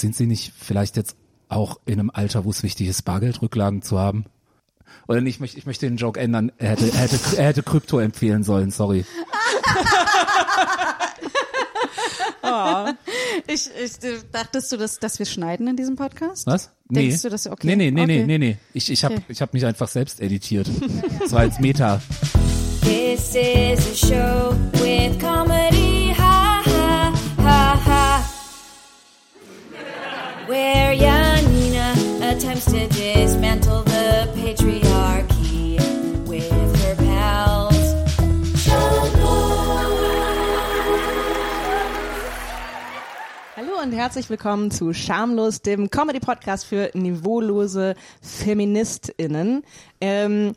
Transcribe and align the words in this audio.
sind 0.00 0.16
sie 0.16 0.26
nicht 0.26 0.52
vielleicht 0.58 0.96
jetzt 0.96 1.16
auch 1.48 1.80
in 1.86 2.00
einem 2.00 2.10
Alter, 2.12 2.44
wo 2.44 2.50
es 2.50 2.62
wichtig 2.62 2.88
ist, 2.88 3.02
Bargeldrücklagen 3.02 3.82
zu 3.82 3.98
haben? 3.98 4.24
Oder 5.08 5.20
nicht, 5.20 5.36
ich 5.36 5.40
möchte, 5.40 5.58
ich 5.58 5.66
möchte 5.66 5.86
den 5.86 5.96
Joke 5.96 6.18
ändern. 6.18 6.50
Er 6.58 6.70
hätte, 6.70 6.86
er 6.86 6.98
hätte, 6.98 7.18
er 7.36 7.46
hätte 7.46 7.62
Krypto 7.62 7.98
empfehlen 7.98 8.42
sollen, 8.42 8.70
sorry. 8.70 9.04
Oh. 12.42 12.86
Ich, 13.48 13.68
ich, 13.78 13.92
dachtest 14.32 14.72
du, 14.72 14.76
dass, 14.76 14.98
dass 14.98 15.18
wir 15.18 15.26
schneiden 15.26 15.68
in 15.68 15.76
diesem 15.76 15.94
Podcast? 15.94 16.46
Was? 16.46 16.70
Denkst 16.88 17.16
nee. 17.16 17.22
du, 17.22 17.28
dass 17.28 17.46
okay? 17.46 17.66
Nee, 17.68 17.76
nee, 17.76 17.90
nee, 17.90 18.02
okay. 18.02 18.06
nee, 18.06 18.24
nee, 18.24 18.38
nee. 18.38 18.56
Ich, 18.72 18.90
ich 18.90 19.04
habe 19.04 19.14
Okay. 19.14 19.24
ich 19.28 19.42
hab 19.42 19.52
mich 19.52 19.64
einfach 19.66 19.88
selbst 19.88 20.20
editiert. 20.20 20.68
Das 21.20 21.32
war 21.32 21.40
als 21.40 21.60
Meta. 21.60 22.00
This 22.82 23.34
is 23.34 23.86
a 23.92 23.94
show 23.94 24.56
with 24.72 25.18
comedy, 25.18 25.85
Where 30.46 30.94
Janina 30.94 31.92
attempts 32.22 32.66
to 32.66 32.86
dismantle 32.86 33.82
the 33.82 34.30
patriarchy 34.36 35.76
with 36.28 36.48
her 36.82 36.94
pals. 36.94 37.94
Hallo 43.56 43.82
und 43.82 43.90
herzlich 43.90 44.30
willkommen 44.30 44.70
zu 44.70 44.92
Schamlos, 44.92 45.62
dem 45.62 45.90
Comedy-Podcast 45.90 46.64
für 46.64 46.90
niveaulose 46.94 47.96
FeministInnen. 48.22 49.64
Ähm, 50.00 50.52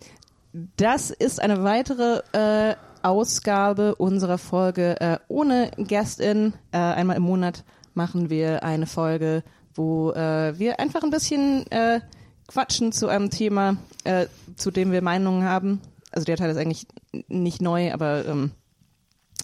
das 0.78 1.10
ist 1.10 1.42
eine 1.42 1.64
weitere 1.64 2.22
äh, 2.34 2.76
Ausgabe 3.02 3.96
unserer 3.96 4.38
Folge 4.38 5.02
äh, 5.02 5.18
ohne 5.30 5.72
Gästin. 5.78 6.54
Äh, 6.72 6.78
einmal 6.78 7.18
im 7.18 7.24
Monat 7.24 7.64
machen 7.96 8.30
wir 8.30 8.64
eine 8.64 8.86
Folge, 8.86 9.44
wo 9.80 10.12
äh, 10.12 10.60
wir 10.60 10.80
einfach 10.82 11.04
ein 11.04 11.10
bisschen 11.10 11.66
äh, 11.72 12.02
quatschen 12.48 12.92
zu 12.92 13.08
einem 13.08 13.30
Thema, 13.30 13.78
äh, 14.04 14.26
zu 14.58 14.72
dem 14.72 14.92
wir 14.92 15.02
Meinungen 15.02 15.44
haben. 15.46 15.80
Also 16.12 16.26
der 16.26 16.36
Teil 16.36 16.50
ist 16.50 16.58
eigentlich 16.58 16.86
nicht 17.30 17.62
neu, 17.62 17.94
aber 17.94 18.26
ähm, 18.26 18.52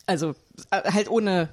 also 0.06 0.32
äh, 0.72 0.92
halt 0.92 1.10
ohne 1.10 1.48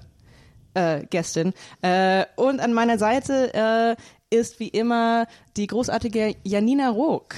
äh, 0.74 1.04
Gästin. 1.06 1.52
Äh, 1.82 2.24
und 2.34 2.58
an 2.58 2.72
meiner 2.72 2.98
Seite 2.98 3.54
äh, 3.54 4.36
ist 4.36 4.58
wie 4.58 4.68
immer 4.68 5.28
die 5.56 5.68
großartige 5.68 6.34
Janina 6.42 6.90
Rook. 6.90 7.36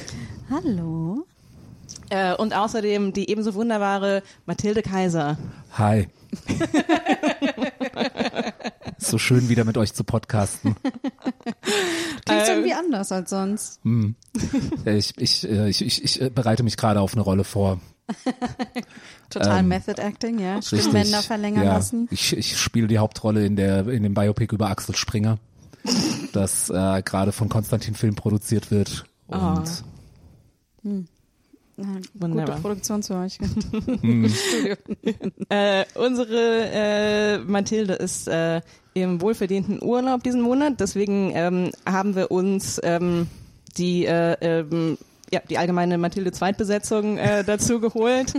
Hallo. 0.48 1.26
Äh, 2.08 2.34
und 2.36 2.56
außerdem 2.56 3.12
die 3.12 3.28
ebenso 3.28 3.54
wunderbare 3.54 4.22
Mathilde 4.47 4.80
Kaiser. 4.80 5.36
Hi. 5.76 6.08
So 9.05 9.19
schön 9.19 9.48
wieder 9.48 9.64
mit 9.64 9.77
euch 9.77 9.92
zu 9.92 10.02
podcasten. 10.02 10.77
Klingt 12.24 12.42
Ähm, 12.42 12.48
irgendwie 12.48 12.72
anders 12.72 13.12
als 13.12 13.30
sonst. 13.30 13.80
Äh, 13.84 14.97
Ich, 14.97 15.12
ich, 15.19 15.48
äh, 15.48 15.69
ich, 15.69 15.84
ich, 15.84 16.02
ich 16.02 16.20
äh, 16.22 16.30
bereite 16.30 16.62
mich 16.62 16.77
gerade 16.77 17.00
auf 17.00 17.12
eine 17.12 17.22
Rolle 17.22 17.44
vor. 17.44 17.80
Total 19.30 19.60
ähm, 19.60 19.69
Method 19.69 20.00
Acting, 20.00 20.38
ja. 20.38 20.60
Stimmbänder 20.62 21.22
verlängern 21.22 21.64
ja, 21.64 21.75
lassen. 21.75 22.08
Ich, 22.10 22.36
ich 22.36 22.56
spiele 22.58 22.86
die 22.86 22.98
Hauptrolle 22.98 23.44
in 23.44 23.56
der 23.56 23.86
in 23.88 24.02
dem 24.02 24.14
Biopic 24.14 24.55
über 24.55 24.69
Axel 24.69 24.94
Springer, 24.94 25.38
das 26.32 26.70
äh, 26.70 27.02
gerade 27.02 27.32
von 27.32 27.48
Konstantin 27.48 27.94
Film 27.94 28.14
produziert 28.14 28.70
wird. 28.70 29.05
Und 29.27 29.38
Ah. 29.38 29.64
Ja, 31.77 31.86
Gute 31.86 32.08
Wunderbar. 32.14 32.60
Produktion 32.60 33.02
zu 33.02 33.14
euch. 33.16 33.38
Äh, 35.48 35.84
unsere 35.94 36.69
äh, 36.72 37.38
Mathilde 37.38 37.94
ist 37.94 38.28
äh, 38.28 38.60
im 38.95 39.20
wohlverdienten 39.20 39.83
Urlaub 39.83 40.23
diesen 40.23 40.41
Monat, 40.41 40.81
deswegen 40.81 41.33
ähm, 41.34 41.70
haben 41.84 42.14
wir 42.14 42.31
uns 42.31 42.81
ähm, 42.83 43.27
die 43.77 44.06
äh, 44.06 44.37
ähm, 44.41 44.97
ja, 45.34 45.41
die 45.48 45.59
allgemeine 45.59 45.98
Mathilde 45.98 46.33
Zweitbesetzung 46.33 47.19
äh, 47.19 47.45
dazu 47.47 47.81
geholt. 47.81 48.33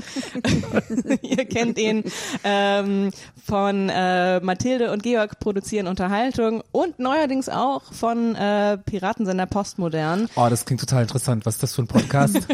Ihr 1.21 1.45
kennt 1.45 1.77
ihn 1.77 2.03
ähm, 2.43 3.11
von 3.45 3.89
äh, 3.89 4.39
Mathilde 4.39 4.91
und 4.91 5.03
Georg 5.03 5.39
produzieren 5.39 5.87
Unterhaltung 5.87 6.63
und 6.71 6.99
neuerdings 6.99 7.49
auch 7.49 7.91
von 7.93 8.35
äh, 8.35 8.77
Piratensender 8.77 9.45
Postmodern. 9.45 10.29
oh, 10.35 10.47
das 10.49 10.65
klingt 10.65 10.79
total 10.81 11.03
interessant. 11.03 11.45
Was 11.45 11.55
ist 11.55 11.63
das 11.63 11.75
für 11.75 11.83
ein 11.83 11.87
Podcast? 11.87 12.39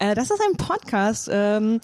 Äh, 0.00 0.14
das 0.14 0.30
ist 0.30 0.40
ein 0.40 0.56
Podcast, 0.56 1.28
ähm, 1.32 1.80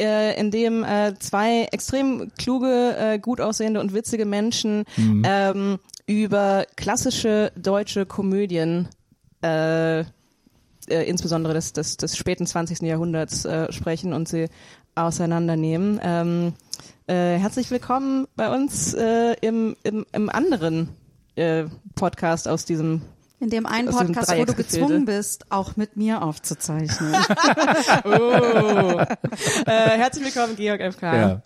äh, 0.00 0.38
in 0.38 0.50
dem 0.50 0.84
äh, 0.84 1.14
zwei 1.18 1.64
extrem 1.72 2.32
kluge, 2.38 2.96
äh, 2.98 3.18
gut 3.18 3.40
aussehende 3.40 3.80
und 3.80 3.94
witzige 3.94 4.26
Menschen 4.26 4.84
ähm, 5.24 5.78
über 6.06 6.66
klassische 6.76 7.52
deutsche 7.56 8.06
Komödien, 8.06 8.88
äh, 9.42 10.00
äh, 10.00 10.04
insbesondere 10.88 11.54
des, 11.54 11.72
des, 11.72 11.96
des 11.96 12.16
späten 12.16 12.46
20. 12.46 12.82
Jahrhunderts, 12.82 13.44
äh, 13.44 13.72
sprechen 13.72 14.12
und 14.12 14.28
sie 14.28 14.48
auseinandernehmen. 14.94 16.00
Ähm, 16.02 16.52
äh, 17.06 17.38
herzlich 17.38 17.70
willkommen 17.70 18.26
bei 18.36 18.54
uns 18.54 18.94
äh, 18.94 19.34
im, 19.40 19.76
im, 19.82 20.06
im 20.12 20.30
anderen 20.30 20.90
äh, 21.36 21.64
Podcast 21.94 22.48
aus 22.48 22.64
diesem 22.64 23.02
In 23.44 23.50
dem 23.50 23.66
einen 23.66 23.88
dem 23.88 23.94
Podcast, 23.94 24.34
wo 24.34 24.44
du 24.46 24.54
gezwungen 24.54 25.04
bist, 25.04 25.44
auch 25.52 25.76
mit 25.76 25.98
mir 25.98 26.22
aufzuzeichnen. 26.22 27.14
Oh. 28.06 28.08
äh, 29.66 29.66
herzlich 29.66 30.24
willkommen, 30.24 30.56
Georg 30.56 30.80
FK. 30.94 31.02
ja. 31.14 31.42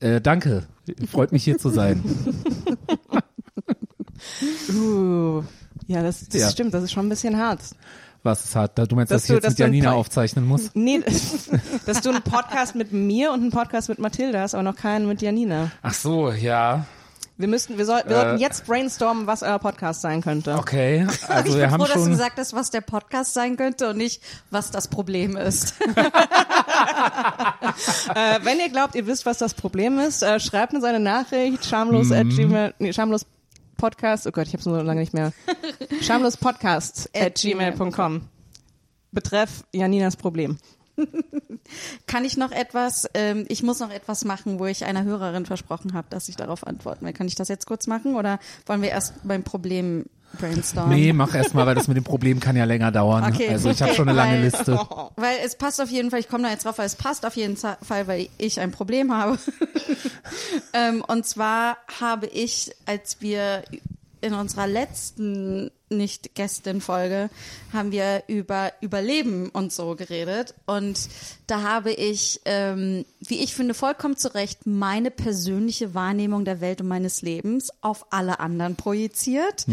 Äh, 0.00 0.22
danke. 0.22 0.62
Freut 1.12 1.30
mich 1.32 1.44
hier 1.44 1.58
zu 1.58 1.68
sein. 1.68 2.02
Uh, 4.74 5.42
ja, 5.86 6.02
das, 6.02 6.26
das 6.28 6.40
Ja. 6.40 6.50
stimmt, 6.50 6.72
das 6.72 6.82
ist 6.84 6.92
schon 6.92 7.04
ein 7.06 7.10
bisschen 7.10 7.36
hart. 7.36 7.60
Was 8.22 8.42
ist 8.46 8.56
hart? 8.56 8.78
Du 8.90 8.96
meinst, 8.96 9.12
Dass 9.12 9.22
dass, 9.22 9.26
du- 9.26 9.34
ich 9.36 9.42
jetzt 9.42 9.50
mit 9.50 9.58
du 9.58 9.64
ein 9.64 9.74
Janina 9.74 9.92
aufzeichnen 9.92 10.46
muss? 10.46 10.70
Nee, 10.74 11.02
dass 11.84 12.00
du 12.00 12.08
einen 12.08 12.22
Podcast 12.22 12.74
mit 12.74 12.90
mir 12.92 13.32
und 13.32 13.42
einen 13.42 13.50
Podcast 13.50 13.90
mit 13.90 13.98
Mathilde 13.98 14.40
hast, 14.40 14.54
aber 14.54 14.62
noch 14.62 14.76
keinen 14.76 15.06
mit 15.06 15.20
Janina. 15.20 15.70
Ach 15.82 15.92
so, 15.92 16.30
ja. 16.32 16.86
Wir 17.36 17.48
müssten, 17.48 17.76
wir, 17.78 17.84
soll, 17.84 18.00
wir 18.06 18.12
Äh. 18.12 18.14
sollten 18.14 18.38
jetzt 18.38 18.64
brainstormen, 18.64 19.26
was 19.26 19.42
euer 19.42 19.58
Podcast 19.58 20.02
sein 20.02 20.22
könnte. 20.22 20.54
Okay. 20.54 21.04
Also 21.28 21.48
ich 21.48 21.54
wir 21.56 21.62
bin 21.64 21.70
haben 21.72 21.80
froh, 21.80 21.86
dass 21.86 21.94
du 21.94 22.00
schon. 22.02 22.10
gesagt 22.12 22.38
hast, 22.38 22.54
was 22.54 22.70
der 22.70 22.80
Podcast 22.80 23.34
sein 23.34 23.56
könnte 23.56 23.90
und 23.90 23.96
nicht, 23.96 24.22
was 24.50 24.70
das 24.70 24.86
Problem 24.88 25.36
ist. 25.36 25.74
Äh, 28.14 28.38
wenn 28.42 28.58
ihr 28.60 28.68
glaubt, 28.68 28.94
ihr 28.94 29.06
wisst, 29.06 29.26
was 29.26 29.38
das 29.38 29.54
Problem 29.54 29.98
ist, 29.98 30.22
äh, 30.22 30.38
schreibt 30.38 30.74
uns 30.74 30.84
eine 30.84 31.00
Nachricht, 31.00 31.64
schamlos 31.64 32.12
at 32.12 32.24
Mhm. 32.26 32.36
gmail, 32.36 32.74
nee, 32.78 32.92
schamlos 32.92 33.26
Podcast, 33.76 34.26
oh 34.26 34.30
Gott, 34.30 34.46
ich 34.46 34.52
hab's 34.54 34.64
so 34.64 34.74
lange 34.76 35.00
nicht 35.00 35.14
mehr. 35.14 35.32
Schamlos 36.02 36.36
Podcast 36.36 37.10
at 37.16 37.34
gmail.com. 37.36 38.28
Betreff 39.12 39.64
Janinas 39.72 40.16
Problem. 40.16 40.58
Kann 42.06 42.24
ich 42.24 42.36
noch 42.36 42.52
etwas, 42.52 43.08
ähm, 43.14 43.44
ich 43.48 43.62
muss 43.62 43.80
noch 43.80 43.90
etwas 43.90 44.24
machen, 44.24 44.58
wo 44.58 44.66
ich 44.66 44.84
einer 44.84 45.04
Hörerin 45.04 45.46
versprochen 45.46 45.94
habe, 45.94 46.06
dass 46.10 46.28
ich 46.28 46.36
darauf 46.36 46.66
antworten 46.66 47.04
will. 47.06 47.12
Kann 47.12 47.26
ich 47.26 47.34
das 47.34 47.48
jetzt 47.48 47.66
kurz 47.66 47.86
machen 47.86 48.14
oder 48.16 48.38
wollen 48.66 48.82
wir 48.82 48.90
erst 48.90 49.14
beim 49.24 49.42
Problem 49.42 50.04
brainstormen? 50.38 50.96
Nee, 50.98 51.12
mach 51.12 51.34
erst 51.34 51.54
mal, 51.54 51.66
weil 51.66 51.74
das 51.74 51.88
mit 51.88 51.96
dem 51.96 52.04
Problem 52.04 52.40
kann 52.40 52.56
ja 52.56 52.64
länger 52.64 52.90
dauern. 52.92 53.24
Okay. 53.34 53.48
Also 53.48 53.70
ich 53.70 53.82
habe 53.82 53.94
schon 53.94 54.08
eine 54.08 54.16
lange 54.16 54.34
Weil- 54.34 54.42
Liste. 54.44 54.78
Weil 55.16 55.36
es 55.44 55.56
passt 55.56 55.80
auf 55.80 55.90
jeden 55.90 56.10
Fall, 56.10 56.20
ich 56.20 56.28
komme 56.28 56.44
da 56.44 56.50
jetzt 56.50 56.64
drauf, 56.66 56.78
weil 56.78 56.86
es 56.86 56.96
passt 56.96 57.24
auf 57.26 57.36
jeden 57.36 57.56
Fall, 57.56 57.76
weil 58.06 58.28
ich 58.38 58.60
ein 58.60 58.70
Problem 58.70 59.12
habe. 59.12 59.38
ähm, 60.72 61.02
und 61.06 61.26
zwar 61.26 61.76
habe 62.00 62.26
ich, 62.26 62.72
als 62.86 63.20
wir 63.20 63.62
in 64.20 64.34
unserer 64.34 64.66
letzten 64.66 65.70
Nicht-Gästin-Folge 65.96 67.30
haben 67.72 67.92
wir 67.92 68.24
über 68.26 68.72
Überleben 68.80 69.48
und 69.50 69.72
so 69.72 69.94
geredet. 69.94 70.54
Und 70.66 71.08
da 71.46 71.62
habe 71.62 71.92
ich, 71.92 72.40
ähm, 72.44 73.04
wie 73.20 73.42
ich 73.42 73.54
finde, 73.54 73.74
vollkommen 73.74 74.16
zu 74.16 74.34
Recht 74.34 74.66
meine 74.66 75.10
persönliche 75.10 75.94
Wahrnehmung 75.94 76.44
der 76.44 76.60
Welt 76.60 76.80
und 76.80 76.88
meines 76.88 77.22
Lebens 77.22 77.70
auf 77.80 78.06
alle 78.10 78.40
anderen 78.40 78.76
projiziert. 78.76 79.66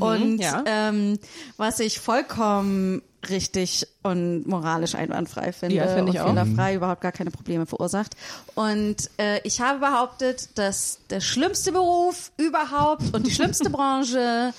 Und 0.00 0.38
ja. 0.38 0.64
ähm, 0.66 1.18
was 1.56 1.80
ich 1.80 1.98
vollkommen 2.00 3.02
richtig 3.28 3.86
und 4.02 4.46
moralisch 4.46 4.94
einwandfrei 4.94 5.52
finde 5.52 5.76
Ja, 5.76 5.88
finde 5.88 6.12
ich 6.12 6.18
und 6.18 6.24
auch. 6.24 6.28
fehlerfrei, 6.28 6.74
überhaupt 6.74 7.00
gar 7.00 7.12
keine 7.12 7.30
Probleme 7.30 7.66
verursacht. 7.66 8.14
Und 8.54 9.10
äh, 9.18 9.40
ich 9.42 9.60
habe 9.60 9.80
behauptet, 9.80 10.50
dass 10.56 11.00
der 11.10 11.20
schlimmste 11.20 11.72
Beruf 11.72 12.30
überhaupt 12.36 13.14
und 13.14 13.26
die 13.26 13.32
schlimmste 13.32 13.70
Branche 13.70 14.52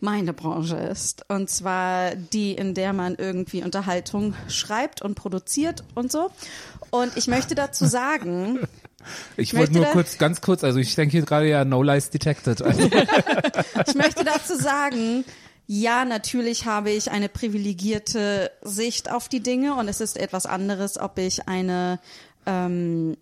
meine 0.00 0.32
Branche 0.32 0.76
ist. 0.76 1.24
Und 1.28 1.50
zwar 1.50 2.14
die, 2.14 2.52
in 2.52 2.74
der 2.74 2.92
man 2.92 3.14
irgendwie 3.16 3.62
Unterhaltung 3.62 4.34
schreibt 4.48 5.02
und 5.02 5.14
produziert 5.14 5.84
und 5.94 6.10
so. 6.10 6.30
Und 6.90 7.16
ich 7.16 7.26
möchte 7.28 7.54
dazu 7.54 7.86
sagen, 7.86 8.60
Ich 9.36 9.56
wollte 9.56 9.72
nur 9.72 9.86
kurz, 9.86 10.18
ganz 10.18 10.40
kurz, 10.40 10.64
also 10.64 10.78
ich 10.78 10.94
denke 10.94 11.12
hier 11.12 11.22
gerade 11.22 11.48
ja 11.48 11.64
No 11.64 11.82
Lies 11.82 12.10
Detected. 12.10 12.60
Also, 12.70 12.82
Ich 13.86 13.94
möchte 13.94 14.24
dazu 14.24 14.56
sagen, 14.56 15.24
ja, 15.66 16.04
natürlich 16.04 16.66
habe 16.66 16.90
ich 16.90 17.10
eine 17.10 17.28
privilegierte 17.28 18.50
Sicht 18.62 19.10
auf 19.10 19.28
die 19.28 19.40
Dinge 19.40 19.74
und 19.74 19.88
es 19.88 20.00
ist 20.00 20.18
etwas 20.18 20.46
anderes, 20.46 20.98
ob 20.98 21.18
ich 21.18 21.48
eine, 21.48 22.00
ähm, 22.46 23.16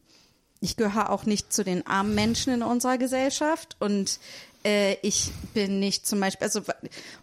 ich 0.60 0.76
gehöre 0.76 1.10
auch 1.10 1.24
nicht 1.26 1.52
zu 1.52 1.62
den 1.62 1.86
armen 1.86 2.14
Menschen 2.14 2.52
in 2.52 2.62
unserer 2.62 2.98
Gesellschaft 2.98 3.76
und 3.78 4.18
äh, 4.68 4.98
ich 5.00 5.30
bin 5.54 5.80
nicht 5.80 6.06
zum 6.06 6.20
Beispiel, 6.20 6.44
also 6.44 6.60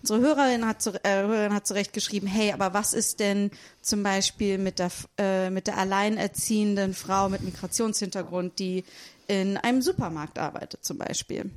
unsere 0.01 0.19
Hörerin 0.19 0.65
hat, 0.67 0.81
zu, 0.81 0.91
äh, 1.03 1.21
Hörerin 1.21 1.53
hat 1.53 1.67
zurecht 1.67 1.93
geschrieben, 1.93 2.25
hey, 2.25 2.51
aber 2.51 2.73
was 2.73 2.93
ist 2.93 3.19
denn 3.19 3.51
zum 3.81 4.01
Beispiel 4.01 4.57
mit 4.57 4.79
der, 4.79 4.89
äh, 5.17 5.49
mit 5.51 5.67
der 5.67 5.77
alleinerziehenden 5.77 6.95
Frau 6.95 7.29
mit 7.29 7.41
Migrationshintergrund, 7.41 8.57
die 8.57 8.83
in 9.27 9.57
einem 9.57 9.81
Supermarkt 9.81 10.39
arbeitet 10.39 10.83
zum 10.83 10.97
Beispiel? 10.97 11.51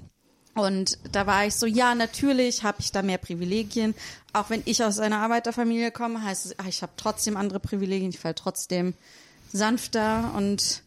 Und 0.55 0.99
da 1.13 1.27
war 1.27 1.47
ich 1.47 1.55
so, 1.55 1.67
ja, 1.67 1.95
natürlich 1.95 2.65
habe 2.65 2.81
ich 2.81 2.91
da 2.91 3.01
mehr 3.01 3.19
Privilegien. 3.19 3.95
Auch 4.33 4.51
wenn 4.51 4.63
ich 4.65 4.83
aus 4.83 4.99
einer 4.99 5.21
Arbeiterfamilie 5.21 5.93
komme, 5.93 6.23
heißt 6.23 6.47
es, 6.47 6.59
ach, 6.59 6.67
ich 6.67 6.83
habe 6.83 6.93
trotzdem 6.97 7.37
andere 7.37 7.61
Privilegien. 7.61 8.11
Ich 8.11 8.19
falle 8.19 8.35
trotzdem 8.35 8.95
sanfter 9.53 10.35
und 10.37 10.83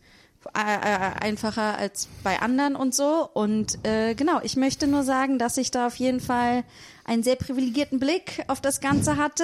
einfacher 0.54 1.78
als 1.78 2.08
bei 2.24 2.40
anderen 2.40 2.76
und 2.76 2.96
so. 2.96 3.30
Und 3.34 3.86
äh, 3.86 4.16
genau, 4.16 4.40
ich 4.44 4.56
möchte 4.56 4.88
nur 4.88 5.04
sagen, 5.04 5.40
dass 5.40 5.58
ich 5.58 5.72
da 5.72 5.88
auf 5.88 5.96
jeden 5.96 6.20
Fall 6.20 6.64
einen 7.06 7.24
sehr 7.24 7.36
privilegierten 7.36 8.00
Blick 8.00 8.44
auf 8.48 8.62
das 8.62 8.82
Ganze 8.82 9.18
hatte. 9.18 9.44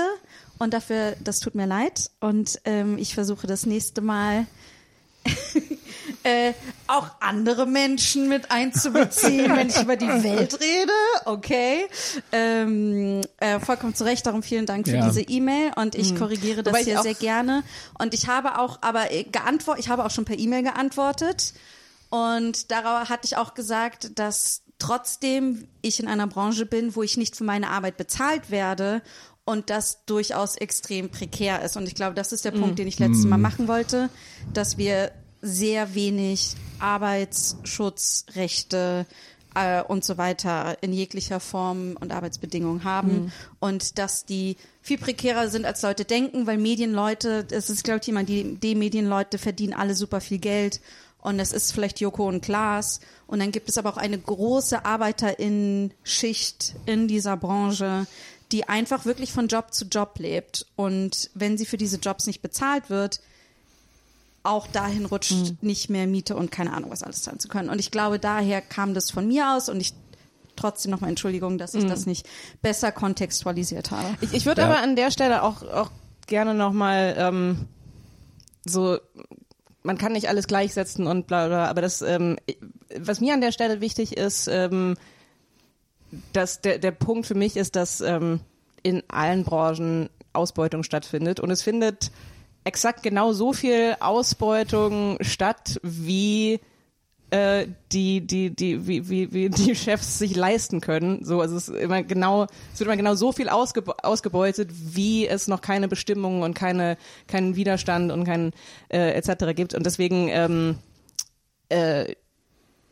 Und 0.60 0.74
dafür, 0.74 1.16
das 1.24 1.40
tut 1.40 1.56
mir 1.56 1.68
leid. 1.68 2.10
Und 2.20 2.60
ähm, 2.66 2.98
ich 2.98 3.14
versuche 3.14 3.48
das 3.48 3.66
nächste 3.66 4.02
Mal 4.02 4.48
äh, 6.28 6.54
auch 6.88 7.10
andere 7.20 7.66
Menschen 7.66 8.28
mit 8.28 8.52
einzubeziehen, 8.52 9.56
wenn 9.56 9.70
ich 9.70 9.82
über 9.82 9.96
die 9.96 10.08
Welt 10.08 10.60
rede. 10.60 10.92
Okay. 11.26 11.86
Ähm, 12.32 13.22
äh, 13.38 13.60
vollkommen 13.60 13.96
zu 13.96 14.04
Recht, 14.04 14.26
darum 14.26 14.44
vielen 14.44 14.66
Dank 14.66 14.88
für 14.88 14.96
Ja. 14.96 15.08
diese 15.08 15.22
E-Mail 15.22 15.72
und 15.76 15.96
ich 15.96 16.16
korrigiere 16.16 16.64
das 16.64 16.74
Wobei 16.74 16.84
hier 16.84 17.02
sehr 17.02 17.14
gerne. 17.14 17.64
Und 17.98 18.14
ich 18.14 18.28
habe 18.28 18.60
auch 18.60 18.80
aber 18.82 19.12
äh, 19.12 19.24
geantwortet, 19.24 19.84
ich 19.86 19.90
habe 19.90 20.06
auch 20.06 20.12
schon 20.12 20.26
per 20.26 20.38
E-Mail 20.38 20.64
geantwortet. 20.64 21.54
Und 22.10 22.72
darauf 22.72 23.10
hatte 23.10 23.26
ich 23.26 23.38
auch 23.38 23.54
gesagt, 23.54 24.18
dass 24.20 24.62
trotzdem 24.80 25.68
ich 25.82 26.00
in 26.00 26.08
einer 26.08 26.28
Branche 26.28 26.66
bin, 26.66 26.96
wo 26.96 27.04
ich 27.04 27.18
nicht 27.18 27.36
für 27.36 27.44
meine 27.44 27.70
Arbeit 27.70 27.98
bezahlt 27.98 28.50
werde 28.52 29.02
und 29.44 29.70
das 29.70 30.06
durchaus 30.06 30.56
extrem 30.56 31.10
prekär 31.10 31.62
ist. 31.64 31.78
Und 31.78 31.88
ich 31.88 31.96
glaube, 31.96 32.16
das 32.16 32.32
ist 32.32 32.46
der 32.46 32.52
Punkt, 32.52 32.80
den 32.80 32.88
ich 32.88 33.00
letztes 33.00 33.26
Mal 33.26 33.38
machen 33.38 33.68
wollte, 33.68 34.10
dass 34.54 34.78
wir 34.78 35.12
sehr 35.42 35.96
wenig 35.96 36.56
Arbeitsschutzrechte 36.80 39.08
äh, 39.58 39.82
und 39.82 40.06
so 40.06 40.18
weiter 40.18 40.78
in 40.82 40.94
jeglicher 40.94 41.40
Form 41.40 41.98
und 42.00 42.12
Arbeitsbedingungen 42.12 42.84
haben. 42.84 43.32
Und 43.60 43.98
dass 43.98 44.26
die 44.26 44.58
viel 44.82 44.98
prekärer 44.98 45.50
sind, 45.50 45.66
als 45.66 45.82
Leute 45.82 46.06
denken, 46.06 46.48
weil 46.48 46.58
Medienleute, 46.58 47.48
es 47.52 47.70
ist, 47.70 47.84
glaube 47.84 48.00
ich, 48.02 48.08
jemand, 48.08 48.30
die, 48.30 48.56
die 48.56 48.76
Medienleute 48.76 49.38
verdienen 49.38 49.74
alle 49.74 49.96
super 49.96 50.22
viel 50.22 50.40
Geld. 50.40 50.80
Und 51.20 51.40
das 51.40 51.52
ist 51.52 51.74
vielleicht 51.74 52.00
Joko 52.00 52.28
und 52.28 52.42
Klaas. 52.42 53.00
Und 53.26 53.40
dann 53.40 53.52
gibt 53.52 53.70
es 53.70 53.78
aber 53.78 53.90
auch 53.90 53.98
eine 53.98 54.18
große 54.18 54.86
Arbeiterinnenschicht 54.86 56.76
in 56.86 57.08
dieser 57.08 57.36
Branche, 57.36 58.06
die 58.52 58.70
einfach 58.70 59.06
wirklich 59.06 59.34
von 59.34 59.48
Job 59.48 59.74
zu 59.74 59.86
Job 59.86 60.20
lebt. 60.20 60.68
Und 60.76 61.32
wenn 61.34 61.58
sie 61.58 61.66
für 61.66 61.78
diese 61.78 61.98
Jobs 61.98 62.28
nicht 62.28 62.42
bezahlt 62.42 62.90
wird, 62.90 63.20
auch 64.48 64.68
dahin 64.68 65.06
rutscht, 65.06 65.54
nicht 65.62 65.90
mehr 65.90 66.08
Miete 66.08 66.36
und 66.36 66.52
keine 66.52 66.74
Ahnung 66.74 66.90
was 66.92 67.04
alles 67.04 67.22
zahlen 67.22 67.40
zu 67.40 67.48
können. 67.48 67.70
Und 67.70 67.80
ich 67.80 67.92
glaube, 67.92 68.20
daher 68.20 68.62
kam 68.62 68.94
das 68.94 69.12
von 69.12 69.28
mir 69.28 69.56
aus 69.56 69.70
und 69.70 69.80
ich 69.82 69.94
trotzdem 70.56 70.92
nochmal 70.92 71.10
Entschuldigung, 71.12 71.58
dass 71.58 71.76
ich 71.76 71.86
das 71.86 72.06
nicht 72.08 72.28
besser 72.62 72.92
kontextualisiert 72.92 73.92
habe. 73.92 74.16
Ich, 74.22 74.34
ich 74.34 74.46
würde 74.46 74.62
Ja. 74.62 74.68
aber 74.68 74.80
an 74.80 74.96
der 74.96 75.12
Stelle 75.12 75.44
auch, 75.44 75.62
auch 75.62 75.92
gerne 76.26 76.54
nochmal 76.56 77.16
ähm, 77.18 77.68
so, 78.66 78.98
man 79.84 79.98
kann 79.98 80.14
nicht 80.14 80.30
alles 80.30 80.48
gleichsetzen 80.48 81.06
und 81.08 81.28
bla 81.28 81.48
bla, 81.48 81.66
aber 81.68 81.82
das, 81.82 82.02
ähm, 82.02 82.38
was 83.00 83.22
mir 83.22 83.34
an 83.34 83.42
der 83.42 83.52
Stelle 83.52 83.82
wichtig 83.82 84.18
ist, 84.18 84.48
ähm, 84.48 84.96
dass 86.34 86.62
der, 86.62 86.80
der 86.80 86.92
Punkt 86.92 87.28
für 87.28 87.36
mich 87.36 87.56
ist, 87.58 87.76
dass 87.76 88.02
ähm, 88.02 88.40
in 88.84 89.04
allen 89.10 89.44
Branchen 89.44 90.10
Ausbeutung 90.34 90.84
stattfindet 90.84 91.40
und 91.40 91.52
es 91.52 91.62
findet 91.62 92.12
exakt 92.68 93.02
genau 93.02 93.32
so 93.32 93.54
viel 93.54 93.96
Ausbeutung 94.00 95.18
statt, 95.22 95.80
wie 95.84 96.60
äh, 97.30 97.68
die, 97.92 98.22
die, 98.22 98.50
die, 98.54 98.88
wie, 98.88 99.10
wie, 99.10 99.34
wie 99.34 99.50
die 99.50 99.76
Chefs 99.76 100.20
sich 100.20 100.36
leisten 100.36 100.82
können. 100.82 101.24
So, 101.24 101.42
also 101.42 101.56
es 101.56 101.70
ist 101.70 101.76
immer 101.78 102.04
genau, 102.04 102.48
es 102.74 102.80
wird 102.80 102.88
immer 102.88 102.98
genau 102.98 103.16
so 103.16 103.32
viel 103.32 103.50
ausgebe 103.50 103.96
ausgebeutet, 104.04 104.70
wie 104.74 105.28
es 105.28 105.48
noch 105.48 105.62
keine 105.62 105.88
Bestimmungen 105.88 106.44
und 106.44 106.54
keine, 106.54 106.98
keinen 107.28 107.56
Widerstand 107.56 108.12
und 108.12 108.26
kein 108.26 108.52
äh, 108.90 109.12
etc. 109.12 109.56
gibt. 109.56 109.74
Und 109.74 109.86
deswegen 109.86 110.28
ähm, 110.30 110.78
äh, 111.70 112.16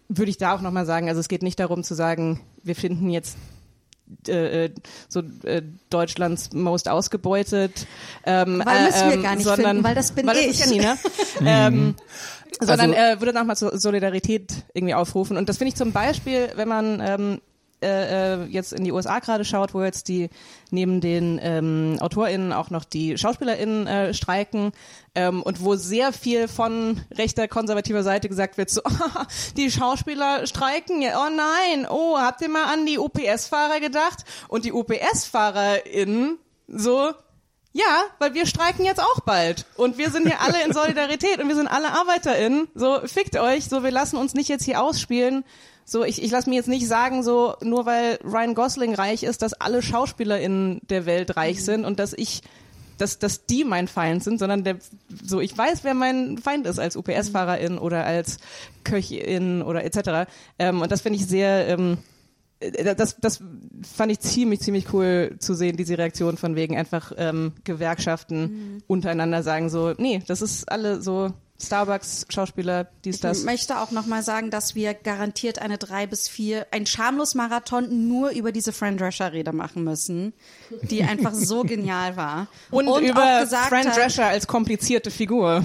würde 0.07 0.30
ich 0.30 0.38
da 0.38 0.56
auch 0.56 0.62
nochmal 0.62 0.86
sagen, 0.86 1.10
also 1.10 1.19
es 1.19 1.27
geht 1.27 1.44
nicht 1.44 1.60
darum 1.60 1.83
zu 1.83 1.95
sagen, 1.95 2.42
wir 2.63 2.75
finden 2.75 3.10
jetzt 3.10 3.38
äh, 4.28 4.66
äh, 4.66 4.72
so 5.10 5.22
äh, 5.44 5.62
Deutschlands 5.90 6.54
most 6.54 6.90
ausgebeutet. 6.90 7.88
Ähm, 8.25 8.62
Weil 8.63 8.86
müssen 8.86 9.07
wir 9.07 9.13
ähm, 9.16 9.24
gar 9.24 9.36
nicht 9.36 9.46
sondern, 9.46 9.68
finden, 9.68 9.84
weil 9.84 9.96
das 9.96 10.12
bin 10.12 10.28
weil 10.28 10.38
ich. 10.38 10.48
Das 10.48 10.68
ist 10.68 10.75
Janina. 10.75 10.98
ähm, 11.46 11.96
sondern 12.60 12.94
Also- 12.94 13.16
äh, 13.18 13.19
würde 13.19 13.34
nochmal 13.34 13.57
zur 13.57 13.78
Solidarität 13.78 14.54
irgendwie 14.74 14.94
aufrufen. 14.94 15.38
Und 15.38 15.50
das 15.50 15.57
finde 15.57 15.69
ich 15.69 15.75
zum 15.75 15.92
Beispiel, 15.92 16.50
wenn 16.56 16.68
man 16.68 17.02
ähm, 17.02 17.42
äh, 17.86 18.34
äh, 18.34 18.46
jetzt 18.46 18.74
in 18.74 18.84
die 18.84 18.92
USA 18.92 19.20
gerade 19.20 19.46
schaut, 19.46 19.74
wo 19.74 19.84
jetzt 19.84 20.08
die 20.08 20.30
neben 20.72 21.02
den 21.02 21.40
ähm, 21.42 21.98
AutorInnen 22.00 22.52
auch 22.52 22.70
noch 22.72 22.84
die 22.84 23.18
SchauspielerInnen 23.18 23.88
äh, 23.88 24.14
streiken 24.14 24.72
ähm, 25.14 25.44
und 25.44 25.64
wo 25.64 25.76
sehr 25.76 26.12
viel 26.12 26.48
von 26.48 27.02
rechter 27.14 27.48
konservativer 27.48 28.04
Seite 28.04 28.28
gesagt 28.28 28.58
wird, 28.58 28.70
so 28.70 28.82
die 29.58 29.70
Schauspieler 29.70 30.48
streiken, 30.48 31.04
oh 31.04 31.30
nein, 31.30 31.88
oh, 31.90 32.18
habt 32.18 32.42
ihr 32.42 32.50
mal 32.50 32.66
an 32.66 32.86
die 32.86 32.98
UPS-Fahrer 32.98 33.80
gedacht? 33.80 34.26
Und 34.48 34.66
die 34.66 34.74
UPS-FahrerInnen 34.74 36.40
so, 36.68 37.12
ja, 37.74 38.04
weil 38.20 38.34
wir 38.34 38.46
streiken 38.46 38.86
jetzt 38.86 39.02
auch 39.02 39.20
bald. 39.22 39.66
Und 39.76 39.98
wir 39.98 40.10
sind 40.10 40.28
hier 40.28 40.42
alle 40.42 40.64
in 40.64 40.74
Solidarität 40.74 41.40
und 41.40 41.48
wir 41.48 41.56
sind 41.56 41.68
alle 41.68 41.92
ArbeiterInnen. 41.92 42.70
So, 42.74 43.00
fickt 43.06 43.38
euch. 43.38 43.66
So, 43.66 43.84
wir 43.84 43.92
lassen 43.92 44.18
uns 44.18 44.34
nicht 44.34 44.50
jetzt 44.50 44.64
hier 44.64 44.82
ausspielen. 44.82 45.44
So, 45.88 46.04
ich, 46.04 46.22
ich 46.24 46.32
lasse 46.32 46.50
mir 46.50 46.56
jetzt 46.56 46.68
nicht 46.68 46.88
sagen, 46.88 47.22
so, 47.22 47.56
nur 47.62 47.86
weil 47.86 48.18
Ryan 48.24 48.56
Gosling 48.56 48.96
reich 48.96 49.22
ist, 49.22 49.44
dass 49.44 49.54
alle 49.54 49.84
SchauspielerInnen 49.84 50.82
der 50.90 51.06
Welt 51.06 51.38
reich 51.38 51.64
sind 51.64 51.86
und 51.86 52.00
dass 52.00 52.14
ich, 52.14 52.42
dass, 52.98 53.20
dass 53.20 53.46
die 53.46 53.64
mein 53.64 53.88
Feind 53.88 54.24
sind, 54.24 54.40
sondern 54.40 54.64
der, 54.64 54.78
so, 55.24 55.40
ich 55.40 55.56
weiß, 55.56 55.84
wer 55.84 55.94
mein 55.94 56.40
Feind 56.40 56.66
ist 56.66 56.80
als 56.80 56.96
UPS-Fahrerin 56.96 57.78
oder 57.78 58.04
als 58.04 58.40
Köchin 58.84 59.62
oder 59.62 59.84
etc. 59.84 60.28
Ähm, 60.58 60.82
und 60.82 60.92
das 60.92 61.02
finde 61.02 61.20
ich 61.20 61.28
sehr, 61.28 61.68
ähm, 61.68 62.00
äh, 62.60 62.96
das, 62.96 63.18
das 63.20 63.44
fand 63.84 64.12
ich 64.12 64.20
ziemlich, 64.22 64.62
ziemlich 64.62 64.92
cool 64.92 65.36
zu 65.38 65.54
sehen, 65.54 65.77
diese 65.77 66.00
Reaktion 66.00 66.38
von 66.38 66.56
wegen 66.56 66.75
einfach 66.75 67.12
ähm, 67.15 67.54
Gewerkschaften 67.63 68.82
untereinander 68.88 69.44
sagen 69.44 69.70
so, 69.70 69.94
nee, 70.00 70.24
das 70.25 70.42
ist 70.42 70.68
alle 70.72 71.00
so 71.04 71.32
Starbucks, 71.62 72.25
Schauspieler, 72.29 72.88
dies, 73.05 73.15
Ich 73.15 73.21
das. 73.21 73.43
möchte 73.43 73.79
auch 73.79 73.91
nochmal 73.91 74.24
sagen, 74.24 74.51
dass 74.51 74.75
wir 74.75 74.93
garantiert 74.93 75.59
eine 75.59 75.77
drei 75.77 76.05
bis 76.05 76.27
vier, 76.27 76.67
ein 76.71 76.85
schamlos 76.85 77.33
Marathon 77.33 78.09
nur 78.09 78.31
über 78.31 78.51
diese 78.51 78.74
Fran 78.74 78.97
Drescher-Rede 78.97 79.53
machen 79.53 79.83
müssen, 79.85 80.33
die 80.83 81.03
einfach 81.03 81.33
so 81.33 81.63
genial 81.63 82.17
war. 82.17 82.47
Und, 82.71 82.89
auch 82.89 83.00
über 83.00 83.24
hat, 83.24 83.71
Drescher 83.95 84.25
als 84.27 84.47
komplizierte 84.47 85.12
Figur. 85.12 85.63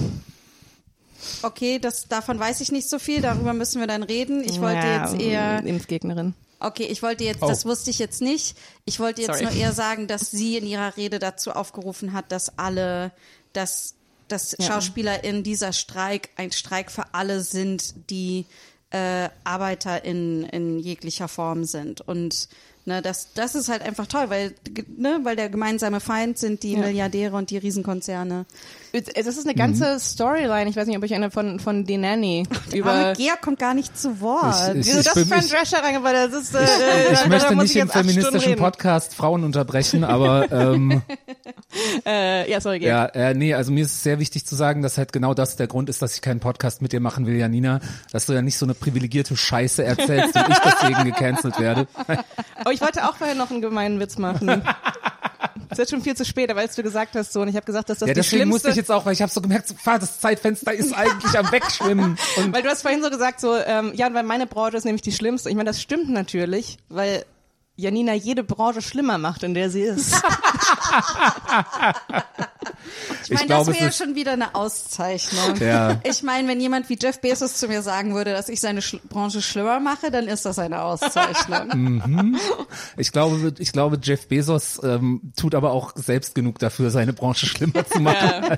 Okay, 1.43 1.77
das, 1.77 2.07
davon 2.07 2.39
weiß 2.39 2.61
ich 2.61 2.71
nicht 2.71 2.89
so 2.89 2.97
viel, 2.97 3.21
darüber 3.21 3.53
müssen 3.53 3.79
wir 3.79 3.87
dann 3.87 4.03
reden. 4.03 4.43
Ich 4.43 4.59
wollte 4.61 4.87
Ja, 4.87 5.03
jetzt 5.11 5.21
eher 5.21 5.63
Impfgegnerin. 5.63 6.33
Okay, 6.59 6.83
ich 6.85 7.01
wollte 7.03 7.23
jetzt, 7.23 7.41
Oh. 7.43 7.47
das 7.47 7.65
wusste 7.65 7.89
ich 7.89 7.99
jetzt 7.99 8.21
nicht. 8.21 8.55
Ich 8.85 8.99
wollte 8.99 9.21
jetzt 9.23 9.39
Sorry. 9.39 9.43
nur 9.45 9.53
eher 9.53 9.73
sagen, 9.73 10.07
dass 10.07 10.31
sie 10.31 10.57
in 10.57 10.65
ihrer 10.65 10.95
Rede 10.95 11.19
dazu 11.19 11.51
aufgerufen 11.51 12.13
hat, 12.13 12.31
dass 12.31 12.57
alle, 12.57 13.11
dass, 13.53 13.95
dass 14.31 14.55
Ja. 14.59 14.65
Schauspieler 14.67 15.23
in 15.23 15.43
dieser 15.43 15.73
Streik 15.73 16.29
ein 16.37 16.51
Streik 16.51 16.91
für 16.91 17.13
alle 17.13 17.41
sind, 17.41 18.09
die 18.09 18.45
äh, 18.91 19.29
Arbeiter 19.43 20.03
in, 20.03 20.43
in 20.43 20.79
jeglicher 20.79 21.27
Form 21.29 21.63
sind. 21.63 22.01
Und 22.01 22.49
ne, 22.85 23.01
das, 23.01 23.29
das 23.33 23.55
ist 23.55 23.69
halt 23.69 23.81
einfach 23.83 24.05
toll, 24.07 24.25
weil, 24.29 24.53
ne, 24.97 25.19
weil 25.23 25.37
der 25.37 25.47
gemeinsame 25.47 26.01
Feind 26.01 26.37
sind 26.37 26.63
die 26.63 26.73
Ja. 26.73 26.79
Milliardäre 26.79 27.35
und 27.37 27.51
die 27.51 27.57
Riesenkonzerne. 27.57 28.45
Es 28.91 29.25
ist 29.27 29.45
eine 29.45 29.55
ganze 29.55 29.97
Storyline. 29.97 30.69
Ich 30.69 30.75
weiß 30.75 30.87
nicht, 30.87 30.97
ob 30.97 31.03
ich 31.05 31.13
eine 31.13 31.31
von, 31.31 31.61
von 31.61 31.85
The 31.85 31.95
Nanny 31.97 32.43
Aber 32.51 32.75
über. 32.75 33.13
Gea 33.13 33.37
kommt 33.37 33.59
gar 33.59 33.73
nicht 33.73 33.97
zu 33.97 34.19
Wort. 34.19 34.75
Ich- 34.75 34.87
Wieso 34.87 34.99
ich 34.99 35.05
das 35.05 35.13
bin- 35.13 35.27
Fran 35.27 35.39
ich- 35.45 35.49
Drescher 35.51 35.81
reingebracht? 35.81 36.13
Das 36.15 36.33
ist, 36.33 36.53
äh, 36.53 37.13
Ich 37.13 37.19
da 37.19 37.27
möchte 37.29 37.55
nicht 37.55 37.73
ich 37.75 37.81
im 37.81 37.87
feministischen. 37.89 38.55
Podcast 38.57 39.13
Frauen 39.15 39.45
unterbrechen, 39.45 40.03
aber 40.03 40.51
ähm, 40.51 41.01
Äh, 42.05 42.49
ja, 42.49 42.59
sorry, 42.61 42.79
Gerd. 42.79 43.15
ja, 43.15 43.29
äh, 43.29 43.33
nee, 43.33 43.53
also 43.53 43.71
mir 43.71 43.83
ist 43.83 43.91
es 43.91 44.03
sehr 44.03 44.19
wichtig 44.19 44.45
zu 44.45 44.55
sagen, 44.55 44.81
dass 44.81 44.97
halt 44.97 45.13
genau 45.13 45.33
das 45.33 45.55
der 45.55 45.67
Grund 45.67 45.89
ist, 45.89 46.01
dass 46.01 46.15
ich 46.15 46.21
keinen 46.21 46.39
Podcast 46.39 46.81
mit 46.81 46.93
dir 46.93 46.99
machen 46.99 47.27
will, 47.27 47.35
Janina, 47.35 47.79
dass 48.11 48.25
du 48.25 48.33
ja 48.33 48.41
nicht 48.41 48.57
so 48.57 48.65
eine 48.65 48.73
privilegierte 48.73 49.37
Scheiße 49.37 49.83
erzählst 49.83 50.35
und 50.35 50.49
ich 50.49 50.57
deswegen 50.59 51.03
gecancelt 51.03 51.59
werde. 51.59 51.87
Aber 52.57 52.71
ich 52.71 52.81
wollte 52.81 53.07
auch 53.07 53.15
vorher 53.15 53.35
noch 53.35 53.51
einen 53.51 53.61
gemeinen 53.61 53.99
Witz 53.99 54.17
machen. 54.17 54.63
ist 55.71 55.77
jetzt 55.77 55.91
schon 55.91 56.01
viel 56.01 56.15
zu 56.15 56.25
spät, 56.25 56.51
als 56.51 56.75
du 56.75 56.83
gesagt 56.83 57.15
hast 57.15 57.33
so 57.33 57.41
und 57.41 57.47
ich 57.47 57.55
habe 57.55 57.65
gesagt, 57.65 57.89
dass 57.89 57.99
das 57.99 58.07
Ja, 58.07 58.13
die 58.13 58.19
deswegen 58.19 58.41
schlimmste 58.41 58.53
musste 58.53 58.69
ich 58.69 58.75
jetzt 58.75 58.91
auch, 58.91 59.05
weil 59.05 59.13
ich 59.13 59.21
habe 59.21 59.31
so 59.31 59.41
gemerkt, 59.41 59.67
so, 59.67 59.75
fahr, 59.75 59.99
das 59.99 60.19
Zeitfenster 60.19 60.73
ist 60.73 60.93
eigentlich 60.93 61.37
am 61.37 61.51
Wegschwimmen. 61.51 62.17
Und 62.37 62.53
Weil 62.53 62.61
du 62.61 62.69
hast 62.69 62.81
vorhin 62.81 63.01
so 63.01 63.09
gesagt, 63.09 63.39
so, 63.39 63.55
ähm, 63.55 63.91
ja, 63.95 64.13
weil 64.13 64.23
meine 64.23 64.47
Branche 64.47 64.77
ist 64.77 64.85
nämlich 64.85 65.01
die 65.01 65.11
schlimmste. 65.11 65.49
Ich 65.49 65.55
meine, 65.55 65.69
das 65.69 65.81
stimmt 65.81 66.09
natürlich, 66.09 66.77
weil 66.89 67.25
Janina 67.75 68.13
jede 68.13 68.43
Branche 68.43 68.81
schlimmer 68.81 69.17
macht, 69.17 69.43
in 69.43 69.53
der 69.53 69.69
sie 69.69 69.81
ist. 69.81 70.21
Ich 73.23 73.29
meine, 73.31 73.47
das 73.47 73.67
wäre 73.67 73.89
ist- 73.89 73.97
schon 73.97 74.15
wieder 74.15 74.33
eine 74.33 74.55
Auszeichnung. 74.55 75.55
Ja. 75.59 75.99
Ich 76.03 76.23
meine, 76.23 76.47
wenn 76.47 76.59
jemand 76.59 76.89
wie 76.89 76.97
Jeff 77.01 77.19
Bezos 77.21 77.55
zu 77.55 77.67
mir 77.67 77.81
sagen 77.81 78.13
würde, 78.15 78.31
dass 78.33 78.49
ich 78.49 78.59
seine 78.59 78.81
Schl 78.81 78.99
Branche 79.09 79.41
schlimmer 79.41 79.79
mache, 79.79 80.11
dann 80.11 80.27
ist 80.27 80.45
das 80.45 80.59
eine 80.59 80.81
Auszeichnung. 80.81 82.37
ich 82.97 83.11
glaube, 83.11 83.53
ich 83.59 83.71
glaube, 83.71 83.99
Jeff 84.01 84.27
Bezos 84.27 84.79
ähm, 84.83 85.21
tut 85.35 85.55
aber 85.55 85.71
auch 85.71 85.93
selbst 85.95 86.35
genug 86.35 86.59
dafür, 86.59 86.89
seine 86.91 87.13
Branche 87.13 87.45
schlimmer 87.45 87.85
zu 87.87 87.99
machen. 87.99 88.57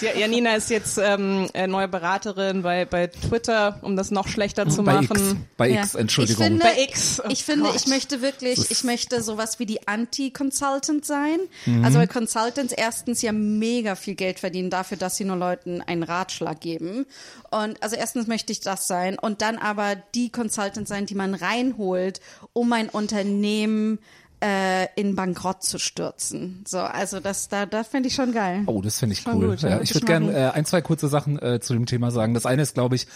Ja, 0.00 0.12
Janina 0.16 0.54
ist 0.54 0.70
jetzt 0.70 0.98
ähm, 0.98 1.48
äh, 1.54 1.66
neue 1.66 1.88
Beraterin 1.88 2.62
bei, 2.62 2.84
bei 2.84 3.06
Twitter, 3.08 3.78
um 3.82 3.96
das 3.96 4.10
noch 4.10 4.28
schlechter 4.28 4.68
zu 4.68 4.82
Bei 4.82 5.00
X, 5.00 5.08
machen. 5.10 5.46
bei 5.56 5.68
Ja. 5.68 5.82
X, 5.82 5.94
Entschuldigung. 5.94 6.42
Ich 6.44 6.48
finde, 6.50 6.64
Bei 6.64 6.82
X. 6.82 7.20
Oh 7.24 7.28
ich, 7.28 7.44
finde 7.44 7.66
Gott. 7.66 7.76
ich 7.76 7.86
möchte 7.86 8.22
wirklich, 8.22 8.70
ich 8.70 8.84
möchte 8.84 9.22
sowas 9.22 9.58
wie 9.58 9.66
die 9.66 9.86
Anti-Consultant 9.86 11.04
sein. 11.04 11.38
Mhm. 11.66 11.84
Also 11.84 11.98
weil 11.98 12.08
Consultants 12.08 12.72
erstens 12.72 13.22
ja 13.22 13.32
mega 13.32 13.94
viel 13.94 14.14
Geld 14.14 14.38
verdienen 14.38 14.70
dafür, 14.70 14.96
dass 14.96 15.16
sie 15.16 15.24
nur 15.24 15.36
Leuten 15.36 15.80
einen 15.82 16.02
Ratschlag 16.02 16.60
geben. 16.60 17.06
Und 17.50 17.82
also 17.82 17.96
erstens 17.96 18.26
möchte 18.26 18.52
ich 18.52 18.60
das 18.60 18.86
sein 18.86 19.18
und 19.18 19.42
dann 19.42 19.58
aber 19.58 19.96
die 20.14 20.30
Consultant 20.30 20.88
sein, 20.88 21.06
die 21.06 21.14
man 21.14 21.34
reinholt, 21.34 22.20
um 22.52 22.72
ein 22.72 22.88
Unternehmen 22.88 23.98
äh, 24.42 24.86
in 24.96 25.16
Bankrott 25.16 25.62
zu 25.62 25.78
stürzen. 25.78 26.64
So, 26.66 26.78
also 26.78 27.20
das 27.20 27.48
da, 27.48 27.66
da 27.66 27.84
fände 27.84 28.08
ich 28.08 28.14
schon 28.14 28.32
geil. 28.32 28.62
Oh, 28.66 28.80
das 28.80 28.98
finde 28.98 29.12
ich 29.14 29.20
Schon 29.20 29.36
cool. 29.36 29.50
gut, 29.50 29.62
ja. 29.62 29.80
ich 29.80 29.94
würde 29.94 30.06
gerne 30.06 30.32
äh, 30.32 30.50
ein, 30.52 30.64
zwei 30.64 30.80
kurze 30.80 31.08
Sachen 31.08 31.40
äh, 31.40 31.60
zu 31.60 31.74
dem 31.74 31.86
Thema 31.86 32.10
sagen. 32.10 32.32
Das 32.34 32.46
eine 32.46 32.62
ist, 32.62 32.74
glaube 32.74 32.96
ich, 32.96 33.06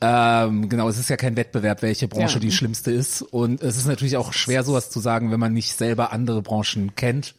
ähm, 0.00 0.68
genau, 0.68 0.88
es 0.88 0.98
ist 0.98 1.10
ja 1.10 1.16
kein 1.16 1.36
Wettbewerb, 1.36 1.82
welche 1.82 2.08
Branche 2.08 2.34
Ja. 2.34 2.40
die 2.40 2.52
schlimmste 2.52 2.90
ist. 2.90 3.20
Und 3.20 3.62
es 3.62 3.76
ist 3.76 3.86
natürlich 3.86 4.16
auch 4.16 4.32
schwer, 4.32 4.62
sowas 4.62 4.90
zu 4.90 5.00
sagen, 5.00 5.30
wenn 5.30 5.40
man 5.40 5.52
nicht 5.52 5.76
selber 5.76 6.12
andere 6.12 6.40
Branchen 6.40 6.94
kennt. 6.96 7.34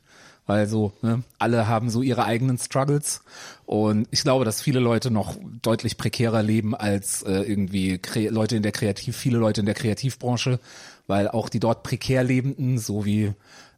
Weil 0.52 0.68
so, 0.68 0.92
ne, 1.02 1.24
alle 1.40 1.70
haben 1.70 1.90
so 1.90 2.02
ihre 2.02 2.26
eigenen 2.26 2.58
Struggles. 2.58 3.22
Und 3.66 4.06
ich 4.12 4.22
glaube, 4.22 4.44
dass 4.44 4.62
viele 4.62 4.82
Leute 4.82 5.10
noch 5.10 5.38
deutlich 5.62 5.96
prekärer 5.96 6.44
leben 6.44 6.76
als 6.76 7.24
äh, 7.24 7.44
irgendwie 7.44 8.00
Kre 8.00 8.28
Leute 8.28 8.58
in 8.58 8.62
der 8.62 8.74
Kreativ, 8.74 9.16
viele 9.16 9.38
Leute 9.38 9.62
in 9.62 9.66
der 9.66 9.76
Kreativbranche, 9.76 10.60
weil 11.08 11.30
auch 11.30 11.48
die 11.48 11.62
dort 11.62 11.84
prekär 11.84 12.26
Lebenden, 12.26 12.80
so 12.80 13.06
wie 13.06 13.32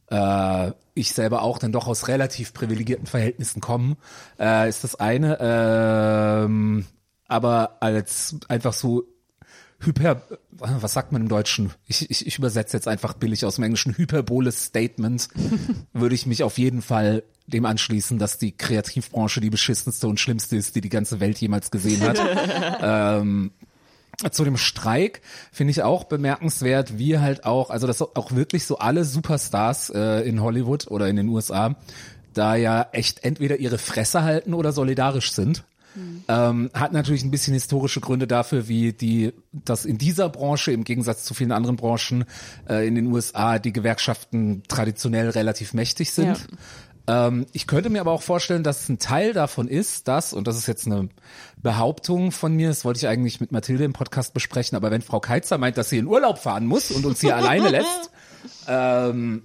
äh, 0.09 0.71
ich 0.95 1.13
selber 1.13 1.43
auch 1.43 1.59
dann 1.59 1.71
doch 1.71 1.85
aus 1.85 2.07
relativ 2.07 2.55
privilegierten 2.55 3.05
Verhältnissen 3.05 3.61
kommen, 3.61 3.95
äh, 4.39 4.67
ist 4.67 4.83
das 4.83 4.95
eine. 4.95 5.37
Ähm, 5.39 6.87
aber 7.27 7.77
als 7.81 8.35
einfach 8.47 8.73
so 8.73 9.03
hyper, 9.85 10.21
was 10.51 10.93
sagt 10.93 11.11
man 11.11 11.23
im 11.23 11.27
Deutschen? 11.29 11.71
Ich, 11.87 12.09
ich, 12.09 12.25
ich 12.27 12.37
übersetze 12.37 12.77
jetzt 12.77 12.87
einfach 12.87 13.13
billig 13.13 13.45
aus 13.45 13.55
dem 13.55 13.63
Englischen, 13.63 13.97
hyperboles 13.97 14.65
Statement, 14.65 15.27
würde 15.93 16.15
ich 16.15 16.25
mich 16.25 16.43
auf 16.43 16.57
jeden 16.57 16.81
Fall 16.81 17.23
dem 17.47 17.65
anschließen, 17.65 18.19
dass 18.19 18.37
die 18.37 18.53
Kreativbranche 18.53 19.41
die 19.41 19.49
beschissenste 19.49 20.07
und 20.07 20.19
schlimmste 20.19 20.55
ist, 20.55 20.75
die 20.75 20.81
die 20.81 20.89
ganze 20.89 21.19
Welt 21.19 21.37
jemals 21.39 21.71
gesehen 21.71 22.01
hat. 22.01 22.19
ähm, 22.81 23.51
zu 24.31 24.43
dem 24.43 24.57
Streik 24.57 25.21
finde 25.51 25.71
ich 25.71 25.81
auch 25.81 26.05
bemerkenswert, 26.05 26.97
wie 26.97 27.19
halt 27.19 27.45
auch, 27.45 27.69
also 27.69 27.87
dass 27.87 28.01
auch 28.01 28.31
wirklich 28.31 28.65
so 28.65 28.77
alle 28.77 29.05
Superstars 29.05 29.89
äh, 29.89 30.21
in 30.21 30.41
Hollywood 30.41 30.87
oder 30.87 31.07
in 31.07 31.15
den 31.15 31.27
USA 31.29 31.75
da 32.33 32.55
ja 32.55 32.87
echt 32.91 33.23
entweder 33.23 33.57
ihre 33.57 33.77
Fresse 33.77 34.23
halten 34.23 34.53
oder 34.53 34.71
solidarisch 34.71 35.31
sind. 35.33 35.63
Ähm, 36.27 36.69
hat 36.73 36.91
natürlich 36.91 37.23
ein 37.23 37.31
bisschen 37.31 37.53
historische 37.53 38.01
Gründe 38.01 38.27
dafür, 38.27 38.67
wie 38.67 38.93
die, 38.93 39.33
dass 39.51 39.85
in 39.85 39.97
dieser 39.97 40.29
Branche 40.29 40.71
im 40.71 40.83
Gegensatz 40.83 41.23
zu 41.23 41.33
vielen 41.33 41.51
anderen 41.51 41.75
Branchen 41.75 42.25
äh, 42.67 42.88
in 42.88 42.95
den 42.95 43.07
USA 43.07 43.59
die 43.59 43.73
Gewerkschaften 43.73 44.63
traditionell 44.67 45.29
relativ 45.29 45.73
mächtig 45.73 46.12
sind. 46.12 46.47
Ähm, 47.05 47.45
ich 47.51 47.67
könnte 47.67 47.89
mir 47.89 48.01
aber 48.01 48.12
auch 48.12 48.21
vorstellen, 48.21 48.63
dass 48.63 48.88
ein 48.88 48.97
Teil 48.97 49.33
davon 49.33 49.67
ist, 49.67 50.07
dass, 50.07 50.33
und 50.33 50.47
das 50.47 50.57
ist 50.57 50.67
jetzt 50.67 50.88
eine 50.88 51.09
Behauptung 51.57 52.31
von 52.31 52.55
mir, 52.55 52.69
das 52.69 52.85
wollte 52.85 53.00
ich 53.00 53.07
eigentlich 53.07 53.41
mit 53.41 53.51
Mathilde 53.51 53.83
im 53.83 53.93
Podcast 53.93 54.33
besprechen, 54.33 54.75
aber 54.75 54.89
wenn 54.89 55.01
Frau 55.01 55.19
Keitzer 55.19 55.57
meint, 55.57 55.77
dass 55.77 55.89
sie 55.89 55.97
in 55.97 56.07
Urlaub 56.07 56.39
fahren 56.39 56.65
muss 56.65 56.91
und 56.91 57.05
uns 57.05 57.19
hier 57.19 57.35
alleine 57.35 57.69
lässt, 57.69 58.09
ähm, 58.67 59.43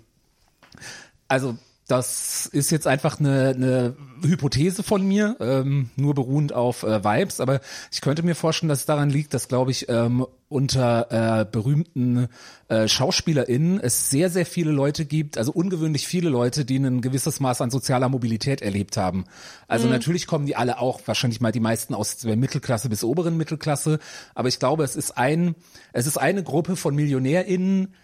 also 1.26 1.56
das 1.88 2.44
ist 2.44 2.70
jetzt 2.70 2.86
einfach 2.86 3.18
eine, 3.18 3.48
eine 3.56 3.96
Hypothese 4.22 4.82
von 4.82 5.06
mir, 5.08 5.36
ähm, 5.40 5.88
nur 5.96 6.14
beruhend 6.14 6.52
auf 6.52 6.82
äh, 6.82 7.02
Vibes, 7.02 7.40
aber 7.40 7.60
ich 7.90 8.02
könnte 8.02 8.22
mir 8.22 8.34
vorstellen, 8.34 8.68
dass 8.68 8.80
es 8.80 8.86
daran 8.86 9.08
liegt, 9.08 9.32
dass, 9.32 9.48
glaube 9.48 9.70
ich, 9.70 9.88
ähm, 9.88 10.26
unter 10.50 11.40
äh, 11.40 11.44
berühmten 11.46 12.28
äh, 12.68 12.88
SchauspielerInnen 12.88 13.80
es 13.80 14.10
sehr, 14.10 14.28
sehr 14.28 14.44
viele 14.44 14.70
Leute 14.70 15.06
gibt, 15.06 15.38
also 15.38 15.50
ungewöhnlich 15.50 16.06
viele 16.06 16.28
Leute, 16.28 16.66
die 16.66 16.76
ein 16.76 17.00
gewisses 17.00 17.40
Maß 17.40 17.62
an 17.62 17.70
sozialer 17.70 18.10
Mobilität 18.10 18.60
erlebt 18.60 18.98
haben. 18.98 19.24
Also 19.66 19.88
natürlich 19.88 20.26
kommen 20.26 20.44
die 20.44 20.56
alle 20.56 20.78
auch, 20.78 21.00
wahrscheinlich 21.06 21.40
mal 21.40 21.52
die 21.52 21.60
meisten 21.60 21.94
aus 21.94 22.18
der 22.18 22.36
Mittelklasse 22.36 22.90
bis 22.90 23.02
oberen 23.02 23.38
Mittelklasse, 23.38 23.98
aber 24.34 24.48
ich 24.48 24.58
glaube, 24.58 24.84
es 24.84 24.94
ist 24.94 25.16
ein, 25.16 25.54
es 25.94 26.06
ist 26.06 26.18
eine 26.18 26.42
Gruppe 26.42 26.76
von 26.76 26.94
MillionärInnen, 26.94 27.94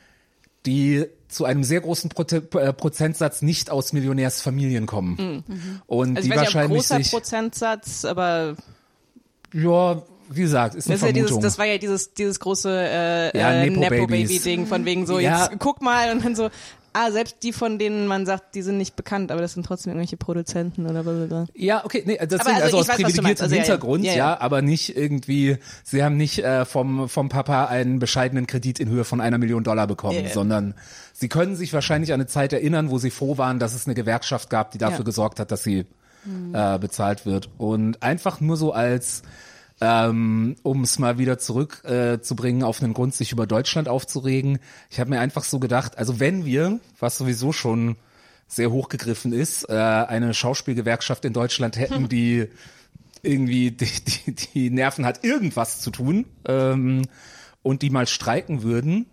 die 0.66 1.06
zu 1.28 1.44
einem 1.44 1.64
sehr 1.64 1.80
großen 1.80 2.10
Prote 2.10 2.36
äh, 2.58 2.72
Prozentsatz 2.72 3.42
nicht 3.42 3.70
aus 3.70 3.92
Millionärsfamilien 3.92 4.86
kommen. 4.86 5.44
Und 5.86 6.16
Also 6.16 6.28
die 6.28 6.28
ich 6.28 6.30
weiß 6.30 6.30
nicht, 6.30 6.32
ob 6.32 6.38
wahrscheinlich 6.38 6.78
großer 6.78 6.96
sich, 6.98 7.10
Prozentsatz, 7.10 8.04
aber 8.04 8.56
ja, 9.52 10.02
wie 10.30 10.40
gesagt, 10.40 10.74
ist 10.74 10.86
eine 10.86 10.94
das, 10.94 11.02
ist 11.02 11.06
ja 11.06 11.12
dieses, 11.12 11.28
Vermutung. 11.28 11.42
das 11.42 11.58
war 11.58 11.66
ja 11.66 11.78
dieses, 11.78 12.14
dieses 12.14 12.40
große 12.40 12.70
äh, 12.70 13.38
Ja, 13.38 13.52
äh. 13.52 13.70
Nepo-Baby-Ding 13.70 14.66
von 14.66 14.84
wegen 14.84 15.06
so, 15.06 15.18
Ja. 15.18 15.44
jetzt 15.44 15.58
guck 15.58 15.82
mal 15.82 16.12
und 16.12 16.24
dann 16.24 16.34
so, 16.36 16.50
ah, 16.94 17.10
selbst 17.10 17.36
die, 17.42 17.52
von 17.52 17.78
denen 17.78 18.06
man 18.06 18.24
sagt, 18.24 18.54
die 18.54 18.62
sind 18.62 18.78
nicht 18.78 18.96
bekannt, 18.96 19.30
aber 19.30 19.40
das 19.40 19.52
sind 19.52 19.66
trotzdem 19.66 19.90
irgendwelche 19.90 20.16
Produzenten 20.16 20.86
oder 20.86 21.02
blablabla. 21.02 21.46
ja, 21.54 21.84
okay, 21.84 22.02
nee, 22.06 22.18
deswegen, 22.22 22.56
also 22.56 22.62
also, 22.62 22.78
aus 22.78 22.88
weiß, 22.88 22.88
was 22.88 22.96
privilegiertem 22.96 23.44
Also. 23.44 23.54
Hintergrund, 23.56 24.04
Ja, 24.04 24.12
ja, 24.12 24.18
ja. 24.18 24.40
aber 24.40 24.62
nicht 24.62 24.96
irgendwie, 24.96 25.58
sie 25.82 26.02
haben 26.02 26.16
nicht 26.16 26.38
äh, 26.38 26.64
vom, 26.64 27.08
vom 27.08 27.28
Papa 27.28 27.66
einen 27.66 27.98
bescheidenen 27.98 28.46
Kredit 28.46 28.80
in 28.80 28.88
Höhe 28.88 29.04
von 29.04 29.20
einer 29.20 29.38
Million 29.38 29.64
Dollar 29.64 29.86
bekommen, 29.86 30.24
Ja, 30.24 30.30
sondern 30.30 30.74
sie 31.12 31.28
können 31.28 31.56
sich 31.56 31.72
wahrscheinlich 31.72 32.12
an 32.12 32.20
eine 32.20 32.26
Zeit 32.26 32.52
erinnern, 32.52 32.90
wo 32.90 32.98
sie 32.98 33.10
froh 33.10 33.36
waren, 33.36 33.58
dass 33.58 33.74
es 33.74 33.86
eine 33.86 33.94
Gewerkschaft 33.94 34.48
gab, 34.48 34.70
die 34.70 34.78
dafür 34.78 35.04
gesorgt 35.04 35.40
hat, 35.40 35.50
dass 35.50 35.62
sie 35.62 35.84
äh, 36.52 36.78
bezahlt 36.78 37.26
wird. 37.26 37.50
Und 37.58 38.02
einfach 38.02 38.40
nur 38.40 38.56
so 38.56 38.72
als 38.72 39.22
ähm, 39.84 40.56
um 40.62 40.82
es 40.82 40.98
mal 40.98 41.18
wieder 41.18 41.38
zurück 41.38 41.82
äh, 41.84 42.18
auf 42.62 42.82
einen 42.82 42.94
Grund, 42.94 43.14
sich 43.14 43.32
über 43.32 43.46
Deutschland 43.46 43.88
aufzuregen. 43.88 44.58
Ich 44.90 44.98
habe 44.98 45.10
mir 45.10 45.20
einfach 45.20 45.44
so 45.44 45.58
gedacht, 45.58 45.98
also 45.98 46.20
wenn 46.20 46.44
wir, 46.44 46.80
was 46.98 47.18
sowieso 47.18 47.52
schon 47.52 47.96
sehr 48.48 48.70
hochgegriffen 48.70 49.32
ist, 49.32 49.68
äh, 49.68 49.74
eine 49.74 50.32
Schauspielgewerkschaft 50.32 51.24
in 51.24 51.32
Deutschland 51.32 51.76
hätten, 51.76 52.08
die 52.08 52.48
irgendwie 53.22 53.70
die, 53.72 53.86
die, 54.04 54.34
die 54.34 54.70
Nerven 54.70 55.04
hat, 55.04 55.24
irgendwas 55.24 55.80
zu 55.80 55.90
tun 55.90 56.24
ähm, 56.46 57.02
und 57.62 57.82
die 57.82 57.90
mal 57.90 58.06
streiken 58.06 58.62
würden. 58.62 59.06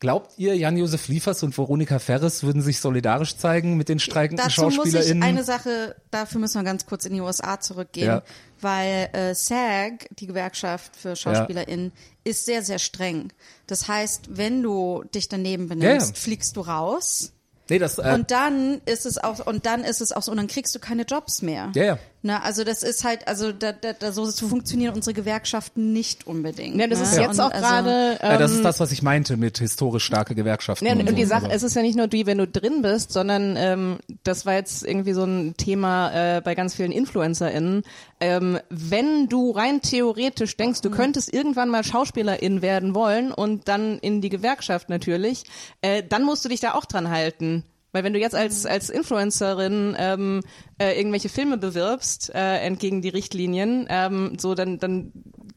Glaubt 0.00 0.32
ihr, 0.38 0.56
Jan-Josef 0.56 1.08
Liefers 1.08 1.42
und 1.42 1.56
Veronika 1.56 1.98
Ferres 1.98 2.42
würden 2.42 2.62
sich 2.62 2.80
solidarisch 2.80 3.36
zeigen 3.36 3.76
mit 3.76 3.90
den 3.90 3.98
streikenden 3.98 4.46
Dazu 4.46 4.62
muss 4.62 4.70
ich 4.72 4.76
SchauspielerInnen? 4.76 5.22
eine 5.22 5.44
Sache, 5.44 5.94
dafür 6.10 6.40
müssen 6.40 6.58
wir 6.58 6.64
ganz 6.64 6.86
kurz 6.86 7.04
in 7.04 7.12
die 7.12 7.20
USA 7.20 7.60
zurückgehen, 7.60 8.06
Ja. 8.06 8.22
weil 8.62 9.10
äh, 9.12 9.34
SAG, 9.34 10.08
die 10.18 10.26
Gewerkschaft 10.26 10.96
für 10.96 11.16
SchauspielerInnen, 11.16 11.92
ist 12.24 12.46
sehr, 12.46 12.62
sehr 12.62 12.78
streng. 12.78 13.30
Das 13.66 13.88
heißt, 13.88 14.30
wenn 14.36 14.62
du 14.62 15.04
dich 15.14 15.28
daneben 15.28 15.68
benimmst, 15.68 16.08
Ja, 16.08 16.14
ja. 16.14 16.20
fliegst 16.20 16.56
du 16.56 16.62
raus. 16.62 17.32
nee, 17.68 17.78
das, 17.78 17.98
äh, 17.98 18.12
Und 18.14 18.30
dann 18.30 18.80
ist 18.86 19.04
es 19.04 19.18
auch, 19.18 19.46
und 19.46 19.66
dann 19.66 19.84
ist 19.84 20.00
es 20.00 20.12
auch 20.12 20.22
so, 20.22 20.30
und 20.30 20.38
dann 20.38 20.48
kriegst 20.48 20.74
du 20.74 20.78
keine 20.78 21.02
Jobs 21.02 21.42
mehr. 21.42 21.70
ja, 21.74 21.84
ja. 21.84 21.98
Na, 22.22 22.42
also 22.42 22.64
das 22.64 22.82
ist 22.82 23.02
halt, 23.04 23.26
also 23.26 23.50
da, 23.50 23.72
da, 23.72 23.94
da, 23.94 24.12
so, 24.12 24.26
so 24.26 24.46
funktionieren 24.46 24.94
unsere 24.94 25.14
Gewerkschaften 25.14 25.94
nicht 25.94 26.26
unbedingt. 26.26 26.76
Ja, 26.76 26.86
das 26.86 26.98
ne? 26.98 27.04
ist 27.04 27.16
jetzt 27.16 27.30
Und 27.30 27.40
auch 27.40 27.50
also- 27.50 27.66
gerade. 27.66 28.18
Ja, 28.22 28.36
das 28.36 28.50
ähm, 28.50 28.56
ist 28.58 28.64
das, 28.64 28.78
was 28.78 28.92
ich 28.92 29.02
meinte 29.02 29.38
mit 29.38 29.58
historisch 29.58 30.04
starke 30.04 30.34
Gewerkschaften. 30.34 30.84
Ja, 30.84 30.92
und, 30.92 31.08
so. 31.08 31.14
die 31.14 31.24
Sache, 31.24 31.48
es 31.50 31.62
ist 31.62 31.74
ja 31.76 31.82
nicht 31.82 31.96
nur 31.96 32.08
die, 32.08 32.26
wenn 32.26 32.36
du 32.36 32.46
drin 32.46 32.82
bist, 32.82 33.12
sondern 33.12 33.56
ähm, 33.56 33.98
das 34.22 34.44
war 34.44 34.52
jetzt 34.52 34.84
irgendwie 34.84 35.14
so 35.14 35.24
ein 35.24 35.56
Thema 35.56 36.36
äh, 36.36 36.40
bei 36.42 36.54
ganz 36.54 36.74
vielen 36.74 36.92
InfluencerInnen. 36.92 37.84
Ähm, 38.20 38.58
wenn 38.68 39.28
du 39.28 39.52
rein 39.52 39.80
theoretisch 39.80 40.58
denkst, 40.58 40.82
du 40.82 40.90
könntest 40.90 41.32
irgendwann 41.32 41.70
mal 41.70 41.84
Schauspielerin 41.84 42.60
werden 42.60 42.94
wollen 42.94 43.32
und 43.32 43.66
dann 43.68 43.98
in 43.98 44.20
die 44.20 44.28
Gewerkschaft 44.28 44.90
natürlich, 44.90 45.44
äh, 45.80 46.02
dann 46.06 46.24
musst 46.24 46.44
du 46.44 46.50
dich 46.50 46.60
da 46.60 46.74
auch 46.74 46.84
dran 46.84 47.08
halten. 47.08 47.64
Weil 47.92 48.04
wenn 48.04 48.12
du 48.12 48.18
jetzt 48.20 48.34
als, 48.34 48.66
als 48.66 48.88
Influencerin 48.90 49.96
ähm, 49.98 50.42
äh, 50.78 50.96
irgendwelche 50.98 51.28
Filme 51.28 51.56
bewirbst, 51.58 52.30
äh, 52.34 52.58
entgegen 52.58 53.02
die 53.02 53.08
Richtlinien, 53.08 53.86
ähm, 53.88 54.36
so 54.38 54.54
dann, 54.54 54.78
dann 54.78 55.12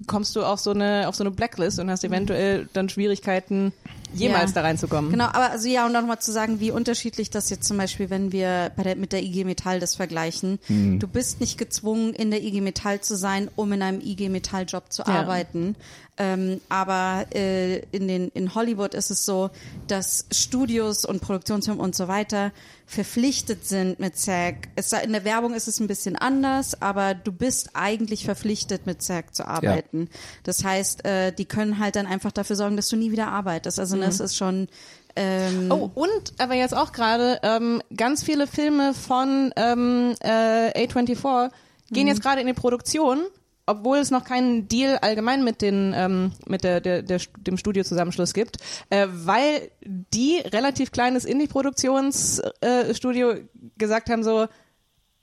kommst 0.08 0.36
du 0.36 0.44
auf 0.44 0.60
so 0.60 0.72
eine, 0.72 1.08
auf 1.08 1.16
so 1.16 1.24
eine 1.24 1.32
Blacklist 1.32 1.80
und 1.80 1.90
hast 1.90 2.04
eventuell 2.04 2.68
dann 2.74 2.90
Schwierigkeiten, 2.90 3.72
jemals 4.14 4.52
Ja. 4.52 4.56
da 4.56 4.62
reinzukommen. 4.62 5.12
Genau, 5.12 5.26
aber 5.26 5.52
also 5.52 5.68
ja, 5.70 5.86
und 5.86 5.94
nochmal 5.94 6.20
zu 6.20 6.32
sagen, 6.32 6.60
wie 6.60 6.72
unterschiedlich 6.72 7.30
das 7.30 7.50
jetzt 7.50 7.66
zum 7.68 7.78
Beispiel, 7.78 8.10
wenn 8.10 8.32
wir 8.32 8.72
bei 8.76 8.84
der, 8.84 8.96
mit 8.96 9.12
der 9.12 9.24
IG 9.24 9.44
Metall 9.46 9.80
das 9.80 9.96
vergleichen. 9.96 10.60
Mhm. 10.68 11.00
Du 11.00 11.08
bist 11.08 11.40
nicht 11.40 11.58
gezwungen, 11.58 12.14
in 12.14 12.30
der 12.32 12.44
IG 12.44 12.62
Metall 12.62 13.00
zu 13.02 13.16
sein, 13.16 13.50
um 13.56 13.72
in 13.74 13.82
einem 13.82 14.02
IG 14.02 14.30
Metall 14.30 14.66
Job 14.68 14.92
zu 14.92 15.04
Ja. 15.04 15.08
arbeiten. 15.22 15.76
Ähm, 16.18 16.62
aber 16.70 17.26
äh, 17.34 17.80
in, 17.92 18.08
den, 18.08 18.30
in 18.36 18.54
Hollywood 18.54 18.94
ist 18.94 19.10
es 19.10 19.26
so, 19.26 19.50
dass 19.88 20.26
Studios 20.32 21.06
und 21.06 21.22
Produktionsfirmen 21.22 21.84
und 21.84 21.96
so 21.96 22.08
weiter 22.08 22.52
verpflichtet 22.86 23.66
sind 23.66 24.00
mit 24.00 24.18
SAG. 24.18 24.68
Es, 24.76 24.92
sei- 24.92 25.02
in 25.04 25.12
der 25.14 25.26
Werbung 25.26 25.54
ist 25.56 25.68
es 25.68 25.80
ein 25.80 25.88
bisschen 25.88 26.16
anders, 26.16 26.80
aber 26.82 27.16
du 27.16 27.32
bist 27.32 27.72
eigentlich 27.74 28.26
verpflichtet, 28.26 28.86
mit 28.86 29.02
SAG 29.02 29.34
zu 29.34 29.48
arbeiten. 29.48 30.08
Das 30.44 30.64
heißt, 30.64 31.04
äh, 31.06 31.32
die 31.32 31.46
können 31.46 31.80
halt 31.80 31.96
dann 31.96 32.06
einfach 32.06 32.32
dafür 32.32 32.56
sorgen, 32.58 32.76
dass 32.78 32.90
du 32.90 32.96
nie 32.96 33.12
wieder 33.12 33.30
arbeitest. 33.30 33.80
Also 33.80 33.98
das 33.98 34.20
ist 34.20 34.38
schon 34.38 34.68
ähm, 35.16 35.72
Oh, 35.72 35.90
und 35.96 36.34
aber 36.40 36.54
jetzt 36.56 36.76
auch 36.76 36.92
gerade 36.92 37.40
ähm, 37.44 37.82
ganz 37.96 38.24
viele 38.24 38.46
Filme 38.48 38.94
von 38.94 39.52
ähm, 39.56 40.14
äh, 40.22 40.86
A24 40.88 41.50
gehen 41.92 42.08
jetzt 42.08 42.22
gerade 42.22 42.42
in 42.42 42.48
die 42.48 42.54
Produktion, 42.54 43.20
obwohl 43.66 43.98
es 43.98 44.12
noch 44.12 44.26
keinen 44.26 44.68
Deal 44.68 44.98
allgemein 44.98 45.44
mit 45.44 45.62
den 45.62 45.94
ähm, 45.96 46.32
mit 46.48 46.64
der, 46.64 46.82
der, 46.82 47.02
der 47.02 47.20
dem 47.38 47.58
Studiozusammenschluss 47.58 48.34
gibt, 48.34 48.58
äh, 48.90 49.08
weil 49.10 49.72
die 49.86 50.38
relativ 50.38 50.92
kleines 50.92 51.26
Indie-Produktionsstudio 51.26 53.32
äh, 53.32 53.46
gesagt 53.78 54.10
haben 54.10 54.24
so 54.24 54.48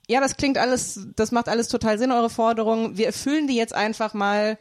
ja, 0.09 0.20
das 0.20 0.37
klingt 0.37 0.59
alles, 0.59 1.06
das 1.14 1.30
macht 1.30 1.49
alles 1.49 1.68
total 1.68 1.97
Sinn, 1.97 2.11
eure 2.11 2.30
Forderungen. 2.30 2.99
Wir 2.99 3.06
erfüllen 3.06 3.47
die 3.47 3.54
jetzt 3.54 3.73
einfach 3.73 4.12
mal 4.12 4.59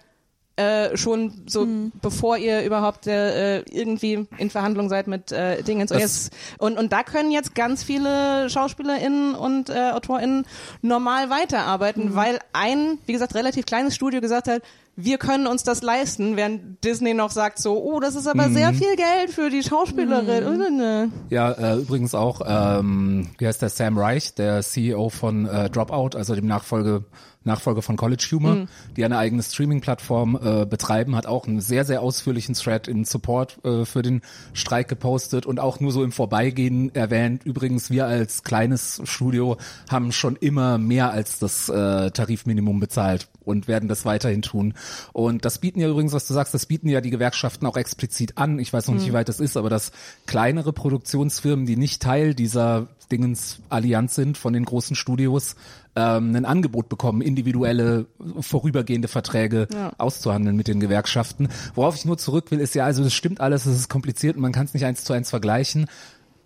äh, 0.60 0.98
schon 0.98 1.32
so, 1.48 1.66
bevor 2.02 2.38
ihr 2.38 2.64
überhaupt 2.64 3.08
äh, 3.08 3.62
irgendwie 3.62 4.28
in 4.38 4.50
Verhandlung 4.50 4.90
seid 4.90 5.08
mit 5.08 5.32
äh, 5.32 5.64
Dingens. 5.64 5.90
Und, 5.92 6.00
jetzt, 6.00 6.34
und, 6.58 6.78
und 6.78 6.92
da 6.92 7.04
können 7.04 7.32
jetzt 7.32 7.56
ganz 7.56 7.82
viele 7.82 8.50
SchauspielerInnen 8.50 9.36
und 9.36 9.70
äh, 9.70 9.92
AutorInnen 9.94 10.46
normal 10.82 11.30
weiterarbeiten, 11.30 12.14
weil 12.14 12.40
ein, 12.52 12.98
wie 13.06 13.14
gesagt, 13.14 13.36
relativ 13.36 13.66
kleines 13.66 13.96
Studio 13.96 14.20
gesagt 14.20 14.50
hat, 14.50 14.62
wir 15.02 15.18
können 15.18 15.48
uns 15.48 15.64
das 15.64 15.82
leisten, 15.82 16.36
während 16.36 16.84
Disney 16.84 17.14
noch 17.14 17.32
sagt 17.32 17.60
so, 17.60 17.82
oh, 17.82 18.02
das 18.02 18.16
ist 18.16 18.28
aber 18.28 18.50
sehr 18.50 18.74
viel 18.74 18.98
Geld 18.98 19.30
für 19.30 19.50
die 19.50 19.64
Schauspielerin. 19.64 21.14
Ja, 21.30 21.52
äh, 21.52 21.78
übrigens 21.78 22.14
auch, 22.14 22.42
ähm, 22.46 23.30
wie 23.38 23.48
heißt 23.48 23.62
der, 23.62 23.70
Sam 23.70 23.98
Reich, 23.98 24.36
der 24.36 24.62
CEO 24.62 25.08
von 25.08 25.46
äh, 25.46 25.70
Dropout, 25.70 26.18
also 26.18 26.36
dem 26.36 26.48
Nachfolge, 26.48 27.06
Nachfolger 27.44 27.82
von 27.82 27.96
College 27.96 28.28
Humor, 28.32 28.68
die 28.98 29.06
eine 29.06 29.18
eigene 29.18 29.42
Streaming-Plattform 29.42 30.40
äh, 30.42 30.66
betreiben, 30.66 31.16
hat 31.16 31.26
auch 31.26 31.48
einen 31.48 31.62
sehr, 31.62 31.86
sehr 31.86 32.02
ausführlichen 32.02 32.54
Thread 32.54 32.88
in 32.88 33.06
Support 33.06 33.64
äh, 33.64 33.86
für 33.86 34.02
den 34.02 34.22
Streik 34.54 34.90
gepostet 34.90 35.46
und 35.46 35.60
auch 35.60 35.80
nur 35.80 35.92
so 35.92 36.04
im 36.04 36.12
Vorbeigehen 36.12 36.94
erwähnt. 36.94 37.46
Übrigens, 37.46 37.90
wir 37.90 38.08
als 38.08 38.44
kleines 38.44 39.02
Studio 39.06 39.58
haben 39.90 40.12
schon 40.12 40.36
immer 40.36 40.78
mehr 40.78 41.12
als 41.12 41.40
das 41.40 41.70
äh, 41.70 42.12
Tarifminimum 42.12 42.80
bezahlt 42.80 43.30
und 43.46 43.68
werden 43.68 43.88
das 43.88 44.06
weiterhin 44.06 44.42
tun. 44.42 44.74
Und 45.14 45.46
das 45.46 45.60
bieten 45.60 45.80
ja 45.80 45.90
übrigens, 45.90 46.14
was 46.14 46.28
du 46.28 46.34
sagst, 46.34 46.54
das 46.54 46.66
bieten 46.66 46.90
ja 46.90 47.02
die 47.02 47.10
Gewerkschaften 47.10 47.66
auch 47.66 47.78
explizit 47.78 48.38
an. 48.38 48.60
Ich 48.60 48.72
weiß 48.74 48.88
noch 48.88 48.96
nicht, 48.96 49.08
wie 49.08 49.14
weit 49.14 49.30
das 49.30 49.40
ist, 49.40 49.58
aber 49.58 49.70
dass 49.70 49.92
kleinere 50.28 50.74
Produktionsfirmen, 50.74 51.66
die 51.66 51.78
nicht 51.78 52.02
Teil 52.02 52.36
dieser 52.36 52.88
Dingens-Allianz 53.12 54.16
sind 54.16 54.38
von 54.38 54.54
den 54.54 54.66
großen 54.66 54.96
Studios, 54.96 55.56
ähm, 55.96 56.36
ein 56.36 56.46
Angebot 56.46 56.90
bekommen, 56.90 57.22
individuelle, 57.22 58.08
vorübergehende 58.40 59.08
Verträge 59.08 59.68
auszuhandeln 59.98 60.56
mit 60.56 60.68
den 60.68 60.80
Gewerkschaften. 60.80 61.50
Worauf 61.76 61.96
ich 61.96 62.06
nur 62.06 62.18
zurück 62.18 62.52
will, 62.52 62.60
ist 62.60 62.76
ja, 62.76 62.86
also 62.86 63.04
das 63.04 63.14
stimmt 63.14 63.42
alles, 63.42 63.66
es 63.66 63.76
ist 63.76 63.90
kompliziert 63.90 64.36
und 64.36 64.42
man 64.42 64.52
kann 64.52 64.66
es 64.66 64.74
nicht 64.74 64.86
eins 64.86 65.04
zu 65.04 65.14
eins 65.14 65.30
vergleichen. 65.30 65.88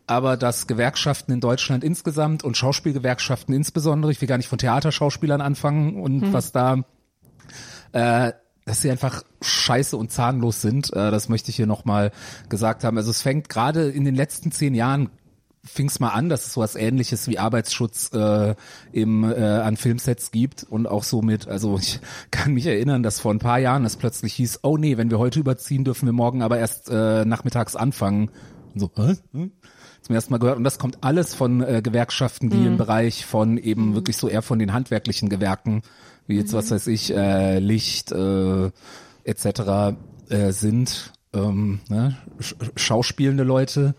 Aber 0.05 0.35
dass 0.35 0.67
Gewerkschaften 0.67 1.31
in 1.31 1.39
Deutschland 1.39 1.83
insgesamt 1.83 2.43
und 2.43 2.57
Schauspielgewerkschaften 2.57 3.55
insbesondere, 3.55 4.12
ich 4.12 4.19
will 4.19 4.27
gar 4.27 4.38
nicht 4.38 4.50
von 4.50 4.57
Theaterschauspielern 4.57 5.39
anfangen 5.39 6.01
und 6.01 6.33
was 6.33 6.51
da 6.51 6.83
äh, 7.93 8.33
dass 8.65 8.81
sie 8.81 8.91
einfach 8.91 9.23
scheiße 9.41 9.97
und 9.97 10.12
zahnlos 10.12 10.62
sind. 10.62 10.91
Äh, 10.93 11.12
das 11.12 11.29
möchte 11.29 11.50
ich 11.50 11.55
hier 11.55 11.67
nochmal 11.67 12.12
gesagt 12.50 12.83
haben. 12.83 12.97
Also 12.97 13.12
es 13.12 13.21
fängt 13.21 13.50
gerade 13.50 13.89
in 13.89 14.05
den 14.05 14.15
letzten 14.15 14.51
zehn 14.51 14.73
Jahren 14.73 15.09
fing 15.65 15.88
es 15.88 16.00
mal 16.00 16.10
an, 16.10 16.29
dass 16.29 16.46
es 16.46 16.53
sowas 16.53 16.75
ähnliches 16.75 17.27
wie 17.27 17.39
Arbeitsschutz 17.39 18.12
äh, 18.13 18.55
im, 18.92 19.24
äh, 19.24 19.35
an 19.35 19.77
Filmsets 19.77 20.31
gibt 20.31 20.64
und 20.64 20.87
auch 20.87 21.03
so 21.03 21.22
mit, 21.22 21.48
also 21.48 21.77
ich 21.81 22.00
kann 22.31 22.53
mich 22.53 22.66
erinnern, 22.66 23.03
dass 23.03 23.20
vor 23.20 23.33
ein 23.33 23.40
paar 23.40 23.59
Jahren 23.59 23.85
es 23.85 23.96
plötzlich 23.96 24.33
hieß, 24.33 24.59
oh 24.64 24.77
nee, 24.77 24.98
wenn 24.98 25.09
wir 25.09 25.20
heute 25.20 25.40
überziehen, 25.40 25.83
dürfen 25.83 26.05
wir 26.05 26.14
morgen 26.14 26.42
aber 26.42 26.57
erst 26.57 26.90
äh, 26.90 27.25
nachmittags 27.25 27.75
anfangen. 27.75 28.29
Und 28.74 28.79
so, 28.79 28.92
hä? 28.96 29.16
Hm? 29.33 29.51
zum 30.03 30.16
ersten 30.16 30.33
Mal 30.33 30.40
gehört. 30.40 30.57
Und 30.57 30.64
das 30.66 30.79
kommt 30.79 30.98
alles 31.01 31.33
von 31.33 31.61
äh, 31.61 31.81
Gewerkschaften, 31.81 32.50
die 32.50 32.66
im 32.66 32.77
Bereich 32.77 33.25
von 33.25 33.57
eben 33.57 33.96
wirklich 33.96 34.18
so 34.18 34.27
eher 34.27 34.42
von 34.42 34.59
den 34.59 34.74
handwerklichen 34.74 35.29
Gewerken, 35.29 35.81
wie 36.27 36.35
jetzt, 36.35 36.53
was 36.53 36.72
weiß 36.72 36.87
ich, 36.87 37.16
äh, 37.16 37.59
Licht 37.59 38.11
äh, 38.11 38.70
etc. 39.24 39.96
Äh, 40.29 40.51
sind. 40.51 41.14
Ähm, 41.33 41.79
ne? 41.90 42.18
Sch 42.40 42.55
schauspielende 42.75 43.44
Leute, 43.44 43.96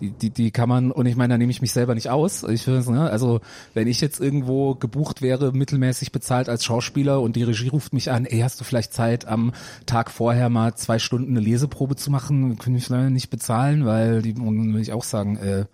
die, 0.00 0.10
die, 0.10 0.30
die 0.30 0.50
kann 0.50 0.68
man, 0.68 0.90
und 0.90 1.06
ich 1.06 1.16
meine, 1.16 1.34
da 1.34 1.38
nehme 1.38 1.50
ich 1.50 1.60
mich 1.60 1.72
selber 1.72 1.94
nicht 1.94 2.10
aus. 2.10 2.42
Ich 2.44 2.66
ne, 2.66 3.10
also 3.10 3.40
wenn 3.74 3.86
ich 3.86 4.00
jetzt 4.00 4.20
irgendwo 4.20 4.74
gebucht 4.74 5.22
wäre, 5.22 5.52
mittelmäßig 5.52 6.12
bezahlt 6.12 6.48
als 6.48 6.64
Schauspieler 6.64 7.20
und 7.20 7.36
die 7.36 7.42
Regie 7.42 7.68
ruft 7.68 7.92
mich 7.92 8.10
an, 8.10 8.24
ey, 8.26 8.40
hast 8.40 8.60
du 8.60 8.64
vielleicht 8.64 8.92
Zeit, 8.92 9.26
am 9.26 9.52
Tag 9.86 10.10
vorher 10.10 10.48
mal 10.48 10.74
zwei 10.74 10.98
Stunden 10.98 11.32
eine 11.32 11.40
Leseprobe 11.40 11.96
zu 11.96 12.10
machen? 12.10 12.58
Könnte 12.58 12.78
ich 12.78 12.88
leider 12.88 13.10
nicht 13.10 13.30
bezahlen, 13.30 13.84
weil 13.84 14.22
die, 14.22 14.32
und 14.32 14.58
dann 14.58 14.74
will 14.74 14.80
ich 14.80 14.92
auch 14.92 15.04
sagen, 15.04 15.36
äh, 15.36 15.66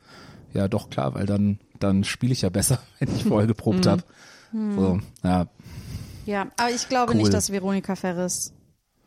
ja 0.54 0.68
doch 0.68 0.90
klar, 0.90 1.14
weil 1.14 1.26
dann, 1.26 1.58
dann 1.78 2.04
spiele 2.04 2.32
ich 2.32 2.42
ja 2.42 2.48
besser, 2.48 2.80
wenn 2.98 3.14
ich 3.14 3.24
vorher 3.24 3.46
geprobt 3.46 3.86
habe. 3.86 4.02
So, 4.52 5.00
ja. 5.22 5.46
Ja, 6.24 6.46
aber 6.56 6.70
ich 6.70 6.88
glaube 6.88 7.12
Cool. 7.12 7.18
nicht, 7.18 7.32
dass 7.34 7.52
Veronika 7.52 7.94
Ferris 7.94 8.52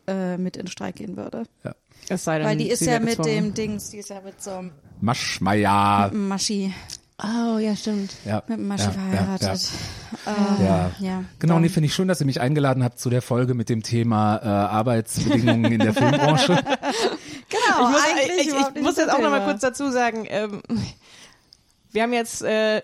äh, 0.07 0.37
mit 0.37 0.57
in 0.57 0.67
Streik 0.67 0.95
gehen 0.97 1.17
würde. 1.17 1.43
ja. 1.63 1.73
Es 2.09 2.23
sei 2.23 2.39
denn, 2.39 2.47
Weil 2.47 2.57
die 2.57 2.69
ist 2.69 2.81
ja 2.81 2.99
mit 2.99 3.23
dem 3.23 3.53
Dings, 3.53 3.91
die 3.91 3.97
ist 3.97 4.09
ja 4.09 4.19
mit 4.21 4.41
so 4.41 4.51
einem 4.51 4.71
Maschmeier. 5.01 6.11
Maschi, 6.13 6.73
Oh, 7.21 7.57
ja, 7.57 7.75
stimmt. 7.75 8.13
Ja, 8.23 8.41
mit 8.47 8.59
Maschi 8.61 8.85
ja, 8.85 8.91
verheiratet. 8.91 9.69
Ja, 10.25 10.31
Äh, 10.31 10.63
ja. 10.63 10.91
ja. 10.99 11.23
Genau, 11.39 11.55
Dann- 11.55 11.61
nee, 11.63 11.69
finde 11.69 11.87
ich 11.87 11.93
schön, 11.93 12.07
dass 12.07 12.21
ihr 12.21 12.25
mich 12.25 12.39
eingeladen 12.39 12.81
habt 12.81 12.97
zu 12.97 13.09
der 13.09 13.21
Folge 13.21 13.53
mit 13.55 13.67
dem 13.67 13.83
Thema 13.83 14.37
äh, 14.37 14.47
Arbeitsbedingungen 14.47 15.69
in 15.71 15.79
der 15.79 15.93
Filmbranche. 15.93 16.63
Genau, 17.49 17.87
ich 17.87 17.91
muss, 17.91 18.01
eigentlich 18.03 18.47
ich, 18.47 18.53
ich, 18.53 18.75
ich 18.75 18.81
muss 18.83 18.97
jetzt 18.97 19.09
auch 19.11 19.17
noch 19.19 19.31
mal 19.31 19.39
Thema. 19.39 19.51
kurz 19.51 19.61
dazu 19.61 19.89
sagen, 19.89 20.25
ähm, 20.29 20.61
wir 21.91 22.03
haben 22.03 22.13
jetzt 22.13 22.43
äh, 22.43 22.83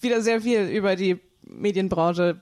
wieder 0.00 0.22
sehr 0.22 0.40
viel 0.40 0.62
über 0.68 0.96
die 0.96 1.20
Medienbranche 1.42 2.40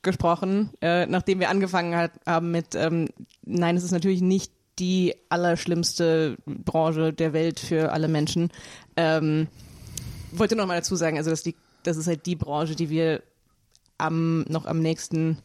gesprochen, 0.00 0.70
äh, 0.80 1.04
nachdem 1.06 1.40
wir 1.40 1.50
angefangen 1.50 1.94
hat, 1.94 2.12
haben 2.24 2.50
mit, 2.52 2.74
ähm, 2.74 3.08
nein, 3.44 3.76
es 3.76 3.84
ist 3.84 3.90
natürlich 3.92 4.22
nicht 4.22 4.50
die 4.78 5.14
allerschlimmste 5.28 6.36
Branche 6.46 7.12
der 7.12 7.32
Welt 7.32 7.60
für 7.60 7.92
alle 7.92 8.08
Menschen. 8.08 8.50
Ähm, 8.96 9.48
wollte 10.32 10.56
noch 10.56 10.66
mal 10.66 10.76
dazu 10.76 10.96
sagen, 10.96 11.16
also 11.18 11.30
dass 11.30 11.42
die, 11.42 11.54
das 11.82 11.96
ist 11.96 12.06
halt 12.06 12.26
die 12.26 12.36
Branche, 12.36 12.74
die 12.74 12.90
wir 12.90 13.22
am 13.98 14.42
noch 14.42 14.66
am 14.66 14.80
nächsten 14.80 15.38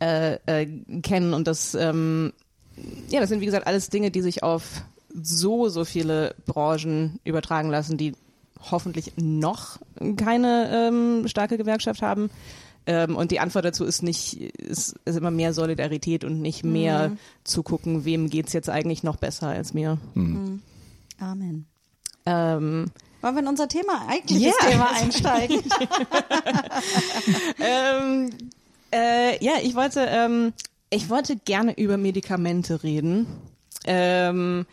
äh, 0.00 0.38
äh, 0.46 0.66
kennen 1.02 1.34
und 1.34 1.48
das 1.48 1.74
ähm, 1.74 2.32
ja, 3.08 3.20
das 3.20 3.28
sind 3.28 3.40
wie 3.40 3.46
gesagt 3.46 3.66
alles 3.66 3.90
Dinge, 3.90 4.10
die 4.10 4.22
sich 4.22 4.42
auf 4.42 4.82
so, 5.14 5.68
so 5.68 5.84
viele 5.84 6.34
Branchen 6.46 7.18
übertragen 7.24 7.70
lassen, 7.70 7.96
die 7.96 8.14
hoffentlich 8.70 9.12
noch 9.16 9.78
keine 10.16 10.70
ähm, 10.72 11.28
starke 11.28 11.58
Gewerkschaft 11.58 12.02
haben. 12.02 12.30
Ähm, 12.88 13.16
und 13.16 13.32
die 13.32 13.38
Antwort 13.38 13.66
dazu 13.66 13.84
ist 13.84 14.02
nicht, 14.02 14.40
ist, 14.40 14.98
ist 15.04 15.16
immer 15.16 15.30
mehr 15.30 15.52
Solidarität 15.52 16.24
und 16.24 16.40
nicht 16.40 16.64
mehr 16.64 17.12
zu 17.44 17.62
gucken, 17.62 18.06
wem 18.06 18.30
geht's 18.30 18.54
jetzt 18.54 18.70
eigentlich 18.70 19.02
noch 19.02 19.16
besser 19.16 19.48
als 19.48 19.74
mir. 19.74 19.98
Amen. 20.14 20.62
Ähm, 22.24 22.90
Wollen 23.20 23.34
wir 23.34 23.42
in 23.42 23.48
unser 23.48 23.68
Thema, 23.68 24.06
eigentliches 24.08 24.54
Ja. 24.62 24.70
Thema 24.70 24.90
einsteigen? 24.96 25.60
ähm, 27.60 28.30
äh, 28.90 29.44
ja, 29.44 29.52
ich 29.62 29.74
wollte, 29.74 30.06
ähm, 30.08 30.54
ich 30.88 31.10
wollte 31.10 31.36
gerne 31.36 31.78
über 31.78 31.98
Medikamente 31.98 32.82
reden. 32.82 33.26
Ähm, 33.84 34.64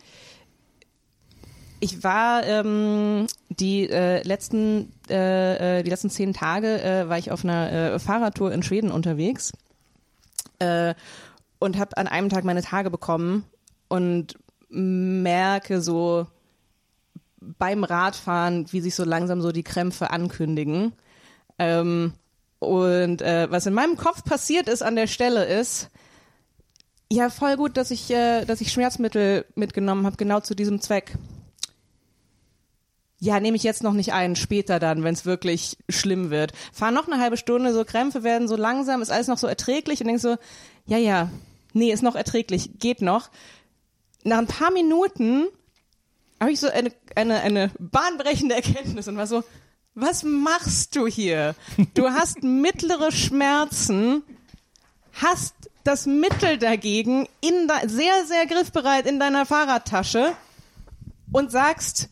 ich 1.80 2.02
war 2.02 2.46
ähm, 2.46 3.26
die 3.50 3.90
äh, 3.90 4.22
letzten 4.22 4.90
äh, 5.10 5.78
äh, 5.78 5.82
die 5.82 5.90
letzten 5.90 6.10
zehn 6.10 6.32
Tage 6.32 6.82
äh, 6.82 7.08
war 7.08 7.18
ich 7.18 7.30
auf 7.30 7.44
einer 7.44 7.72
äh, 7.72 7.98
Fahrradtour 7.98 8.52
in 8.52 8.62
Schweden 8.62 8.90
unterwegs 8.90 9.52
äh, 10.58 10.94
und 11.58 11.78
habe 11.78 11.96
an 11.96 12.06
einem 12.08 12.28
Tag 12.28 12.44
meine 12.44 12.62
Tage 12.62 12.90
bekommen 12.90 13.44
und 13.88 14.38
merke 14.68 15.80
so 15.80 16.26
beim 17.40 17.84
Radfahren, 17.84 18.70
wie 18.72 18.80
sich 18.80 18.94
so 18.94 19.04
langsam 19.04 19.40
so 19.40 19.52
die 19.52 19.62
Krämpfe 19.62 20.10
ankündigen. 20.10 20.92
Ähm, 21.58 22.14
und 22.58 23.22
äh, 23.22 23.50
was 23.50 23.66
in 23.66 23.74
meinem 23.74 23.96
Kopf 23.96 24.24
passiert 24.24 24.68
ist 24.68 24.82
an 24.82 24.96
der 24.96 25.06
Stelle 25.06 25.44
ist, 25.44 25.90
Ja, 27.10 27.30
voll 27.30 27.56
gut, 27.56 27.76
dass 27.76 27.92
ich, 27.92 28.10
äh, 28.10 28.44
dass 28.44 28.60
ich 28.60 28.72
Schmerzmittel 28.72 29.44
mitgenommen 29.54 30.06
habe, 30.06 30.16
genau 30.16 30.40
zu 30.40 30.56
diesem 30.56 30.80
Zweck. 30.80 31.16
Ja, 33.18 33.40
nehme 33.40 33.56
ich 33.56 33.62
jetzt 33.62 33.82
noch 33.82 33.94
nicht 33.94 34.12
ein, 34.12 34.36
später 34.36 34.78
dann, 34.78 35.02
wenn 35.02 35.14
es 35.14 35.24
wirklich 35.24 35.78
schlimm 35.88 36.30
wird. 36.30 36.52
Fahr 36.72 36.90
noch 36.90 37.08
eine 37.08 37.20
halbe 37.20 37.38
Stunde, 37.38 37.72
so 37.72 37.84
Krämpfe 37.84 38.22
werden 38.22 38.46
so 38.46 38.56
langsam, 38.56 39.00
ist 39.00 39.10
alles 39.10 39.28
noch 39.28 39.38
so 39.38 39.46
erträglich 39.46 40.00
und 40.00 40.08
denk 40.08 40.20
so, 40.20 40.36
ja, 40.86 40.98
ja, 40.98 41.30
nee, 41.72 41.92
ist 41.92 42.02
noch 42.02 42.14
erträglich, 42.14 42.78
geht 42.78 43.00
noch. 43.00 43.30
Nach 44.22 44.38
ein 44.38 44.46
paar 44.46 44.70
Minuten 44.70 45.46
habe 46.40 46.52
ich 46.52 46.60
so 46.60 46.68
eine, 46.68 46.92
eine, 47.14 47.40
eine 47.40 47.70
bahnbrechende 47.78 48.54
Erkenntnis 48.54 49.08
und 49.08 49.16
war 49.16 49.26
so, 49.26 49.44
was 49.94 50.22
machst 50.22 50.94
du 50.94 51.06
hier? 51.06 51.54
Du 51.94 52.10
hast 52.10 52.42
mittlere 52.42 53.10
Schmerzen, 53.12 54.22
hast 55.14 55.54
das 55.84 56.04
Mittel 56.04 56.58
dagegen 56.58 57.28
in 57.40 57.70
sehr, 57.86 58.26
sehr 58.26 58.46
griffbereit 58.46 59.06
in 59.06 59.18
deiner 59.18 59.46
Fahrradtasche 59.46 60.34
und 61.32 61.50
sagst, 61.50 62.10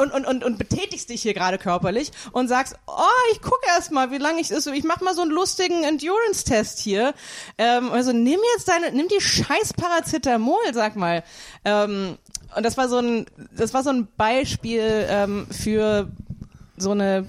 und, 0.00 0.12
und, 0.12 0.26
und, 0.26 0.44
und 0.44 0.58
betätigst 0.58 1.10
dich 1.10 1.22
hier 1.22 1.34
gerade 1.34 1.58
körperlich 1.58 2.10
und 2.32 2.48
sagst, 2.48 2.74
oh, 2.86 3.32
ich 3.32 3.42
gucke 3.42 3.66
erst 3.76 3.92
mal, 3.92 4.10
wie 4.10 4.18
lange 4.18 4.40
ich 4.40 4.50
ist. 4.50 4.66
Ich 4.66 4.84
mach 4.84 5.00
mal 5.00 5.14
so 5.14 5.22
einen 5.22 5.30
lustigen 5.30 5.84
Endurance-Test 5.84 6.78
hier. 6.78 7.14
Ähm, 7.58 7.92
also 7.92 8.12
nimm 8.12 8.40
jetzt 8.56 8.68
deine, 8.68 8.92
nimm 8.92 9.08
die 9.08 9.20
scheiß 9.20 9.74
Paracetamol, 9.74 10.72
sag 10.72 10.96
mal. 10.96 11.22
Ähm, 11.64 12.16
und 12.56 12.64
das 12.64 12.76
war 12.76 12.88
so 12.88 12.98
ein, 12.98 13.26
das 13.56 13.74
war 13.74 13.82
so 13.82 13.90
ein 13.90 14.08
Beispiel 14.16 15.06
ähm, 15.08 15.46
für 15.50 16.08
so 16.76 16.92
eine 16.92 17.26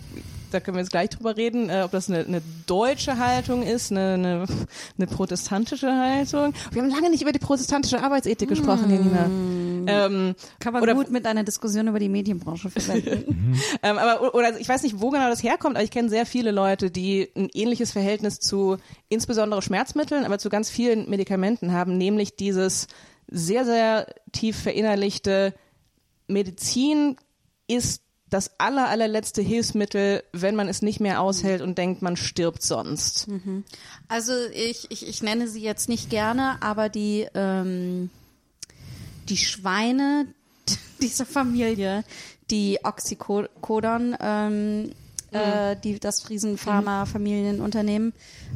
da 0.53 0.59
können 0.59 0.77
wir 0.77 0.81
jetzt 0.81 0.91
gleich 0.91 1.09
drüber 1.09 1.37
reden, 1.37 1.69
äh, 1.69 1.81
ob 1.83 1.91
das 1.91 2.09
eine, 2.09 2.19
eine 2.25 2.41
deutsche 2.67 3.17
Haltung 3.17 3.63
ist, 3.63 3.91
eine, 3.91 4.13
eine, 4.13 4.45
eine 4.97 5.07
protestantische 5.07 5.91
Haltung. 5.91 6.53
Wir 6.71 6.81
haben 6.81 6.89
lange 6.89 7.09
nicht 7.09 7.21
über 7.21 7.31
die 7.31 7.39
protestantische 7.39 8.03
Arbeitsethik 8.03 8.49
gesprochen, 8.49 8.89
Janina. 8.89 9.25
Ähm, 9.87 10.35
Kann 10.59 10.73
man 10.73 10.83
Oder- 10.83 10.93
gut 10.93 11.09
mit 11.09 11.25
einer 11.25 11.43
Diskussion 11.43 11.87
über 11.87 11.99
die 11.99 12.09
Medienbranche 12.09 12.69
verwenden. 12.69 13.59
ähm, 13.83 13.97
aber 13.97 14.33
oder 14.35 14.59
ich 14.59 14.69
weiß 14.69 14.83
nicht, 14.83 15.01
wo 15.01 15.09
genau 15.09 15.29
das 15.29 15.43
herkommt, 15.43 15.75
aber 15.75 15.83
ich 15.83 15.91
kenne 15.91 16.09
sehr 16.09 16.25
viele 16.25 16.51
Leute, 16.51 16.91
die 16.91 17.29
ein 17.35 17.49
ähnliches 17.53 17.91
Verhältnis 17.91 18.39
zu 18.39 18.77
insbesondere 19.09 19.61
Schmerzmitteln, 19.61 20.23
aber 20.25 20.37
zu 20.37 20.49
ganz 20.49 20.69
vielen 20.69 21.09
Medikamenten 21.09 21.71
haben, 21.71 21.97
nämlich 21.97 22.35
dieses 22.35 22.87
sehr, 23.27 23.65
sehr 23.65 24.07
tief 24.31 24.57
verinnerlichte 24.57 25.53
Medizin 26.27 27.15
ist 27.67 28.03
das 28.31 28.51
aller, 28.59 28.87
allerletzte 28.87 29.41
Hilfsmittel, 29.41 30.23
wenn 30.31 30.55
man 30.55 30.69
es 30.69 30.81
nicht 30.81 31.01
mehr 31.01 31.21
aushält 31.21 31.61
und 31.61 31.77
denkt, 31.77 32.01
man 32.01 32.15
stirbt 32.15 32.63
sonst. 32.63 33.27
Also 34.07 34.31
ich, 34.53 34.89
ich, 34.89 35.07
ich 35.07 35.21
nenne 35.21 35.49
sie 35.49 35.61
jetzt 35.61 35.89
nicht 35.89 36.09
gerne, 36.09 36.57
aber 36.61 36.87
die, 36.87 37.27
ähm, 37.35 38.09
die 39.27 39.37
Schweine 39.37 40.27
dieser 41.01 41.25
Familie, 41.25 42.05
die 42.49 42.79
Oxycodon, 42.83 44.15
ähm, 44.21 44.91
äh, 45.31 45.75
die, 45.83 45.99
das 45.99 46.29
Riesenpharma-Familienunternehmen, 46.29 48.13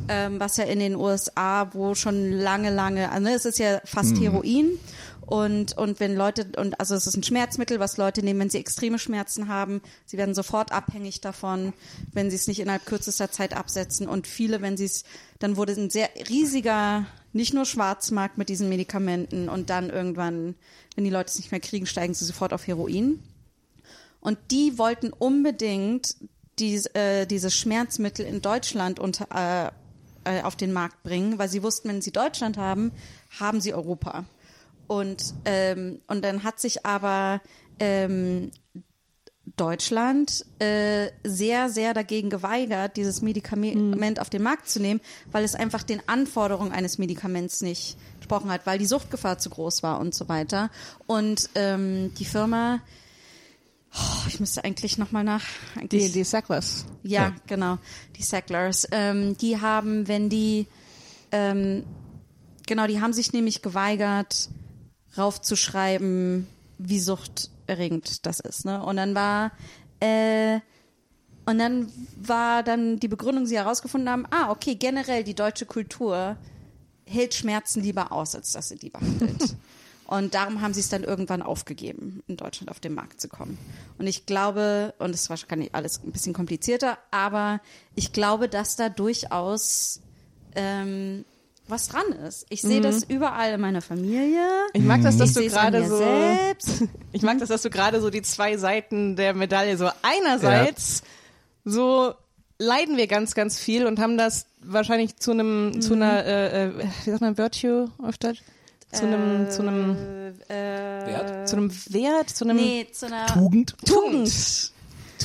ähm, 0.07 0.39
was 0.39 0.55
ja 0.55 0.63
in 0.63 0.79
den 0.79 0.95
USA, 0.95 1.69
wo 1.73 1.95
schon 1.95 2.31
lange, 2.31 2.69
lange, 2.73 3.11
also 3.11 3.27
es 3.27 3.45
ist 3.45 3.59
ja 3.59 3.81
fast 3.83 4.17
Heroin. 4.19 4.79
Und, 5.25 5.75
und 5.77 5.99
wenn 5.99 6.15
Leute, 6.15 6.47
und 6.57 6.79
also 6.79 6.93
es 6.93 7.07
ist 7.07 7.17
ein 7.17 7.23
Schmerzmittel, 7.23 7.79
was 7.79 7.97
Leute 7.97 8.23
nehmen, 8.23 8.41
wenn 8.41 8.49
sie 8.49 8.59
extreme 8.59 8.99
Schmerzen 8.99 9.47
haben, 9.47 9.81
sie 10.05 10.17
werden 10.17 10.35
sofort 10.35 10.71
abhängig 10.71 11.21
davon, 11.21 11.73
wenn 12.13 12.29
sie 12.29 12.35
es 12.35 12.47
nicht 12.47 12.59
innerhalb 12.59 12.85
kürzester 12.85 13.31
Zeit 13.31 13.55
absetzen. 13.55 14.07
Und 14.07 14.27
viele, 14.27 14.61
wenn 14.61 14.77
sie 14.77 14.85
es, 14.85 15.03
dann 15.39 15.57
wurde 15.57 15.73
ein 15.73 15.89
sehr 15.89 16.09
riesiger, 16.29 17.05
nicht 17.33 17.53
nur 17.53 17.65
Schwarzmarkt 17.65 18.37
mit 18.37 18.49
diesen 18.49 18.69
Medikamenten 18.69 19.49
und 19.49 19.69
dann 19.69 19.89
irgendwann, 19.89 20.55
wenn 20.95 21.03
die 21.03 21.09
Leute 21.09 21.29
es 21.29 21.37
nicht 21.37 21.51
mehr 21.51 21.59
kriegen, 21.59 21.87
steigen 21.87 22.13
sie 22.13 22.25
sofort 22.25 22.53
auf 22.53 22.67
Heroin. 22.67 23.19
Und 24.21 24.37
die 24.51 24.77
wollten 24.77 25.11
unbedingt 25.11 26.15
dies, 26.59 26.85
äh, 26.87 27.25
dieses 27.25 27.55
Schmerzmittel 27.55 28.25
in 28.25 28.41
Deutschland 28.41 28.99
unter, 28.99 29.27
äh, 29.33 29.71
äh, 30.23 30.41
auf 30.41 30.55
den 30.55 30.71
Markt 30.73 31.03
bringen, 31.03 31.37
weil 31.37 31.49
sie 31.49 31.63
wussten, 31.63 31.89
wenn 31.89 32.01
sie 32.01 32.11
Deutschland 32.11 32.57
haben, 32.57 32.91
haben 33.39 33.61
sie 33.61 33.73
Europa. 33.73 34.25
Und, 34.87 35.33
ähm, 35.45 36.01
und 36.07 36.23
dann 36.23 36.43
hat 36.43 36.59
sich 36.59 36.85
aber 36.85 37.41
ähm, 37.79 38.51
Deutschland 39.57 40.45
äh, 40.59 41.09
sehr, 41.23 41.69
sehr 41.69 41.93
dagegen 41.93 42.29
geweigert, 42.29 42.97
dieses 42.97 43.21
Medikament 43.21 44.19
auf 44.19 44.29
den 44.29 44.43
Markt 44.43 44.67
zu 44.67 44.81
nehmen, 44.81 45.01
weil 45.31 45.43
es 45.43 45.55
einfach 45.55 45.83
den 45.83 46.01
Anforderungen 46.07 46.71
eines 46.71 46.97
Medikaments 46.97 47.61
nicht 47.61 47.97
gesprochen 48.17 48.51
hat, 48.51 48.65
weil 48.65 48.79
die 48.79 48.85
Suchtgefahr 48.85 49.37
zu 49.37 49.49
groß 49.49 49.83
war 49.83 49.99
und 49.99 50.15
so 50.15 50.27
weiter. 50.27 50.71
Und 51.05 51.49
ähm, 51.55 52.13
die 52.15 52.25
Firma, 52.25 52.81
oh, 53.93 54.27
ich 54.27 54.39
müsste 54.39 54.63
eigentlich 54.63 54.97
nochmal 54.97 55.23
nach. 55.23 55.45
Die, 55.75 55.79
Eigentlich, 55.81 56.11
die 56.11 56.23
Sacklers. 56.23 56.85
ja, 57.03 57.33
genau, 57.47 57.77
die 58.17 58.23
Sacklers. 58.23 58.87
Ähm, 58.91 59.37
die 59.37 59.61
haben, 59.61 60.07
wenn 60.07 60.27
die, 60.29 60.67
ähm, 61.31 61.83
genau, 62.65 62.87
die 62.87 62.99
haben 62.99 63.13
sich 63.13 63.31
nämlich 63.31 63.61
geweigert, 63.61 64.49
raufzuschreiben, 65.17 66.47
wie 66.77 66.99
suchterregend 66.99 68.25
das 68.25 68.39
ist. 68.39 68.65
Ne? 68.65 68.83
Und 68.83 68.97
dann 68.97 69.15
war, 69.15 69.51
äh, 69.99 70.59
und 71.45 71.59
dann 71.59 71.91
war 72.17 72.63
dann 72.63 72.99
die 72.99 73.07
Begründung, 73.07 73.45
sie 73.45 73.57
herausgefunden 73.57 74.09
haben, 74.09 74.25
ah, 74.31 74.49
okay, 74.51 74.75
generell 74.75 75.23
die 75.23 75.35
deutsche 75.35 75.65
Kultur 75.65 76.37
hält 77.05 77.33
Schmerzen 77.33 77.81
lieber 77.81 78.11
aus, 78.11 78.35
als 78.35 78.51
dass 78.51 78.69
sie 78.69 78.77
die 78.77 78.89
behandelt. 78.89 79.55
Und 80.07 80.35
darum 80.35 80.61
haben 80.61 80.73
sie 80.73 80.81
es 80.81 80.89
dann 80.89 81.03
irgendwann 81.03 81.41
aufgegeben, 81.41 82.21
in 82.27 82.37
Deutschland 82.37 82.69
auf 82.69 82.79
den 82.79 82.93
Markt 82.93 83.19
zu 83.19 83.27
kommen. 83.27 83.57
Und 83.97 84.05
ich 84.05 84.27
glaube, 84.27 84.93
und 84.99 85.09
es 85.09 85.29
war 85.29 85.37
wahrscheinlich 85.39 85.73
alles 85.73 85.99
ein 86.03 86.11
bisschen 86.11 86.33
komplizierter, 86.33 86.99
aber 87.09 87.59
ich 87.95 88.13
glaube, 88.13 88.47
dass 88.47 88.75
da 88.75 88.89
durchaus 88.89 90.01
ähm, 90.53 91.25
was 91.67 91.87
dran 91.87 92.05
ist. 92.27 92.45
Ich 92.49 92.61
sehe 92.61 92.81
das 92.81 93.03
überall 93.03 93.53
in 93.53 93.61
meiner 93.61 93.81
Familie. 93.81 94.45
Ich 94.73 94.83
mag 94.83 95.01
das, 95.01 95.17
dass 95.17 95.35
Ich 95.35 95.47
du 95.47 95.49
gerade 95.49 95.87
so. 95.87 95.97
selbst. 95.97 96.83
Ich 97.11 97.21
mag 97.21 97.39
das, 97.39 97.49
dass 97.49 97.61
du 97.61 97.69
gerade 97.69 98.01
so 98.01 98.09
die 98.09 98.21
zwei 98.21 98.57
Seiten 98.57 99.15
der 99.15 99.33
Medaille 99.33 99.77
so 99.77 99.89
einerseits 100.01 101.01
so 101.63 102.13
leiden 102.59 102.97
wir 102.97 103.07
ganz, 103.07 103.33
ganz 103.35 103.57
viel 103.59 103.85
und 103.87 103.99
haben 103.99 104.17
das 104.17 104.45
wahrscheinlich 104.61 105.17
zu 105.17 105.31
einem, 105.31 105.81
zu 105.81 105.93
einer, 105.93 106.23
äh, 106.25 106.65
äh, 106.65 106.71
wie 107.03 107.09
sagt 107.09 107.21
man, 107.21 107.37
Virtue 107.37 107.89
auf 107.97 108.17
Deutsch? 108.17 108.41
Zu 108.91 109.03
einem, 109.07 109.49
zu 109.49 109.61
einem, 109.63 109.95
Äh, 110.47 110.53
Wert? 111.07 111.49
zu 111.49 111.55
einem 111.57 111.71
Wert, 111.89 112.29
zu 112.29 112.45
einem 112.45 112.57
nee, 112.57 112.87
zu 112.91 113.07
einer 113.07 113.25
Tugend. 113.27 113.75
Tugend. 113.85 114.71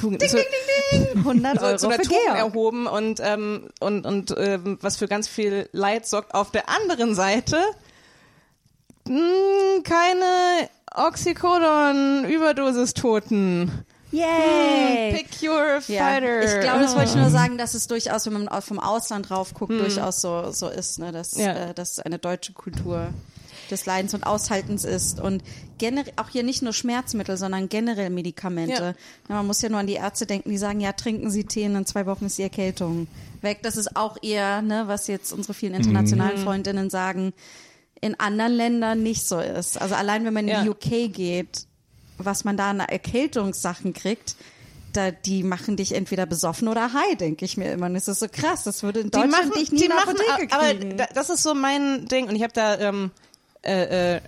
Tugend. 0.00 0.22
100 0.22 0.32
so, 1.60 1.66
Euro 1.66 1.76
zu 1.76 1.86
einer 1.88 1.96
für 1.96 2.02
Tugend 2.02 2.22
Georg. 2.24 2.38
erhoben 2.38 2.86
und, 2.86 3.20
ähm, 3.22 3.68
und, 3.80 4.06
und 4.06 4.34
ähm, 4.38 4.78
was 4.80 4.96
für 4.96 5.08
ganz 5.08 5.28
viel 5.28 5.68
Leid 5.72 6.06
sorgt. 6.06 6.34
Auf 6.34 6.50
der 6.50 6.68
anderen 6.68 7.14
Seite 7.14 7.58
mh, 9.08 9.82
keine 9.84 10.68
Oxycodon-Überdosis-Toten. 10.94 13.84
Yay! 14.12 15.12
Pick 15.12 15.28
your 15.48 15.78
Ja, 15.86 16.04
fighter. 16.08 16.42
ich 16.42 16.60
glaube, 16.60 16.80
das 16.80 16.96
wollte 16.96 17.10
ich 17.10 17.14
nur 17.16 17.30
sagen, 17.30 17.58
dass 17.58 17.74
es 17.74 17.86
durchaus, 17.86 18.26
wenn 18.26 18.32
man 18.44 18.62
vom 18.62 18.80
Ausland 18.80 19.30
drauf 19.30 19.54
guckt, 19.54 19.70
durchaus 19.72 20.20
so, 20.20 20.50
so 20.50 20.68
ist, 20.68 20.98
ne, 20.98 21.12
dass, 21.12 21.36
Ja. 21.36 21.70
äh, 21.70 21.74
dass 21.74 21.92
es 21.92 21.98
eine 22.00 22.18
deutsche 22.18 22.52
Kultur 22.52 23.08
des 23.70 23.86
Leidens 23.86 24.14
und 24.14 24.24
Aushaltens 24.24 24.84
ist 24.84 25.20
und 25.20 25.42
generell 25.78 26.12
auch 26.16 26.28
hier 26.28 26.42
nicht 26.42 26.62
nur 26.62 26.72
Schmerzmittel, 26.72 27.36
sondern 27.36 27.68
generell 27.68 28.10
Medikamente. 28.10 28.72
Ja. 28.82 28.94
Ja, 29.28 29.34
man 29.36 29.46
muss 29.46 29.62
ja 29.62 29.68
nur 29.68 29.80
an 29.80 29.86
die 29.86 29.94
Ärzte 29.94 30.26
denken, 30.26 30.50
die 30.50 30.58
sagen, 30.58 30.80
ja, 30.80 30.92
trinken 30.92 31.30
Sie 31.30 31.44
Tee 31.44 31.66
und 31.66 31.76
in 31.76 31.86
zwei 31.86 32.06
Wochen 32.06 32.26
ist 32.26 32.38
die 32.38 32.42
Erkältung 32.42 33.06
weg. 33.40 33.60
Das 33.62 33.76
ist 33.76 33.96
auch 33.96 34.16
eher, 34.22 34.62
ne, 34.62 34.84
was 34.86 35.06
jetzt 35.06 35.32
unsere 35.32 35.54
vielen 35.54 35.74
internationalen 35.74 36.36
Freundinnen 36.38 36.90
sagen, 36.90 37.32
in 38.00 38.18
anderen 38.18 38.52
Ländern 38.52 39.02
nicht 39.02 39.26
so 39.26 39.40
ist. 39.40 39.80
Also 39.80 39.94
allein 39.94 40.24
wenn 40.24 40.34
man 40.34 40.48
in 40.48 40.60
die 40.60 40.66
Ja. 40.66 40.70
UK 40.70 41.12
geht, 41.12 41.66
was 42.18 42.44
man 42.44 42.56
da 42.56 42.70
an 42.70 42.80
Erkältungssachen 42.80 43.92
kriegt, 43.92 44.36
da, 44.92 45.10
die 45.12 45.42
machen 45.44 45.76
dich 45.76 45.94
entweder 45.94 46.26
besoffen 46.26 46.66
oder 46.68 46.92
high, 46.92 47.16
denke 47.16 47.44
ich 47.44 47.56
mir 47.56 47.72
immer. 47.72 47.86
Und 47.86 47.94
es 47.96 48.08
ist 48.08 48.20
so 48.20 48.26
krass, 48.30 48.64
das 48.64 48.82
würde 48.82 49.00
in 49.00 49.06
die 49.06 49.10
Deutschland 49.12 49.32
machen, 49.32 49.52
dich 49.60 49.70
nie 49.70 49.82
die 49.82 49.88
machen, 49.88 50.16
Apotheke 50.28 50.52
aber 50.54 50.74
kriegen. 50.74 50.96
da, 50.96 51.06
das 51.14 51.30
ist 51.30 51.42
so 51.42 51.54
mein 51.54 52.06
Ding 52.06 52.28
und 52.28 52.34
ich 52.34 52.42
habe 52.42 52.52
da, 52.52 52.78
ähm, 52.78 53.10
äh, 53.62 54.16
äh, 54.16 54.20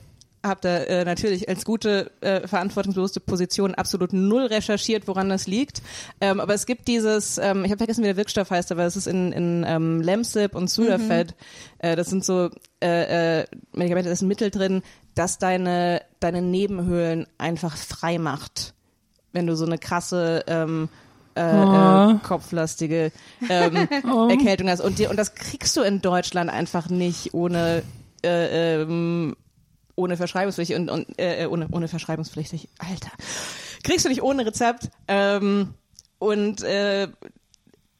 habe 0.45 0.61
da 0.61 0.77
äh, 0.79 1.05
natürlich 1.05 1.49
als 1.49 1.65
gute 1.65 2.11
äh, 2.21 2.47
verantwortungsbewusste 2.47 3.21
Position 3.21 3.75
absolut 3.75 4.13
null 4.13 4.47
recherchiert, 4.47 5.07
woran 5.07 5.29
das 5.29 5.47
liegt. 5.47 5.83
Ähm, 6.21 6.41
aber 6.41 6.55
es 6.55 6.67
gibt 6.67 6.89
dieses, 6.89 7.39
ähm, 7.39 7.65
ich 7.65 7.71
habe 7.71 7.79
vergessen, 7.79 8.03
wie 8.03 8.09
der 8.09 8.17
Wirkstoff 8.17 8.51
heißt, 8.51 8.73
aber 8.73 8.85
es 8.85 8.97
ist 8.97 9.07
in, 9.07 9.33
in 9.33 9.65
ähm, 9.67 10.01
Lemsip 10.01 10.55
und 10.55 10.69
Sudafed. 10.69 11.35
Äh, 11.79 11.97
das 11.97 12.09
sind 12.09 12.25
so 12.25 12.51
äh, 12.83 13.41
äh, 13.41 13.47
Medikamente, 13.73 14.09
da 14.09 14.13
ist 14.13 14.23
ein 14.23 14.29
Mittel 14.29 14.51
drin, 14.51 14.83
das 15.15 15.39
deine 15.39 16.03
deine 16.19 16.43
Nebenhöhlen 16.43 17.27
einfach 17.39 17.77
frei 17.77 18.19
macht, 18.19 18.75
wenn 19.33 19.47
du 19.47 19.55
so 19.55 19.65
eine 19.65 19.79
krasse 19.79 20.45
ähm, 20.49 20.89
äh, 21.37 21.41
äh, 21.41 22.15
kopflastige 22.23 23.13
ähm, 23.49 23.77
Erkältung 24.29 24.69
hast. 24.69 24.81
Und, 24.81 24.99
die, 24.99 25.07
und 25.07 25.17
das 25.17 25.35
kriegst 25.35 25.77
du 25.77 25.83
in 25.83 26.03
Deutschland 26.03 26.51
einfach 26.51 26.89
nicht 26.91 27.33
ohne 27.33 27.83
äh, 28.25 28.83
ähm, 28.83 29.37
ohne 29.95 30.17
verschreibungspflichtig 30.17 30.77
und, 30.77 30.89
und 30.89 31.07
äh, 31.19 31.47
ohne, 31.47 31.69
ohne 31.71 31.89
verschreibungspflichtig. 31.89 32.69
Alter, 32.79 33.11
kriegst 33.83 34.05
du 34.05 34.09
nicht 34.09 34.23
ohne 34.23 34.47
Rezept. 34.47 34.91
Ähm, 35.09 35.75
und 36.19 36.63
äh, 36.63 37.09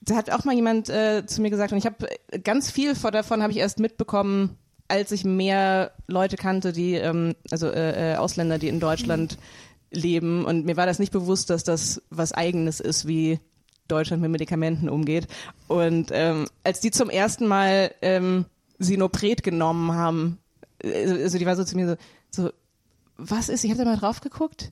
da 0.01 0.17
hat 0.17 0.31
auch 0.31 0.45
mal 0.45 0.55
jemand 0.55 0.89
äh, 0.89 1.25
zu 1.27 1.43
mir 1.43 1.51
gesagt, 1.51 1.73
und 1.73 1.79
ich 1.79 1.87
habe 1.87 2.09
ganz 2.43 2.71
viel 2.71 2.95
von 2.95 3.13
davon 3.13 3.43
habe 3.43 3.53
ich 3.53 3.59
erst 3.59 3.79
mitbekommen, 3.79 4.59
als 4.89 5.13
ich 5.13 5.25
mehr 5.25 5.93
Leute 6.07 6.37
kannte, 6.37 6.73
die 6.73 6.95
ähm, 6.95 7.35
also 7.51 7.69
äh, 7.69 8.13
äh, 8.13 8.17
Ausländer, 8.17 8.59
die 8.59 8.69
in 8.69 8.81
Deutschland 8.81 9.39
leben. 9.91 10.45
Und 10.45 10.67
mir 10.67 10.77
war 10.77 10.87
das 10.87 10.99
nicht 10.99 11.13
bewusst, 11.13 11.51
dass 11.51 11.65
das 11.65 12.03
was 12.11 12.33
Eigenes 12.33 12.81
ist, 12.81 13.07
wie 13.07 13.39
Deutschland 13.89 14.23
mit 14.23 14.31
Medikamenten 14.31 14.89
umgeht. 14.89 15.27
Und 15.69 16.11
ähm, 16.13 16.47
als 16.65 16.81
die 16.81 16.91
zum 16.91 17.11
ersten 17.11 17.47
Mal 17.47 17.93
ähm, 18.03 18.47
Sinopret 18.83 19.43
genommen 19.43 19.93
haben, 19.93 20.39
also 20.83 21.39
die 21.39 21.47
war 21.47 21.57
so 21.57 21.65
zu 21.65 21.77
mir 21.77 21.89
so, 21.89 21.97
so 22.31 22.51
was 23.17 23.49
ist? 23.49 23.65
Ich 23.65 23.71
habe 23.71 23.85
da 23.85 23.91
mal 23.91 23.99
drauf 23.99 24.21
geguckt. 24.21 24.71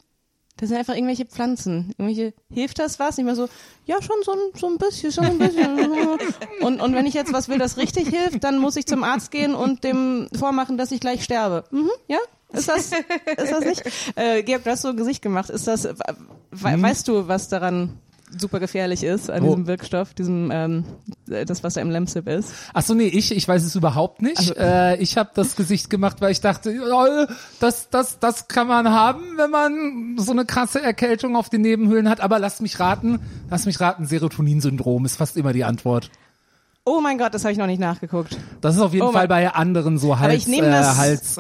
Das 0.57 0.69
sind 0.69 0.77
einfach 0.77 0.95
irgendwelche 0.95 1.25
Pflanzen. 1.25 1.95
Irgendwelche, 1.97 2.35
hilft 2.53 2.79
das 2.79 2.99
was? 2.99 3.17
Ich 3.17 3.25
war 3.25 3.35
so, 3.35 3.49
ja, 3.87 4.03
schon 4.03 4.17
so 4.23 4.33
ein, 4.33 4.39
so 4.59 4.67
ein 4.69 4.77
bisschen, 4.77 5.11
schon 5.11 5.25
ein 5.25 5.39
bisschen. 5.39 5.79
Und, 6.61 6.83
und 6.83 6.95
wenn 6.95 7.07
ich 7.07 7.15
jetzt 7.15 7.33
was 7.33 7.49
will, 7.49 7.57
das 7.59 7.79
richtig 7.79 8.09
hilft, 8.09 8.45
dann 8.45 8.59
muss 8.59 8.77
ich 8.77 8.85
zum 8.85 9.03
Arzt 9.03 9.31
gehen 9.31 9.55
und 9.55 9.83
dem 9.83 10.29
vormachen, 10.39 10.77
dass 10.77 10.93
ich 10.93 11.01
gleich 11.01 11.25
sterbe. 11.25 11.65
Mhm, 11.71 11.91
ja? 12.07 12.19
Ist 12.53 12.69
das, 12.69 12.91
ist 12.93 13.51
das 13.51 13.65
nicht? 13.65 13.83
Äh, 14.17 14.43
Georg, 14.43 14.65
du 14.65 14.71
hast 14.71 14.83
so 14.83 14.89
ein 14.89 14.97
Gesicht 14.97 15.23
gemacht. 15.23 15.49
Ist 15.49 15.67
das, 15.67 15.85
we 15.85 16.83
weißt 16.83 17.09
du, 17.09 17.29
was 17.29 17.49
daran 17.49 17.99
super 18.39 18.61
gefährlich 18.61 19.03
ist 19.03 19.31
an 19.31 19.43
Oh. 19.43 19.47
diesem 19.49 19.67
Wirkstoff, 19.67 20.15
diesem 20.15 20.51
ähm, 20.53 20.85
äh, 21.31 21.45
das 21.45 21.63
was 21.65 21.75
da 21.75 21.81
im 21.81 21.91
Lemsip 21.91 22.29
ist. 22.29 22.53
Ach 22.75 22.83
so, 22.83 22.95
nee, 22.95 23.07
ich, 23.07 23.35
ich 23.35 23.47
weiß 23.47 23.65
es 23.65 23.75
überhaupt 23.75 24.23
nicht. 24.23 24.39
Also- 24.39 24.55
äh, 24.57 24.97
ich 25.03 25.17
habe 25.17 25.31
das 25.35 25.57
Gesicht 25.57 25.91
gemacht, 25.91 26.17
weil 26.21 26.33
ich 26.33 26.41
dachte, 26.41 26.71
ja, 26.73 27.27
das, 27.61 27.89
das, 27.91 28.19
das 28.19 28.49
kann 28.49 28.67
man 28.69 28.89
haben, 28.91 29.23
wenn 29.37 29.51
man 29.51 30.17
so 30.19 30.33
eine 30.33 30.45
krasse 30.45 30.81
Erkältung 30.83 31.37
auf 31.37 31.49
den 31.51 31.61
Nebenhöhlen 31.63 32.09
hat. 32.09 32.21
Aber 32.21 32.39
lass 32.39 32.61
mich 32.61 32.79
raten, 32.81 33.21
lass 33.51 33.67
mich 33.67 33.81
raten, 33.81 34.07
Serotoninsyndrom 34.07 35.05
ist 35.05 35.17
fast 35.17 35.37
immer 35.37 35.53
die 35.53 35.65
Antwort. 35.65 36.11
Oh 36.87 37.01
mein 37.03 37.19
Gott, 37.19 37.35
das 37.35 37.45
habe 37.45 37.53
ich 37.53 37.59
noch 37.59 37.67
nicht 37.67 37.79
nachgeguckt. 37.79 38.39
Das 38.63 38.75
ist 38.75 38.81
auf 38.81 38.95
jeden 38.95 39.07
Oh 39.07 39.13
Fall 39.13 39.29
bei 39.29 39.53
anderen 39.53 39.99
so 39.99 40.19
Hals, 40.19 40.49
äh, 40.49 40.57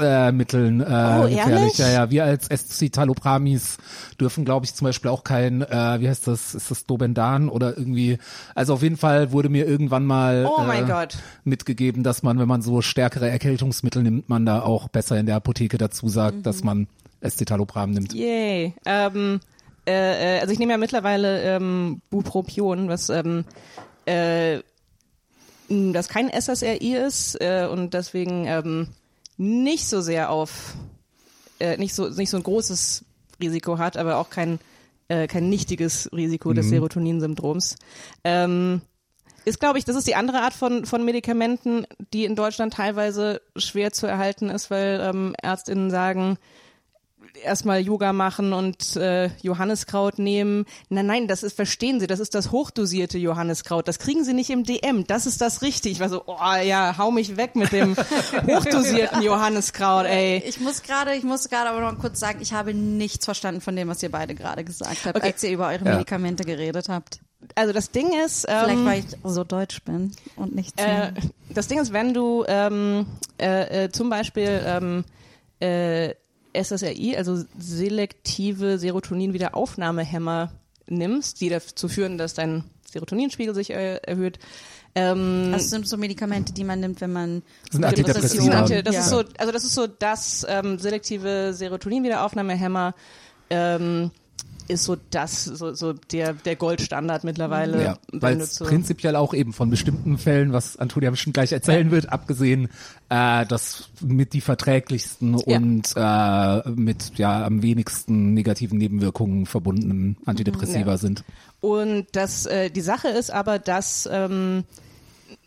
Halsmitteln 0.03 0.81
äh, 0.81 0.85
Oh, 0.85 1.23
gefährlich. 1.29 1.79
Ja, 1.79 1.89
ja. 1.89 2.11
Wir 2.11 2.25
als 2.25 2.49
Escitalopramys 2.49 3.79
dürfen, 4.21 4.45
glaube 4.45 4.67
ich, 4.67 4.75
zum 4.75 4.85
Beispiel 4.85 5.11
auch 5.11 5.25
kein, 5.25 5.63
äh, 5.63 6.01
wie 6.01 6.09
heißt 6.09 6.27
das, 6.27 6.55
ist 6.55 6.71
das 6.71 6.85
Dobendan 6.85 7.49
oder 7.49 7.77
irgendwie, 7.77 8.19
also 8.55 8.75
auf 8.75 8.83
jeden 8.83 8.99
Fall 8.99 9.33
wurde 9.33 9.49
mir 9.49 9.67
irgendwann 9.67 10.05
mal 10.05 10.47
Oh 10.47 10.63
äh, 10.71 11.09
mitgegeben, 11.45 12.03
dass 12.03 12.23
man, 12.23 12.39
wenn 12.39 12.49
man 12.49 12.61
so 12.61 12.83
stärkere 12.83 13.31
Erkältungsmittel 13.31 14.03
nimmt, 14.03 14.29
man 14.29 14.45
da 14.45 14.61
auch 14.63 14.89
besser 14.89 15.19
in 15.19 15.25
der 15.25 15.37
Apotheke 15.37 15.79
dazu 15.79 16.09
sagt, 16.09 16.37
Mhm. 16.37 16.43
dass 16.43 16.63
man 16.65 16.87
Escitalopram 17.23 17.93
nimmt. 17.93 18.13
Yay. 18.13 18.75
Ähm, 18.85 19.41
äh, 19.87 20.37
äh, 20.37 20.41
also 20.41 20.53
ich 20.53 20.59
nehme 20.59 20.73
ja 20.73 20.79
mittlerweile 20.79 21.43
ähm, 21.43 22.03
Bupropion, 22.11 22.89
was 22.89 23.09
ähm, 23.09 23.45
äh, 24.07 24.61
das 25.71 26.09
kein 26.09 26.29
SSRI 26.29 26.97
ist 26.97 27.41
äh, 27.41 27.69
und 27.71 27.95
deswegen 27.95 28.47
ähm, 28.47 28.89
nicht 29.37 29.89
so 29.89 30.01
sehr 30.01 30.31
auf 30.31 30.75
äh, 31.61 31.77
nicht 31.77 31.95
so 31.95 32.09
nicht 32.09 32.31
so 32.31 32.37
ein 32.37 32.43
großes 32.43 33.05
Risiko 33.41 33.79
hat, 33.79 33.97
aber 33.97 34.17
auch 34.17 34.31
kein 34.31 34.59
äh, 35.09 35.27
kein 35.27 35.49
nichtiges 35.49 36.11
Risiko 36.13 36.53
des 36.53 36.69
Serotoninsyndroms. 36.69 37.77
Ähm, 38.25 38.83
ist, 39.45 39.59
glaube 39.59 39.79
ich, 39.79 39.85
das 39.85 39.97
ist 39.97 40.07
die 40.07 40.15
andere 40.15 40.41
Art 40.43 40.53
von, 40.53 40.85
von 40.85 41.05
Medikamenten, 41.05 41.87
die 42.13 42.25
in 42.25 42.37
Deutschland 42.37 42.75
teilweise 42.75 43.41
schwer 43.57 43.91
zu 43.93 44.07
erhalten 44.07 44.51
ist, 44.51 44.71
weil 44.71 45.01
ähm, 45.03 45.35
Ärztinnen 45.41 45.91
sagen, 45.91 46.37
erstmal 47.45 47.81
Yoga 47.81 48.13
machen 48.13 48.53
und 48.53 48.97
äh, 48.97 49.31
Johanniskraut 49.43 50.19
nehmen. 50.19 50.65
Nein, 50.89 51.07
nein, 51.07 51.29
das 51.29 51.43
ist, 51.43 51.55
verstehen 51.57 52.01
Sie, 52.01 52.07
das 52.07 52.21
ist 52.21 52.35
das 52.35 52.51
hochdosierte 52.51 53.19
Johanniskraut. 53.19 53.89
Das 53.89 53.99
kriegen 53.99 54.25
Sie 54.25 54.35
nicht 54.35 54.51
im 54.51 54.65
DM. 54.65 55.07
Das 55.07 55.27
ist 55.27 55.41
das 55.41 55.63
richtig. 55.63 55.93
Ich 55.93 56.01
war 56.01 56.09
so, 56.09 56.23
oh 56.27 56.37
ja, 56.63 56.97
hau 56.99 57.11
mich 57.11 57.37
weg 57.37 57.57
mit 57.57 57.73
dem 57.73 57.97
hochdosierten 58.47 59.23
Johanniskraut, 59.23 60.07
ey. 60.07 60.43
Ich 60.47 60.61
muss 60.61 60.83
gerade, 60.83 61.15
ich 61.15 61.25
muss 61.25 61.49
gerade 61.49 61.71
aber 61.71 61.81
noch 61.81 61.99
kurz 61.99 62.21
sagen, 62.21 62.41
ich 62.43 62.53
habe 62.53 62.75
nichts 62.75 63.25
verstanden 63.25 63.61
von 63.61 63.75
dem, 63.77 63.89
was 63.89 64.03
ihr 64.03 64.11
beide 64.11 64.35
gerade 64.35 64.65
gesagt 64.65 65.05
habt, 65.05 65.17
Okay. 65.17 65.27
als 65.27 65.43
ihr 65.43 65.51
über 65.51 65.69
eure 65.69 65.85
Ja. 65.85 65.93
Medikamente 65.93 66.45
geredet 66.45 66.89
habt. 66.89 67.21
Also 67.55 67.73
das 67.73 67.91
Ding 67.91 68.13
ist, 68.25 68.43
Vielleicht, 68.47 68.69
ähm, 68.71 68.85
weil 68.85 68.99
ich 69.01 69.07
so 69.25 69.45
deutsch 69.45 69.83
bin 69.85 70.13
und 70.37 70.55
nicht 70.55 70.79
so. 70.79 70.87
äh, 70.87 71.13
das 71.55 71.69
Ding 71.69 71.79
ist, 71.81 71.93
wenn 71.93 72.13
du 72.13 72.45
ähm, 72.47 73.07
äh, 73.41 73.85
äh, 73.85 73.91
zum 73.91 74.11
Beispiel 74.11 74.61
ähm, 74.67 75.05
äh, 75.59 76.15
SSRI, 76.53 77.17
also 77.17 77.43
selektive 77.59 78.79
Serotonin-Wiederaufnahmehämmer 78.79 80.53
nimmst, 80.87 81.41
die 81.41 81.49
dazu 81.49 81.89
führen, 81.89 82.19
dass 82.19 82.35
dein 82.35 82.65
Serotoninspiegel 82.91 83.55
sich 83.55 83.71
äh, 83.71 83.97
erhöht. 83.97 84.39
Ähm, 84.97 85.51
das 85.53 85.71
sind 85.71 85.87
so 85.89 85.97
Medikamente, 85.97 86.53
die 86.53 86.65
man 86.65 86.81
nimmt, 86.81 87.01
wenn 87.01 87.13
man 87.13 87.43
Das 87.71 87.73
sind 87.73 87.83
Depression. 87.99 88.51
Antidepressiva. 88.53 88.59
Anti- 88.59 88.83
Das 88.83 88.97
ist 88.97 89.09
so, 89.11 89.23
also 89.39 89.53
das 89.53 89.65
ist 89.65 89.75
so 89.75 89.87
das 89.87 90.45
ähm, 90.49 90.79
selektive 90.81 91.53
Serotonin-Wiederaufnahmehämmer 91.55 92.95
ähm, 93.51 94.11
ist 94.71 94.85
so 94.85 94.97
das, 95.11 95.45
so, 95.45 95.75
so 95.75 95.93
der, 95.93 96.33
der 96.33 96.57
Goldstandard 96.57 97.25
mittlerweile. 97.25 97.83
Ja, 97.83 97.99
weil 98.13 98.41
es 98.41 98.55
zu- 98.55 98.65
prinzipiell 98.65 99.17
auch 99.17 99.35
eben 99.35 99.53
von 99.53 99.69
bestimmten 99.69 100.17
Fällen, 100.17 100.53
was 100.53 100.77
Antonia 100.79 101.11
bestimmt 101.11 101.35
gleich 101.35 101.53
erzählen 101.53 101.91
wird, 101.91 102.11
abgesehen, 102.11 102.69
äh, 103.09 103.45
das 103.47 103.91
mit 104.01 104.33
die 104.33 104.41
verträglichsten 104.41 105.37
Ja. 105.47 105.57
und 105.59 105.93
äh, 105.97 106.71
mit 106.71 107.19
ja 107.19 107.45
am 107.45 107.63
wenigsten 107.63 108.33
negativen 108.35 108.79
Nebenwirkungen 108.79 109.47
verbundenen 109.47 110.17
Antidepressiva 110.25 110.93
Ja. 110.93 110.97
sind. 110.97 111.25
Und 111.61 112.07
das, 112.13 112.47
äh, 112.47 112.71
die 112.71 112.81
Sache 112.81 113.09
ist 113.09 113.31
aber, 113.31 113.59
dass 113.59 114.09
ähm, 114.11 114.65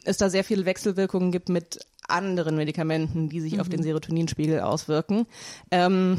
es 0.03 0.17
da 0.17 0.29
sehr 0.29 0.43
viele 0.43 0.65
Wechselwirkungen 0.65 1.31
gibt 1.31 1.49
mit 1.49 1.79
anderen 2.07 2.57
Medikamenten, 2.57 3.29
die 3.29 3.39
sich 3.39 3.61
auf 3.61 3.69
den 3.69 3.81
Serotoninspiegel 3.81 4.59
auswirken. 4.59 5.25
Ähm, 5.71 6.17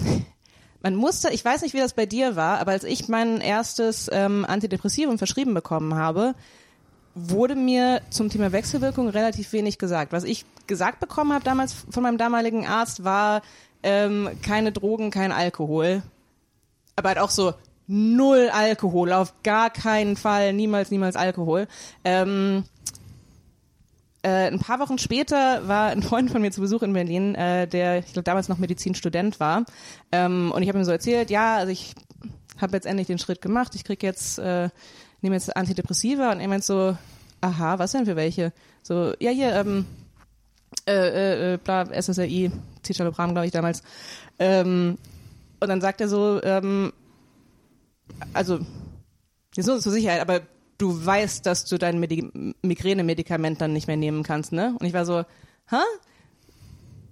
man 0.85 0.97
musste, 0.97 1.31
ich 1.31 1.43
weiß 1.43 1.63
nicht, 1.63 1.73
wie 1.73 1.79
das 1.79 1.95
bei 1.95 2.05
dir 2.05 2.37
war, 2.37 2.61
aber 2.61 2.73
als 2.73 2.85
ich 2.85 3.09
mein 3.09 3.41
erstes 3.41 4.11
ähm, 4.13 4.45
Antidepressivum 4.45 5.17
verschrieben 5.17 5.55
bekommen 5.55 5.95
habe, 5.95 6.35
wurde 7.15 7.55
mir 7.57 8.03
zum 8.11 8.29
Thema 8.29 8.53
Wechselwirkung 8.53 9.09
relativ 9.09 9.55
wenig 9.55 9.79
gesagt. 9.79 10.13
Was 10.13 10.25
ich 10.25 10.45
gesagt 10.67 11.01
bekommen 11.01 11.33
habe 11.33 11.43
damals 11.43 11.75
von 11.89 12.03
meinem 12.03 12.19
damaligen 12.19 12.67
Arzt 12.67 13.03
war 13.03 13.41
ähm, 13.83 14.29
keine 14.43 14.73
Drogen, 14.73 15.11
kein 15.11 15.33
Alkohol. 15.33 16.03
Aber 16.97 17.09
halt 17.09 17.19
auch 17.19 17.31
so 17.31 17.55
null 17.87 18.51
Alkohol, 18.53 19.15
auf 19.15 19.33
gar 19.43 19.71
keinen 19.71 20.17
Fall, 20.17 20.53
niemals, 20.53 20.91
niemals 20.91 21.17
Alkohol. 21.17 21.67
Ähm, 22.05 22.65
äh, 24.25 24.47
ein 24.47 24.59
paar 24.59 24.81
Wochen 24.81 24.97
später 24.97 25.69
war 25.69 25.91
ein 25.91 26.03
Freund 26.03 26.31
von 26.31 26.41
mir 26.41 26.51
zu 26.51 26.63
Besuch 26.63 26.83
in 26.83 26.95
Berlin, 26.95 27.35
äh, 27.35 27.69
der, 27.69 27.99
ich 27.99 28.15
glaube, 28.15 28.25
damals 28.25 28.49
noch 28.49 28.57
Medizinstudent 28.57 29.39
war. 29.39 29.67
Ähm, 30.13 30.51
und 30.51 30.63
ich 30.63 30.69
habe 30.69 30.79
ihm 30.79 30.85
so 30.85 30.93
erzählt, 30.93 31.29
ja, 31.29 31.57
also 31.57 31.71
ich 31.71 31.95
habe 32.59 32.73
jetzt 32.73 32.87
endlich 32.87 33.07
den 33.07 33.19
Schritt 33.19 33.43
gemacht, 33.43 33.75
ich 33.75 33.85
krieg 33.85 34.03
jetzt, 34.03 34.39
äh, 34.39 34.71
nehme 35.21 35.37
jetzt 35.37 35.55
Antidepressiva 35.55 36.33
und 36.33 36.41
er 36.41 36.49
meint 36.49 36.65
so, 36.65 36.97
aha, 37.43 37.79
was 37.79 37.93
denn 37.93 38.07
für 38.07 38.17
welche? 38.17 38.55
So, 38.83 39.13
ja, 39.21 39.31
hier, 39.31 39.55
ähm, 39.57 39.85
äh, 40.87 40.93
äh, 40.93 41.55
äh, 41.55 41.59
bla, 41.59 41.85
SSRI, 41.93 42.51
Citalopram, 42.83 43.33
glaube 43.33 43.47
ich, 43.47 43.53
damals. 43.53 43.83
Ähm, 44.39 44.97
und 45.61 45.69
dann 45.69 45.83
sagt 45.83 46.01
er 46.01 46.09
so, 46.09 46.43
ähm, 46.43 46.95
also, 48.33 48.61
jetzt 49.55 49.67
nur 49.67 49.81
zur 49.81 49.93
Sicherheit, 49.93 50.23
aber 50.23 50.41
du 50.79 51.05
weißt, 51.05 51.47
dass 51.47 51.65
du 51.65 51.79
dein 51.79 52.01
Medi 52.01 52.31
Migräne-Medikament 52.63 53.61
dann 53.61 53.73
nicht 53.73 53.87
mehr 53.87 53.97
nehmen 53.97 54.23
kannst, 54.23 54.53
ne? 54.53 54.77
Und 54.79 54.87
ich 54.87 54.93
war 54.93 55.07
so, 55.07 55.25
hä? 55.71 55.77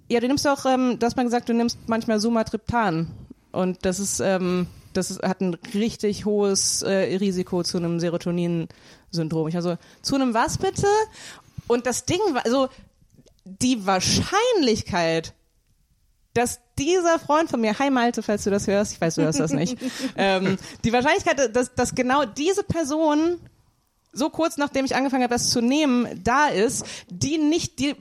Ja, 0.08 0.20
du 0.20 0.26
nimmst 0.26 0.44
doch, 0.44 0.66
ähm, 0.66 0.98
du 0.98 1.06
hast 1.06 1.16
mal 1.16 1.24
gesagt, 1.24 1.48
du 1.48 1.54
nimmst 1.54 1.78
manchmal 1.86 2.20
Sumatriptan. 2.20 3.08
Und 3.52 3.84
das 3.84 3.98
ist, 3.98 4.20
ähm, 4.20 4.66
das 4.92 5.10
ist, 5.10 5.22
hat 5.22 5.40
ein 5.40 5.54
richtig 5.74 6.24
hohes 6.24 6.82
äh, 6.82 7.16
Risiko 7.16 7.62
zu 7.62 7.78
einem 7.78 8.00
Serotonin-Syndrom. 8.00 9.48
Ich 9.48 9.54
war 9.54 9.62
so, 9.62 9.76
zu 10.02 10.14
einem 10.14 10.34
was 10.34 10.58
bitte? 10.58 10.86
Und 11.66 11.86
das 11.86 12.04
Ding 12.04 12.20
war, 12.32 12.44
also, 12.44 12.68
die 13.44 13.86
Wahrscheinlichkeit, 13.86 15.34
dass 16.34 16.60
dieser 16.78 17.18
Freund 17.18 17.50
von 17.50 17.60
mir, 17.60 17.78
hi 17.78 17.90
Malte, 17.90 18.22
falls 18.22 18.44
du 18.44 18.50
das 18.50 18.66
hörst, 18.66 18.92
ich 18.92 19.00
weiß, 19.00 19.16
du 19.16 19.22
hörst 19.22 19.40
das 19.40 19.52
nicht, 19.52 19.76
ähm, 20.16 20.56
die 20.84 20.92
Wahrscheinlichkeit, 20.92 21.54
dass, 21.54 21.74
dass 21.74 21.94
genau 21.94 22.24
diese 22.24 22.62
Person 22.62 23.38
so 24.12 24.30
kurz 24.30 24.56
nachdem 24.56 24.84
ich 24.84 24.94
angefangen 24.94 25.22
habe, 25.22 25.34
das 25.34 25.50
zu 25.50 25.60
nehmen, 25.60 26.20
da 26.22 26.48
ist, 26.48 26.84
die 27.08 27.38
nicht 27.38 27.78
die 27.78 27.94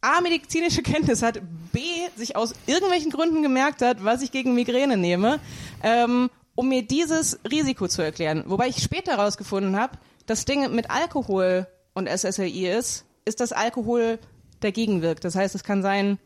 A, 0.00 0.20
medizinische 0.20 0.82
Kenntnis 0.82 1.22
hat, 1.22 1.40
B, 1.72 1.80
sich 2.16 2.36
aus 2.36 2.54
irgendwelchen 2.66 3.10
Gründen 3.10 3.42
gemerkt 3.42 3.80
hat, 3.80 4.04
was 4.04 4.20
ich 4.20 4.30
gegen 4.30 4.54
Migräne 4.54 4.98
nehme, 4.98 5.40
ähm, 5.82 6.30
um 6.54 6.68
mir 6.68 6.82
dieses 6.82 7.38
Risiko 7.50 7.88
zu 7.88 8.02
erklären. 8.02 8.44
Wobei 8.46 8.68
ich 8.68 8.82
später 8.82 9.12
herausgefunden 9.12 9.76
habe, 9.76 9.98
das 10.26 10.44
Ding 10.44 10.74
mit 10.74 10.90
Alkohol 10.90 11.66
und 11.94 12.06
SSRI 12.06 12.68
ist, 12.68 13.04
ist, 13.24 13.40
dass 13.40 13.52
Alkohol 13.52 14.18
dagegen 14.60 15.00
wirkt. 15.02 15.24
Das 15.24 15.34
heißt, 15.34 15.54
es 15.54 15.64
kann 15.64 15.82
sein, 15.82 16.18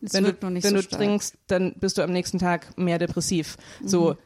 Es 0.00 0.14
wenn 0.14 0.24
du, 0.24 0.32
wenn 0.40 0.60
so 0.62 0.76
du 0.76 0.82
trinkst, 0.82 1.36
dann 1.48 1.74
bist 1.74 1.98
du 1.98 2.02
am 2.02 2.12
nächsten 2.12 2.38
Tag 2.38 2.78
mehr 2.78 2.98
depressiv. 2.98 3.56
Mhm. 3.80 3.88
So. 3.88 4.16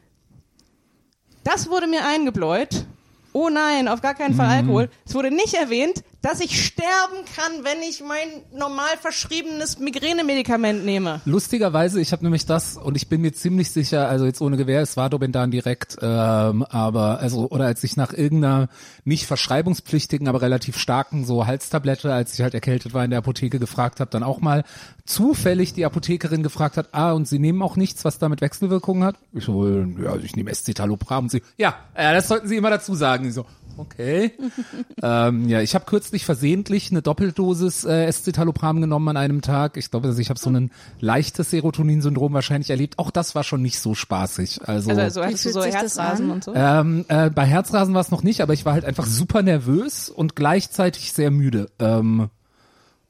Das 1.44 1.68
wurde 1.68 1.88
mir 1.88 2.05
eingebläut. 2.07 2.87
Oh 3.33 3.49
nein, 3.49 3.88
auf 3.88 4.01
gar 4.01 4.14
keinen 4.14 4.35
Fall 4.35 4.47
Mhm. 4.47 4.53
Alkohol. 4.68 4.88
Es 5.07 5.14
wurde 5.14 5.31
nicht 5.31 5.55
erwähnt, 5.55 6.03
dass 6.22 6.40
ich 6.40 6.64
sterben 6.64 7.24
kann, 7.37 7.64
wenn 7.64 7.82
ich 7.82 8.00
mein 8.00 8.42
normal 8.56 8.96
verschriebenes 9.00 9.80
Migränemedikament 9.80 10.85
nehme. 10.85 11.20
Lustigerweise, 11.24 12.00
ich 12.00 12.12
habe 12.12 12.22
nämlich 12.22 12.46
das 12.46 12.76
und 12.76 12.96
ich 12.96 13.08
bin 13.08 13.20
mir 13.20 13.32
ziemlich 13.32 13.72
sicher, 13.72 14.08
also 14.08 14.24
jetzt 14.24 14.40
ohne 14.40 14.56
Gewehr, 14.56 14.80
es 14.82 14.96
war 14.96 15.11
Dobendan 15.11 15.50
direkt, 15.50 15.96
ähm, 16.00 16.62
aber 16.62 17.18
also 17.18 17.48
oder 17.50 17.66
als 17.66 17.82
ich 17.82 17.96
nach 17.96 18.12
irgendeiner 18.12 18.68
nicht 19.04 19.26
verschreibungspflichtigen, 19.26 20.28
aber 20.28 20.40
relativ 20.40 20.78
starken 20.78 21.24
so 21.24 21.46
Halstablette, 21.46 22.12
als 22.12 22.35
ich 22.35 22.42
halt 22.42 22.54
erkältet 22.54 22.94
war 22.94 23.04
in 23.04 23.11
der 23.11 23.18
Apotheke 23.18 23.58
gefragt 23.58 23.98
habe, 23.98 24.11
dann 24.11 24.22
auch 24.22 24.40
mal 24.40 24.64
zufällig 25.04 25.74
die 25.74 25.85
Apothekerin 25.85 26.42
gefragt 26.42 26.76
hat, 26.76 26.90
ah 26.92 27.12
und 27.12 27.26
Sie 27.26 27.38
nehmen 27.38 27.62
auch 27.62 27.76
nichts, 27.76 28.04
was 28.04 28.18
damit 28.18 28.40
Wechselwirkungen 28.40 29.04
hat? 29.04 29.16
Ich 29.32 29.44
so, 29.44 29.66
ja, 29.66 30.16
ich 30.22 30.37
nehme 30.37 30.50
Escitalopram. 30.50 31.24
Und 31.24 31.30
sie, 31.30 31.42
ja, 31.56 31.74
äh, 31.94 32.14
das 32.14 32.28
sollten 32.28 32.46
Sie 32.46 32.56
immer 32.56 32.70
dazu 32.70 32.94
sagen. 32.94 33.26
Ich 33.26 33.35
so, 33.35 33.44
okay. 33.76 34.32
ähm, 35.02 35.48
ja, 35.48 35.61
ich 35.61 35.74
habe 35.74 35.85
kürzlich 35.85 36.24
versehentlich 36.24 36.90
eine 36.90 37.02
Doppeldosis 37.02 37.85
äh, 37.85 38.04
Escitalopram 38.06 38.80
genommen 38.80 39.08
an 39.08 39.16
einem 39.16 39.42
Tag. 39.42 39.76
Ich 39.76 39.90
glaube, 39.90 40.08
also 40.08 40.20
ich 40.20 40.30
habe 40.30 40.38
so 40.38 40.50
ein 40.50 40.70
leichtes 41.00 41.50
Serotoninsyndrom 41.50 42.32
wahrscheinlich 42.32 42.70
erlebt. 42.70 42.98
Auch 42.98 43.11
das 43.11 43.35
war 43.35 43.44
schon 43.44 43.62
nicht 43.62 43.78
so 43.78 43.94
spaßig. 43.94 44.61
Also, 44.66 44.90
Also, 44.90 45.02
also 45.02 45.22
hattest 45.24 45.44
du 45.46 45.52
so 45.52 45.64
Herzrasen 45.64 46.30
und 46.30 46.44
so? 46.44 46.54
ähm, 46.54 47.04
äh, 47.08 47.30
bei 47.30 47.44
Herzrasen 47.44 47.94
war 47.94 48.00
es 48.00 48.11
noch 48.11 48.22
nicht, 48.22 48.40
aber 48.40 48.52
ich 48.52 48.64
war 48.64 48.72
halt 48.74 48.85
einfach 48.85 49.06
super 49.06 49.42
nervös 49.42 50.08
und 50.08 50.37
gleichzeitig 50.37 51.12
sehr 51.12 51.30
müde. 51.30 51.70
Ähm, 51.78 52.30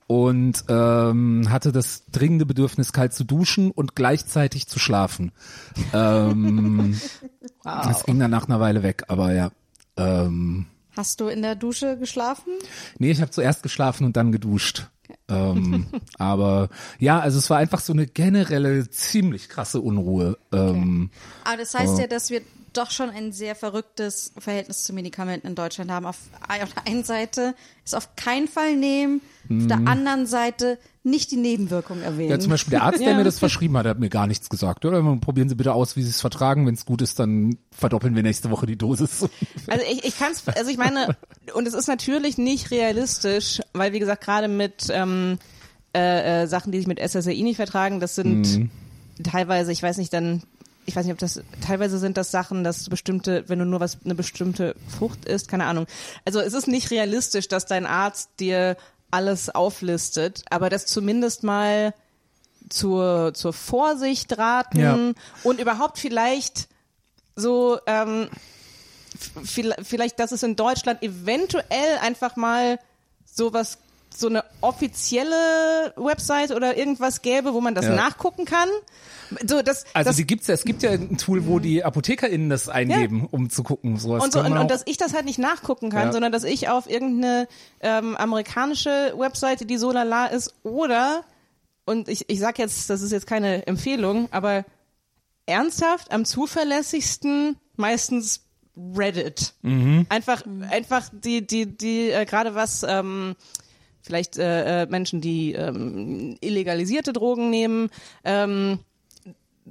und 0.09 0.65
ähm, 0.69 1.47
hatte 1.49 1.73
das 1.73 2.05
dringende 2.13 2.45
Bedürfnis, 2.45 2.93
kalt 2.93 3.15
zu 3.15 3.25
duschen 3.25 3.71
und 3.71 3.95
gleichzeitig 3.95 4.67
zu 4.67 4.79
schlafen. 4.79 5.33
Ähm, 5.93 7.01
Das 7.65 8.05
ging 8.05 8.19
dann 8.19 8.31
nach 8.31 8.49
einer 8.49 8.59
Weile 8.59 8.83
weg, 8.83 9.05
aber 9.07 9.33
ja. 9.33 9.53
Ähm, 9.97 10.67
Hast 10.97 11.21
du 11.21 11.29
in 11.29 11.43
der 11.43 11.55
Dusche 11.55 11.97
geschlafen? 11.97 12.53
nee, 12.99 13.11
ich 13.11 13.21
habe 13.21 13.31
zuerst 13.31 13.63
geschlafen 13.63 14.05
und 14.05 14.17
dann 14.17 14.31
geduscht. 14.33 14.89
Ähm, 15.29 15.87
aber 16.19 16.69
ja, 16.99 17.19
also 17.21 17.39
es 17.39 17.49
war 17.51 17.59
einfach 17.59 17.81
so 17.81 17.93
eine 17.93 18.07
generelle 18.07 18.89
ziemlich 18.91 19.49
krasse 19.49 19.81
Unruhe. 19.81 20.39
Ähm, 20.53 21.11
Aber 21.45 21.57
das 21.59 21.75
heißt 21.75 21.99
ja, 21.99 22.07
dass 22.07 22.31
wir 22.31 22.43
doch 22.73 22.91
schon 22.91 23.11
ein 23.11 23.33
sehr 23.33 23.55
verrücktes 23.55 24.33
Verhältnis 24.39 24.85
zu 24.85 24.93
Medikamenten 24.95 25.47
in 25.47 25.55
Deutschland 25.55 25.91
haben. 25.91 26.07
Auf, 26.07 26.17
auf 26.49 26.73
der 26.75 26.87
einen 26.87 27.05
Seite 27.05 27.55
ist 27.85 27.95
auf 27.95 28.17
keinen 28.17 28.49
Fall 28.49 28.77
nehmen, 28.77 29.21
auf 29.51 29.67
der 29.67 29.87
anderen 29.87 30.27
Seite 30.27 30.79
nicht 31.05 31.31
die 31.33 31.37
Nebenwirkungen 31.37 32.03
erwähnen. 32.03 32.31
Ja, 32.31 32.39
zum 32.39 32.51
Beispiel 32.51 32.71
der 32.71 32.83
Arzt, 32.85 33.01
der 33.05 33.17
mir 33.17 33.25
das 33.25 33.39
verschrieben 33.39 33.77
hat, 33.77 33.87
hat 33.87 33.99
mir 33.99 34.09
gar 34.09 34.27
nichts 34.27 34.49
gesagt. 34.49 34.85
Oder 34.85 35.03
probieren 35.17 35.49
Sie 35.49 35.55
bitte 35.55 35.73
aus, 35.75 35.97
wie 35.97 36.03
Sie 36.03 36.11
es 36.11 36.21
vertragen. 36.21 36.67
Wenn 36.67 36.75
es 36.75 36.85
gut 36.85 37.03
ist, 37.03 37.19
dann 37.19 37.57
verdoppeln 37.73 38.15
wir 38.15 38.23
nächste 38.23 38.51
Woche 38.51 38.67
die 38.67 38.77
Dosis. 38.77 39.29
Also 39.67 39.85
ich, 39.91 40.05
ich 40.05 40.19
kann 40.19 40.33
es, 40.33 40.47
also 40.49 40.71
ich 40.71 40.77
meine, 40.77 41.17
und 41.55 41.67
es 41.67 41.75
ist 41.75 41.87
natürlich 41.87 42.37
nicht 42.39 42.71
realistisch, 42.71 43.61
weil 43.73 43.93
wie 43.93 43.99
gesagt, 43.99 44.25
gerade 44.25 44.49
mit 44.49 44.89
ähm, 44.91 45.39
äh, 45.95 46.43
äh, 46.43 46.47
Sachen, 46.47 46.73
die 46.73 46.79
sich 46.79 46.87
mit 46.87 46.99
SSRI 46.99 47.43
nicht 47.43 47.57
vertragen, 47.57 48.01
das 48.01 48.15
sind 48.15 48.43
Mhm. 48.59 48.71
teilweise, 49.23 49.73
ich 49.73 49.83
weiß 49.83 49.99
nicht, 49.99 50.13
dann, 50.13 50.43
ich 50.87 50.97
weiß 50.97 51.05
nicht, 51.05 51.13
ob 51.13 51.19
das, 51.19 51.41
teilweise 51.65 51.99
sind 51.99 52.17
das 52.17 52.31
Sachen, 52.31 52.65
dass 52.65 52.89
bestimmte, 52.89 53.45
wenn 53.49 53.59
du 53.59 53.65
nur 53.65 53.81
was, 53.81 53.99
eine 54.05 54.15
bestimmte 54.15 54.75
Frucht 54.89 55.25
isst, 55.27 55.49
keine 55.49 55.65
Ahnung. 55.67 55.87
Also 56.25 56.41
es 56.41 56.55
ist 56.55 56.67
nicht 56.67 56.91
realistisch, 56.91 57.47
dass 57.49 57.67
dein 57.67 57.87
Arzt 57.87 58.31
dir 58.41 58.77
alles 59.13 59.51
auflistet, 59.51 60.43
aber 60.51 60.69
das 60.71 60.87
zumindest 60.87 61.43
mal 61.45 61.95
zur, 62.69 63.33
zur 63.35 63.53
Vorsicht 63.53 64.37
raten 64.39 64.81
Ja. 64.81 64.99
und 65.45 65.61
überhaupt 65.61 65.99
vielleicht 65.99 66.69
so, 67.37 67.79
ähm, 67.87 68.29
viel- 69.45 69.75
vielleicht, 69.83 70.19
dass 70.19 70.33
es 70.33 70.43
in 70.43 70.57
Deutschland 70.57 71.03
eventuell 71.03 71.99
einfach 72.01 72.37
mal 72.37 72.79
sowas, 73.25 73.79
so 74.17 74.29
eine 74.29 74.45
offizielle 74.61 75.93
Website 75.97 76.51
oder 76.53 76.77
irgendwas 76.77 77.23
gäbe, 77.23 77.55
wo 77.55 77.61
man 77.61 77.75
das 77.75 77.87
Ja. 77.87 77.95
nachgucken 77.95 78.45
kann. 78.45 78.69
So, 79.47 79.63
das, 79.63 79.85
Also 79.95 80.11
das, 80.11 80.17
die 80.17 80.27
gibt's 80.27 80.47
ja, 80.47 80.55
es 80.55 80.65
gibt 80.65 80.83
ja 80.83 80.91
ein 80.91 81.17
Tool, 81.17 81.47
wo 81.47 81.59
die 81.59 81.83
ApothekerInnen 81.85 82.51
das 82.51 82.69
eingeben, 82.69 83.27
um 83.31 83.49
zu 83.49 83.63
gucken. 83.63 83.97
Sowas 83.99 84.23
und, 84.25 84.33
so, 84.33 84.41
und, 84.41 84.53
und 84.59 84.71
dass 84.71 84.83
ich 84.87 84.99
das 84.99 85.15
halt 85.15 85.25
nicht 85.25 85.39
nachgucken 85.39 85.89
kann, 85.91 86.07
Ja. 86.09 86.13
sondern 86.13 86.33
dass 86.33 86.45
ich 86.45 86.69
auf 86.69 86.89
irgendeine 86.89 87.49
ähm, 87.81 88.17
amerikanische 88.17 89.15
Webseite, 89.17 89.65
die 89.65 89.79
so 89.79 89.91
lala 89.91 90.27
ist, 90.27 90.55
oder, 90.65 91.25
und 91.87 92.09
ich, 92.09 92.29
ich 92.29 92.39
sag 92.41 92.59
jetzt, 92.59 92.91
das 92.91 93.01
ist 93.01 93.11
jetzt 93.13 93.27
keine 93.27 93.67
Empfehlung, 93.67 94.29
aber 94.33 94.65
ernsthaft 95.47 96.13
am 96.13 96.25
zuverlässigsten 96.25 97.57
meistens 97.77 98.43
Reddit. 98.77 99.55
Mhm. 99.63 100.07
Einfach, 100.09 100.45
einfach 100.71 101.09
die, 101.13 101.47
die, 101.47 101.67
die, 101.67 102.11
äh, 102.11 102.25
gerade 102.25 102.55
was, 102.55 102.85
ähm, 102.89 103.35
vielleicht 104.03 104.39
äh, 104.39 104.83
äh, 104.83 104.87
Menschen, 104.87 105.21
die 105.21 105.53
ähm, 105.53 106.37
illegalisierte 106.41 107.13
Drogen 107.13 107.51
nehmen, 107.51 107.91
ähm, 108.25 108.81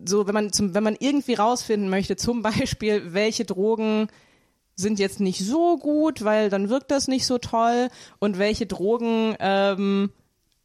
so 0.06 0.26
wenn 0.26 0.34
man 0.34 0.54
zum, 0.54 0.74
wenn 0.74 0.84
man 0.84 0.96
irgendwie 1.00 1.34
rausfinden 1.34 1.90
möchte, 1.90 2.16
zum 2.16 2.42
Beispiel, 2.42 3.14
welche 3.14 3.46
Drogen 3.46 4.08
sind 4.76 5.00
jetzt 5.00 5.20
nicht 5.20 5.46
so 5.46 5.78
gut, 5.78 6.24
weil 6.24 6.50
dann 6.50 6.70
wirkt 6.70 6.92
das 6.92 7.08
nicht 7.08 7.26
so 7.26 7.38
toll 7.38 7.90
und 8.20 8.40
welche 8.40 8.66
Drogen 8.66 9.36
ähm, 9.40 10.12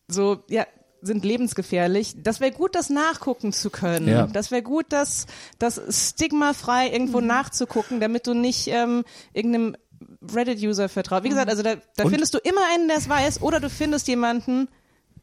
so 0.08 0.38
ja 0.48 0.64
sind 1.02 1.24
lebensgefährlich. 1.24 2.14
Das 2.22 2.40
wäre 2.40 2.52
gut, 2.52 2.74
das 2.74 2.90
nachgucken 2.90 3.52
zu 3.52 3.70
können. 3.70 4.08
Ja. 4.08 4.26
Das 4.26 4.50
wäre 4.50 4.62
gut, 4.62 4.86
das 4.90 5.26
das 5.58 5.80
stigmafrei 5.90 6.90
irgendwo 6.90 7.20
nachzugucken, 7.20 8.00
damit 8.00 8.26
du 8.26 8.34
nicht 8.34 8.68
ähm, 8.68 9.04
irgendeinem 9.32 9.76
Reddit-User 10.34 10.88
vertraut. 10.88 11.24
Wie 11.24 11.28
gesagt, 11.28 11.50
also 11.50 11.62
da, 11.62 11.74
da 11.96 12.08
findest 12.08 12.34
du 12.34 12.38
immer 12.38 12.62
einen, 12.74 12.88
der 12.88 12.98
es 12.98 13.08
weiß, 13.08 13.42
oder 13.42 13.60
du 13.60 13.70
findest 13.70 14.08
jemanden, 14.08 14.68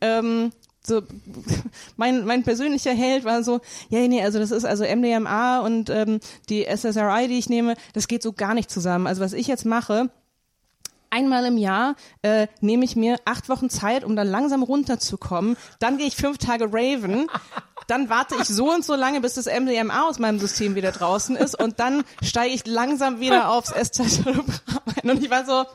ähm, 0.01 0.51
so 0.85 1.01
mein 1.95 2.25
mein 2.25 2.43
persönlicher 2.43 2.91
Held 2.91 3.23
war 3.23 3.43
so 3.43 3.61
ja 3.89 4.05
nee 4.05 4.21
also 4.21 4.37
das 4.37 4.51
ist 4.51 4.65
also 4.65 4.83
MDMA 4.83 5.59
und 5.59 5.89
ähm, 5.89 6.19
die 6.49 6.65
SSRI 6.65 7.29
die 7.29 7.37
ich 7.37 7.47
nehme 7.47 7.75
das 7.93 8.09
geht 8.09 8.21
so 8.21 8.33
gar 8.33 8.53
nicht 8.53 8.69
zusammen 8.69 9.07
also 9.07 9.21
was 9.21 9.31
ich 9.31 9.47
jetzt 9.47 9.65
mache 9.65 10.09
Einmal 11.13 11.45
im 11.45 11.59
Jahr 11.59 11.95
äh, 12.23 12.47
nehme 12.59 12.83
ich 12.85 12.95
mir 12.95 13.17
acht 13.25 13.47
Wochen 13.47 13.69
Zeit, 13.69 14.03
um 14.03 14.15
dann 14.15 14.27
langsam 14.27 14.63
runterzukommen. 14.63 15.57
Dann 15.77 15.99
gehe 15.99 16.07
ich 16.07 16.15
fünf 16.15 16.39
Tage 16.39 16.65
raven. 16.73 17.27
Dann 17.87 18.09
warte 18.09 18.35
ich 18.41 18.47
so 18.47 18.71
und 18.71 18.85
so 18.85 18.95
lange, 18.95 19.21
bis 19.21 19.33
das 19.33 19.45
MDMA 19.45 20.07
aus 20.07 20.19
meinem 20.19 20.39
System 20.39 20.75
wieder 20.75 20.91
draußen 20.91 21.35
ist. 21.35 21.59
Und 21.59 21.79
dann 21.79 22.03
steige 22.21 22.53
ich 22.53 22.65
langsam 22.65 23.19
wieder 23.19 23.49
aufs 23.49 23.71
Escitalopram 23.71 24.81
ein. 25.03 25.09
Und 25.09 25.23
ich 25.23 25.29
war 25.29 25.45
so, 25.45 25.65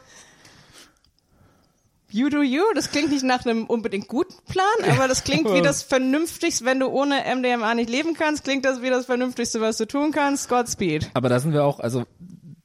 You 2.11 2.31
do 2.31 2.43
you. 2.43 2.63
Das 2.75 2.91
klingt 2.91 3.11
nicht 3.11 3.23
nach 3.23 3.45
einem 3.45 3.67
unbedingt 3.67 4.09
guten 4.09 4.35
Plan, 4.47 4.91
aber 4.91 5.09
das 5.09 5.25
klingt 5.25 5.53
wie 5.53 5.61
das 5.61 5.83
Vernünftigste, 5.83 6.65
wenn 6.65 6.81
du 6.81 6.87
ohne 6.87 7.23
MDMA 7.37 7.75
nicht 7.75 7.91
leben 7.91 8.15
kannst, 8.15 8.45
klingt 8.45 8.65
das 8.65 8.81
wie 8.81 8.89
das 8.89 9.07
Vernünftigste, 9.07 9.61
was 9.61 9.77
du 9.77 9.87
tun 9.87 10.11
kannst. 10.11 10.49
Godspeed. 10.49 11.11
Aber 11.13 11.29
da 11.29 11.39
sind 11.39 11.53
wir 11.53 11.65
auch, 11.65 11.81
also 11.81 12.05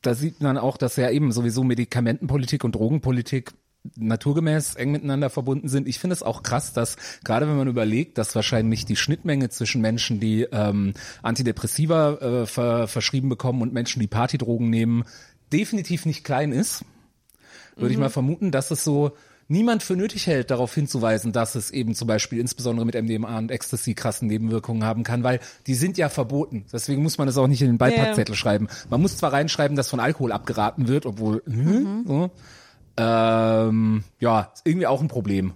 da 0.01 0.13
sieht 0.13 0.41
man 0.41 0.57
auch, 0.57 0.77
dass 0.77 0.95
ja 0.95 1.09
eben 1.09 1.33
sowieso 1.33 1.63
Medikamentenpolitik 1.63 2.63
und 2.63 2.75
Drogenpolitik 2.75 3.51
naturgemäß 3.95 4.75
eng 4.75 4.91
miteinander 4.91 5.29
verbunden 5.29 5.67
sind. 5.67 5.87
Ich 5.87 5.99
finde 5.99 6.13
es 6.13 6.23
auch 6.23 6.43
krass, 6.43 6.73
dass 6.73 6.95
gerade 7.23 7.47
wenn 7.47 7.57
man 7.57 7.67
überlegt, 7.67 8.17
dass 8.17 8.35
wahrscheinlich 8.35 8.85
die 8.85 8.95
Schnittmenge 8.95 9.49
zwischen 9.49 9.81
Menschen, 9.81 10.19
die 10.19 10.43
ähm, 10.51 10.93
Antidepressiva 11.21 12.13
äh, 12.13 12.45
ver 12.45 12.87
verschrieben 12.87 13.29
bekommen 13.29 13.61
und 13.61 13.73
Menschen, 13.73 13.99
die 13.99 14.07
Partydrogen 14.07 14.69
nehmen, 14.69 15.03
definitiv 15.51 16.05
nicht 16.05 16.23
klein 16.23 16.51
ist, 16.51 16.85
würde 17.75 17.91
ich 17.93 17.99
mal 17.99 18.09
vermuten, 18.09 18.51
dass 18.51 18.71
es 18.71 18.83
so 18.83 19.13
niemand 19.47 19.83
für 19.83 19.95
nötig 19.95 20.27
hält, 20.27 20.51
darauf 20.51 20.73
hinzuweisen, 20.73 21.31
dass 21.31 21.55
es 21.55 21.71
eben 21.71 21.95
zum 21.95 22.07
Beispiel 22.07 22.39
insbesondere 22.39 22.85
mit 22.85 22.95
MDMA 22.95 23.37
und 23.37 23.51
Ecstasy 23.51 23.93
krassen 23.93 24.27
Nebenwirkungen 24.27 24.83
haben 24.83 25.03
kann, 25.03 25.23
weil 25.23 25.39
die 25.67 25.75
sind 25.75 25.97
ja 25.97 26.09
verboten. 26.09 26.65
Deswegen 26.71 27.03
muss 27.03 27.17
man 27.17 27.27
das 27.27 27.37
auch 27.37 27.47
nicht 27.47 27.61
in 27.61 27.67
den 27.67 27.77
Beipackzettel 27.77 28.35
schreiben. 28.35 28.67
Man 28.89 29.01
muss 29.01 29.17
zwar 29.17 29.33
reinschreiben, 29.33 29.75
dass 29.75 29.89
von 29.89 29.99
Alkohol 29.99 30.31
abgeraten 30.31 30.87
wird, 30.87 31.05
obwohl, 31.05 31.43
hm, 31.45 32.03
so, 32.07 32.31
ähm, 32.97 34.03
ja, 34.19 34.51
ist 34.53 34.61
irgendwie 34.65 34.87
auch 34.87 35.01
ein 35.01 35.07
Problem. 35.07 35.53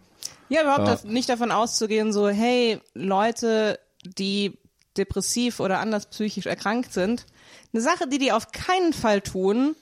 Ja, 0.50 0.62
überhaupt 0.62 1.04
Ja. 1.04 1.12
nicht 1.12 1.30
davon 1.30 1.52
auszugehen, 1.52 2.14
so, 2.14 2.30
hey, 2.30 2.80
Leute, 2.94 3.80
die 4.04 4.58
depressiv 4.98 5.60
oder 5.60 5.80
anders 5.80 6.08
psychisch 6.08 6.46
erkrankt 6.46 6.94
sind, 6.94 7.26
eine 7.74 7.82
Sache, 7.82 8.08
die 8.08 8.18
die 8.18 8.32
auf 8.32 8.52
keinen 8.52 8.94
Fall 8.94 9.22
tun, 9.22 9.76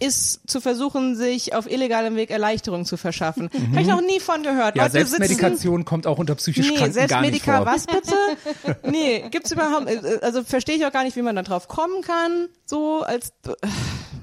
ist 0.00 0.48
zu 0.48 0.60
versuchen, 0.60 1.16
sich 1.16 1.54
auf 1.54 1.68
illegalem 1.68 2.14
Weg 2.14 2.30
Erleichterung 2.30 2.84
zu 2.84 2.96
verschaffen. 2.96 3.50
Habe 3.72 3.82
ich 3.82 3.88
noch 3.88 4.00
nie 4.00 4.20
von 4.20 4.44
gehört. 4.44 4.76
Ja, 4.76 4.84
Leute 4.84 4.92
Selbstmedikation 4.92 5.84
kommt 5.84 6.06
auch 6.06 6.18
unter 6.18 6.36
psychisch 6.36 6.68
Nee, 6.70 6.76
Kranken 6.76 6.94
gar 7.08 7.20
nicht 7.22 7.42
Selbstmedika, 7.44 7.56
vor. 7.58 7.66
was 7.66 7.86
bitte? 7.86 8.78
Nee, 8.90 9.28
gibt's 9.30 9.50
überhaupt, 9.50 9.88
äh, 9.88 10.18
also 10.22 10.44
verstehe 10.44 10.76
ich 10.76 10.86
auch 10.86 10.92
gar 10.92 11.02
nicht, 11.04 11.16
wie 11.16 11.22
man 11.22 11.34
da 11.36 11.42
drauf 11.42 11.66
kommen 11.68 12.02
kann, 12.02 12.48
so 12.64 13.02
als, 13.02 13.32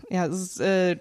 ja, 0.09 0.25
es 0.27 0.39
ist, 0.41 0.59
äh, 0.61 0.97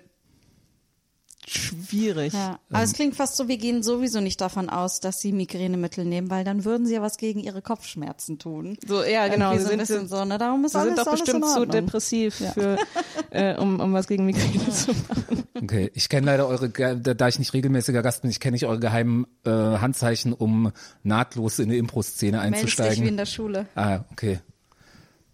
schwierig. 1.49 2.33
Ja. 2.33 2.59
Aber 2.71 2.83
es 2.83 2.93
klingt 2.93 3.15
fast 3.15 3.37
so, 3.37 3.49
wir 3.49 3.59
gehen 3.59 3.83
sowieso 3.83 4.21
nicht 4.21 4.41
davon 4.41 4.69
aus, 4.69 5.01
dass 5.01 5.21
sie 5.21 5.33
Migränemittel 5.33 6.05
nehmen, 6.05 6.31
weil 6.31 6.45
dann 6.45 6.65
würden 6.65 6.87
sie 6.87 6.95
ja 6.95 7.03
was 7.03 7.17
gegen 7.17 7.41
ihre 7.41 7.63
Kopfschmerzen 7.63 8.39
tun. 8.39 8.77
So, 8.87 9.03
ja, 9.03 9.29
genau. 9.29 9.53
Irgendwie 9.53 9.59
Sie 9.59 9.65
so 9.65 9.73
ein 9.73 9.79
sind, 9.79 9.79
bisschen 9.79 10.09
so, 10.09 10.25
ne? 10.25 10.39
Darum 10.39 10.65
ist 10.65 10.73
sie 10.73 10.79
alles, 10.79 10.95
sind 10.95 10.99
doch 10.99 11.13
alles 11.13 11.21
bestimmt 11.21 11.47
zu 11.47 11.67
depressiv, 11.67 12.35
für, 12.55 12.77
äh, 13.31 13.57
um, 13.57 13.81
um 13.81 13.93
was 13.93 14.07
gegen 14.07 14.27
Migräne 14.27 14.71
zu 14.71 14.93
machen. 14.93 15.45
Okay, 15.63 15.91
ich 15.95 16.09
kenne 16.09 16.27
leider 16.27 16.47
eure, 16.49 16.69
da 16.69 17.29
ich 17.29 17.39
nicht 17.39 17.53
regelmäßiger 17.53 18.03
Gast 18.03 18.23
bin, 18.23 18.31
ich 18.31 18.41
kenne 18.41 18.55
nicht 18.55 18.67
eure 18.67 18.81
geheimen 18.81 19.27
äh, 19.45 19.51
Handzeichen, 19.51 20.33
um 20.33 20.73
nahtlos 21.03 21.59
in 21.59 21.67
eine 21.67 21.77
Impro-Szene 21.77 22.39
Meldest 22.39 22.63
dich 22.63 22.79
wie 22.79 22.83
einzusteigen. 22.83 23.09
in 23.09 23.17
der 23.17 23.27
Schule. 23.27 23.67
Ah, 23.75 24.01
okay. 24.13 24.41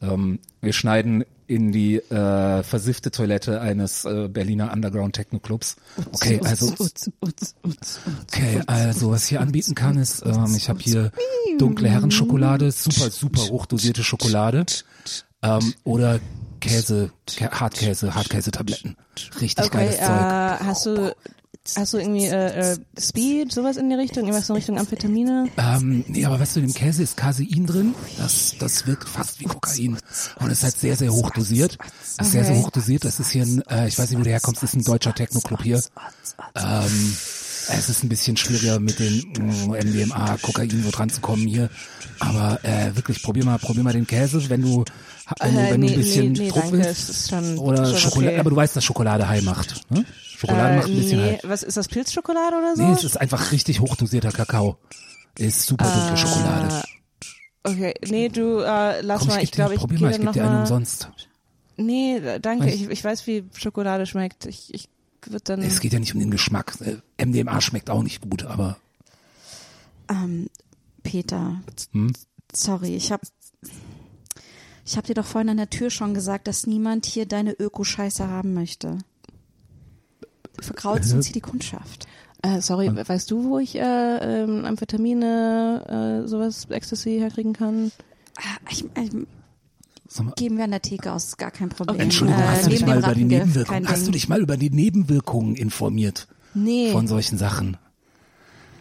Ähm, 0.02 0.38
wir 0.60 0.72
schneiden 0.72 1.24
in 1.50 1.72
die 1.72 1.96
äh, 1.96 2.62
versiffte 2.62 3.10
Toilette 3.10 3.60
eines 3.60 4.04
äh, 4.04 4.28
Berliner 4.28 4.72
Underground 4.72 5.16
Techno 5.16 5.40
Clubs. 5.40 5.74
Okay, 6.12 6.40
also 6.44 6.72
okay, 8.28 8.62
also 8.68 9.10
was 9.10 9.24
ich 9.24 9.30
hier 9.30 9.40
anbieten 9.40 9.74
kann 9.74 9.98
ist, 9.98 10.24
ähm, 10.24 10.54
ich 10.56 10.68
habe 10.68 10.78
hier 10.78 11.10
dunkle 11.58 11.88
Herrenschokolade, 11.88 12.70
super 12.70 13.10
super 13.10 13.48
hochdosierte 13.48 14.04
Schokolade 14.04 14.64
ähm, 15.42 15.74
oder 15.82 16.20
Käse, 16.60 17.10
Kä 17.26 17.48
Hartkäse, 17.50 18.14
Hartkäsetabletten, 18.14 18.96
richtig 19.40 19.64
Okay, 19.64 19.76
geiles 19.76 19.96
äh, 19.96 19.98
Zeug. 19.98 20.08
hast 20.08 20.86
du, 20.86 21.16
hast 21.76 21.92
du 21.92 21.98
irgendwie 21.98 22.26
äh, 22.26 22.72
äh, 22.72 22.76
Speed, 22.98 23.52
sowas 23.52 23.76
in 23.76 23.88
die 23.88 23.94
Richtung, 23.96 24.24
irgendwas 24.24 24.48
in 24.48 24.54
Richtung 24.56 24.78
Amphetamine? 24.78 25.48
Ähm, 25.56 26.04
nee, 26.08 26.24
aber 26.24 26.40
weißt 26.40 26.56
du, 26.56 26.60
in 26.60 26.66
dem 26.66 26.74
Käse 26.74 27.02
ist 27.02 27.16
Casein 27.16 27.66
drin. 27.66 27.94
Das, 28.18 28.54
das 28.58 28.86
wirkt 28.86 29.08
fast 29.08 29.40
wie 29.40 29.44
Kokain. 29.44 29.98
Und 30.40 30.50
es 30.50 30.58
ist 30.58 30.64
halt 30.64 30.78
sehr, 30.78 30.96
sehr 30.96 31.12
hoch 31.12 31.30
dosiert. 31.30 31.76
Es 32.18 32.26
ist 32.26 32.32
sehr, 32.32 32.44
sehr 32.44 32.56
hoch 32.56 32.70
dosiert. 32.70 33.04
Das 33.04 33.20
ist 33.20 33.30
hier 33.30 33.42
ein, 33.44 33.62
äh, 33.68 33.88
ich 33.88 33.98
weiß 33.98 34.10
nicht, 34.10 34.18
wo 34.18 34.24
du 34.24 34.30
herkommst, 34.30 34.62
das 34.62 34.70
ist 34.74 34.80
ein 34.80 34.84
deutscher 34.84 35.14
Techno-Club 35.14 35.62
hier. 35.62 35.82
Ähm, 36.56 37.16
es 37.68 37.88
ist 37.88 38.02
ein 38.02 38.08
bisschen 38.08 38.36
schwieriger 38.36 38.80
mit 38.80 38.98
den 38.98 39.18
mm, 39.38 39.70
MDMA, 39.70 40.38
Kokain 40.42 40.84
wo 40.84 40.90
dran 40.90 41.10
zu 41.10 41.20
kommen 41.20 41.46
hier. 41.46 41.68
Aber 42.18 42.58
äh, 42.64 42.96
wirklich, 42.96 43.22
probier 43.22 43.44
mal, 43.44 43.58
probier 43.58 43.82
mal 43.82 43.92
den 43.92 44.06
Käse, 44.06 44.48
wenn 44.48 44.62
du, 44.62 44.84
wenn, 45.40 45.54
du, 45.54 45.60
Äh, 45.60 45.70
wenn 45.70 45.80
du 45.80 45.86
nee, 45.86 45.92
ein 45.92 45.98
bisschen 46.00 46.32
nee, 46.32 46.38
nee, 46.38 46.48
Druck 46.48 46.62
danke, 46.62 46.78
willst. 46.78 47.28
schon- 47.30 47.58
oder 47.58 47.86
schon 47.86 47.98
Schokolade, 47.98 48.32
okay. 48.32 48.40
aber 48.40 48.50
du 48.50 48.56
weißt, 48.56 48.76
dass 48.76 48.84
Schokolade 48.84 49.28
high 49.28 49.42
macht. 49.42 49.90
Ne? 49.90 50.04
Schokolade 50.40 50.72
Äh, 50.74 50.76
macht 50.78 50.88
ein 50.88 50.96
bisschen 50.96 51.20
nee, 51.20 51.32
high. 51.34 51.40
was 51.44 51.62
ist 51.62 51.76
das, 51.76 51.88
Pilzschokolade 51.88 52.56
oder 52.56 52.76
so? 52.76 52.82
Nee, 52.82 52.92
es 52.92 53.04
ist 53.04 53.20
einfach 53.20 53.52
richtig 53.52 53.80
hochdosierter 53.80 54.32
Kakao. 54.32 54.78
Ist 55.38 55.66
super 55.66 55.84
dunkle 55.84 56.16
Schokolade. 56.16 56.82
Okay, 57.62 57.94
nee, 58.08 58.28
du, 58.30 58.58
äh, 58.60 59.02
lass 59.02 59.20
Komm, 59.20 59.28
mal, 59.28 59.42
ich 59.42 59.50
glaube, 59.52 59.74
ich 59.74 59.80
probier 59.80 60.00
mal, 60.00 60.10
ich 60.10 60.16
dann 60.16 60.20
geb 60.22 60.26
noch 60.26 60.32
dir 60.32 60.44
einen 60.48 60.60
umsonst. 60.60 61.10
Nee, 61.76 62.16
äh, 62.16 62.40
danke, 62.40 62.70
ich, 62.70 62.88
ich 62.88 63.04
weiß, 63.04 63.26
wie 63.26 63.44
Schokolade 63.56 64.06
schmeckt. 64.06 64.46
Ich, 64.46 64.72
ich 64.74 64.88
würde 65.26 65.44
dann. 65.44 65.62
Es 65.62 65.80
geht 65.80 65.92
ja 65.92 65.98
nicht 66.00 66.14
um 66.14 66.20
den 66.20 66.30
Geschmack. 66.30 66.74
Äh, 66.80 66.96
MDMA 67.24 67.60
schmeckt 67.60 67.90
auch 67.90 68.02
nicht 68.02 68.22
gut, 68.22 68.44
aber 68.44 68.78
Ähm, 70.08 70.48
Peter, 71.02 71.60
Hm? 71.92 72.12
sorry, 72.52 72.96
ich 72.96 73.12
habe 73.12 73.22
ich 74.86 74.96
hab 74.96 75.04
dir 75.04 75.14
doch 75.14 75.26
vorhin 75.26 75.50
an 75.50 75.56
der 75.58 75.70
Tür 75.70 75.90
schon 75.90 76.14
gesagt, 76.14 76.48
dass 76.48 76.66
niemand 76.66 77.06
hier 77.06 77.26
deine 77.26 77.52
Öko-Scheiße 77.52 78.26
haben 78.26 78.54
möchte. 78.54 78.98
Du 80.60 80.66
vergraulst 80.66 81.12
uns 81.14 81.26
hier 81.26 81.34
die 81.34 81.40
Kundschaft. 81.40 82.06
Äh, 82.42 82.60
sorry, 82.60 82.90
weißt 82.94 83.30
du, 83.30 83.44
wo 83.44 83.58
ich 83.58 83.76
äh, 83.76 83.80
ähm, 84.42 84.64
Amphetamine, 84.64 86.22
äh, 86.24 86.28
sowas, 86.28 86.66
Ecstasy 86.70 87.18
herkriegen 87.18 87.52
kann? 87.52 87.92
Ah, 88.38 88.42
Ich, 88.70 88.84
ich, 88.84 89.12
mal, 90.22 90.32
geben 90.36 90.56
wir 90.56 90.64
an 90.64 90.70
der 90.70 90.80
Theke 90.82 91.12
aus, 91.12 91.24
ist 91.26 91.38
gar 91.38 91.50
kein 91.50 91.68
Problem. 91.68 92.00
Entschuldigung, 92.00 92.42
Äh, 92.42 92.46
hast 92.46 92.66
du 92.66 92.70
dich 92.70 92.84
mal 92.86 92.98
über 92.98 93.14
die 93.14 93.24
Nebenwirkungen, 93.24 93.88
hast 93.88 94.06
du 94.06 94.10
dich 94.10 94.28
mal 94.28 94.40
über 94.40 94.56
die 94.56 94.70
Nebenwirkungen 94.70 95.54
informiert 95.56 96.28
Nee. 96.54 96.90
von 96.92 97.06
solchen 97.06 97.36
Sachen? 97.38 97.76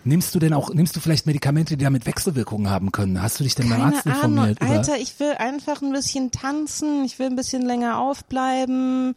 Nimmst 0.05 0.33
du 0.33 0.39
denn 0.39 0.53
auch, 0.53 0.73
nimmst 0.73 0.95
du 0.95 1.01
vielleicht 1.01 1.25
Medikamente, 1.27 1.75
die 1.75 1.83
damit 1.83 2.05
Wechselwirkungen 2.05 2.69
haben 2.69 2.91
können? 2.93 3.21
Hast 3.21 3.39
du 3.39 3.43
dich 3.43 3.55
denn 3.55 3.69
beim 3.69 3.81
Arzt 3.81 4.07
Ahnung. 4.07 4.15
informiert? 4.37 4.61
über- 4.61 4.71
Alter, 4.71 4.97
ich 4.97 5.19
will 5.19 5.33
einfach 5.37 5.81
ein 5.81 5.91
bisschen 5.91 6.31
tanzen, 6.31 7.03
ich 7.03 7.19
will 7.19 7.27
ein 7.27 7.35
bisschen 7.35 7.63
länger 7.63 7.99
aufbleiben. 7.99 9.15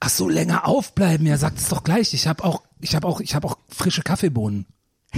Ach 0.00 0.08
so, 0.08 0.28
länger 0.28 0.66
aufbleiben. 0.66 1.26
Ja, 1.26 1.36
sagt 1.36 1.58
es 1.58 1.68
doch 1.68 1.82
gleich. 1.82 2.14
Ich 2.14 2.28
habe 2.28 2.44
auch, 2.44 2.62
ich 2.80 2.94
habe 2.94 3.06
auch, 3.06 3.20
ich 3.20 3.34
habe 3.34 3.48
auch 3.48 3.58
frische 3.68 4.02
Kaffeebohnen. 4.02 4.66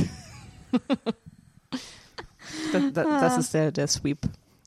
Das, 2.72 2.82
das, 2.92 3.06
das 3.20 3.38
ist 3.38 3.54
der, 3.54 3.72
der 3.72 3.88
Sweep. 3.88 4.20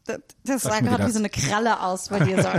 Das, 0.05 0.19
das 0.43 0.63
sah 0.63 0.79
gerade 0.81 1.07
wie 1.07 1.11
so 1.11 1.19
eine 1.19 1.29
Kralle 1.29 1.79
aus 1.81 2.09
bei 2.09 2.19
dir. 2.19 2.41
So. 2.41 2.49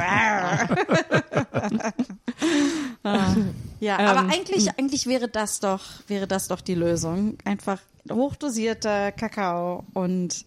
Ah. 3.06 3.34
ja, 3.80 3.98
aber 3.98 4.20
Ähm, 4.20 4.30
eigentlich, 4.30 4.78
eigentlich 4.78 5.06
wäre 5.06 5.28
das 5.28 5.60
doch, 5.60 5.82
wäre 6.06 6.26
das 6.26 6.48
doch 6.48 6.62
die 6.62 6.74
Lösung. 6.74 7.36
Einfach 7.44 7.78
hochdosierter 8.10 9.12
Kakao 9.12 9.84
und 9.92 10.46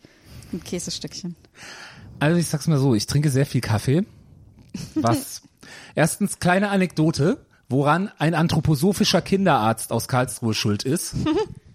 ein 0.52 0.64
Käsestückchen. 0.64 1.36
Also 2.20 2.38
ich 2.38 2.48
sag's 2.48 2.66
mal 2.66 2.80
so, 2.80 2.96
ich 2.96 3.06
trinke 3.06 3.30
sehr 3.30 3.46
viel 3.46 3.62
Kaffee. 3.62 4.06
Was? 4.96 5.44
Erstens 5.98 6.38
kleine 6.38 6.70
Anekdote, 6.70 7.40
woran 7.70 8.12
ein 8.20 8.36
anthroposophischer 8.36 9.24
Kinderarzt 9.24 9.92
aus 9.92 10.08
Karlsruhe 10.08 10.54
schuld 10.54 10.84
ist. 10.84 11.16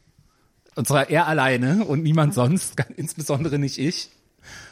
Und 0.76 0.86
zwar 0.86 1.10
er 1.10 1.26
alleine 1.26 1.84
und 1.84 2.02
niemand 2.04 2.32
sonst, 2.32 2.76
insbesondere 2.96 3.58
nicht 3.58 3.78
ich. 3.78 4.10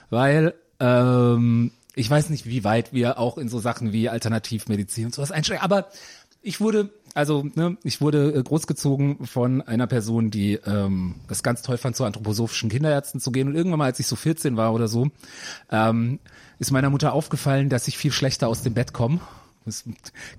Weil 0.08 0.54
ähm, 0.78 1.72
ich 1.96 2.08
weiß 2.08 2.30
nicht, 2.30 2.46
wie 2.46 2.62
weit 2.62 2.92
wir 2.92 3.18
auch 3.18 3.38
in 3.38 3.48
so 3.48 3.58
Sachen 3.58 3.92
wie 3.92 4.08
Alternativmedizin 4.08 5.06
und 5.06 5.14
sowas 5.14 5.32
einsteigen, 5.32 5.62
aber 5.62 5.88
ich 6.42 6.60
wurde, 6.60 6.88
also 7.14 7.44
ne, 7.54 7.76
ich 7.82 8.00
wurde 8.00 8.32
äh, 8.32 8.42
großgezogen 8.42 9.26
von 9.26 9.62
einer 9.62 9.88
Person, 9.88 10.30
die 10.30 10.60
ähm, 10.64 11.16
das 11.28 11.42
ganz 11.42 11.62
toll 11.62 11.76
fand, 11.76 11.96
zu 11.96 12.04
anthroposophischen 12.04 12.70
Kinderärzten 12.70 13.20
zu 13.20 13.32
gehen. 13.32 13.48
Und 13.48 13.56
irgendwann 13.56 13.80
mal, 13.80 13.86
als 13.86 13.98
ich 13.98 14.06
so 14.06 14.16
14 14.16 14.56
war 14.56 14.72
oder 14.72 14.88
so, 14.88 15.10
ähm, 15.70 16.20
ist 16.60 16.70
meiner 16.70 16.88
Mutter 16.88 17.12
aufgefallen, 17.12 17.68
dass 17.68 17.88
ich 17.88 17.98
viel 17.98 18.12
schlechter 18.12 18.48
aus 18.48 18.62
dem 18.62 18.74
Bett 18.74 18.92
komme. 18.92 19.20
Das 19.64 19.82
ist 19.82 19.86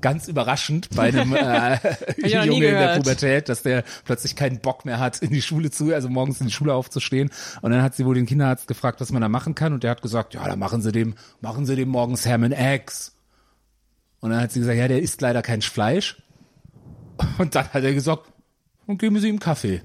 ganz 0.02 0.28
überraschend 0.28 0.90
bei 0.96 1.10
einem 1.10 1.34
äh, 1.36 1.78
Junge 2.46 2.56
in 2.56 2.62
der. 2.62 2.98
Pubertät, 2.98 3.50
dass 3.50 3.62
der 3.62 3.84
plötzlich 4.04 4.36
keinen 4.36 4.60
Bock 4.60 4.84
mehr 4.86 5.00
hat, 5.00 5.22
in 5.22 5.30
die 5.30 5.42
Schule 5.42 5.70
zu, 5.72 5.94
also 5.94 6.10
morgens 6.10 6.42
in 6.42 6.48
die 6.48 6.54
Schule 6.54 6.74
aufzustehen. 6.74 7.30
Und 7.62 7.72
dann 7.72 7.84
hat 7.84 7.96
sie 7.96 8.06
wohl 8.06 8.16
den 8.16 8.26
Kinderarzt 8.26 8.68
gefragt, 8.68 9.00
was 9.00 9.12
man 9.12 9.22
da 9.22 9.30
machen 9.30 9.56
kann. 9.56 9.74
Und 9.74 9.84
der 9.84 9.92
hat 9.92 10.02
gesagt, 10.02 10.34
ja, 10.34 10.48
da 10.48 10.56
machen 10.56 10.82
Sie 10.82 10.92
dem, 10.92 11.16
machen 11.40 11.66
Sie 11.66 11.76
dem 11.76 11.90
morgens 11.90 12.26
Ham 12.26 12.44
and 12.44 12.56
Eggs. 12.58 13.16
Und 14.22 14.30
dann 14.30 14.42
hat 14.42 14.52
sie 14.52 14.60
gesagt, 14.60 14.78
ja, 14.78 14.88
der 14.88 15.02
isst 15.02 15.22
leider 15.22 15.42
kein 15.42 15.62
Fleisch. 15.62 16.22
Und 17.38 17.56
dann 17.56 17.68
hat 17.68 17.84
er 17.84 17.94
gesagt, 17.94 18.32
und 18.86 19.00
geben 19.00 19.20
Sie 19.20 19.30
ihm 19.30 19.40
Kaffee. 19.40 19.82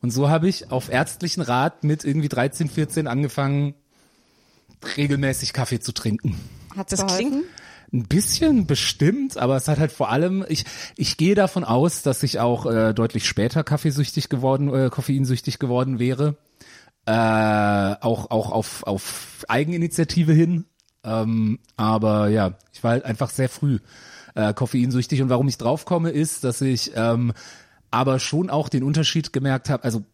Und 0.00 0.10
so 0.10 0.28
habe 0.28 0.48
ich 0.48 0.70
auf 0.70 0.90
ärztlichen 0.90 1.42
Rat 1.42 1.82
mit 1.82 2.04
irgendwie 2.04 2.28
13, 2.28 2.68
14 2.68 3.06
angefangen, 3.06 3.74
regelmäßig 4.96 5.52
Kaffee 5.52 5.80
zu 5.80 5.92
trinken. 5.92 6.38
Hat's 6.76 6.90
Das 6.90 7.00
geholfen? 7.00 7.44
Ein 7.92 8.04
bisschen 8.04 8.66
bestimmt, 8.66 9.38
aber 9.38 9.56
es 9.56 9.66
hat 9.66 9.78
halt 9.78 9.92
vor 9.92 10.10
allem, 10.10 10.44
ich, 10.48 10.64
ich 10.96 11.16
gehe 11.16 11.34
davon 11.34 11.64
aus, 11.64 12.02
dass 12.02 12.22
ich 12.22 12.38
auch 12.38 12.66
äh, 12.66 12.92
deutlich 12.92 13.26
später 13.26 13.64
kaffeesüchtig 13.64 14.28
geworden, 14.28 14.72
äh, 14.74 14.90
koffeinsüchtig 14.90 15.58
geworden 15.58 15.98
wäre. 15.98 16.36
Äh, 17.06 17.12
auch 17.12 18.30
auch 18.30 18.52
auf, 18.52 18.82
auf 18.86 19.46
Eigeninitiative 19.48 20.32
hin. 20.32 20.66
Ähm, 21.02 21.60
aber 21.76 22.28
ja, 22.28 22.58
ich 22.74 22.84
war 22.84 22.90
halt 22.90 23.06
einfach 23.06 23.30
sehr 23.30 23.48
früh 23.48 23.78
äh, 24.34 24.52
koffeinsüchtig. 24.52 25.22
Und 25.22 25.30
warum 25.30 25.48
ich 25.48 25.56
draufkomme, 25.56 26.10
ist, 26.10 26.44
dass 26.44 26.60
ich 26.60 26.92
ähm, 26.94 27.32
aber 27.90 28.18
schon 28.18 28.50
auch 28.50 28.68
den 28.68 28.82
Unterschied 28.82 29.32
gemerkt 29.32 29.70
habe, 29.70 29.84
also 29.84 30.04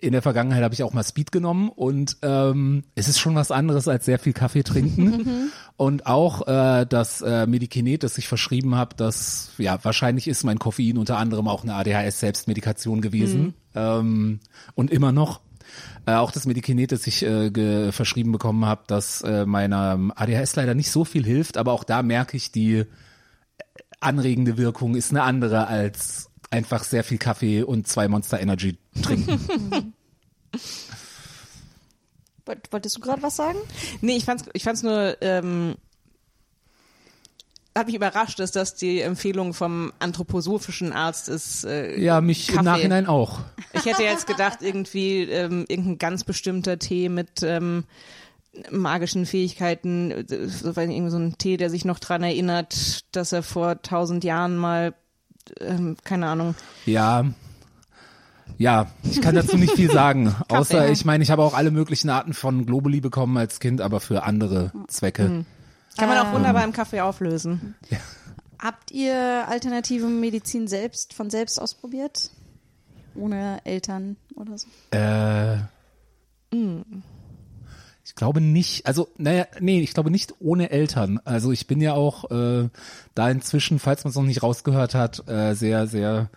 in 0.00 0.12
der 0.12 0.22
Vergangenheit 0.22 0.62
habe 0.62 0.74
ich 0.74 0.82
auch 0.82 0.92
mal 0.92 1.04
Speed 1.04 1.32
genommen 1.32 1.68
und 1.68 2.16
ähm, 2.22 2.84
es 2.94 3.08
ist 3.08 3.18
schon 3.18 3.34
was 3.34 3.50
anderes 3.50 3.88
als 3.88 4.04
sehr 4.04 4.18
viel 4.18 4.32
Kaffee 4.32 4.62
trinken. 4.62 5.50
und 5.76 6.06
auch 6.06 6.46
äh, 6.46 6.86
das 6.86 7.20
äh, 7.22 7.46
Medikinet, 7.46 8.02
das 8.02 8.18
ich 8.18 8.28
verschrieben 8.28 8.74
habe, 8.74 8.96
das 8.96 9.50
ja 9.58 9.78
wahrscheinlich 9.82 10.28
ist 10.28 10.44
mein 10.44 10.58
Koffein 10.58 10.98
unter 10.98 11.18
anderem 11.18 11.48
auch 11.48 11.62
eine 11.62 11.74
ADHS-Selbstmedikation 11.74 13.00
gewesen 13.00 13.54
ähm, 13.74 14.40
und 14.74 14.90
immer 14.90 15.12
noch. 15.12 15.40
Äh, 16.06 16.14
auch 16.14 16.32
das 16.32 16.46
Medikinet, 16.46 16.92
das 16.92 17.06
ich 17.06 17.22
äh, 17.22 17.92
verschrieben 17.92 18.32
bekommen 18.32 18.64
habe, 18.64 18.82
das 18.86 19.22
äh, 19.22 19.46
meiner 19.46 19.98
ADHS 20.16 20.56
leider 20.56 20.74
nicht 20.74 20.90
so 20.90 21.04
viel 21.04 21.24
hilft, 21.24 21.56
aber 21.56 21.72
auch 21.72 21.84
da 21.84 22.02
merke 22.02 22.36
ich, 22.36 22.50
die 22.50 22.84
anregende 24.00 24.56
Wirkung 24.56 24.94
ist 24.94 25.10
eine 25.10 25.22
andere 25.22 25.66
als 25.66 26.29
einfach 26.50 26.84
sehr 26.84 27.04
viel 27.04 27.18
Kaffee 27.18 27.62
und 27.62 27.86
zwei 27.88 28.08
Monster 28.08 28.40
Energy 28.40 28.76
trinken. 29.02 29.92
Woll- 32.46 32.60
Wolltest 32.70 32.96
du 32.96 33.00
gerade 33.00 33.22
was 33.22 33.36
sagen? 33.36 33.58
Nee, 34.00 34.16
ich 34.16 34.24
fand's, 34.24 34.44
ich 34.52 34.64
fand's 34.64 34.82
nur, 34.82 35.16
ähm, 35.20 35.76
hat 37.76 37.86
mich 37.86 37.94
überrascht, 37.94 38.40
dass 38.40 38.50
das 38.50 38.74
die 38.74 39.00
Empfehlung 39.00 39.54
vom 39.54 39.92
anthroposophischen 40.00 40.92
Arzt 40.92 41.28
ist. 41.28 41.64
Äh, 41.64 42.00
ja, 42.00 42.20
mich 42.20 42.48
Kaffee. 42.48 42.58
im 42.58 42.64
Nachhinein 42.64 43.06
auch. 43.06 43.40
Ich 43.72 43.84
hätte 43.84 44.02
jetzt 44.02 44.26
gedacht, 44.26 44.58
irgendwie 44.62 45.22
ähm, 45.22 45.64
irgendein 45.68 45.98
ganz 45.98 46.24
bestimmter 46.24 46.78
Tee 46.80 47.08
mit 47.08 47.42
ähm, 47.44 47.84
magischen 48.72 49.24
Fähigkeiten, 49.26 50.10
äh, 50.10 50.48
so, 50.48 50.72
irgendwie 50.76 51.10
so 51.10 51.18
ein 51.18 51.38
Tee, 51.38 51.56
der 51.56 51.70
sich 51.70 51.84
noch 51.84 52.00
dran 52.00 52.24
erinnert, 52.24 53.02
dass 53.14 53.30
er 53.30 53.44
vor 53.44 53.80
tausend 53.82 54.24
Jahren 54.24 54.56
mal, 54.56 54.94
ähm, 55.60 55.96
keine 56.04 56.26
Ahnung, 56.28 56.54
Ja. 56.86 57.24
Ja, 58.58 58.88
ich 59.04 59.22
kann 59.22 59.36
dazu 59.36 59.56
nicht 59.56 59.72
viel 59.74 59.90
sagen. 59.90 60.34
Außer, 60.48 60.86
ja. 60.86 60.92
ich 60.92 61.04
meine, 61.04 61.22
ich 61.22 61.30
habe 61.30 61.42
auch 61.42 61.54
alle 61.54 61.70
möglichen 61.70 62.10
Arten 62.10 62.34
von 62.34 62.66
Globuli 62.66 63.00
bekommen 63.00 63.36
als 63.38 63.60
Kind, 63.60 63.80
aber 63.80 64.00
für 64.00 64.24
andere 64.24 64.72
Zwecke. 64.88 65.44
kann 65.96 66.08
man 66.08 66.18
Ähm. 66.18 66.26
auch 66.26 66.32
wunderbar 66.34 66.64
im 66.64 66.72
Kaffee 66.72 67.00
auflösen. 67.00 67.76
Habt 68.58 68.90
ihr 68.90 69.46
alternative 69.48 70.06
Medizin 70.08 70.66
selbst 70.68 71.14
von 71.14 71.30
selbst 71.30 71.60
ausprobiert? 71.62 72.30
Ohne 73.14 73.60
Eltern 73.64 74.16
oder 74.34 74.58
so? 74.58 74.66
Äh, 74.90 75.58
ich 78.10 78.16
glaube 78.16 78.40
nicht, 78.40 78.86
also, 78.86 79.08
naja, 79.18 79.46
nee, 79.60 79.80
ich 79.80 79.94
glaube 79.94 80.10
nicht 80.10 80.34
ohne 80.40 80.70
Eltern. 80.70 81.20
Also 81.24 81.52
ich 81.52 81.68
bin 81.68 81.80
ja 81.80 81.94
auch 81.94 82.28
äh, 82.32 82.68
da 83.14 83.30
inzwischen, 83.30 83.78
falls 83.78 84.02
man 84.02 84.10
es 84.10 84.16
noch 84.16 84.24
nicht 84.24 84.42
rausgehört 84.42 84.96
hat, 84.96 85.28
äh, 85.28 85.54
sehr, 85.54 85.86
sehr, 85.86 86.28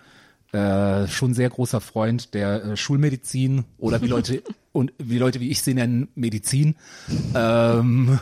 äh, 0.51 1.07
schon 1.07 1.33
sehr 1.33 1.49
großer 1.49 1.81
Freund 1.81 2.35
der 2.35 2.63
äh, 2.63 2.77
Schulmedizin 2.77 3.65
oder 3.79 4.03
wie 4.03 4.07
Leute 4.07 4.43
und 4.71 4.93
wie 4.99 5.17
Leute 5.17 5.39
wie 5.39 5.49
ich 5.49 5.63
sie 5.63 5.73
nennen, 5.73 6.09
Medizin. 6.13 6.75
Ähm, 7.33 8.19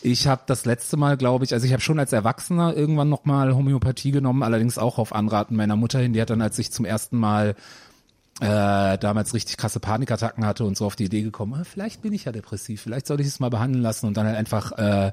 ich 0.00 0.28
habe 0.28 0.42
das 0.46 0.64
letzte 0.64 0.96
Mal, 0.96 1.16
glaube 1.16 1.44
ich, 1.44 1.52
also 1.52 1.66
ich 1.66 1.72
habe 1.72 1.82
schon 1.82 1.98
als 1.98 2.12
Erwachsener 2.12 2.76
irgendwann 2.76 3.08
nochmal 3.08 3.52
Homöopathie 3.52 4.12
genommen, 4.12 4.44
allerdings 4.44 4.78
auch 4.78 4.98
auf 4.98 5.12
Anraten 5.12 5.56
meiner 5.56 5.74
Mutter 5.74 5.98
hin. 5.98 6.12
Die 6.12 6.22
hat 6.22 6.30
dann, 6.30 6.40
als 6.40 6.56
ich 6.60 6.70
zum 6.70 6.84
ersten 6.84 7.18
Mal 7.18 7.56
äh, 8.42 8.98
damals 8.98 9.34
richtig 9.34 9.56
krasse 9.56 9.78
Panikattacken 9.78 10.44
hatte 10.44 10.64
und 10.64 10.76
so 10.76 10.84
auf 10.84 10.96
die 10.96 11.04
Idee 11.04 11.22
gekommen, 11.22 11.54
ah, 11.54 11.64
vielleicht 11.64 12.02
bin 12.02 12.12
ich 12.12 12.24
ja 12.24 12.32
depressiv, 12.32 12.82
vielleicht 12.82 13.06
sollte 13.06 13.22
ich 13.22 13.28
es 13.28 13.38
mal 13.38 13.50
behandeln 13.50 13.82
lassen 13.82 14.06
und 14.06 14.16
dann 14.16 14.26
halt 14.26 14.36
einfach 14.36 14.72
äh, 14.72 15.12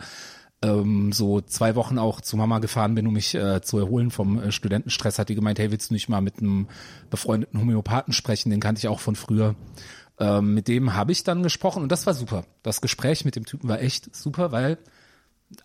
ähm, 0.63 1.11
so 1.11 1.39
zwei 1.39 1.75
Wochen 1.75 1.99
auch 1.99 2.21
zu 2.21 2.37
Mama 2.37 2.57
gefahren 2.57 2.95
bin, 2.95 3.05
um 3.05 3.13
mich 3.13 3.35
äh, 3.35 3.61
zu 3.61 3.77
erholen 3.77 4.09
vom 4.09 4.41
äh, 4.41 4.51
Studentenstress, 4.51 5.19
hat 5.19 5.29
die 5.29 5.35
gemeint, 5.35 5.59
hey, 5.59 5.69
willst 5.69 5.91
du 5.91 5.93
nicht 5.93 6.09
mal 6.09 6.21
mit 6.21 6.39
einem 6.39 6.67
befreundeten 7.11 7.59
Homöopathen 7.59 8.13
sprechen, 8.13 8.49
den 8.49 8.59
kannte 8.59 8.79
ich 8.79 8.87
auch 8.87 8.99
von 8.99 9.15
früher. 9.15 9.55
Ähm, 10.19 10.55
mit 10.55 10.67
dem 10.67 10.95
habe 10.95 11.11
ich 11.11 11.23
dann 11.23 11.43
gesprochen 11.43 11.83
und 11.83 11.91
das 11.91 12.07
war 12.07 12.15
super. 12.15 12.45
Das 12.63 12.81
Gespräch 12.81 13.25
mit 13.25 13.35
dem 13.35 13.45
Typen 13.45 13.69
war 13.69 13.79
echt 13.79 14.15
super, 14.15 14.51
weil 14.51 14.79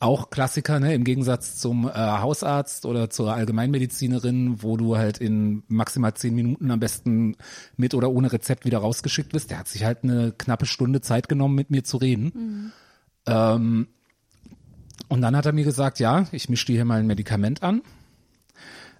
auch 0.00 0.30
Klassiker, 0.30 0.80
ne, 0.80 0.94
im 0.94 1.04
Gegensatz 1.04 1.56
zum 1.56 1.88
äh, 1.88 1.92
Hausarzt 1.92 2.86
oder 2.86 3.10
zur 3.10 3.34
Allgemeinmedizinerin, 3.34 4.62
wo 4.62 4.76
du 4.76 4.96
halt 4.96 5.18
in 5.18 5.62
maximal 5.68 6.14
zehn 6.14 6.34
Minuten 6.34 6.70
am 6.70 6.80
besten 6.80 7.36
mit 7.76 7.94
oder 7.94 8.10
ohne 8.10 8.32
Rezept 8.32 8.64
wieder 8.64 8.78
rausgeschickt 8.78 9.32
bist. 9.32 9.50
Der 9.50 9.58
hat 9.58 9.68
sich 9.68 9.84
halt 9.84 10.02
eine 10.02 10.32
knappe 10.32 10.66
Stunde 10.66 11.00
Zeit 11.00 11.28
genommen, 11.28 11.54
mit 11.54 11.70
mir 11.70 11.84
zu 11.84 11.98
reden. 11.98 12.72
Ähm, 13.26 13.88
und 15.08 15.20
dann 15.20 15.36
hat 15.36 15.46
er 15.46 15.52
mir 15.52 15.64
gesagt, 15.64 16.00
ja, 16.00 16.26
ich 16.32 16.48
mische 16.48 16.66
dir 16.66 16.76
hier 16.76 16.84
mal 16.84 17.00
ein 17.00 17.06
Medikament 17.06 17.62
an. 17.62 17.82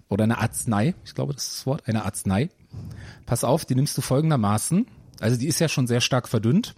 Oder 0.07 0.25
eine 0.25 0.37
Arznei, 0.37 0.93
ich 1.03 1.15
glaube, 1.15 1.33
das 1.33 1.47
ist 1.47 1.57
das 1.57 1.65
Wort, 1.65 1.87
eine 1.87 2.05
Arznei. 2.05 2.49
Pass 3.25 3.43
auf, 3.43 3.65
die 3.65 3.73
nimmst 3.73 3.97
du 3.97 4.01
folgendermaßen. 4.01 4.85
Also 5.19 5.37
die 5.37 5.47
ist 5.47 5.59
ja 5.59 5.67
schon 5.67 5.87
sehr 5.87 6.01
stark 6.01 6.27
verdünnt. 6.27 6.75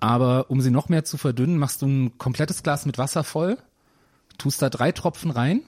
Aber 0.00 0.50
um 0.50 0.60
sie 0.60 0.70
noch 0.70 0.88
mehr 0.88 1.04
zu 1.04 1.18
verdünnen, 1.18 1.58
machst 1.58 1.82
du 1.82 1.86
ein 1.86 2.18
komplettes 2.18 2.62
Glas 2.62 2.86
mit 2.86 2.98
Wasser 2.98 3.22
voll, 3.22 3.58
tust 4.38 4.62
da 4.62 4.70
drei 4.70 4.92
Tropfen 4.92 5.30
rein 5.30 5.62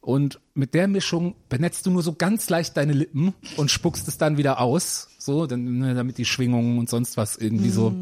und 0.00 0.40
mit 0.54 0.74
der 0.74 0.88
Mischung 0.88 1.34
benetzt 1.48 1.84
du 1.84 1.90
nur 1.90 2.02
so 2.02 2.14
ganz 2.14 2.48
leicht 2.48 2.76
deine 2.76 2.94
Lippen 2.94 3.34
und 3.56 3.70
spuckst 3.70 4.08
es 4.08 4.16
dann 4.16 4.38
wieder 4.38 4.60
aus, 4.60 5.08
so, 5.18 5.44
ne, 5.44 5.94
damit 5.94 6.16
die 6.18 6.24
Schwingungen 6.24 6.78
und 6.78 6.88
sonst 6.88 7.16
was 7.16 7.36
irgendwie 7.36 7.70
so 7.70 7.94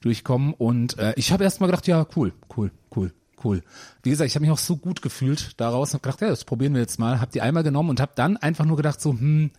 durchkommen. 0.00 0.52
Und 0.52 0.98
äh, 0.98 1.14
ich 1.16 1.32
habe 1.32 1.44
erst 1.44 1.60
mal 1.60 1.66
gedacht, 1.66 1.86
ja, 1.86 2.06
cool, 2.16 2.32
cool, 2.56 2.70
cool, 2.94 3.14
cool. 3.42 3.62
Wie 4.02 4.10
gesagt, 4.10 4.28
ich 4.28 4.34
habe 4.34 4.44
mich 4.44 4.52
auch 4.52 4.58
so 4.58 4.76
gut 4.76 5.00
gefühlt 5.00 5.58
daraus 5.58 5.90
und 5.90 5.94
hab 5.94 6.02
gedacht, 6.02 6.20
ja, 6.20 6.28
das 6.28 6.44
probieren 6.44 6.74
wir 6.74 6.80
jetzt 6.80 6.98
mal. 6.98 7.20
Hab 7.20 7.30
die 7.30 7.40
einmal 7.40 7.62
genommen 7.62 7.90
und 7.90 8.00
habe 8.00 8.12
dann 8.14 8.36
einfach 8.36 8.64
nur 8.64 8.76
gedacht, 8.76 9.00
so, 9.00 9.12
hm, 9.12 9.50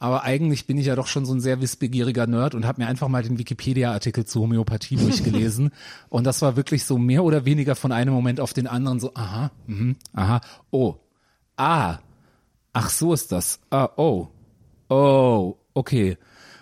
aber 0.00 0.24
eigentlich 0.24 0.66
bin 0.66 0.78
ich 0.78 0.86
ja 0.86 0.96
doch 0.96 1.06
schon 1.06 1.26
so 1.26 1.32
ein 1.32 1.40
sehr 1.40 1.60
wissbegieriger 1.60 2.26
Nerd 2.26 2.54
und 2.56 2.66
habe 2.66 2.80
mir 2.82 2.88
einfach 2.88 3.08
mal 3.08 3.22
den 3.22 3.38
Wikipedia-Artikel 3.38 4.24
zu 4.24 4.40
Homöopathie 4.40 4.96
durchgelesen. 4.96 5.70
und 6.08 6.24
das 6.24 6.42
war 6.42 6.56
wirklich 6.56 6.84
so 6.84 6.98
mehr 6.98 7.22
oder 7.22 7.44
weniger 7.44 7.76
von 7.76 7.92
einem 7.92 8.14
Moment 8.14 8.40
auf 8.40 8.52
den 8.52 8.66
anderen 8.66 8.98
so, 8.98 9.12
aha, 9.14 9.52
mhm, 9.66 9.96
aha, 10.14 10.40
oh, 10.70 10.96
ah, 11.56 11.98
ach 12.72 12.90
so 12.90 13.12
ist 13.12 13.30
das, 13.30 13.60
ah, 13.70 13.90
oh, 13.96 14.28
oh, 14.88 15.56
okay. 15.74 16.16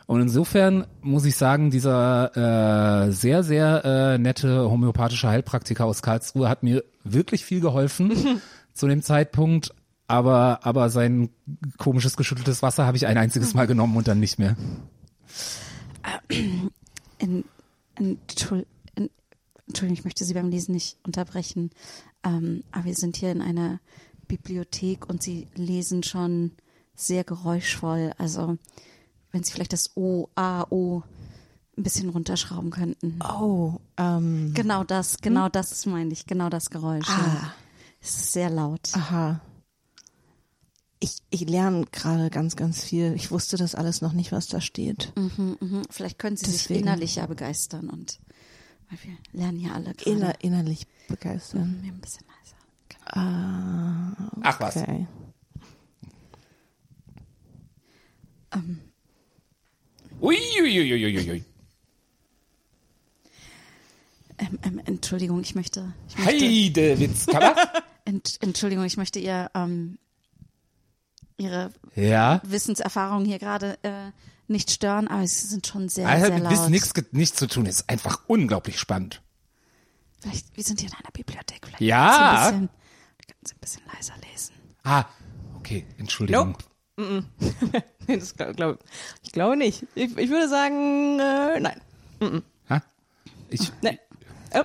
Und 0.07 0.23
insofern 0.23 0.87
muss 1.03 1.27
ich 1.27 1.37
sagen, 1.37 1.71
dieser 1.71 3.07
äh, 3.07 3.13
sehr, 3.13 3.43
sehr 3.43 3.85
äh, 3.85 4.19
nette 4.19 4.69
homöopathische 4.71 5.29
Heilpraktiker 5.29 5.85
aus 5.85 6.01
Karlsruhe 6.01 6.49
hat 6.49 6.63
mir 6.63 6.83
wirklich 7.05 7.45
viel 7.45 7.61
geholfen 7.61 8.41
zu 8.73 8.89
dem 8.89 9.03
Zeitpunkt. 9.03 9.75
Aber, 10.09 10.61
aber 10.65 10.89
sein 10.91 11.29
komisches 11.77 12.17
geschütteltes 12.17 12.63
Wasser 12.63 12.87
habe 12.87 12.97
ich 12.97 13.07
ein 13.07 13.19
einziges 13.19 13.53
Mal 13.55 13.67
genommen 13.67 13.97
und 13.97 14.09
dann 14.09 14.19
nicht 14.21 14.39
mehr. 14.39 14.57
In, 17.19 17.45
Entschuld, 17.95 18.67
in, 18.95 19.11
Entschuldigung, 19.67 19.99
ich 19.99 20.05
möchte 20.05 20.25
Sie 20.25 20.35
beim 20.35 20.49
Lesen 20.49 20.73
nicht 20.73 20.97
unterbrechen. 21.05 21.71
Ähm, 22.25 22.65
aber 22.73 22.87
wir 22.87 22.95
sind 22.95 23.17
hier 23.17 23.33
in 23.33 23.43
einer 23.43 23.81
Bibliothek 24.29 25.09
und 25.09 25.23
Sie 25.23 25.47
lesen 25.55 26.03
schon 26.03 26.53
sehr 26.95 27.25
geräuschvoll. 27.25 28.13
Also, 28.19 28.57
wenn 29.33 29.43
Sie 29.43 29.53
vielleicht 29.53 29.73
das 29.73 29.97
O, 29.97 30.29
A, 30.37 30.65
O 30.71 31.03
ein 31.77 31.83
bisschen 31.83 32.09
runterschrauben 32.09 32.71
könnten. 32.71 33.19
Oh, 33.23 33.75
ähm, 33.99 34.53
Genau 34.55 34.85
das, 34.85 35.19
genau 35.19 35.49
das 35.49 35.85
meine 35.87 36.13
ich, 36.13 36.27
genau 36.27 36.49
das 36.49 36.71
Geräusch. 36.71 37.09
Ja. 37.09 37.15
ah, 37.19 37.53
Es 38.01 38.09
ist 38.17 38.33
sehr 38.33 38.51
laut. 38.51 38.89
aha. 38.95 39.41
Ich, 41.01 41.19
ich 41.31 41.49
lerne 41.49 41.87
gerade 41.93 42.29
ganz, 42.31 42.57
ganz 42.57 42.83
viel. 42.83 43.13
Ich 43.15 43.31
wusste 43.31 43.57
das 43.57 43.75
alles 43.75 44.01
noch 44.01 44.13
nicht, 44.13 44.33
was 44.33 44.49
da 44.49 44.61
steht. 44.61 45.13
Mhm, 45.17 45.57
mhm. 45.61 45.83
Vielleicht 45.91 46.19
können 46.19 46.37
Sie 46.37 46.51
sich 46.51 46.63
Deswegen. 46.63 46.81
innerlich 46.81 47.17
ja 47.17 47.27
begeistern 47.27 47.89
und 47.89 48.19
weil 48.91 48.99
wir 49.03 49.17
lernen 49.41 49.61
ja 49.61 49.73
alle 49.73 49.95
gerade. 49.95 50.11
Inner, 50.11 50.35
innerlich 50.43 50.87
begeistern. 51.09 51.81
Mir 51.83 51.93
ein 51.93 52.01
bisschen 52.01 52.27
leiser. 52.27 52.57
Genau. 52.89 53.27
Ah, 53.27 54.31
Ach 54.43 54.61
was. 54.61 54.77
okay. 54.77 55.07
Uiuiuiuiui. 60.21 61.45
Ähm, 64.39 64.59
ähm, 64.63 64.81
Entschuldigung, 64.85 65.41
ich 65.41 65.55
möchte, 65.55 65.93
ich 66.09 66.19
möchte. 66.19 66.45
Ent, 68.05 68.39
Entschuldigung, 68.41 68.85
ich 68.85 68.97
möchte 68.97 69.19
ihr 69.19 69.51
ähm, 69.55 69.99
ihre 71.39 71.71
ja. 71.95 72.41
Wissenserfahrung 72.45 73.25
hier 73.25 73.39
gerade 73.39 73.79
äh, 73.83 74.11
nicht 74.49 74.71
stören, 74.71 75.09
aber 75.09 75.27
sie 75.27 75.47
sind 75.47 75.67
schon 75.67 75.89
sehr, 75.89 76.07
Also 76.09 76.27
sehr 76.27 76.35
mit 76.35 76.45
laut. 76.45 76.53
Wissen 76.53 76.71
nichts, 76.71 76.93
nichts 77.13 77.37
zu 77.39 77.47
tun, 77.47 77.67
ist 77.67 77.89
einfach 77.89 78.21
unglaublich 78.27 78.79
spannend. 78.79 79.23
Vielleicht, 80.21 80.57
wir 80.57 80.65
sind 80.65 80.81
hier 80.81 80.89
in 80.91 80.95
einer 80.97 81.13
Bibliothek. 81.13 81.65
Vielleicht 81.67 81.81
Ja. 81.81 82.51
können 82.51 82.61
Sie 82.61 82.65
ein 82.65 82.69
bisschen, 82.69 82.69
können 83.27 83.45
Sie 83.45 83.55
ein 83.55 83.61
bisschen 83.61 83.83
leiser 83.95 84.15
lesen. 84.31 84.55
Ah, 84.85 85.05
okay, 85.57 85.87
Entschuldigung. 85.99 86.57
Nope. 86.97 87.25
Nee, 88.09 88.17
das 88.17 88.35
glaub, 88.35 88.57
glaub, 88.57 88.79
ich 89.23 89.33
glaube 89.33 89.55
nicht. 89.57 89.85
Ich, 89.95 90.17
ich 90.17 90.31
würde 90.31 90.49
sagen, 90.49 91.21
äh, 91.21 91.61
nein. 91.61 91.81
Ha? 92.71 92.83
Ich, 93.51 93.71
Nein. 93.83 93.99
Oh. 94.55 94.65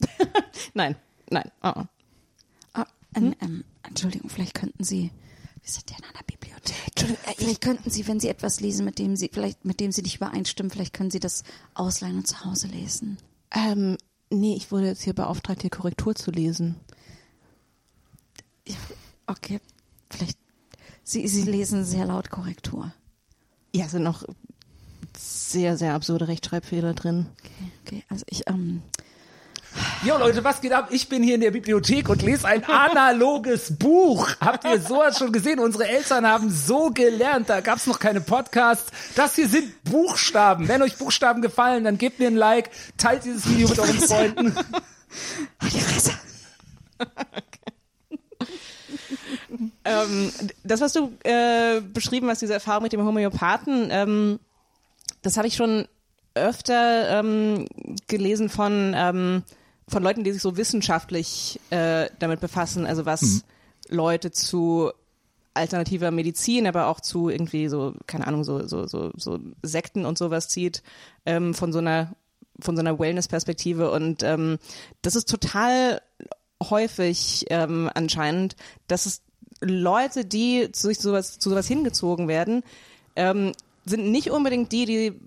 nein, 0.74 0.94
nein. 1.28 1.50
Oh. 1.62 1.72
oh. 1.74 1.82
Ah, 2.72 2.86
ähm, 3.16 3.34
ähm, 3.40 3.64
Entschuldigung, 3.82 4.30
vielleicht 4.30 4.54
könnten 4.54 4.84
Sie. 4.84 5.10
Wir 5.68 5.74
sind 5.74 5.90
hier 5.90 5.98
in 5.98 6.04
einer 6.04 6.24
Bibliothek. 6.24 7.26
Äh, 7.28 7.34
Vielleicht 7.36 7.60
könnten 7.60 7.90
Sie, 7.90 8.08
wenn 8.08 8.20
Sie 8.20 8.28
etwas 8.28 8.60
lesen, 8.60 8.86
mit 8.86 8.98
dem 8.98 9.16
Sie 9.16 9.28
vielleicht 9.30 9.66
mit 9.66 9.80
dem 9.80 9.92
Sie 9.92 10.00
nicht 10.00 10.16
übereinstimmen, 10.16 10.70
vielleicht 10.70 10.94
können 10.94 11.10
Sie 11.10 11.20
das 11.20 11.42
ausleihen 11.74 12.16
und 12.16 12.26
zu 12.26 12.42
Hause 12.42 12.68
lesen. 12.68 13.18
Ähm, 13.50 13.98
nee, 14.30 14.54
ich 14.56 14.72
wurde 14.72 14.86
jetzt 14.86 15.02
hier 15.02 15.12
beauftragt, 15.12 15.60
hier 15.60 15.70
Korrektur 15.70 16.14
zu 16.14 16.30
lesen. 16.30 16.76
Ja, 18.66 18.76
Okay, 19.26 19.60
vielleicht. 20.08 20.38
Sie, 21.04 21.28
Sie 21.28 21.42
lesen 21.42 21.84
sehr 21.84 22.06
laut 22.06 22.30
Korrektur. 22.30 22.94
Ja, 23.74 23.84
es 23.84 23.90
sind 23.90 24.04
noch 24.04 24.24
sehr, 25.18 25.76
sehr 25.76 25.92
absurde 25.92 26.28
Rechtschreibfehler 26.28 26.94
drin. 26.94 27.26
Okay, 27.44 27.72
okay. 27.84 28.04
Also 28.08 28.24
ich, 28.30 28.48
ähm, 28.48 28.80
Jo 30.04 30.18
Leute, 30.18 30.44
was 30.44 30.60
geht 30.60 30.72
ab? 30.72 30.88
Ich 30.90 31.08
bin 31.08 31.22
hier 31.22 31.34
in 31.34 31.40
der 31.40 31.50
Bibliothek 31.50 32.08
und 32.08 32.22
lese 32.22 32.46
ein 32.46 32.64
analoges 32.64 33.76
Buch. 33.76 34.28
Habt 34.40 34.64
ihr 34.64 34.80
sowas 34.80 35.18
schon 35.18 35.32
gesehen? 35.32 35.58
Unsere 35.58 35.88
Eltern 35.88 36.26
haben 36.26 36.50
so 36.50 36.90
gelernt. 36.90 37.48
Da 37.48 37.60
gab's 37.60 37.86
noch 37.86 37.98
keine 37.98 38.20
Podcasts. 38.20 38.90
Das 39.14 39.34
hier 39.34 39.48
sind 39.48 39.84
Buchstaben. 39.84 40.68
Wenn 40.68 40.82
euch 40.82 40.96
Buchstaben 40.96 41.42
gefallen, 41.42 41.84
dann 41.84 41.98
gebt 41.98 42.18
mir 42.18 42.28
ein 42.28 42.36
Like, 42.36 42.70
teilt 42.96 43.24
dieses 43.24 43.48
Video 43.48 43.68
mit 43.68 43.78
euren 43.78 43.98
Freunden. 43.98 44.54
halt 45.60 45.72
die 45.72 45.80
Fresse. 45.80 46.12
Ähm, 49.84 50.32
das, 50.64 50.80
was 50.80 50.92
du 50.92 51.12
äh, 51.24 51.80
beschrieben 51.80 52.28
hast, 52.28 52.42
diese 52.42 52.54
Erfahrung 52.54 52.82
mit 52.82 52.92
dem 52.92 53.04
Homöopathen, 53.04 53.88
ähm, 53.90 54.38
das 55.22 55.36
habe 55.36 55.48
ich 55.48 55.56
schon 55.56 55.88
öfter 56.34 57.20
ähm, 57.20 57.66
gelesen 58.06 58.48
von, 58.48 58.94
ähm, 58.96 59.42
von 59.88 60.02
Leuten, 60.02 60.24
die 60.24 60.32
sich 60.32 60.42
so 60.42 60.56
wissenschaftlich 60.56 61.60
äh, 61.70 62.08
damit 62.18 62.40
befassen, 62.40 62.86
also 62.86 63.06
was 63.06 63.44
Leute 63.88 64.30
zu 64.30 64.92
alternativer 65.54 66.10
Medizin, 66.10 66.66
aber 66.66 66.86
auch 66.86 67.00
zu 67.00 67.28
irgendwie 67.28 67.68
so, 67.68 67.94
keine 68.06 68.26
Ahnung, 68.26 68.44
so, 68.44 68.66
so, 68.66 68.86
so, 68.86 69.10
so 69.16 69.38
Sekten 69.62 70.04
und 70.04 70.16
sowas 70.16 70.48
zieht, 70.48 70.82
ähm, 71.26 71.52
von 71.52 71.72
so 71.72 71.80
einer, 71.80 72.14
von 72.60 72.76
so 72.76 72.80
einer 72.80 72.98
Wellness-Perspektive. 72.98 73.90
Und 73.90 74.22
ähm, 74.22 74.58
das 75.02 75.16
ist 75.16 75.28
total 75.28 76.00
häufig 76.62 77.46
ähm, 77.50 77.90
anscheinend, 77.94 78.56
dass 78.86 79.06
es 79.06 79.22
Leute, 79.60 80.24
die 80.24 80.70
zu 80.72 80.92
sowas, 80.94 81.38
zu 81.38 81.50
sowas 81.50 81.66
hingezogen 81.66 82.28
werden, 82.28 82.62
ähm, 83.16 83.52
sind 83.84 84.10
nicht 84.10 84.30
unbedingt 84.30 84.70
die, 84.70 84.84
die 84.84 85.20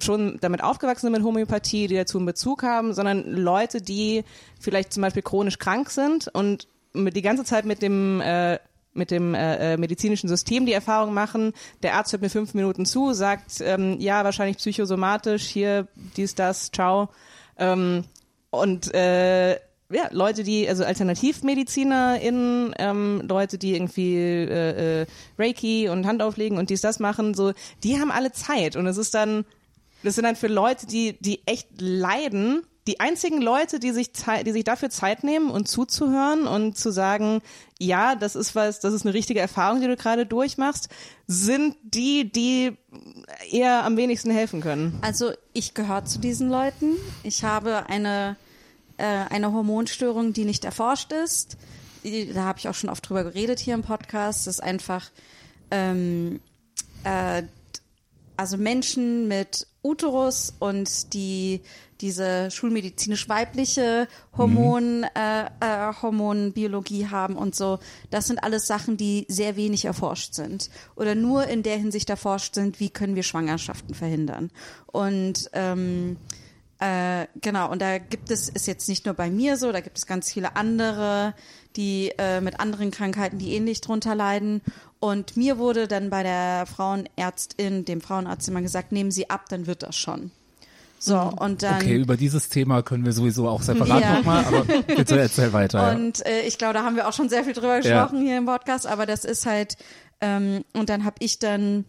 schon 0.00 0.38
damit 0.40 0.62
aufgewachsen 0.62 1.06
sind 1.06 1.12
mit 1.12 1.22
Homöopathie, 1.22 1.86
die 1.86 1.96
dazu 1.96 2.18
einen 2.18 2.26
Bezug 2.26 2.62
haben, 2.62 2.92
sondern 2.92 3.24
Leute, 3.30 3.80
die 3.80 4.24
vielleicht 4.60 4.92
zum 4.92 5.02
Beispiel 5.02 5.22
chronisch 5.22 5.58
krank 5.58 5.90
sind 5.90 6.28
und 6.28 6.68
die 6.94 7.22
ganze 7.22 7.44
Zeit 7.44 7.64
mit 7.64 7.82
dem 7.82 8.20
äh, 8.20 8.58
mit 8.96 9.10
dem 9.10 9.34
äh, 9.34 9.74
äh, 9.74 9.76
medizinischen 9.76 10.28
System 10.28 10.66
die 10.66 10.72
Erfahrung 10.72 11.14
machen, 11.14 11.52
der 11.82 11.94
Arzt 11.94 12.12
hört 12.12 12.22
mir 12.22 12.30
fünf 12.30 12.54
Minuten 12.54 12.86
zu, 12.86 13.12
sagt, 13.12 13.60
ähm, 13.60 14.00
ja, 14.00 14.24
wahrscheinlich 14.24 14.56
psychosomatisch, 14.56 15.44
hier, 15.44 15.86
dies, 16.16 16.34
das, 16.34 16.72
ciao. 16.72 17.10
Ähm, 17.58 18.04
und 18.50 18.94
äh, 18.94 19.58
ja, 19.88 20.08
Leute, 20.10 20.42
die, 20.42 20.68
also 20.68 20.84
AlternativmedizinerInnen, 20.84 22.74
ähm, 22.78 23.22
Leute, 23.28 23.56
die 23.58 23.74
irgendwie 23.74 24.16
äh, 24.16 25.02
äh, 25.02 25.06
Reiki 25.38 25.88
und 25.88 26.06
Handauflegen 26.06 26.58
und 26.58 26.70
dies, 26.70 26.80
das 26.80 26.98
machen, 26.98 27.34
so, 27.34 27.52
die 27.84 28.00
haben 28.00 28.10
alle 28.10 28.32
Zeit. 28.32 28.74
Und 28.74 28.86
es 28.86 28.96
ist 28.96 29.14
dann, 29.14 29.44
das 30.06 30.14
sind 30.14 30.24
dann 30.24 30.36
für 30.36 30.46
Leute, 30.46 30.86
die, 30.86 31.18
die 31.20 31.46
echt 31.46 31.80
leiden, 31.80 32.62
die 32.86 33.00
einzigen 33.00 33.42
Leute, 33.42 33.80
die 33.80 33.90
sich, 33.90 34.12
die 34.12 34.52
sich 34.52 34.62
dafür 34.62 34.88
Zeit 34.88 35.24
nehmen 35.24 35.50
und 35.50 35.66
zuzuhören 35.66 36.46
und 36.46 36.78
zu 36.78 36.92
sagen, 36.92 37.42
ja, 37.80 38.14
das 38.14 38.36
ist 38.36 38.54
was, 38.54 38.78
das 38.78 38.94
ist 38.94 39.04
eine 39.04 39.14
richtige 39.14 39.40
Erfahrung, 39.40 39.80
die 39.80 39.88
du 39.88 39.96
gerade 39.96 40.24
durchmachst, 40.24 40.88
sind 41.26 41.74
die, 41.82 42.30
die 42.30 42.76
eher 43.50 43.84
am 43.84 43.96
wenigsten 43.96 44.30
helfen 44.30 44.60
können. 44.60 44.96
Also 45.02 45.32
ich 45.52 45.74
gehöre 45.74 46.04
zu 46.04 46.20
diesen 46.20 46.48
Leuten. 46.48 46.92
Ich 47.24 47.42
habe 47.42 47.86
eine, 47.88 48.36
äh, 48.98 49.04
eine 49.04 49.52
Hormonstörung, 49.52 50.32
die 50.32 50.44
nicht 50.44 50.64
erforscht 50.64 51.10
ist. 51.10 51.56
Da 52.04 52.44
habe 52.44 52.60
ich 52.60 52.68
auch 52.68 52.74
schon 52.74 52.90
oft 52.90 53.08
drüber 53.08 53.24
geredet 53.24 53.58
hier 53.58 53.74
im 53.74 53.82
Podcast. 53.82 54.46
Das 54.46 54.58
ist 54.58 54.62
einfach, 54.62 55.10
ähm, 55.72 56.38
äh, 57.02 57.42
also 58.36 58.56
Menschen 58.56 59.26
mit 59.26 59.66
Uterus 59.86 60.54
und 60.58 61.14
die 61.14 61.62
diese 62.00 62.50
schulmedizinisch 62.50 63.28
weibliche 63.28 64.06
Hormon, 64.36 65.04
äh, 65.14 65.46
äh, 65.60 65.92
Hormonbiologie 66.02 67.08
haben 67.08 67.36
und 67.36 67.54
so, 67.54 67.78
das 68.10 68.26
sind 68.26 68.42
alles 68.42 68.66
Sachen, 68.66 68.96
die 68.96 69.24
sehr 69.28 69.56
wenig 69.56 69.84
erforscht 69.84 70.34
sind 70.34 70.70
oder 70.94 71.14
nur 71.14 71.46
in 71.46 71.62
der 71.62 71.78
Hinsicht 71.78 72.10
erforscht 72.10 72.54
sind, 72.54 72.80
wie 72.80 72.90
können 72.90 73.14
wir 73.14 73.22
Schwangerschaften 73.22 73.94
verhindern. 73.94 74.50
Und 74.86 75.48
ähm, 75.54 76.18
äh, 76.78 77.26
genau, 77.40 77.70
und 77.70 77.80
da 77.80 77.98
gibt 77.98 78.30
es, 78.30 78.50
ist 78.50 78.66
jetzt 78.66 78.88
nicht 78.88 79.06
nur 79.06 79.14
bei 79.14 79.30
mir 79.30 79.56
so, 79.56 79.72
da 79.72 79.80
gibt 79.80 79.96
es 79.96 80.06
ganz 80.06 80.30
viele 80.30 80.56
andere, 80.56 81.34
die 81.76 82.12
äh, 82.18 82.40
mit 82.40 82.58
anderen 82.60 82.90
Krankheiten, 82.90 83.38
die 83.38 83.54
ähnlich 83.54 83.80
drunter 83.80 84.14
leiden. 84.14 84.62
Und 85.00 85.36
mir 85.36 85.58
wurde 85.58 85.86
dann 85.88 86.10
bei 86.10 86.22
der 86.22 86.64
Frauenärztin, 86.66 87.84
dem 87.84 88.00
Frauenarzt 88.00 88.48
immer 88.48 88.62
gesagt, 88.62 88.92
nehmen 88.92 89.10
Sie 89.10 89.28
ab, 89.30 89.48
dann 89.48 89.66
wird 89.66 89.82
das 89.82 89.96
schon. 89.96 90.30
So, 90.98 91.18
und 91.18 91.62
dann. 91.62 91.76
Okay, 91.82 91.96
über 92.00 92.16
dieses 92.16 92.48
Thema 92.48 92.82
können 92.82 93.04
wir 93.04 93.12
sowieso 93.12 93.48
auch 93.48 93.60
separat 93.62 94.00
Ja. 94.00 94.14
nochmal, 94.18 94.44
aber 94.46 94.64
bitte 94.64 95.18
erzähl 95.20 95.52
weiter. 95.52 95.78
ja. 95.90 95.94
Und 95.94 96.24
äh, 96.24 96.40
ich 96.42 96.56
glaube, 96.56 96.74
da 96.74 96.82
haben 96.84 96.96
wir 96.96 97.06
auch 97.06 97.12
schon 97.12 97.28
sehr 97.28 97.44
viel 97.44 97.52
drüber 97.52 97.78
Ja. 97.80 98.04
gesprochen 98.06 98.22
hier 98.22 98.38
im 98.38 98.46
Podcast, 98.46 98.86
aber 98.86 99.04
das 99.04 99.24
ist 99.26 99.44
halt, 99.44 99.76
ähm, 100.22 100.64
und 100.72 100.88
dann 100.88 101.04
habe 101.04 101.16
ich 101.20 101.38
dann 101.38 101.84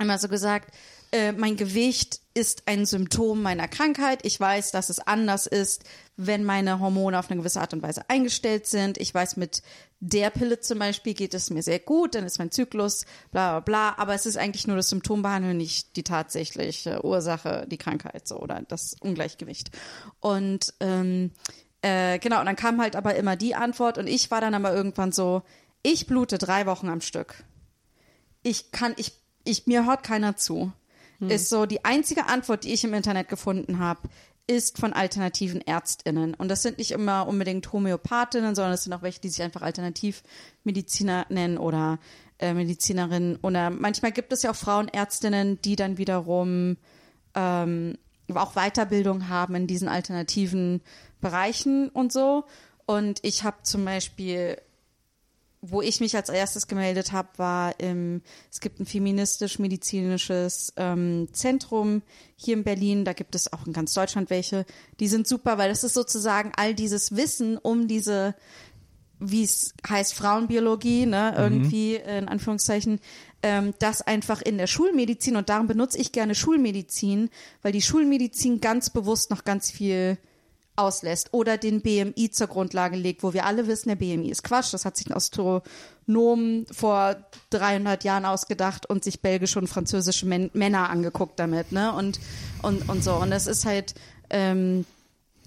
immer 0.00 0.18
so 0.18 0.28
gesagt, 0.28 0.74
äh, 1.12 1.32
mein 1.32 1.56
Gewicht 1.56 2.20
ist 2.38 2.62
ein 2.66 2.86
Symptom 2.86 3.42
meiner 3.42 3.66
Krankheit. 3.66 4.20
Ich 4.22 4.38
weiß, 4.38 4.70
dass 4.70 4.90
es 4.90 5.00
anders 5.00 5.48
ist, 5.48 5.82
wenn 6.16 6.44
meine 6.44 6.78
Hormone 6.78 7.18
auf 7.18 7.28
eine 7.28 7.40
gewisse 7.40 7.60
Art 7.60 7.74
und 7.74 7.82
Weise 7.82 8.08
eingestellt 8.08 8.68
sind. 8.68 8.96
Ich 8.96 9.12
weiß, 9.12 9.36
mit 9.36 9.60
der 9.98 10.30
Pille 10.30 10.60
zum 10.60 10.78
Beispiel 10.78 11.14
geht 11.14 11.34
es 11.34 11.50
mir 11.50 11.64
sehr 11.64 11.80
gut, 11.80 12.14
dann 12.14 12.22
ist 12.24 12.38
mein 12.38 12.52
Zyklus, 12.52 13.06
bla 13.32 13.58
bla 13.58 13.60
bla. 13.60 13.98
Aber 13.98 14.14
es 14.14 14.24
ist 14.24 14.36
eigentlich 14.36 14.68
nur 14.68 14.76
das 14.76 14.88
Symptom 14.88 15.22
behandeln, 15.22 15.56
nicht 15.56 15.96
die 15.96 16.04
tatsächliche 16.04 17.04
Ursache, 17.04 17.66
die 17.68 17.76
Krankheit 17.76 18.28
so 18.28 18.38
oder 18.38 18.62
das 18.68 18.94
Ungleichgewicht. 19.00 19.72
Und 20.20 20.74
ähm, 20.78 21.32
äh, 21.82 22.20
genau, 22.20 22.38
und 22.38 22.46
dann 22.46 22.54
kam 22.54 22.80
halt 22.80 22.94
aber 22.94 23.16
immer 23.16 23.34
die 23.34 23.56
Antwort 23.56 23.98
und 23.98 24.06
ich 24.06 24.30
war 24.30 24.40
dann 24.40 24.54
aber 24.54 24.72
irgendwann 24.72 25.10
so, 25.10 25.42
ich 25.82 26.06
blute 26.06 26.38
drei 26.38 26.66
Wochen 26.66 26.88
am 26.88 27.00
Stück. 27.00 27.42
Ich 28.44 28.70
kann, 28.70 28.94
ich, 28.96 29.12
ich, 29.42 29.66
mir 29.66 29.86
hört 29.86 30.04
keiner 30.04 30.36
zu. 30.36 30.72
Ist 31.20 31.48
so 31.48 31.66
die 31.66 31.84
einzige 31.84 32.26
Antwort, 32.26 32.64
die 32.64 32.72
ich 32.72 32.84
im 32.84 32.94
Internet 32.94 33.28
gefunden 33.28 33.78
habe, 33.78 34.08
ist 34.46 34.78
von 34.78 34.92
alternativen 34.92 35.60
ÄrztInnen. 35.60 36.34
Und 36.34 36.48
das 36.48 36.62
sind 36.62 36.78
nicht 36.78 36.90
immer 36.90 37.28
unbedingt 37.28 37.70
Homöopathinnen, 37.72 38.54
sondern 38.54 38.72
es 38.72 38.84
sind 38.84 38.92
auch 38.94 39.02
welche, 39.02 39.20
die 39.20 39.28
sich 39.28 39.42
einfach 39.42 39.62
Alternativmediziner 39.62 41.26
nennen 41.28 41.58
oder 41.58 41.98
äh, 42.38 42.54
Medizinerinnen. 42.54 43.36
Oder 43.42 43.70
manchmal 43.70 44.12
gibt 44.12 44.32
es 44.32 44.42
ja 44.42 44.52
auch 44.52 44.56
Frauenärztinnen, 44.56 45.60
die 45.60 45.76
dann 45.76 45.98
wiederum 45.98 46.78
ähm, 47.34 47.98
auch 48.34 48.54
Weiterbildung 48.54 49.28
haben 49.28 49.54
in 49.54 49.66
diesen 49.66 49.88
alternativen 49.88 50.80
Bereichen 51.20 51.90
und 51.90 52.12
so. 52.12 52.44
Und 52.86 53.20
ich 53.22 53.44
habe 53.44 53.58
zum 53.64 53.84
Beispiel, 53.84 54.56
wo 55.60 55.82
ich 55.82 56.00
mich 56.00 56.14
als 56.14 56.28
erstes 56.28 56.68
gemeldet 56.68 57.12
habe, 57.12 57.28
war 57.36 57.80
im, 57.80 58.22
es 58.50 58.60
gibt 58.60 58.78
ein 58.80 58.86
feministisch-medizinisches 58.86 60.72
ähm, 60.76 61.28
Zentrum 61.32 62.02
hier 62.36 62.54
in 62.54 62.64
Berlin. 62.64 63.04
Da 63.04 63.12
gibt 63.12 63.34
es 63.34 63.52
auch 63.52 63.66
in 63.66 63.72
ganz 63.72 63.92
Deutschland 63.92 64.30
welche. 64.30 64.64
Die 65.00 65.08
sind 65.08 65.26
super, 65.26 65.58
weil 65.58 65.68
das 65.68 65.82
ist 65.82 65.94
sozusagen 65.94 66.52
all 66.56 66.74
dieses 66.74 67.16
Wissen 67.16 67.58
um 67.58 67.88
diese 67.88 68.34
wie 69.20 69.42
es 69.42 69.74
heißt, 69.88 70.14
Frauenbiologie, 70.14 71.06
ne, 71.06 71.34
irgendwie 71.36 71.96
in 71.96 72.28
Anführungszeichen, 72.28 73.00
ähm, 73.42 73.74
das 73.78 74.02
einfach 74.02 74.42
in 74.42 74.58
der 74.58 74.66
Schulmedizin 74.66 75.36
und 75.36 75.48
darum 75.48 75.66
benutze 75.66 75.98
ich 75.98 76.12
gerne 76.12 76.34
Schulmedizin, 76.34 77.30
weil 77.62 77.72
die 77.72 77.82
Schulmedizin 77.82 78.60
ganz 78.60 78.90
bewusst 78.90 79.30
noch 79.30 79.44
ganz 79.44 79.70
viel 79.70 80.18
auslässt 80.78 81.28
oder 81.32 81.56
den 81.56 81.82
BMI 81.82 82.30
zur 82.30 82.46
Grundlage 82.46 82.96
legt, 82.96 83.22
wo 83.22 83.32
wir 83.32 83.44
alle 83.44 83.66
wissen, 83.66 83.88
der 83.88 83.96
BMI 83.96 84.30
ist 84.30 84.44
Quatsch. 84.44 84.72
Das 84.72 84.84
hat 84.84 84.96
sich 84.96 85.08
ein 85.08 85.14
Astronom 85.14 86.66
vor 86.70 87.16
300 87.50 88.04
Jahren 88.04 88.24
ausgedacht 88.24 88.88
und 88.88 89.04
sich 89.04 89.20
belgische 89.20 89.58
und 89.58 89.66
französische 89.66 90.26
Män 90.26 90.50
Männer 90.54 90.90
angeguckt 90.90 91.38
damit, 91.38 91.72
ne? 91.72 91.92
Und 91.92 92.20
und 92.62 92.88
und 92.88 93.02
so. 93.02 93.14
Und 93.14 93.30
das 93.30 93.46
ist 93.46 93.64
halt 93.64 93.94
ähm, 94.30 94.84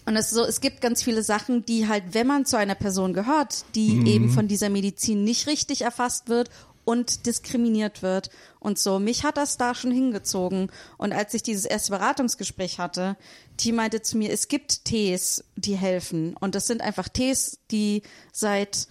und 0.06 0.16
es, 0.16 0.32
so, 0.32 0.44
es 0.44 0.62
gibt 0.62 0.82
ganz 0.82 1.04
viele 1.04 1.22
Sachen, 1.22 1.64
die 1.64 1.88
halt, 1.88 2.04
wenn 2.14 2.26
man 2.26 2.46
zu 2.46 2.58
einer 2.58 2.74
Person 2.76 3.14
gehört, 3.14 3.66
die 3.76 4.04
eben 4.08 4.32
von 4.32 4.48
dieser 4.48 4.70
Medizin 4.70 5.24
nicht 5.24 5.48
richtig 5.48 5.84
erfasst 5.84 6.28
wird 6.28 6.50
und 6.86 7.26
diskriminiert 7.26 8.02
wird 8.02 8.30
und 8.60 8.80
so. 8.80 9.00
Mich 9.00 9.24
hat 9.24 9.38
das 9.38 9.58
da 9.58 9.76
schon 9.76 9.92
hingezogen. 9.92 10.72
Und 10.98 11.14
als 11.14 11.34
ich 11.34 11.44
dieses 11.44 11.66
erste 11.66 11.92
Beratungsgespräch 11.92 12.80
hatte, 12.80 13.18
die 13.60 13.72
meinte 13.72 14.02
zu 14.02 14.18
mir, 14.18 14.32
es 14.32 14.48
gibt 14.48 14.86
Tees, 14.86 15.44
die 15.56 15.76
helfen. 15.76 16.36
Und 16.40 16.56
das 16.56 16.68
sind 16.68 16.82
einfach 16.82 17.10
Tees, 17.10 17.60
die 17.72 18.04
seit 18.32 18.88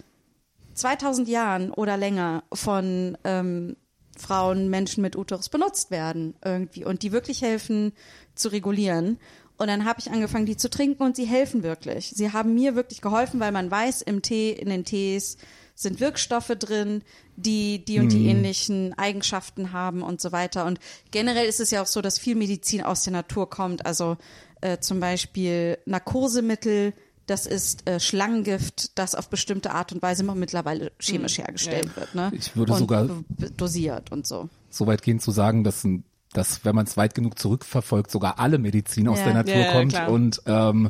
2000 0.73 1.27
Jahren 1.27 1.71
oder 1.71 1.97
länger 1.97 2.43
von 2.53 3.17
ähm, 3.23 3.75
Frauen, 4.17 4.69
Menschen 4.69 5.01
mit 5.01 5.15
Uterus 5.15 5.49
benutzt 5.49 5.91
werden 5.91 6.35
irgendwie 6.43 6.85
und 6.85 7.03
die 7.03 7.11
wirklich 7.11 7.41
helfen 7.41 7.93
zu 8.35 8.49
regulieren. 8.49 9.17
Und 9.57 9.67
dann 9.67 9.85
habe 9.85 9.99
ich 9.99 10.09
angefangen, 10.09 10.45
die 10.45 10.57
zu 10.57 10.69
trinken 10.69 11.03
und 11.03 11.15
sie 11.15 11.25
helfen 11.25 11.63
wirklich. 11.63 12.13
Sie 12.15 12.31
haben 12.31 12.53
mir 12.53 12.75
wirklich 12.75 13.01
geholfen, 13.01 13.39
weil 13.39 13.51
man 13.51 13.69
weiß, 13.69 14.01
im 14.01 14.21
Tee, 14.21 14.51
in 14.51 14.69
den 14.69 14.85
Tees 14.85 15.37
sind 15.81 15.99
Wirkstoffe 15.99 16.53
drin, 16.59 17.01
die 17.35 17.83
die 17.83 17.99
und 17.99 18.11
die 18.11 18.27
ähnlichen 18.27 18.93
Eigenschaften 18.97 19.71
haben 19.73 20.01
und 20.03 20.21
so 20.21 20.31
weiter. 20.31 20.65
Und 20.65 20.79
generell 21.11 21.47
ist 21.47 21.59
es 21.59 21.71
ja 21.71 21.81
auch 21.81 21.87
so, 21.87 22.01
dass 22.01 22.19
viel 22.19 22.35
Medizin 22.35 22.83
aus 22.83 23.03
der 23.03 23.13
Natur 23.13 23.49
kommt. 23.49 23.85
Also 23.85 24.17
äh, 24.61 24.77
zum 24.77 24.99
Beispiel 24.99 25.77
Narkosemittel, 25.85 26.93
das 27.25 27.45
ist 27.47 27.87
äh, 27.89 27.99
Schlangengift, 27.99 28.97
das 28.97 29.15
auf 29.15 29.29
bestimmte 29.29 29.71
Art 29.71 29.91
und 29.91 30.01
Weise 30.01 30.23
mittlerweile 30.23 30.91
chemisch 30.99 31.37
hergestellt 31.39 31.95
wird. 31.95 32.13
Ne? 32.13 32.31
Ich 32.35 32.55
würde 32.55 32.73
und 32.73 32.79
sogar- 32.79 33.09
dosiert 33.57 34.11
und 34.11 34.27
so. 34.27 34.49
so 34.69 34.85
weit 34.87 35.01
gehen 35.01 35.19
zu 35.19 35.31
sagen, 35.31 35.63
dass 35.63 35.83
ein 35.83 36.03
dass, 36.33 36.63
wenn 36.65 36.75
man 36.75 36.85
es 36.85 36.97
weit 36.97 37.13
genug 37.15 37.37
zurückverfolgt, 37.39 38.09
sogar 38.11 38.39
alle 38.39 38.57
Medizin 38.57 39.07
aus 39.07 39.19
Ja. 39.19 39.25
der 39.25 39.33
Natur 39.33 39.53
Ja, 39.55 39.61
ja, 39.61 39.71
kommt 39.71 39.91
klar. 39.93 40.09
und 40.09 40.41
ähm, 40.45 40.89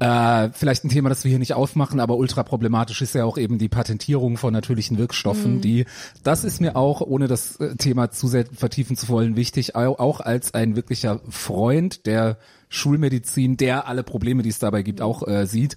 äh, 0.00 0.48
vielleicht 0.52 0.84
ein 0.84 0.88
Thema, 0.88 1.08
das 1.08 1.22
wir 1.24 1.28
hier 1.30 1.38
nicht 1.38 1.54
aufmachen, 1.54 2.00
aber 2.00 2.16
ultra 2.16 2.42
problematisch 2.42 3.00
ist 3.02 3.14
ja 3.14 3.24
auch 3.24 3.38
eben 3.38 3.58
die 3.58 3.68
Patentierung 3.68 4.36
von 4.36 4.52
natürlichen 4.52 4.98
Wirkstoffen, 4.98 5.60
die, 5.60 5.84
das 6.24 6.42
ist 6.44 6.60
mir 6.60 6.76
auch, 6.76 7.00
ohne 7.00 7.28
das 7.28 7.56
äh, 7.60 7.76
Thema 7.76 8.10
zu 8.10 8.26
sehr 8.26 8.46
vertiefen 8.52 8.96
zu 8.96 9.08
wollen, 9.08 9.36
wichtig, 9.36 9.76
au- 9.76 9.96
auch 9.98 10.20
als 10.20 10.52
ein 10.54 10.74
wirklicher 10.76 11.20
Freund 11.28 12.06
der 12.06 12.38
Schulmedizin, 12.70 13.56
der 13.56 13.86
alle 13.86 14.02
Probleme, 14.02 14.42
die 14.42 14.48
es 14.48 14.58
dabei 14.58 14.82
gibt, 14.82 15.00
auch 15.00 15.26
äh, 15.28 15.46
sieht, 15.46 15.76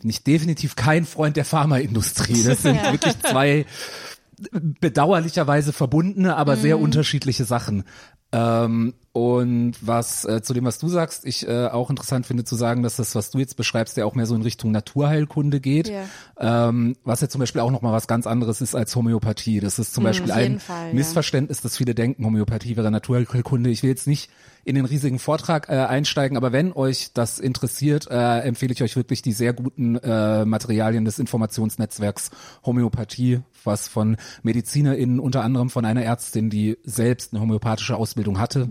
bin 0.00 0.08
ich 0.08 0.24
definitiv 0.24 0.76
kein 0.76 1.04
Freund 1.04 1.36
der 1.36 1.44
Pharmaindustrie. 1.44 2.42
Das 2.42 2.62
sind 2.62 2.82
wirklich 2.90 3.18
zwei 3.20 3.66
bedauerlicherweise 4.80 5.72
verbundene, 5.72 6.36
aber 6.36 6.56
sehr 6.56 6.78
unterschiedliche 6.78 7.44
Sachen. 7.44 7.84
Ähm, 8.32 8.94
und 9.12 9.74
was 9.80 10.24
äh, 10.24 10.40
zu 10.40 10.54
dem, 10.54 10.64
was 10.64 10.78
du 10.78 10.86
sagst, 10.86 11.26
ich 11.26 11.46
äh, 11.48 11.66
auch 11.66 11.90
interessant 11.90 12.26
finde 12.26 12.44
zu 12.44 12.54
sagen, 12.54 12.84
dass 12.84 12.94
das, 12.94 13.16
was 13.16 13.30
du 13.30 13.38
jetzt 13.40 13.56
beschreibst, 13.56 13.96
ja 13.96 14.04
auch 14.04 14.14
mehr 14.14 14.26
so 14.26 14.36
in 14.36 14.42
Richtung 14.42 14.70
Naturheilkunde 14.70 15.58
geht. 15.58 15.88
Ja. 15.88 16.68
Ähm, 16.68 16.96
was 17.02 17.20
ja 17.20 17.28
zum 17.28 17.40
Beispiel 17.40 17.60
auch 17.60 17.72
nochmal 17.72 17.92
was 17.92 18.06
ganz 18.06 18.28
anderes 18.28 18.60
ist 18.60 18.76
als 18.76 18.94
Homöopathie. 18.94 19.58
Das 19.58 19.80
ist 19.80 19.94
zum 19.94 20.04
Beispiel 20.04 20.30
auf 20.30 20.38
jeden 20.38 20.54
ein 20.54 20.60
Fall, 20.60 20.88
ja. 20.88 20.94
Missverständnis, 20.94 21.60
dass 21.60 21.76
viele 21.76 21.96
denken, 21.96 22.24
Homöopathie 22.24 22.76
wäre 22.76 22.88
Naturheilkunde. 22.92 23.70
Ich 23.70 23.82
will 23.82 23.90
jetzt 23.90 24.06
nicht 24.06 24.30
in 24.64 24.76
den 24.76 24.84
riesigen 24.84 25.18
Vortrag 25.18 25.68
äh, 25.68 25.72
einsteigen, 25.72 26.36
aber 26.36 26.52
wenn 26.52 26.72
euch 26.72 27.12
das 27.12 27.40
interessiert, 27.40 28.08
äh, 28.10 28.40
empfehle 28.40 28.72
ich 28.72 28.82
euch 28.82 28.94
wirklich 28.94 29.22
die 29.22 29.32
sehr 29.32 29.52
guten 29.54 29.96
äh, 29.96 30.44
Materialien 30.44 31.04
des 31.04 31.18
Informationsnetzwerks 31.18 32.30
Homöopathie, 32.64 33.40
was 33.64 33.88
von 33.88 34.16
MedizinerInnen, 34.42 35.18
unter 35.18 35.42
anderem 35.42 35.70
von 35.70 35.84
einer 35.84 36.04
Ärztin, 36.04 36.50
die 36.50 36.78
selbst 36.84 37.32
eine 37.32 37.40
homöopathische 37.40 37.96
Ausbildung 37.96 38.38
hatte, 38.38 38.68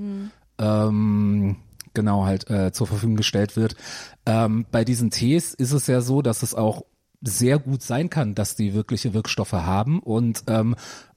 ähm, 0.60 1.57
genau 1.93 2.26
halt 2.26 2.49
äh, 2.49 2.72
zur 2.72 2.88
Verfügung 2.88 3.16
gestellt 3.16 3.55
wird. 3.55 3.76
Ähm, 4.26 4.66
bei 4.72 4.84
diesen 4.86 5.10
Tees 5.10 5.53
ist 5.53 5.72
es 5.72 5.88
ja 5.88 6.01
so, 6.01 6.22
dass 6.22 6.43
es 6.43 6.53
auch 6.53 6.84
sehr 7.22 7.60
gut 7.60 7.82
sein 7.82 8.10
kann, 8.10 8.34
dass 8.34 8.55
die 8.55 8.74
wirkliche 8.74 9.14
Wirkstoffe 9.14 9.51
haben 9.51 9.99
und 9.99 10.43
ähm, 10.47 10.76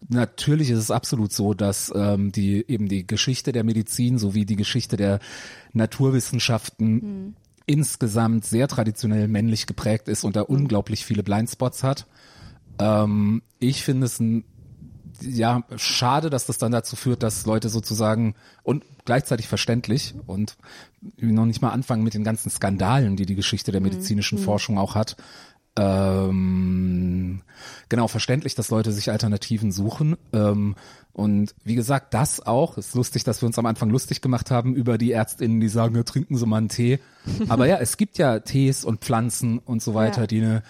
natürlich 0.09 0.71
ist 0.71 0.81
es 0.81 0.91
absolut 0.91 1.33
so, 1.33 1.55
dass 1.55 1.93
ähm, 1.95 2.33
die 2.33 2.65
eben 2.69 2.89
die 2.89 3.07
Geschichte 3.07 3.53
der 3.53 3.63
Medizin 3.63 4.19
sowie 4.19 4.45
die 4.45 4.57
Geschichte 4.57 4.97
der 4.97 5.21
Naturwissenschaften 5.73 7.37
insgesamt 7.67 8.45
sehr 8.45 8.67
traditionell 8.67 9.29
männlich 9.29 9.67
geprägt 9.67 10.09
ist 10.09 10.25
und 10.25 10.35
da 10.35 10.43
unglaublich 10.43 11.05
viele 11.05 11.23
Blindspots 11.23 11.85
hat. 11.85 12.07
Ähm, 12.81 13.43
ich 13.61 13.85
finde 13.85 14.07
es 14.07 14.19
ein 14.19 14.45
ja, 15.21 15.63
schade, 15.77 16.31
dass 16.31 16.47
das 16.47 16.59
dann 16.59 16.73
dazu 16.73 16.97
führt, 16.97 17.23
dass 17.23 17.47
Leute 17.47 17.69
sozusagen 17.69 18.35
und 18.63 18.85
gleichzeitig 19.05 19.49
verständlich 19.49 20.15
und 20.27 20.57
noch 21.19 21.47
nicht 21.47 21.63
mal 21.63 21.71
anfangen 21.71 22.03
mit 22.05 22.15
den 22.15 22.25
ganzen 22.25 22.51
Skandalen, 22.51 23.17
die 23.17 23.27
die 23.27 23.35
Geschichte 23.35 23.73
der 23.73 23.81
medizinischen 23.81 24.39
Forschung 24.39 24.79
auch 24.79 24.95
hat. 24.95 25.17
Ähm, 25.75 27.43
genau, 27.89 28.09
verständlich, 28.09 28.55
dass 28.55 28.71
Leute 28.71 28.93
sich 28.93 29.11
Alternativen 29.11 29.73
suchen. 29.73 30.17
Ähm, 30.33 30.75
und 31.13 31.55
wie 31.65 31.75
gesagt, 31.75 32.15
das 32.15 32.45
auch, 32.45 32.79
ist 32.79 32.95
lustig, 32.95 33.25
dass 33.25 33.43
wir 33.43 33.47
uns 33.47 33.59
am 33.59 33.67
Anfang 33.67 33.91
lustig 33.91 34.21
gemacht 34.21 34.51
haben 34.51 34.75
über 34.75 34.99
die 34.99 35.13
Ärztinnen, 35.13 35.61
die 35.61 35.69
sagen, 35.69 35.95
ja, 35.97 36.03
trinken 36.03 36.37
Sie 36.37 36.47
mal 36.47 36.59
einen 36.59 36.69
Tee. 36.69 37.01
Aber 37.49 37.67
ja, 37.67 37.77
es 37.79 37.97
gibt 37.97 38.19
ja 38.19 38.41
Tees 38.41 38.85
und 38.85 39.01
Pflanzen 39.01 39.59
und 39.59 39.83
so 39.83 39.95
weiter, 39.95 40.23
Ja. 40.23 40.27
die 40.27 40.41
eine 40.43 40.63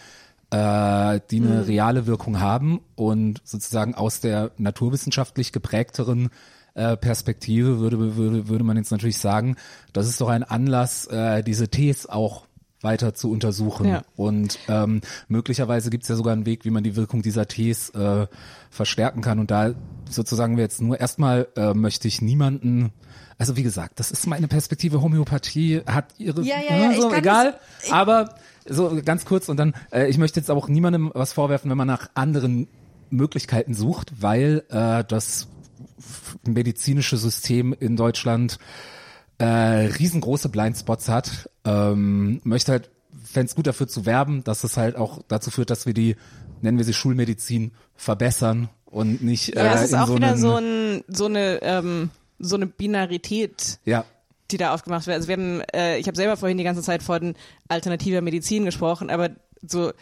äh, 0.53 1.21
die 1.31 1.41
eine 1.41 1.67
reale 1.67 2.07
Wirkung 2.07 2.39
haben 2.41 2.81
und 2.95 3.41
sozusagen 3.45 3.95
aus 3.95 4.21
der 4.21 4.51
naturwissenschaftlich 4.59 5.53
geprägteren 5.53 6.29
äh, 6.75 6.97
Perspektive 6.97 7.79
würde, 7.81 8.17
würde, 8.17 8.49
würde 8.49 8.65
man 8.65 8.77
jetzt 8.77 8.91
natürlich 8.93 9.19
sagen, 9.19 9.57
das 9.93 10.09
ist 10.09 10.21
doch 10.21 10.29
ein 10.29 10.43
Anlass, 10.43 11.07
äh, 11.07 11.43
diese 11.43 11.69
Tees 11.69 12.07
auch 12.09 12.47
weiter 12.83 13.15
zu 13.15 13.31
untersuchen. 13.31 13.87
Ja. 13.89 14.03
Und 14.17 14.59
ähm, 14.69 15.03
möglicherweise 15.29 15.89
gibt 15.91 16.03
es 16.03 16.09
ja 16.09 16.17
sogar 16.17 16.33
einen 16.33 16.47
Weg, 16.47 16.65
wie 16.65 16.71
man 16.71 16.83
die 16.83 16.97
Wirkung 16.97 17.23
dieser 17.23 17.47
Tees 17.47 17.91
äh, 17.91 18.27
verstärken 18.71 19.21
kann. 19.23 19.39
Und 19.39 19.51
da 19.51 19.73
sozusagen 20.11 20.57
wir 20.57 20.65
jetzt 20.65 20.83
nur 20.83 20.99
erstmal 20.99 21.47
äh, 21.57 21.75
möchte 21.75 22.09
ich 22.09 22.21
niemanden, 22.23 22.91
also 23.39 23.57
wie 23.57 23.63
gesagt, 23.63 24.01
das 24.01 24.11
ist 24.11 24.27
meine 24.27 24.49
Perspektive. 24.49 25.01
Homöopathie 25.01 25.83
hat 25.87 26.07
ihre, 26.19 26.43
Ja, 26.43 26.57
ja, 26.69 26.77
ja, 26.91 27.01
so, 27.01 27.13
egal. 27.15 27.53
das- 27.79 27.87
ich- 27.87 27.93
aber 27.93 28.35
so 28.69 29.01
ganz 29.05 29.25
kurz 29.25 29.49
und 29.49 29.57
dann, 29.57 29.75
äh, 29.93 30.09
ich 30.09 30.19
möchte 30.19 30.41
jetzt 30.41 30.51
auch 30.51 30.69
niemandem 30.69 31.11
was 31.15 31.33
vorwerfen, 31.33 31.71
wenn 31.71 31.79
man 31.79 31.87
nach 31.87 32.11
anderen 32.15 32.69
Möglichkeiten 33.11 33.75
sucht, 33.75 34.23
weil 34.23 34.65
äh, 34.71 35.05
das 35.07 35.49
medizinische 36.47 37.17
System 37.17 37.75
in 37.79 37.97
Deutschland 37.97 38.59
äh, 39.39 39.45
riesengroße 39.45 40.49
Blindspots 40.49 41.09
hat. 41.09 41.51
Ähm, 41.65 42.41
möchte 42.45 42.73
halt, 42.73 42.91
fände 43.25 43.47
es 43.47 43.55
gut 43.55 43.67
dafür 43.67 43.89
zu 43.89 44.07
werben, 44.07 44.45
dass 44.45 44.65
es 44.65 44.77
halt 44.77 44.97
auch 44.97 45.23
dazu 45.29 45.51
führt, 45.51 45.71
dass 45.71 45.87
wir 45.87 45.95
die, 45.95 46.17
nennen 46.61 46.79
wir 46.79 46.85
sie 46.85 46.95
Schulmedizin, 46.95 47.73
verbessern 47.95 48.69
und 48.87 49.23
nicht 49.23 49.57
äh, 49.57 49.65
Ja, 49.65 49.75
es 49.75 49.83
ist 49.85 49.93
in 49.93 49.99
auch 49.99 50.07
so 50.07 50.17
wieder 50.17 50.37
so, 50.37 50.57
ein, 50.57 51.05
so 51.09 51.27
eine 51.27 51.63
ähm, 51.63 52.11
so 52.43 52.57
eine 52.57 52.67
Binarität, 52.67 53.79
ja, 53.85 54.05
die 54.53 54.59
da 54.59 54.75
aufgemacht 54.75 55.07
wird. 55.07 55.17
Also 55.17 55.29
wir 55.29 55.37
haben, 55.37 55.61
äh, 55.75 55.99
ich 55.99 56.07
habe 56.07 56.17
selber 56.17 56.37
vorhin 56.37 56.59
die 56.59 56.65
ganze 56.65 56.83
Zeit 56.83 57.03
von 57.03 57.35
alternativer 57.69 58.21
Medizin 58.21 58.65
gesprochen, 58.65 59.11
aber 59.11 59.31
so 59.67 59.93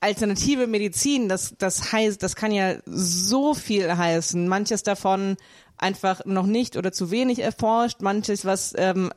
alternative 0.00 0.66
Medizin, 0.66 1.28
das 1.28 1.54
das 1.58 1.92
heißt, 1.92 2.22
das 2.22 2.34
kann 2.36 2.52
ja 2.52 2.74
so 2.86 3.54
viel 3.54 3.96
heißen. 3.96 4.48
Manches 4.48 4.82
davon 4.82 5.36
einfach 5.78 6.24
noch 6.24 6.46
nicht 6.46 6.76
oder 6.76 6.92
zu 6.92 7.10
wenig 7.10 7.40
erforscht, 7.40 8.02
manches 8.02 8.44
was 8.44 8.74
ähm, 8.76 9.12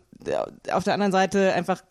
auf 0.71 0.83
der 0.83 0.93
anderen 0.93 1.11
Seite 1.11 1.53
einfach 1.53 1.83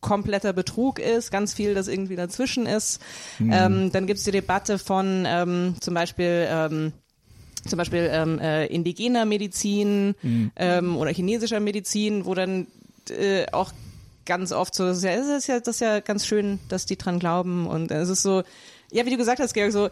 kompletter 0.00 0.52
Betrug 0.52 0.98
ist, 0.98 1.30
ganz 1.30 1.54
viel, 1.54 1.74
das 1.74 1.88
irgendwie 1.88 2.16
dazwischen 2.16 2.66
ist. 2.66 3.00
Ähm, 3.40 3.90
dann 3.90 4.06
gibt's 4.06 4.24
die 4.24 4.30
Debatte 4.30 4.78
von 4.78 5.24
ähm, 5.26 5.74
zum 5.80 5.94
Beispiel 5.94 6.46
ähm, 6.48 6.92
zum 7.68 7.78
Beispiel 7.78 8.08
ähm, 8.10 8.38
äh, 8.38 8.66
indigener 8.66 9.24
Medizin 9.24 10.14
ähm, 10.56 10.96
oder 10.96 11.10
chinesischer 11.10 11.60
Medizin, 11.60 12.24
wo 12.24 12.34
dann 12.34 12.66
äh, 13.10 13.46
auch 13.52 13.72
ganz 14.24 14.52
oft 14.52 14.74
so, 14.74 14.84
das 14.84 14.98
ist, 14.98 15.04
ja, 15.04 15.12
es 15.12 15.28
ist 15.28 15.46
ja, 15.46 15.60
das 15.60 15.76
ist 15.76 15.80
ja 15.80 16.00
ganz 16.00 16.26
schön, 16.26 16.58
dass 16.68 16.84
die 16.84 16.96
dran 16.96 17.18
glauben 17.18 17.66
und 17.66 17.90
es 17.90 18.08
ist 18.08 18.22
so, 18.22 18.42
ja, 18.90 19.06
wie 19.06 19.10
du 19.10 19.16
gesagt 19.16 19.40
hast, 19.40 19.54
Georg, 19.54 19.72
so, 19.72 19.88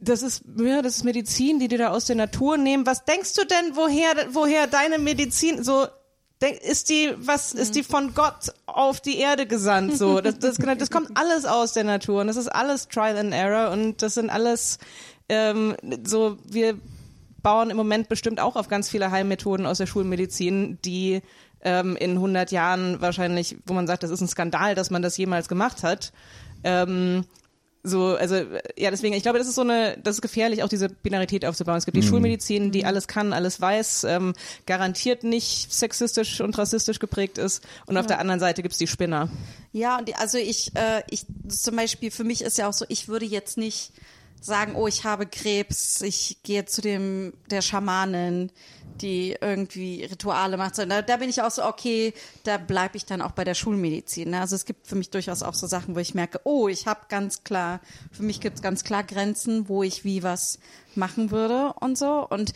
das 0.00 0.22
ist, 0.22 0.42
ja, 0.58 0.82
das 0.82 0.96
ist 0.96 1.04
Medizin, 1.04 1.58
die 1.58 1.68
die 1.68 1.76
da 1.76 1.90
aus 1.90 2.06
der 2.06 2.16
Natur 2.16 2.56
nehmen. 2.56 2.86
Was 2.86 3.04
denkst 3.04 3.34
du 3.34 3.44
denn, 3.44 3.76
woher, 3.76 4.14
woher 4.32 4.66
deine 4.66 4.98
Medizin 4.98 5.62
so 5.62 5.86
denk- 6.42 6.60
ist 6.62 6.90
die, 6.90 7.12
was 7.16 7.54
ist 7.54 7.74
die 7.74 7.82
von 7.82 8.14
Gott 8.14 8.52
auf 8.66 9.00
die 9.00 9.18
Erde 9.18 9.46
gesandt? 9.46 9.96
So, 9.96 10.20
das, 10.20 10.38
das, 10.38 10.56
das 10.56 10.90
kommt 10.90 11.16
alles 11.16 11.46
aus 11.46 11.72
der 11.72 11.84
Natur 11.84 12.20
und 12.20 12.26
das 12.26 12.36
ist 12.36 12.48
alles 12.48 12.88
Trial 12.88 13.16
and 13.16 13.32
Error 13.32 13.70
und 13.70 14.02
das 14.02 14.14
sind 14.14 14.30
alles 14.30 14.78
ähm, 15.28 15.76
so, 16.04 16.38
wir 16.44 16.78
bauen 17.42 17.70
im 17.70 17.76
Moment 17.76 18.08
bestimmt 18.08 18.40
auch 18.40 18.56
auf 18.56 18.68
ganz 18.68 18.88
viele 18.88 19.10
Heilmethoden 19.10 19.66
aus 19.66 19.78
der 19.78 19.86
Schulmedizin, 19.86 20.78
die 20.84 21.20
ähm, 21.62 21.96
in 21.96 22.12
100 22.12 22.50
Jahren 22.52 23.00
wahrscheinlich, 23.00 23.56
wo 23.66 23.74
man 23.74 23.86
sagt, 23.86 24.02
das 24.02 24.10
ist 24.10 24.20
ein 24.20 24.28
Skandal, 24.28 24.74
dass 24.74 24.90
man 24.90 25.02
das 25.02 25.16
jemals 25.16 25.48
gemacht 25.48 25.82
hat. 25.82 26.12
Ähm, 26.62 27.24
so, 27.86 28.16
also 28.16 28.36
ja, 28.78 28.90
deswegen, 28.90 29.14
ich 29.14 29.22
glaube, 29.22 29.38
das 29.38 29.46
ist 29.46 29.56
so 29.56 29.60
eine, 29.60 29.98
das 30.02 30.16
ist 30.16 30.22
gefährlich, 30.22 30.62
auch 30.62 30.70
diese 30.70 30.88
Binarität 30.88 31.44
aufzubauen. 31.44 31.76
Es 31.76 31.84
gibt 31.84 31.98
die 31.98 32.02
Schulmedizin, 32.02 32.70
die 32.70 32.86
alles 32.86 33.08
kann, 33.08 33.34
alles 33.34 33.60
weiß, 33.60 34.04
ähm, 34.04 34.32
garantiert 34.64 35.22
nicht 35.22 35.70
sexistisch 35.70 36.40
und 36.40 36.56
rassistisch 36.56 36.98
geprägt 36.98 37.36
ist. 37.36 37.62
Und 37.84 37.98
auf 37.98 38.06
der 38.06 38.20
anderen 38.20 38.40
Seite 38.40 38.62
gibt's 38.62 38.78
die 38.78 38.86
Spinner. 38.86 39.28
Ja, 39.72 39.98
und 39.98 40.08
die, 40.08 40.14
also 40.14 40.38
ich, 40.38 40.74
äh, 40.74 41.02
ich 41.10 41.26
zum 41.48 41.76
Beispiel, 41.76 42.10
für 42.10 42.24
mich 42.24 42.40
ist 42.40 42.56
ja 42.56 42.70
auch 42.70 42.72
so, 42.72 42.86
ich 42.88 43.08
würde 43.08 43.26
jetzt 43.26 43.58
nicht 43.58 43.92
sagen, 44.44 44.74
oh, 44.76 44.86
ich 44.86 45.04
habe 45.04 45.24
Krebs, 45.24 46.02
ich 46.02 46.42
gehe 46.42 46.66
zu 46.66 46.82
dem, 46.82 47.32
der 47.50 47.62
Schamanin, 47.62 48.52
die 49.00 49.34
irgendwie 49.40 50.04
Rituale 50.04 50.58
macht. 50.58 50.76
Da, 50.76 51.00
da 51.00 51.16
bin 51.16 51.30
ich 51.30 51.40
auch 51.40 51.50
so, 51.50 51.64
okay, 51.64 52.12
da 52.42 52.58
bleibe 52.58 52.98
ich 52.98 53.06
dann 53.06 53.22
auch 53.22 53.30
bei 53.30 53.44
der 53.44 53.54
Schulmedizin. 53.54 54.30
Ne? 54.30 54.40
Also 54.40 54.54
es 54.54 54.66
gibt 54.66 54.86
für 54.86 54.96
mich 54.96 55.08
durchaus 55.08 55.42
auch 55.42 55.54
so 55.54 55.66
Sachen, 55.66 55.94
wo 55.94 55.98
ich 55.98 56.14
merke, 56.14 56.42
oh, 56.44 56.68
ich 56.68 56.86
habe 56.86 57.00
ganz 57.08 57.42
klar, 57.42 57.80
für 58.12 58.22
mich 58.22 58.40
gibt 58.40 58.56
es 58.56 58.62
ganz 58.62 58.84
klar 58.84 59.02
Grenzen, 59.02 59.68
wo 59.68 59.82
ich 59.82 60.04
wie 60.04 60.22
was 60.22 60.58
machen 60.94 61.30
würde 61.30 61.72
und 61.80 61.96
so. 61.96 62.28
Und 62.28 62.52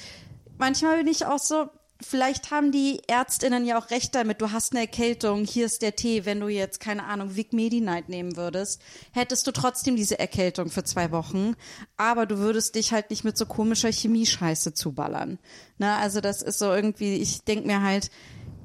manchmal 0.59 0.99
bin 0.99 1.07
ich 1.07 1.25
auch 1.25 1.39
so, 1.39 1.71
vielleicht 2.01 2.51
haben 2.51 2.73
die 2.73 3.01
Ärztinnen 3.09 3.65
ja 3.65 3.79
auch 3.79 3.91
recht 3.91 4.15
damit, 4.15 4.41
du 4.41 4.53
hast 4.53 4.73
eine 4.73 4.83
Erkältung, 4.83 5.45
hier 5.45 5.67
ist 5.67 5.83
der 5.83 5.97
Tee, 5.97 6.25
wenn 6.25 6.41
du 6.41 6.49
jetzt, 6.49 6.81
keine 6.81 7.05
Ahnung, 7.05 7.37
Vic 7.37 7.53
Medi-Night 7.53 8.09
nehmen 8.09 8.37
würdest, 8.37 8.81
hättest 9.13 9.47
du 9.47 9.53
trotzdem 9.53 9.97
diese 9.97 10.19
Erkältung 10.19 10.71
für 10.71 10.85
zwei 10.85 11.11
Wochen, 11.11 11.55
aber 11.97 12.27
du 12.27 12.39
würdest 12.39 12.75
dich 12.75 12.93
halt 12.93 13.11
nicht 13.11 13.25
mit 13.25 13.37
so 13.37 13.47
komischer 13.47 13.91
Chemiescheiße 13.91 14.75
zuballern. 14.75 15.39
Na, 15.79 15.99
also 15.99 16.21
das 16.21 16.43
ist 16.43 16.59
so 16.59 16.73
irgendwie, 16.73 17.17
ich 17.17 17.43
denk 17.43 17.67
mir 17.67 17.83
halt, 17.83 18.11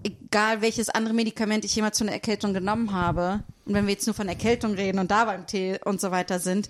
egal 0.03 0.61
welches 0.61 0.89
andere 0.89 1.13
Medikament 1.13 1.65
ich 1.65 1.75
jemals 1.75 1.97
zu 1.97 2.03
einer 2.03 2.13
Erkältung 2.13 2.53
genommen 2.53 2.93
habe, 2.93 3.43
und 3.65 3.73
wenn 3.73 3.87
wir 3.87 3.93
jetzt 3.93 4.05
nur 4.05 4.13
von 4.13 4.27
Erkältung 4.27 4.73
reden 4.73 4.99
und 4.99 5.09
da 5.09 5.25
beim 5.25 5.47
Tee 5.47 5.79
und 5.85 6.01
so 6.01 6.11
weiter 6.11 6.39
sind, 6.39 6.69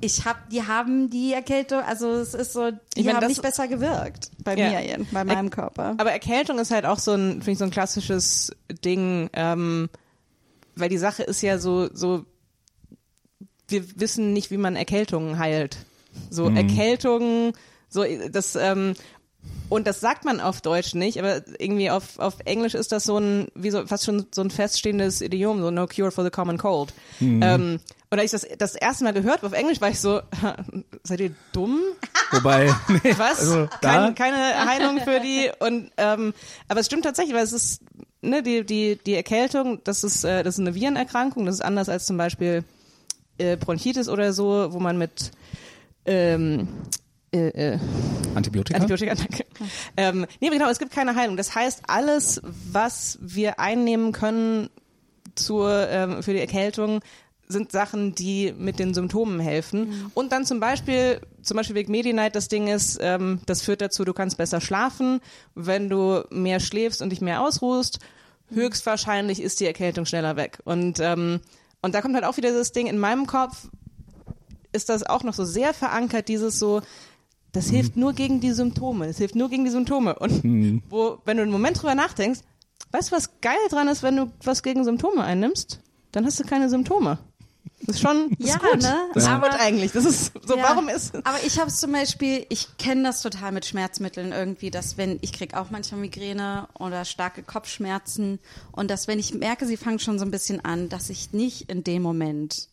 ich 0.00 0.24
hab, 0.24 0.48
die 0.50 0.62
haben 0.62 1.08
die 1.10 1.32
Erkältung, 1.32 1.80
also 1.80 2.10
es 2.10 2.34
ist 2.34 2.52
so, 2.52 2.70
die 2.70 2.76
Ich 2.96 3.04
mein, 3.06 3.14
haben 3.14 3.20
das- 3.22 3.28
nicht 3.30 3.42
besser 3.42 3.68
gewirkt 3.68 4.30
bei 4.44 4.54
Ja. 4.56 4.80
mir, 4.80 5.06
bei 5.12 5.24
meinem 5.24 5.50
Körper. 5.50 5.94
Aber 5.98 6.12
Erkältung 6.12 6.58
ist 6.58 6.70
halt 6.70 6.84
auch 6.86 6.98
so 6.98 7.12
ein, 7.12 7.34
finde 7.42 7.52
ich, 7.52 7.58
so 7.58 7.64
ein 7.64 7.70
klassisches 7.70 8.52
Ding, 8.84 9.30
ähm, 9.32 9.88
weil 10.76 10.88
die 10.88 10.98
Sache 10.98 11.22
ist 11.22 11.40
ja 11.42 11.58
so, 11.58 11.88
so, 11.94 12.24
wir 13.68 13.84
wissen 14.00 14.32
nicht, 14.32 14.50
wie 14.50 14.56
man 14.58 14.76
Erkältungen 14.76 15.38
heilt. 15.38 15.78
So 16.30 16.48
Erkältungen, 16.48 17.52
so 17.88 18.04
das, 18.30 18.56
ähm, 18.56 18.94
und 19.68 19.86
das 19.86 20.00
sagt 20.00 20.24
man 20.24 20.40
auf 20.40 20.60
Deutsch 20.60 20.94
nicht, 20.94 21.18
aber 21.18 21.42
irgendwie 21.58 21.90
auf, 21.90 22.18
auf 22.18 22.36
Englisch 22.44 22.74
ist 22.74 22.92
das 22.92 23.04
so 23.04 23.18
ein, 23.18 23.48
wie 23.54 23.70
so, 23.70 23.86
fast 23.86 24.04
schon 24.04 24.26
so 24.32 24.42
ein 24.42 24.50
feststehendes 24.50 25.20
Idiom, 25.20 25.60
so 25.60 25.70
no 25.70 25.86
cure 25.86 26.10
for 26.10 26.22
the 26.22 26.30
common 26.30 26.58
cold. 26.58 26.92
Ähm, 27.20 27.80
und 28.10 28.20
als 28.20 28.32
ich 28.32 28.40
das 28.40 28.58
das 28.58 28.74
erste 28.76 29.04
Mal 29.04 29.12
gehört 29.12 29.38
habe 29.38 29.48
auf 29.48 29.52
Englisch, 29.52 29.80
war 29.80 29.88
ich 29.88 30.00
so, 30.00 30.20
seid 31.02 31.20
ihr 31.20 31.34
dumm? 31.52 31.80
Wobei, 32.30 32.72
nee, 32.88 33.14
Was? 33.16 33.40
also 33.40 33.68
Kein, 33.80 34.14
keine 34.14 34.66
Heilung 34.66 35.00
für 35.00 35.20
die. 35.20 35.50
Und 35.58 35.90
ähm, 35.96 36.34
aber 36.68 36.80
es 36.80 36.86
stimmt 36.86 37.04
tatsächlich, 37.04 37.34
weil 37.34 37.44
es 37.44 37.52
ist 37.52 37.82
ne 38.22 38.42
die 38.42 38.64
die 38.64 38.98
die 39.04 39.14
Erkältung, 39.14 39.80
das 39.82 40.04
ist 40.04 40.24
äh, 40.24 40.42
das 40.42 40.54
ist 40.54 40.60
eine 40.60 40.74
Virenerkrankung. 40.74 41.46
Das 41.46 41.56
ist 41.56 41.60
anders 41.62 41.88
als 41.88 42.06
zum 42.06 42.16
Beispiel 42.16 42.64
äh, 43.38 43.56
Bronchitis 43.56 44.08
oder 44.08 44.32
so, 44.32 44.72
wo 44.72 44.78
man 44.78 44.98
mit 44.98 45.32
ähm, 46.06 46.68
äh, 47.34 47.74
äh, 47.74 47.78
Antibiotika. 48.34 48.78
Antibiotika, 48.78 49.14
danke. 49.14 49.44
Ähm, 49.96 50.26
nee, 50.40 50.48
aber 50.48 50.56
genau, 50.56 50.70
es 50.70 50.78
gibt 50.78 50.92
keine 50.92 51.16
Heilung. 51.16 51.36
Das 51.36 51.54
heißt, 51.54 51.82
alles, 51.88 52.40
was 52.44 53.18
wir 53.20 53.58
einnehmen 53.58 54.12
können 54.12 54.70
zur, 55.34 55.88
ähm, 55.88 56.22
für 56.22 56.32
die 56.32 56.40
Erkältung, 56.40 57.00
sind 57.46 57.72
Sachen, 57.72 58.14
die 58.14 58.54
mit 58.56 58.78
den 58.78 58.94
Symptomen 58.94 59.40
helfen. 59.40 60.10
Und 60.14 60.32
dann 60.32 60.46
zum 60.46 60.60
Beispiel, 60.60 61.20
zum 61.42 61.56
Beispiel 61.56 61.76
wegen 61.76 61.92
Medi-Night, 61.92 62.34
das 62.34 62.48
Ding 62.48 62.68
ist, 62.68 62.98
ähm, 63.02 63.40
das 63.46 63.62
führt 63.62 63.80
dazu, 63.80 64.04
du 64.04 64.14
kannst 64.14 64.38
besser 64.38 64.60
schlafen, 64.60 65.20
wenn 65.54 65.88
du 65.88 66.22
mehr 66.30 66.58
schläfst 66.60 67.02
und 67.02 67.10
dich 67.10 67.20
mehr 67.20 67.42
ausruhst. 67.42 67.98
Höchstwahrscheinlich 68.50 69.42
ist 69.42 69.60
die 69.60 69.66
Erkältung 69.66 70.06
schneller 70.06 70.36
weg. 70.36 70.58
Und, 70.64 71.00
ähm, 71.00 71.40
und 71.82 71.94
da 71.94 72.00
kommt 72.00 72.14
halt 72.14 72.24
auch 72.24 72.36
wieder 72.38 72.52
das 72.52 72.72
Ding 72.72 72.86
in 72.86 72.98
meinem 72.98 73.26
Kopf, 73.26 73.68
ist 74.72 74.88
das 74.88 75.04
auch 75.04 75.22
noch 75.22 75.34
so 75.34 75.44
sehr 75.44 75.74
verankert, 75.74 76.28
dieses 76.28 76.58
so, 76.58 76.80
das 77.54 77.70
hilft 77.70 77.96
nur 77.96 78.12
gegen 78.12 78.40
die 78.40 78.52
Symptome. 78.52 79.06
Das 79.06 79.16
hilft 79.16 79.34
nur 79.34 79.48
gegen 79.48 79.64
die 79.64 79.70
Symptome. 79.70 80.18
Und 80.18 80.82
wo, 80.90 81.18
wenn 81.24 81.38
du 81.38 81.42
einen 81.44 81.52
Moment 81.52 81.78
drüber 81.80 81.94
nachdenkst, 81.94 82.40
weißt 82.92 83.10
du, 83.10 83.16
was 83.16 83.40
geil 83.40 83.56
dran 83.70 83.88
ist, 83.88 84.02
wenn 84.02 84.16
du 84.16 84.30
was 84.42 84.62
gegen 84.62 84.84
Symptome 84.84 85.22
einnimmst? 85.24 85.80
Dann 86.12 86.26
hast 86.26 86.38
du 86.38 86.44
keine 86.44 86.68
Symptome. 86.68 87.18
Das 87.86 87.96
ist 87.96 88.02
schon 88.02 88.30
das 88.38 88.48
Ja, 88.48 88.54
ist 88.54 88.62
gut. 88.62 88.82
ne? 88.82 88.96
Das 89.14 89.22
ist 89.24 89.28
Aber- 89.28 89.50
gut 89.50 89.58
eigentlich. 89.60 89.92
Das 89.92 90.04
ist 90.04 90.32
so, 90.46 90.56
Ja. 90.56 90.62
warum 90.62 90.88
ist 90.88 91.14
Aber 91.16 91.42
ich 91.44 91.58
habe 91.58 91.68
es 91.68 91.78
zum 91.80 91.92
Beispiel, 91.92 92.46
ich 92.48 92.76
kenne 92.78 93.02
das 93.02 93.20
total 93.20 93.52
mit 93.52 93.66
Schmerzmitteln 93.66 94.32
irgendwie, 94.32 94.70
dass 94.70 94.96
wenn, 94.96 95.18
ich 95.22 95.32
krieg 95.32 95.54
auch 95.54 95.70
manchmal 95.70 96.00
Migräne 96.00 96.68
oder 96.78 97.04
starke 97.04 97.42
Kopfschmerzen 97.42 98.38
und 98.72 98.90
dass 98.90 99.06
wenn 99.06 99.18
ich 99.18 99.34
merke, 99.34 99.66
sie 99.66 99.76
fangen 99.76 99.98
schon 99.98 100.18
so 100.18 100.24
ein 100.24 100.30
bisschen 100.30 100.64
an, 100.64 100.88
dass 100.88 101.10
ich 101.10 101.32
nicht 101.32 101.68
in 101.70 101.84
dem 101.84 102.02
Moment 102.02 102.68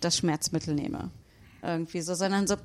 das 0.00 0.16
Schmerzmittel 0.16 0.74
nehme. 0.74 1.10
Irgendwie 1.62 2.00
so, 2.02 2.14
sondern 2.14 2.46
so, 2.46 2.56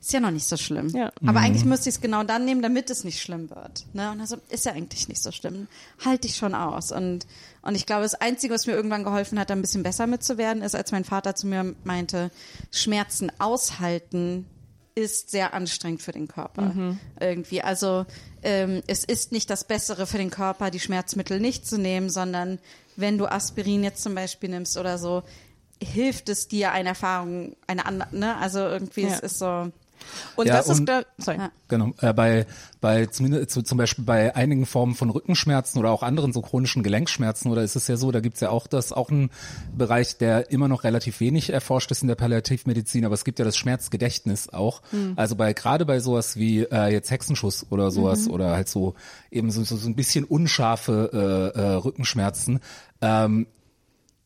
ist 0.00 0.12
ja 0.12 0.20
noch 0.20 0.30
nicht 0.30 0.46
so 0.48 0.56
schlimm. 0.56 0.88
Ja. 0.90 1.10
Aber 1.26 1.40
eigentlich 1.40 1.64
müsste 1.64 1.88
ich 1.88 1.96
es 1.96 2.00
genau 2.00 2.22
dann 2.22 2.44
nehmen, 2.44 2.62
damit 2.62 2.88
es 2.90 3.04
nicht 3.04 3.20
schlimm 3.20 3.50
wird. 3.50 3.84
Ne? 3.92 4.10
Und 4.12 4.20
also 4.20 4.36
ist 4.48 4.64
ja 4.64 4.72
eigentlich 4.72 5.08
nicht 5.08 5.22
so 5.22 5.32
schlimm. 5.32 5.66
Halte 6.04 6.28
ich 6.28 6.36
schon 6.36 6.54
aus. 6.54 6.92
Und, 6.92 7.26
und 7.62 7.74
ich 7.74 7.84
glaube, 7.84 8.02
das 8.02 8.14
Einzige, 8.14 8.54
was 8.54 8.66
mir 8.66 8.74
irgendwann 8.74 9.02
geholfen 9.04 9.38
hat, 9.38 9.50
da 9.50 9.54
ein 9.54 9.60
bisschen 9.60 9.82
besser 9.82 10.06
mitzuwerden, 10.06 10.62
ist, 10.62 10.74
als 10.76 10.92
mein 10.92 11.04
Vater 11.04 11.34
zu 11.34 11.46
mir 11.46 11.74
meinte, 11.84 12.30
Schmerzen 12.70 13.32
aushalten 13.38 14.46
ist 14.94 15.30
sehr 15.30 15.54
anstrengend 15.54 16.02
für 16.02 16.10
den 16.12 16.26
Körper. 16.26 16.96
Irgendwie. 17.20 17.62
Also 17.62 18.04
ähm, 18.42 18.82
es 18.88 19.04
ist 19.04 19.30
nicht 19.30 19.48
das 19.48 19.62
Bessere 19.64 20.06
für 20.08 20.18
den 20.18 20.30
Körper, 20.30 20.70
die 20.72 20.80
Schmerzmittel 20.80 21.38
nicht 21.38 21.66
zu 21.66 21.78
nehmen, 21.78 22.10
sondern 22.10 22.58
wenn 22.96 23.16
du 23.16 23.26
Aspirin 23.26 23.84
jetzt 23.84 24.02
zum 24.02 24.16
Beispiel 24.16 24.48
nimmst 24.50 24.76
oder 24.76 24.98
so, 24.98 25.22
hilft 25.80 26.28
es 26.28 26.48
dir 26.48 26.72
eine 26.72 26.88
Erfahrung, 26.90 27.54
eine 27.68 27.86
andere, 27.86 28.08
ne? 28.16 28.36
Also 28.38 28.58
irgendwie, 28.58 29.02
Ja. 29.02 29.10
es 29.10 29.20
ist 29.20 29.38
so. 29.38 29.70
Und 30.36 30.46
Ja, 30.46 30.56
das 30.56 30.68
ist, 30.68 30.80
und- 30.80 30.90
sorry. 31.18 31.38
Ja. 31.38 31.50
Genau, 31.68 31.92
äh, 32.00 32.12
bei, 32.12 32.46
bei 32.80 33.06
zumindest 33.06 33.50
zu, 33.50 33.62
zum 33.62 33.78
Beispiel 33.78 34.04
bei 34.04 34.34
einigen 34.34 34.66
Formen 34.66 34.94
von 34.94 35.10
Rückenschmerzen 35.10 35.78
oder 35.78 35.90
auch 35.90 36.02
anderen 36.02 36.32
so 36.32 36.40
chronischen 36.40 36.82
Gelenkschmerzen 36.82 37.50
oder 37.50 37.62
ist 37.62 37.76
es 37.76 37.88
ja 37.88 37.96
so, 37.96 38.10
da 38.10 38.20
gibt's 38.20 38.40
ja 38.40 38.50
auch 38.50 38.66
das 38.66 38.92
auch 38.92 39.10
ein 39.10 39.30
Bereich, 39.76 40.16
der 40.18 40.50
immer 40.50 40.68
noch 40.68 40.84
relativ 40.84 41.20
wenig 41.20 41.50
erforscht 41.50 41.90
ist 41.90 42.02
in 42.02 42.08
der 42.08 42.14
Palliativmedizin, 42.14 43.04
aber 43.04 43.14
es 43.14 43.24
gibt 43.24 43.38
ja 43.38 43.44
das 43.44 43.56
Schmerzgedächtnis 43.56 44.48
auch. 44.48 44.82
Also 45.16 45.36
bei 45.36 45.52
gerade 45.52 45.84
bei 45.84 46.00
sowas 46.00 46.36
wie 46.36 46.60
äh, 46.62 46.86
jetzt 46.92 47.10
Hexenschuss 47.10 47.66
oder 47.70 47.90
sowas 47.90 48.28
oder 48.28 48.52
halt 48.52 48.68
so 48.68 48.94
eben 49.30 49.50
so, 49.50 49.64
so, 49.64 49.76
so 49.76 49.88
ein 49.88 49.94
bisschen 49.94 50.24
unscharfe 50.24 51.52
äh, 51.54 51.58
äh, 51.60 51.74
Rückenschmerzen. 51.74 52.60
Ähm, 53.00 53.46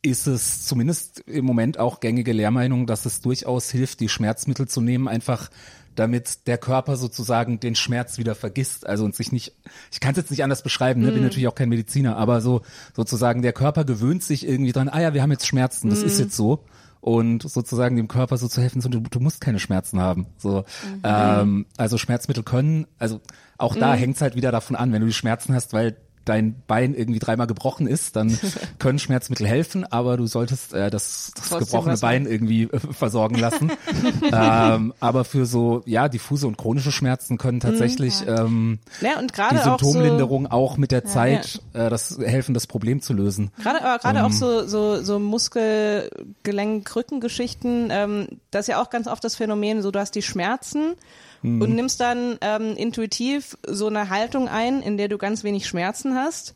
ist 0.03 0.27
es 0.27 0.67
zumindest 0.67 1.21
im 1.21 1.45
Moment 1.45 1.79
auch 1.79 2.01
gängige 2.01 2.33
Lehrmeinung, 2.33 2.87
dass 2.87 3.07
es 3.07 3.21
durchaus 3.21 3.71
hilft, 3.71 4.01
die 4.01 4.09
Schmerzmittel 4.09 4.67
zu 4.67 4.81
nehmen, 4.81 5.07
einfach 5.07 5.49
damit 5.95 6.47
der 6.47 6.59
Körper 6.59 6.97
sozusagen 6.97 7.61
den 7.61 7.75
Schmerz 7.75 8.19
wieder 8.19 8.35
vergisst, 8.35 8.87
also 8.87 9.05
und 9.05 9.15
sich 9.15 9.31
nicht, 9.31 9.55
ich 9.93 10.01
kann 10.01 10.13
es 10.13 10.17
jetzt 10.17 10.31
nicht 10.31 10.43
anders 10.43 10.63
beschreiben, 10.63 11.03
ne, 11.03 11.13
bin 11.13 11.23
natürlich 11.23 11.49
auch 11.49 11.55
kein 11.55 11.69
Mediziner, 11.69 12.17
aber 12.17 12.41
so 12.41 12.63
sozusagen 12.97 13.43
der 13.43 13.53
Körper 13.53 13.85
gewöhnt 13.85 14.23
sich 14.23 14.47
irgendwie 14.47 14.73
dran, 14.73 14.89
ah 14.89 15.01
ja, 15.01 15.15
wir 15.15 15.23
haben 15.23 15.31
jetzt 15.31 15.47
Schmerzen, 15.47 15.91
das 15.91 16.03
ist 16.03 16.19
jetzt 16.19 16.37
so. 16.37 16.65
Und 17.01 17.43
sozusagen 17.43 17.97
dem 17.97 18.07
Körper 18.07 18.37
so 18.37 18.47
zu 18.47 18.61
helfen, 18.61 18.81
so, 18.81 18.89
du, 18.89 19.01
du 19.01 19.19
musst 19.19 19.41
keine 19.41 19.59
Schmerzen 19.59 19.99
haben, 20.01 20.27
so, 20.39 20.65
ähm, 21.03 21.67
also 21.77 21.99
Schmerzmittel 21.99 22.45
können, 22.45 22.87
also 22.99 23.21
auch 23.59 23.75
da 23.75 23.95
hängt's 23.95 24.21
halt 24.21 24.37
wieder 24.37 24.53
davon 24.53 24.77
an, 24.77 24.93
wenn 24.93 25.01
du 25.01 25.09
die 25.09 25.13
Schmerzen 25.13 25.53
hast, 25.53 25.73
weil 25.73 25.97
dein 26.25 26.63
Bein 26.67 26.95
irgendwie 26.95 27.19
dreimal 27.19 27.47
gebrochen 27.47 27.87
ist, 27.87 28.17
dann 28.17 28.39
können 28.79 28.99
Schmerzmittel 28.99 29.47
helfen, 29.47 29.85
aber 29.85 30.17
du 30.17 30.27
solltest 30.27 30.73
äh, 30.75 30.91
das, 30.91 31.33
das 31.35 31.59
gebrochene 31.59 31.97
Bein 31.99 32.27
irgendwie 32.27 32.65
äh, 32.65 32.79
versorgen 32.79 33.37
lassen. 33.37 33.73
ähm, 34.33 34.95
aber 35.01 35.25
für 35.25 35.47
so 35.47 35.83
ja 35.87 36.09
diffuse 36.09 36.47
und 36.47 36.57
chronische 36.57 36.93
Schmerzen 36.93 37.39
können 37.39 37.61
tatsächlich 37.61 38.23
ähm, 38.27 38.79
Ja, 39.01 39.19
und 39.19 39.31
die 39.31 39.35
gerade 39.35 39.61
auch 39.61 39.79
so, 39.79 39.91
Symptomlinderung 39.91 40.47
auch, 40.47 40.77
mit 40.77 40.93
der 40.93 41.05
Zeit 41.05 41.61
äh, 41.73 41.91
das 41.91 42.19
helfen, 42.19 42.55
das 42.55 42.67
Problem 42.67 43.03
zu 43.03 43.13
lösen. 43.13 43.51
Gerade, 43.63 43.85
aber 43.85 43.99
gerade 43.99 44.19
Ähm. 44.21 44.25
auch 44.25 44.33
so, 44.33 44.67
so, 44.67 45.03
so 45.03 45.19
Muskelgelenk-Rückengeschichten, 45.19 47.89
ähm, 47.91 48.29
das 48.51 48.63
ist 48.63 48.69
ja 48.69 48.83
auch 48.83 48.89
ganz 48.91 49.09
oft 49.09 49.25
das 49.25 49.37
Phänomen, 49.37 49.83
so 49.83 49.91
du 49.91 49.99
hast 49.99 50.15
die 50.15 50.23
Schmerzen 50.23 50.95
Mhm. 51.43 51.63
und 51.63 51.75
nimmst 51.75 52.01
dann 52.01 52.39
ähm, 52.41 52.77
intuitiv 52.77 53.57
so 53.67 53.89
eine 53.89 54.09
Haltung 54.09 54.49
ein, 54.49 54.81
in 54.81 54.97
der 54.97 55.09
du 55.09 55.19
ganz 55.19 55.45
wenig 55.45 55.67
Schmerzen 55.67 56.15
hast. 56.15 56.55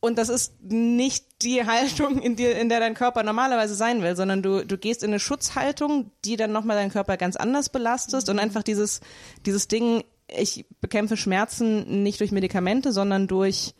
Und 0.00 0.18
das 0.18 0.28
ist 0.28 0.62
nicht 0.62 1.24
die 1.42 1.64
Haltung, 1.66 2.20
in, 2.20 2.36
der 2.36 2.60
in 2.60 2.68
der 2.68 2.80
dein 2.80 2.94
Körper 2.94 3.22
normalerweise 3.22 3.74
sein 3.74 4.02
will, 4.02 4.16
sondern 4.16 4.42
du, 4.42 4.64
du 4.64 4.76
gehst 4.76 5.02
in 5.02 5.10
eine 5.10 5.20
Schutzhaltung, 5.20 6.10
die 6.24 6.36
dann 6.36 6.52
nochmal 6.52 6.76
deinen 6.76 6.90
Körper 6.90 7.16
ganz 7.16 7.36
anders 7.36 7.68
belastest 7.68 8.28
und 8.28 8.38
einfach 8.38 8.62
dieses, 8.62 9.00
dieses 9.46 9.68
Ding, 9.68 10.04
ich 10.28 10.66
bekämpfe 10.80 11.16
Schmerzen 11.16 12.02
nicht 12.02 12.20
durch 12.20 12.32
Medikamente, 12.32 12.92
sondern 12.92 13.28
durch 13.28 13.74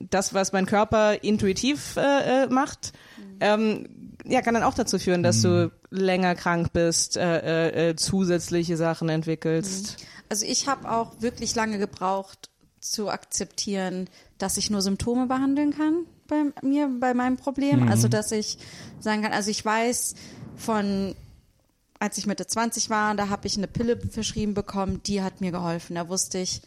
das, 0.00 0.34
was 0.34 0.52
mein 0.52 0.66
Körper 0.66 1.22
intuitiv 1.24 1.96
äh, 1.96 2.44
äh, 2.44 2.46
macht, 2.48 2.92
ähm, 3.40 3.88
ja, 4.24 4.42
kann 4.42 4.54
dann 4.54 4.62
auch 4.62 4.74
dazu 4.74 4.98
führen, 4.98 5.22
dass 5.22 5.42
du 5.42 5.70
länger 5.90 6.34
krank 6.34 6.72
bist, 6.72 7.16
äh, 7.16 7.68
äh, 7.68 7.90
äh, 7.90 7.96
zusätzliche 7.96 8.76
Sachen 8.76 9.08
entwickelst. 9.08 9.96
Also 10.28 10.44
ich 10.46 10.68
habe 10.68 10.90
auch 10.90 11.20
wirklich 11.20 11.54
lange 11.54 11.78
gebraucht 11.78 12.50
zu 12.80 13.08
akzeptieren, 13.08 14.08
dass 14.38 14.56
ich 14.56 14.70
nur 14.70 14.82
Symptome 14.82 15.26
behandeln 15.26 15.74
kann 15.76 16.04
bei 16.26 16.44
mir, 16.62 16.90
bei 17.00 17.14
meinem 17.14 17.36
Problem. 17.36 17.88
Also 17.88 18.08
dass 18.08 18.30
ich 18.32 18.58
sagen 19.00 19.22
kann, 19.22 19.32
also 19.32 19.50
ich 19.50 19.64
weiß 19.64 20.14
von, 20.56 21.14
als 21.98 22.18
ich 22.18 22.26
Mitte 22.26 22.46
20 22.46 22.90
war, 22.90 23.14
da 23.14 23.28
habe 23.28 23.46
ich 23.46 23.56
eine 23.56 23.66
Pille 23.66 23.98
verschrieben 24.10 24.54
bekommen, 24.54 25.00
die 25.04 25.22
hat 25.22 25.40
mir 25.40 25.50
geholfen. 25.50 25.96
Da 25.96 26.08
wusste 26.08 26.38
ich, 26.38 26.62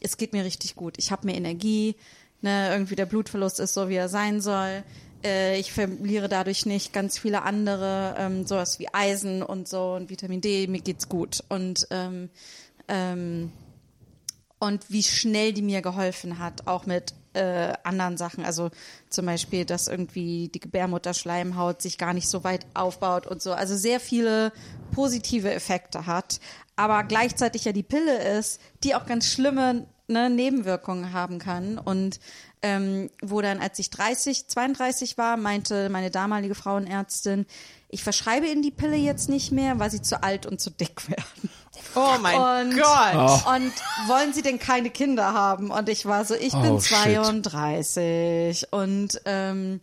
es 0.00 0.16
geht 0.16 0.32
mir 0.32 0.44
richtig 0.44 0.76
gut. 0.76 0.94
Ich 0.98 1.10
habe 1.10 1.26
mehr 1.26 1.36
Energie, 1.36 1.96
ne, 2.42 2.70
irgendwie 2.70 2.96
der 2.96 3.06
Blutverlust 3.06 3.60
ist 3.60 3.74
so, 3.74 3.88
wie 3.88 3.94
er 3.94 4.08
sein 4.08 4.40
soll. 4.40 4.84
Äh, 5.24 5.58
ich 5.58 5.72
verliere 5.72 6.28
dadurch 6.28 6.66
nicht 6.66 6.92
ganz 6.92 7.18
viele 7.18 7.42
andere, 7.42 8.14
ähm, 8.18 8.46
sowas 8.46 8.78
wie 8.78 8.92
Eisen 8.92 9.42
und 9.42 9.68
so 9.68 9.94
und 9.94 10.10
Vitamin 10.10 10.40
D, 10.40 10.66
mir 10.66 10.80
geht's 10.80 11.08
gut. 11.08 11.42
Und 11.48 11.86
ähm, 11.90 12.30
ähm, 12.88 13.52
und 14.60 14.90
wie 14.90 15.02
schnell 15.02 15.52
die 15.52 15.62
mir 15.62 15.82
geholfen 15.82 16.38
hat, 16.38 16.66
auch 16.66 16.84
mit 16.84 17.14
äh, 17.34 17.74
anderen 17.84 18.16
Sachen. 18.16 18.44
Also 18.44 18.70
zum 19.08 19.26
Beispiel, 19.26 19.64
dass 19.64 19.86
irgendwie 19.86 20.48
die 20.48 20.60
Gebärmutterschleimhaut 20.60 21.80
sich 21.80 21.98
gar 21.98 22.12
nicht 22.12 22.28
so 22.28 22.42
weit 22.42 22.66
aufbaut 22.74 23.26
und 23.26 23.40
so. 23.40 23.52
Also 23.52 23.76
sehr 23.76 24.00
viele 24.00 24.52
positive 24.90 25.52
Effekte 25.52 26.06
hat, 26.06 26.40
aber 26.74 27.04
gleichzeitig 27.04 27.64
ja 27.64 27.72
die 27.72 27.82
Pille 27.82 28.38
ist, 28.38 28.60
die 28.82 28.94
auch 28.94 29.06
ganz 29.06 29.26
schlimme 29.26 29.86
ne, 30.08 30.30
Nebenwirkungen 30.30 31.12
haben 31.12 31.38
kann. 31.38 31.78
Und 31.78 32.18
ähm, 32.62 33.10
wo 33.22 33.40
dann, 33.40 33.60
als 33.60 33.78
ich 33.78 33.90
30, 33.90 34.48
32 34.48 35.18
war, 35.18 35.36
meinte 35.36 35.88
meine 35.88 36.10
damalige 36.10 36.54
Frauenärztin, 36.54 37.46
ich 37.90 38.02
verschreibe 38.04 38.46
Ihnen 38.46 38.60
die 38.62 38.70
Pille 38.70 38.96
jetzt 38.96 39.28
nicht 39.30 39.50
mehr, 39.50 39.78
weil 39.78 39.90
Sie 39.90 40.02
zu 40.02 40.22
alt 40.22 40.44
und 40.44 40.60
zu 40.60 40.70
dick 40.70 41.08
werden. 41.08 41.50
Oh 41.94 42.16
mein 42.20 42.70
Und, 42.70 42.76
Gott. 42.78 43.46
und 43.46 43.72
wollen 44.08 44.32
Sie 44.34 44.42
denn 44.42 44.58
keine 44.58 44.90
Kinder 44.90 45.32
haben? 45.32 45.70
Und 45.70 45.88
ich 45.88 46.04
war 46.04 46.24
so, 46.24 46.34
ich 46.34 46.52
bin 46.52 46.72
Oh, 46.72 46.80
shit. 46.80 46.96
32 46.98 48.66
und 48.72 49.20
ähm, 49.24 49.80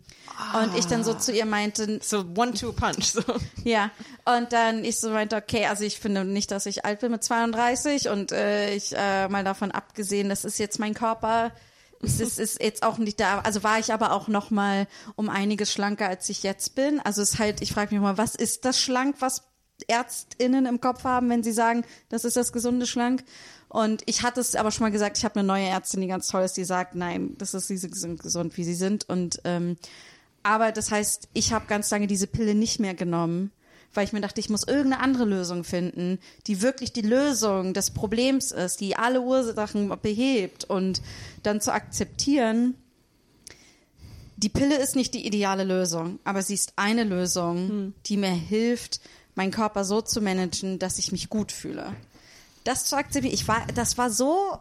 und 0.62 0.78
ich 0.78 0.86
dann 0.86 1.04
so 1.06 1.14
zu 1.14 1.32
ihr 1.32 1.46
meinte, 1.46 2.00
So 2.04 2.26
One-Two-Punch. 2.36 3.06
So. 3.06 3.22
ja, 3.64 3.90
und 4.26 4.52
dann 4.52 4.84
ich 4.84 5.00
so 5.00 5.10
meinte, 5.10 5.38
okay, 5.38 5.66
also 5.66 5.84
ich 5.84 6.00
finde 6.00 6.26
nicht, 6.26 6.52
dass 6.52 6.66
ich 6.66 6.84
alt 6.86 7.00
bin 7.00 7.12
mit 7.12 7.24
32 7.24 8.10
und 8.10 8.32
äh, 8.34 8.76
ich 8.76 8.94
äh, 8.96 9.28
mal 9.30 9.44
davon 9.46 9.72
abgesehen, 9.72 10.28
das 10.30 10.44
ist 10.46 10.60
jetzt 10.60 10.78
mein 10.80 10.94
Körper, 10.94 11.52
es 12.02 12.20
ist, 12.20 12.40
ist 12.40 12.62
jetzt 12.62 12.84
auch 12.84 12.98
nicht 12.98 13.20
da, 13.20 13.40
also 13.40 13.64
war 13.64 13.80
ich 13.80 13.94
aber 13.94 14.12
auch 14.14 14.28
noch 14.28 14.52
mal 14.52 14.88
um 15.16 15.30
einiges 15.30 15.72
schlanker, 15.72 16.08
als 16.08 16.30
ich 16.30 16.44
jetzt 16.44 16.76
bin. 16.76 17.00
Also 17.00 17.22
es 17.22 17.34
ist 17.34 17.40
halt, 17.40 17.62
ich 17.62 17.74
frage 17.74 17.94
mich 17.94 18.02
mal, 18.02 18.18
was 18.18 18.36
ist 18.36 18.66
das 18.66 18.80
schlank, 18.80 19.18
was 19.20 19.44
ÄrztInnen 19.88 20.66
im 20.66 20.82
Kopf 20.82 21.04
haben, 21.04 21.30
wenn 21.30 21.44
sie 21.44 21.52
sagen, 21.52 21.84
das 22.10 22.26
ist 22.26 22.38
das 22.38 22.54
gesunde 22.54 22.88
Schlank? 22.88 23.24
Und 23.68 24.04
ich 24.06 24.24
hatte 24.24 24.40
es 24.40 24.56
aber 24.56 24.72
schon 24.72 24.84
mal 24.86 24.92
gesagt, 24.92 25.18
ich 25.18 25.26
habe 25.26 25.40
eine 25.40 25.48
neue 25.48 25.66
Ärztin, 25.66 26.02
die 26.02 26.08
ganz 26.08 26.28
toll 26.28 26.44
ist, 26.44 26.56
die 26.56 26.64
sagt, 26.64 26.96
nein, 26.96 27.36
das 27.38 27.54
ist, 27.54 27.68
sie 27.68 27.78
sind 27.78 28.22
gesund, 28.22 28.58
wie 28.58 28.64
sie 28.64 28.76
sind. 28.76 29.08
Und 29.10 29.42
ähm, 29.44 29.78
aber 30.44 30.72
das 30.72 30.92
heißt, 30.92 31.30
ich 31.34 31.52
habe 31.54 31.66
ganz 31.68 31.90
lange 31.90 32.08
diese 32.08 32.28
Pille 32.28 32.56
nicht 32.56 32.80
mehr 32.80 32.94
genommen, 32.94 33.52
weil 33.96 34.06
ich 34.06 34.14
mir 34.14 34.22
dachte, 34.22 34.40
ich 34.40 34.50
muss 34.50 34.64
irgendeine 34.64 35.02
andere 35.02 35.26
Lösung 35.26 35.64
finden, 35.64 36.20
die 36.48 36.62
wirklich 36.62 36.94
die 36.94 37.02
Lösung 37.02 37.74
des 37.74 37.92
Problems 37.92 38.52
ist, 38.52 38.82
die 38.82 38.96
alle 38.96 39.22
Ursachen 39.22 39.92
behebt 40.02 40.66
und 40.66 41.02
dann 41.44 41.62
zu 41.62 41.74
akzeptieren, 41.74 42.76
die 44.38 44.50
Pille 44.50 44.78
ist 44.78 44.96
nicht 44.96 45.14
die 45.14 45.26
ideale 45.26 45.64
Lösung, 45.64 46.20
aber 46.26 46.42
sie 46.42 46.56
ist 46.56 46.74
eine 46.76 47.06
Lösung, 47.06 47.94
die 48.06 48.18
mir 48.18 48.32
hilft, 48.32 49.00
meinen 49.34 49.52
Körper 49.52 49.86
so 49.86 50.02
zu 50.02 50.22
managen, 50.22 50.78
dass 50.80 51.00
ich 51.00 51.12
mich 51.12 51.30
gut 51.30 51.52
fühle. 51.52 51.94
Das 52.64 52.86
zu 52.86 52.98
akzeptieren, 52.98 53.34
ich 53.34 53.48
war, 53.48 53.66
das 53.76 53.98
war 53.98 54.10
so 54.10 54.58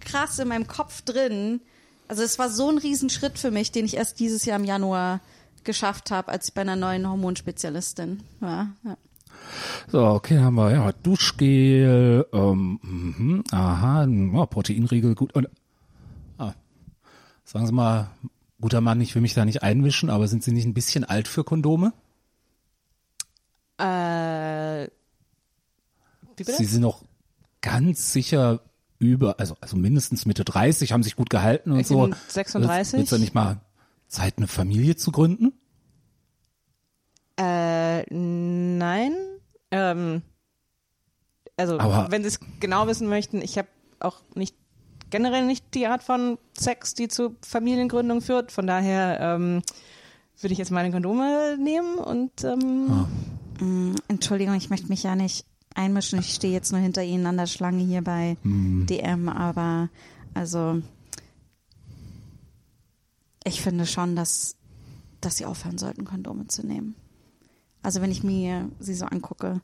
krass 0.00 0.38
in 0.38 0.48
meinem 0.48 0.66
Kopf 0.66 1.02
drin. 1.02 1.60
Also 2.06 2.22
es 2.22 2.38
war 2.38 2.50
so 2.50 2.70
ein 2.70 2.78
Riesenschritt 2.78 3.38
für 3.38 3.50
mich, 3.50 3.72
den 3.72 3.84
ich 3.84 3.96
erst 3.96 4.20
dieses 4.20 4.44
Jahr 4.44 4.58
im 4.58 4.64
Januar 4.64 5.20
geschafft 5.64 6.10
habe, 6.10 6.30
als 6.30 6.48
ich 6.48 6.54
bei 6.54 6.62
einer 6.62 6.76
neuen 6.76 7.08
Hormonspezialistin 7.08 8.20
war. 8.40 8.68
Ja. 8.84 8.96
So, 9.90 10.04
okay, 10.04 10.38
haben 10.38 10.56
wir 10.56 10.72
ja 10.72 10.92
Duschgel, 10.92 12.26
ähm, 12.32 12.80
mhm, 12.82 13.44
aha, 13.50 14.04
ja, 14.04 14.46
Proteinriegel, 14.46 15.14
gut. 15.14 15.34
Und, 15.34 15.48
ah, 16.38 16.52
sagen 17.44 17.66
Sie 17.66 17.72
mal, 17.72 18.10
guter 18.60 18.80
Mann, 18.80 19.00
ich 19.00 19.14
will 19.14 19.22
mich 19.22 19.34
da 19.34 19.44
nicht 19.44 19.62
einmischen, 19.62 20.10
aber 20.10 20.28
sind 20.28 20.42
Sie 20.42 20.52
nicht 20.52 20.66
ein 20.66 20.74
bisschen 20.74 21.04
alt 21.04 21.28
für 21.28 21.44
Kondome? 21.44 21.92
Äh? 23.78 24.88
Sie 26.36 26.64
sind 26.64 26.82
noch 26.82 27.02
ganz 27.60 28.12
sicher 28.12 28.60
über, 28.98 29.38
also, 29.38 29.56
also 29.60 29.76
mindestens 29.76 30.26
Mitte 30.26 30.44
30, 30.44 30.92
haben 30.92 31.02
sich 31.02 31.16
gut 31.16 31.30
gehalten 31.30 31.72
und 31.72 31.80
Ich 31.80 31.86
so. 31.86 32.02
bin 32.02 32.14
36. 32.28 32.98
Wird 32.98 33.04
es 33.04 33.10
ja 33.10 33.18
nicht 33.18 33.34
mal 33.34 33.60
Zeit, 34.08 34.38
eine 34.38 34.46
Familie 34.46 34.96
zu 34.96 35.12
gründen? 35.12 35.52
Äh, 37.38 38.02
nein. 38.12 39.12
Ähm, 39.70 40.22
also, 41.56 41.78
Aber- 41.78 42.10
wenn 42.10 42.22
Sie 42.22 42.28
es 42.28 42.40
genau 42.60 42.86
wissen 42.86 43.08
möchten, 43.08 43.40
ich 43.42 43.58
habe 43.58 43.68
auch 44.00 44.20
nicht 44.34 44.56
generell 45.10 45.46
nicht 45.46 45.64
die 45.74 45.86
Art 45.86 46.02
von 46.02 46.38
Sex, 46.56 46.94
die 46.94 47.08
zu 47.08 47.36
Familiengründung 47.42 48.20
führt. 48.20 48.52
Von 48.52 48.66
daher 48.66 49.18
ähm, 49.20 49.62
würde 50.40 50.52
ich 50.52 50.58
jetzt 50.58 50.70
meine 50.70 50.90
Kondome 50.90 51.56
nehmen 51.58 51.98
und 51.98 52.44
ähm, 52.44 53.06
Mm, 53.60 53.96
Entschuldigung, 54.06 54.54
ich 54.54 54.70
möchte 54.70 54.86
mich 54.86 55.02
ja 55.02 55.16
nicht 55.16 55.44
einmischen. 55.74 56.20
Ich 56.20 56.32
stehe 56.32 56.52
jetzt 56.52 56.70
nur 56.70 56.80
hinter 56.80 57.02
Ihnen 57.02 57.26
an 57.26 57.36
der 57.36 57.46
Schlange 57.48 57.82
hier 57.82 58.02
bei 58.02 58.36
DM, 58.44 59.28
aber 59.28 59.88
also 60.32 60.80
ich 63.48 63.60
finde 63.60 63.86
schon, 63.86 64.14
dass, 64.14 64.56
dass 65.20 65.36
Sie 65.36 65.44
aufhören 65.44 65.78
sollten, 65.78 66.04
Kondome 66.04 66.46
zu 66.46 66.66
nehmen. 66.66 66.94
Also 67.82 68.02
wenn 68.02 68.10
ich 68.10 68.22
mir 68.22 68.68
sie 68.80 68.94
so 68.94 69.06
angucke, 69.06 69.60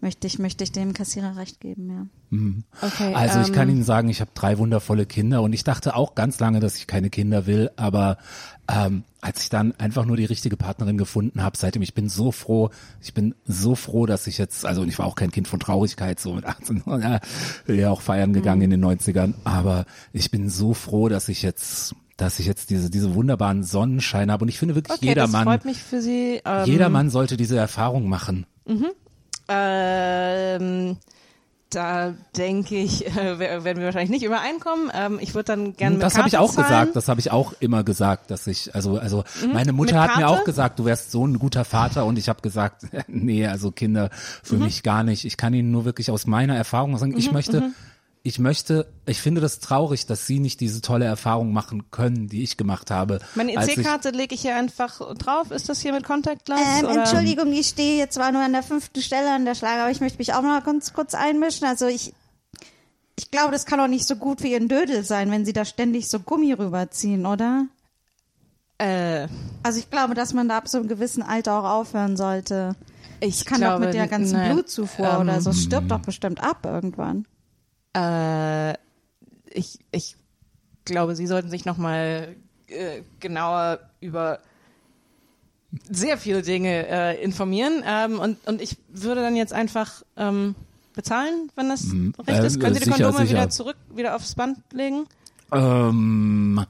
möchte 0.00 0.26
ich, 0.26 0.38
möchte 0.38 0.62
ich 0.62 0.72
dem 0.72 0.92
Kassierer 0.92 1.36
recht 1.36 1.60
geben, 1.60 1.90
ja. 1.90 2.86
okay. 2.86 3.14
Also 3.14 3.40
ich 3.40 3.52
kann 3.52 3.68
ähm, 3.68 3.76
Ihnen 3.76 3.84
sagen, 3.84 4.08
ich 4.08 4.20
habe 4.20 4.30
drei 4.34 4.58
wundervolle 4.58 5.06
Kinder 5.06 5.42
und 5.42 5.52
ich 5.52 5.64
dachte 5.64 5.96
auch 5.96 6.14
ganz 6.14 6.38
lange, 6.38 6.60
dass 6.60 6.76
ich 6.76 6.86
keine 6.86 7.08
Kinder 7.08 7.46
will, 7.46 7.70
aber 7.76 8.18
ähm, 8.68 9.04
als 9.20 9.42
ich 9.42 9.48
dann 9.48 9.72
einfach 9.78 10.04
nur 10.04 10.16
die 10.16 10.26
richtige 10.26 10.56
Partnerin 10.56 10.98
gefunden 10.98 11.42
habe, 11.42 11.56
seitdem 11.56 11.82
ich 11.82 11.94
bin 11.94 12.08
so 12.08 12.30
froh, 12.30 12.70
ich 13.00 13.14
bin 13.14 13.34
so 13.46 13.74
froh, 13.74 14.06
dass 14.06 14.26
ich 14.26 14.38
jetzt, 14.38 14.66
also 14.66 14.82
und 14.82 14.88
ich 14.88 14.98
war 14.98 15.06
auch 15.06 15.14
kein 15.16 15.30
Kind 15.30 15.48
von 15.48 15.60
Traurigkeit, 15.60 16.20
so 16.20 16.34
mit 16.34 16.44
18, 16.44 16.82
ja, 16.86 17.20
bin 17.64 17.78
ja 17.78 17.90
auch 17.90 18.02
feiern 18.02 18.34
gegangen 18.34 18.62
in 18.62 18.70
den 18.70 18.84
90ern, 18.84 19.34
aber 19.44 19.86
ich 20.12 20.30
bin 20.30 20.50
so 20.50 20.74
froh, 20.74 21.08
dass 21.08 21.28
ich 21.28 21.42
jetzt 21.42 21.94
dass 22.16 22.38
ich 22.38 22.46
jetzt 22.46 22.70
diese 22.70 22.88
diese 22.90 23.14
wunderbaren 23.14 23.62
Sonnenschein 23.62 24.30
habe 24.32 24.44
und 24.44 24.48
ich 24.48 24.58
finde 24.58 24.74
wirklich 24.74 24.96
okay, 24.98 25.08
jeder 25.08 25.26
Mann 25.28 25.60
mich 25.64 25.82
für 25.82 26.00
Sie. 26.00 26.40
Ähm, 26.44 26.64
jeder 26.64 26.88
Mann 26.88 27.10
sollte 27.10 27.36
diese 27.36 27.56
Erfahrung 27.58 28.08
machen. 28.08 28.46
Ähm, 29.48 30.96
da 31.70 32.14
denke 32.36 32.76
ich, 32.76 33.06
äh, 33.16 33.38
wer- 33.38 33.64
werden 33.64 33.78
wir 33.78 33.86
wahrscheinlich 33.86 34.10
nicht 34.10 34.24
übereinkommen. 34.24 34.90
Ähm, 34.94 35.18
ich 35.20 35.34
würde 35.34 35.44
dann 35.44 35.76
gerne 35.76 35.94
mit 35.96 36.02
Das 36.02 36.16
habe 36.16 36.28
ich 36.28 36.38
auch 36.38 36.52
zahlen. 36.52 36.66
gesagt, 36.68 36.96
das 36.96 37.08
habe 37.08 37.20
ich 37.20 37.30
auch 37.32 37.52
immer 37.60 37.84
gesagt, 37.84 38.30
dass 38.30 38.46
ich, 38.46 38.74
also, 38.74 38.98
also 38.98 39.24
meine 39.52 39.72
Mutter 39.72 39.96
Mhm. 39.96 40.00
Hat 40.00 40.16
mir 40.16 40.28
auch 40.28 40.44
gesagt, 40.44 40.78
du 40.78 40.84
wärst 40.84 41.10
so 41.10 41.26
ein 41.26 41.38
guter 41.38 41.64
Vater 41.64 42.06
und 42.06 42.18
ich 42.18 42.28
habe 42.28 42.40
gesagt, 42.40 42.86
nee, 43.08 43.46
also 43.46 43.70
Kinder 43.72 44.10
für 44.42 44.56
Mhm. 44.56 44.62
mich 44.62 44.82
gar 44.82 45.02
nicht. 45.02 45.24
Ich 45.24 45.36
kann 45.36 45.54
Ihnen 45.54 45.70
nur 45.70 45.84
wirklich 45.84 46.10
aus 46.10 46.26
meiner 46.26 46.56
Erfahrung 46.56 46.96
sagen, 46.98 47.12
Mhm, 47.12 47.18
ich 47.18 47.30
möchte, 47.32 47.72
ich 48.26 48.40
möchte, 48.40 48.88
ich 49.06 49.20
finde 49.22 49.40
das 49.40 49.60
traurig, 49.60 50.06
dass 50.06 50.26
Sie 50.26 50.40
nicht 50.40 50.58
diese 50.58 50.80
tolle 50.80 51.04
Erfahrung 51.04 51.52
machen 51.52 51.92
können, 51.92 52.26
die 52.26 52.42
ich 52.42 52.56
gemacht 52.56 52.90
habe. 52.90 53.20
Meine 53.36 53.52
EC-Karte 53.52 54.10
lege 54.10 54.34
ich 54.34 54.40
hier 54.40 54.56
einfach 54.56 55.14
drauf. 55.14 55.52
Ist 55.52 55.68
das 55.68 55.80
hier 55.80 55.92
mit 55.92 56.02
Contact 56.02 56.44
Glass? 56.44 56.60
Ähm, 56.80 56.86
oder? 56.86 56.94
Entschuldigung, 57.02 57.52
ich 57.52 57.68
stehe 57.68 57.96
jetzt 57.96 58.14
zwar 58.14 58.32
nur 58.32 58.42
an 58.42 58.52
der 58.52 58.64
fünften 58.64 59.00
Stelle 59.00 59.32
an 59.32 59.44
der 59.44 59.54
Schlange, 59.54 59.82
aber 59.82 59.92
ich 59.92 60.00
möchte 60.00 60.18
mich 60.18 60.32
auch 60.32 60.42
noch 60.42 60.48
mal 60.48 60.60
ganz 60.60 60.92
kurz 60.92 61.14
einmischen. 61.14 61.68
Also 61.68 61.86
ich, 61.86 62.14
ich 63.16 63.30
glaube, 63.30 63.52
das 63.52 63.64
kann 63.64 63.78
doch 63.78 63.86
nicht 63.86 64.08
so 64.08 64.16
gut 64.16 64.40
für 64.40 64.48
Ihren 64.48 64.66
Dödel 64.66 65.04
sein, 65.04 65.30
wenn 65.30 65.44
Sie 65.46 65.52
da 65.52 65.64
ständig 65.64 66.08
so 66.08 66.18
Gummi 66.18 66.52
rüberziehen, 66.52 67.26
oder? 67.26 67.66
Äh, 68.78 69.28
Also 69.62 69.78
ich 69.78 69.88
glaube, 69.88 70.14
dass 70.14 70.34
man 70.34 70.48
da 70.48 70.56
ab 70.58 70.66
so 70.66 70.78
einem 70.78 70.88
gewissen 70.88 71.22
Alter 71.22 71.60
auch 71.60 71.80
aufhören 71.80 72.16
sollte. 72.16 72.74
ich 73.20 73.36
Das 73.38 73.44
kann 73.44 73.58
glaube, 73.58 73.74
doch 73.74 73.86
mit 73.86 73.94
der 73.94 74.08
ganzen 74.08 74.36
nein, 74.36 74.52
Blutzufuhr 74.52 75.10
ähm, 75.14 75.20
oder 75.20 75.40
so. 75.40 75.50
Es 75.50 75.62
stirbt 75.62 75.92
doch 75.92 76.00
bestimmt 76.00 76.42
ab 76.42 76.66
irgendwann. 76.66 77.24
Äh, 77.96 78.74
ich, 79.50 79.78
ich 79.90 80.16
glaube, 80.84 81.16
Sie 81.16 81.26
sollten 81.26 81.48
sich 81.48 81.64
nochmal 81.64 82.36
äh, 82.68 83.02
genauer 83.20 83.80
über 84.00 84.40
sehr 85.88 86.18
viele 86.18 86.42
Dinge 86.42 86.86
äh, 86.88 87.22
informieren. 87.22 87.82
Ähm, 87.86 88.18
und, 88.18 88.46
und 88.46 88.60
ich 88.60 88.76
würde 88.88 89.22
dann 89.22 89.36
jetzt 89.36 89.52
einfach 89.52 90.02
ähm, 90.16 90.54
bezahlen, 90.94 91.50
wenn 91.54 91.68
das 91.68 91.86
recht 92.26 92.42
äh, 92.42 92.46
ist. 92.46 92.60
Können 92.60 92.74
Sie 92.74 92.80
die 92.80 92.86
sicher, 92.86 93.04
Kondome 93.04 93.26
sicher. 93.26 93.38
wieder 93.38 93.50
zurück, 93.50 93.76
wieder 93.94 94.16
aufs 94.16 94.34
Band 94.34 94.58
legen? 94.72 95.06
Ähm, 95.52 96.64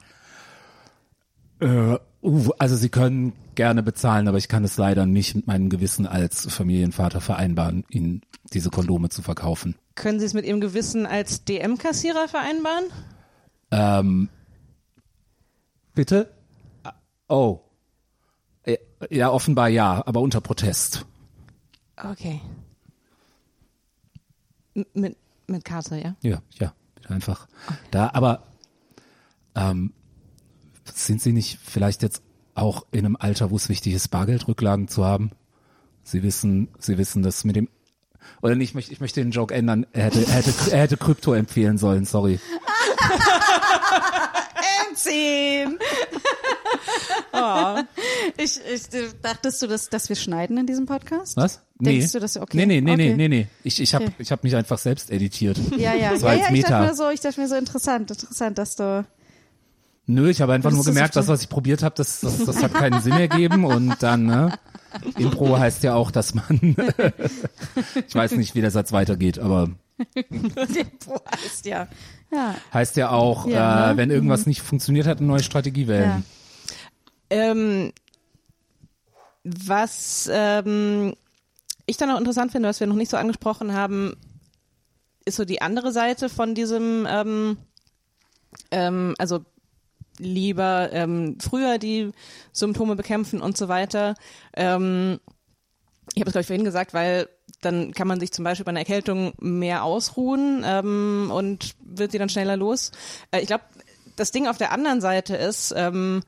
äh, 1.59 1.97
uh, 2.27 2.51
also 2.59 2.75
Sie 2.75 2.89
können 2.89 3.33
gerne 3.55 3.81
bezahlen, 3.83 4.27
aber 4.27 4.37
ich 4.37 4.47
kann 4.47 4.63
es 4.63 4.77
leider 4.77 5.05
nicht 5.05 5.35
mit 5.35 5.47
meinem 5.47 5.69
Gewissen 5.69 6.05
als 6.05 6.51
Familienvater 6.51 7.21
vereinbaren, 7.21 7.85
Ihnen 7.89 8.21
diese 8.53 8.69
Kondome 8.69 9.09
zu 9.09 9.21
verkaufen. 9.21 9.75
Können 9.95 10.19
Sie 10.19 10.25
es 10.25 10.33
mit 10.33 10.45
Ihrem 10.45 10.61
Gewissen 10.61 11.05
als 11.05 11.43
DM-Kassierer 11.43 12.27
vereinbaren? 12.27 12.85
Ähm, 13.71 14.29
bitte? 15.95 16.31
Ah, 16.83 16.93
Oh. 17.27 17.61
Ja, 19.09 19.29
offenbar 19.29 19.69
ja, 19.69 20.03
aber 20.05 20.21
unter 20.21 20.41
Protest. 20.41 21.05
Okay. 21.97 22.41
M 24.75 24.85
mit, 24.93 25.17
mit 25.47 25.65
Karte, 25.65 25.97
ja? 25.97 26.15
Ja, 26.21 26.41
ja, 26.53 26.73
einfach. 27.07 27.47
Da, 27.91 28.09
aber 28.13 28.43
ähm, 29.55 29.93
sind 30.95 31.21
Sie 31.21 31.33
nicht 31.33 31.59
vielleicht 31.63 32.01
jetzt 32.03 32.21
auch 32.55 32.85
in 32.91 33.05
einem 33.05 33.15
Alter, 33.17 33.51
wo 33.51 33.55
es 33.55 33.69
wichtig 33.69 33.93
ist, 33.93 34.09
Bargeldrücklagen 34.09 34.87
zu 34.87 35.05
haben? 35.05 35.31
Sie 36.03 36.23
wissen, 36.23 36.69
Sie 36.79 36.97
wissen 36.97 37.23
das 37.23 37.43
mit 37.43 37.55
dem 37.55 37.69
oder 38.41 38.55
nicht, 38.55 38.71
ich 38.71 38.75
möchte, 38.75 38.91
ich 38.91 38.99
möchte 38.99 39.21
den 39.21 39.31
Joke 39.31 39.53
ändern. 39.53 39.85
Er 39.93 40.05
hätte, 40.05 40.19
er 40.19 40.33
hätte, 40.33 40.53
er 40.71 40.79
hätte 40.81 40.97
Krypto 40.97 41.33
empfehlen 41.33 41.77
sollen, 41.77 42.05
sorry. 42.05 42.39
zehn. 44.97 45.77
oh. 47.33 47.77
Ich, 48.37 48.59
ich 48.71 48.83
dachtest 49.21 49.61
du, 49.61 49.67
dass, 49.67 49.89
dass 49.89 50.09
wir 50.09 50.15
schneiden 50.15 50.57
in 50.57 50.65
diesem 50.65 50.85
Podcast? 50.85 51.37
Was? 51.37 51.61
Denkst 51.79 52.11
du, 52.11 52.19
dass 52.19 52.37
okay? 52.37 52.57
Nee, 52.57 52.65
nee, 52.65 52.81
nee, 52.81 52.93
okay. 52.93 53.09
nee, 53.09 53.13
nee, 53.15 53.27
nee. 53.27 53.47
Ich, 53.63 53.79
ich 53.79 53.93
habe 53.93 54.05
Okay. 54.05 54.15
ich 54.19 54.31
hab 54.31 54.43
mich 54.43 54.55
einfach 54.55 54.77
selbst 54.77 55.11
editiert. 55.11 55.59
Ja, 55.77 55.93
ja, 55.93 56.11
Das 56.11 56.21
ja, 56.21 56.27
war 56.27 56.33
ja 56.33 56.49
jetzt 56.49 56.53
ich 56.53 56.63
dachte 56.63 56.87
mir 56.87 56.95
so, 56.95 57.09
ich 57.09 57.19
dachte 57.19 57.39
mir 57.39 57.47
so 57.47 57.55
interessant, 57.55 58.11
interessant, 58.11 58.57
dass 58.57 58.75
du 58.75 59.05
Nö, 60.09 60.29
ich 60.29 60.41
habe 60.41 60.53
einfach 60.53 60.71
nur 60.71 60.85
gemerkt, 60.85 61.17
das, 61.17 61.27
was 61.27 61.41
ich 61.41 61.49
probiert 61.49 61.83
habe, 61.83 61.93
das, 61.95 62.21
das, 62.21 62.45
das 62.45 62.63
hat 62.63 62.73
keinen 62.73 63.01
Sinn 63.01 63.13
ergeben 63.13 63.65
und 63.65 64.01
dann, 64.01 64.25
ne? 64.25 64.57
Impro 65.17 65.59
heißt 65.59 65.83
ja 65.83 65.95
auch, 65.95 66.11
dass 66.11 66.33
man, 66.33 66.47
ich 68.07 68.15
weiß 68.15 68.31
nicht, 68.31 68.55
wie 68.55 68.61
der 68.61 68.71
Satz 68.71 68.93
weitergeht, 68.93 69.37
aber 69.37 69.69
Boah, 71.05 71.21
heißt 71.43 71.65
ja. 71.65 71.87
Ja, 72.31 72.55
heißt 72.73 72.95
ja 72.95 73.09
auch, 73.11 73.47
Ja, 73.47 73.87
äh, 73.87 73.91
ne? 73.91 73.97
wenn 73.97 74.11
irgendwas 74.11 74.45
nicht 74.45 74.61
funktioniert 74.61 75.07
hat, 75.07 75.17
eine 75.17 75.27
neue 75.27 75.43
Strategie 75.43 75.83
ja. 75.83 75.87
wählen. 75.87 76.23
Ähm, 77.29 77.91
was 79.43 80.29
ähm, 80.31 81.15
ich 81.85 81.97
dann 81.97 82.09
noch 82.09 82.19
interessant 82.19 82.53
finde, 82.53 82.69
was 82.69 82.79
wir 82.79 82.87
noch 82.87 82.95
nicht 82.95 83.11
so 83.11 83.17
angesprochen 83.17 83.73
haben, 83.73 84.15
ist 85.25 85.35
so 85.35 85.43
die 85.43 85.61
andere 85.61 85.91
Seite 85.91 86.29
von 86.29 86.55
diesem, 86.55 87.05
ähm, 87.09 87.57
ähm, 88.71 89.15
also 89.17 89.43
lieber 90.19 90.89
ähm, 90.91 91.37
früher 91.39 91.77
die 91.77 92.11
Symptome 92.51 92.95
bekämpfen 92.95 93.41
und 93.41 93.57
so 93.57 93.67
weiter. 93.67 94.15
Ähm, 94.55 95.19
ich 96.13 96.21
habe 96.21 96.29
es, 96.29 96.33
glaube 96.33 96.41
ich, 96.41 96.47
vorhin 96.47 96.65
gesagt, 96.65 96.93
weil 96.93 97.29
dann 97.61 97.93
kann 97.93 98.07
man 98.07 98.19
sich 98.19 98.31
zum 98.31 98.43
Beispiel 98.43 98.65
bei 98.65 98.69
einer 98.69 98.79
Erkältung 98.79 99.33
mehr 99.39 99.83
ausruhen 99.83 100.63
ähm, 100.65 101.31
und 101.33 101.75
wird 101.83 102.11
sie 102.11 102.17
dann 102.17 102.29
schneller 102.29 102.57
los. 102.57 102.91
Äh, 103.31 103.41
ich 103.41 103.47
glaube, 103.47 103.63
das 104.15 104.31
Ding 104.31 104.47
auf 104.47 104.57
der 104.57 104.71
anderen 104.71 105.01
Seite 105.01 105.35
ist, 105.35 105.73
ähm, 105.75 106.23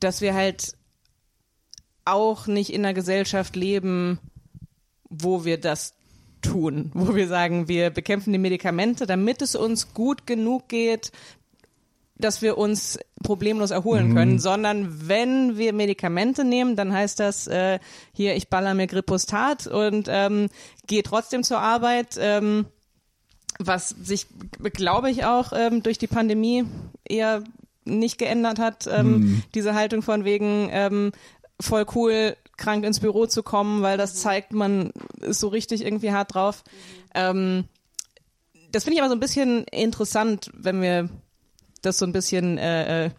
dass 0.00 0.20
wir 0.20 0.34
halt 0.34 0.74
auch 2.04 2.46
nicht 2.46 2.72
in 2.72 2.84
einer 2.84 2.94
Gesellschaft 2.94 3.56
leben, 3.56 4.18
wo 5.08 5.44
wir 5.44 5.58
das 5.58 5.94
tun, 6.42 6.90
wo 6.94 7.14
wir 7.14 7.28
sagen, 7.28 7.68
wir 7.68 7.90
bekämpfen 7.90 8.32
die 8.32 8.38
Medikamente, 8.38 9.06
damit 9.06 9.42
es 9.42 9.56
uns 9.56 9.94
gut 9.94 10.26
genug 10.26 10.68
geht, 10.68 11.12
dass 12.18 12.42
wir 12.42 12.56
uns 12.56 12.98
problemlos 13.22 13.70
erholen 13.70 14.14
können, 14.14 14.38
sondern 14.38 15.08
wenn 15.08 15.58
wir 15.58 15.72
Medikamente 15.72 16.44
nehmen, 16.44 16.76
dann 16.76 16.92
heißt 16.92 17.20
das 17.20 17.46
äh, 17.46 17.78
hier, 18.12 18.36
ich 18.36 18.48
baller 18.48 18.74
mir 18.74 18.86
Gripostat 18.86 19.66
und 19.66 20.08
ähm, 20.10 20.48
gehe 20.86 21.02
trotzdem 21.02 21.42
zur 21.42 21.58
Arbeit, 21.58 22.16
ähm, 22.18 22.66
was 23.58 23.88
sich, 23.88 24.26
glaube 24.72 25.10
ich, 25.10 25.24
auch 25.24 25.52
ähm, 25.54 25.82
durch 25.82 25.98
die 25.98 26.06
Pandemie 26.06 26.64
eher 27.04 27.42
nicht 27.84 28.18
geändert 28.18 28.58
hat, 28.58 28.86
ähm, 28.86 29.42
diese 29.54 29.74
Haltung 29.74 30.02
von 30.02 30.24
wegen 30.24 30.68
ähm, 30.72 31.12
voll 31.60 31.86
cool, 31.94 32.36
krank 32.56 32.84
ins 32.84 33.00
Büro 33.00 33.26
zu 33.26 33.42
kommen, 33.42 33.82
weil 33.82 33.98
das 33.98 34.14
zeigt, 34.16 34.52
man 34.52 34.90
ist 35.20 35.40
so 35.40 35.48
richtig 35.48 35.84
irgendwie 35.84 36.12
hart 36.12 36.34
drauf. 36.34 36.64
Ähm, 37.14 37.64
das 38.72 38.84
finde 38.84 38.96
ich 38.96 39.00
aber 39.00 39.10
so 39.10 39.16
ein 39.16 39.20
bisschen 39.20 39.64
interessant, 39.64 40.50
wenn 40.54 40.82
wir 40.82 41.08
das 41.82 41.98
so 41.98 42.06
ein 42.06 42.12
bisschen 42.12 42.58
äh, 42.58 43.06
äh, 43.06 43.10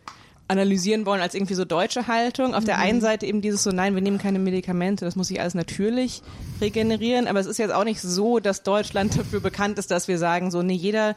analysieren 0.50 1.06
wollen 1.06 1.22
als 1.22 1.34
irgendwie 1.36 1.56
so 1.56 1.66
deutsche 1.66 2.08
Haltung. 2.08 2.54
Auf 2.56 2.64
der 2.64 2.78
einen 2.78 3.02
Seite 3.02 3.26
eben 3.26 3.42
dieses 3.42 3.64
so, 3.64 3.72
nein, 3.72 3.96
wir 3.96 4.02
nehmen 4.02 4.18
keine 4.18 4.40
Medikamente, 4.40 5.04
das 5.06 5.16
muss 5.16 5.28
sich 5.28 5.42
alles 5.42 5.56
natürlich 5.56 6.22
regenerieren. 6.62 7.28
Aber 7.28 7.40
es 7.40 7.46
ist 7.48 7.58
jetzt 7.60 7.74
auch 7.74 7.84
nicht 7.84 8.02
so, 8.02 8.40
dass 8.40 8.64
Deutschland 8.64 9.18
dafür 9.18 9.40
bekannt 9.42 9.78
ist, 9.78 9.92
dass 9.92 10.08
wir 10.08 10.18
sagen, 10.18 10.50
so, 10.52 10.62
nee, 10.62 10.74
jeder 10.76 11.16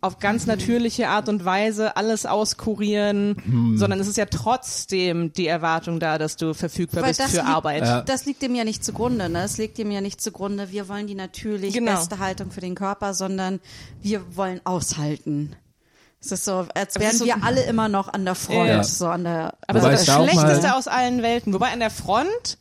auf 0.00 0.18
ganz 0.18 0.46
natürliche 0.46 1.08
Art 1.08 1.28
und 1.28 1.44
Weise 1.44 1.96
alles 1.96 2.26
auskurieren, 2.26 3.74
sondern 3.76 4.00
es 4.00 4.08
ist 4.08 4.16
ja 4.16 4.26
trotzdem 4.26 5.32
die 5.32 5.46
Erwartung 5.46 6.00
da, 6.00 6.18
dass 6.18 6.36
du 6.36 6.54
verfügbar 6.54 7.02
Weil 7.02 7.10
bist 7.10 7.20
das 7.20 7.30
für 7.30 7.36
liegt- 7.36 7.48
Arbeit. 7.48 7.82
Ja. 7.84 8.00
Das 8.00 8.26
liegt 8.26 8.42
dem 8.42 8.56
ja 8.56 8.64
nicht 8.64 8.84
zugrunde, 8.84 9.28
ne? 9.28 9.44
Es 9.44 9.58
liegt 9.58 9.78
dem 9.78 9.92
ja 9.92 10.00
nicht 10.00 10.20
zugrunde, 10.20 10.72
wir 10.72 10.88
wollen 10.88 11.06
die 11.06 11.14
natürlich 11.14 11.72
Genau. 11.74 11.92
beste 11.92 12.18
Haltung 12.18 12.50
für 12.50 12.60
den 12.60 12.74
Körper, 12.74 13.14
sondern 13.14 13.60
wir 14.02 14.22
wollen 14.36 14.60
aushalten. 14.64 15.54
Es 16.24 16.30
ist 16.32 16.44
so, 16.44 16.66
als 16.74 16.98
wären 17.00 17.16
so- 17.16 17.24
wir 17.24 17.42
alle 17.42 17.62
immer 17.64 17.88
noch 17.88 18.12
an 18.12 18.24
der 18.24 18.34
Front, 18.36 18.68
Ja. 18.68 18.84
so 18.84 19.08
an 19.08 19.24
der. 19.24 19.54
Aber 19.66 19.80
so 19.80 19.88
das 19.88 20.06
Schlechteste 20.06 20.74
aus 20.74 20.86
allen 20.88 21.20
Welten. 21.22 21.52
Wobei 21.52 21.72
an 21.72 21.80
der 21.80 21.90
Front, 21.90 22.58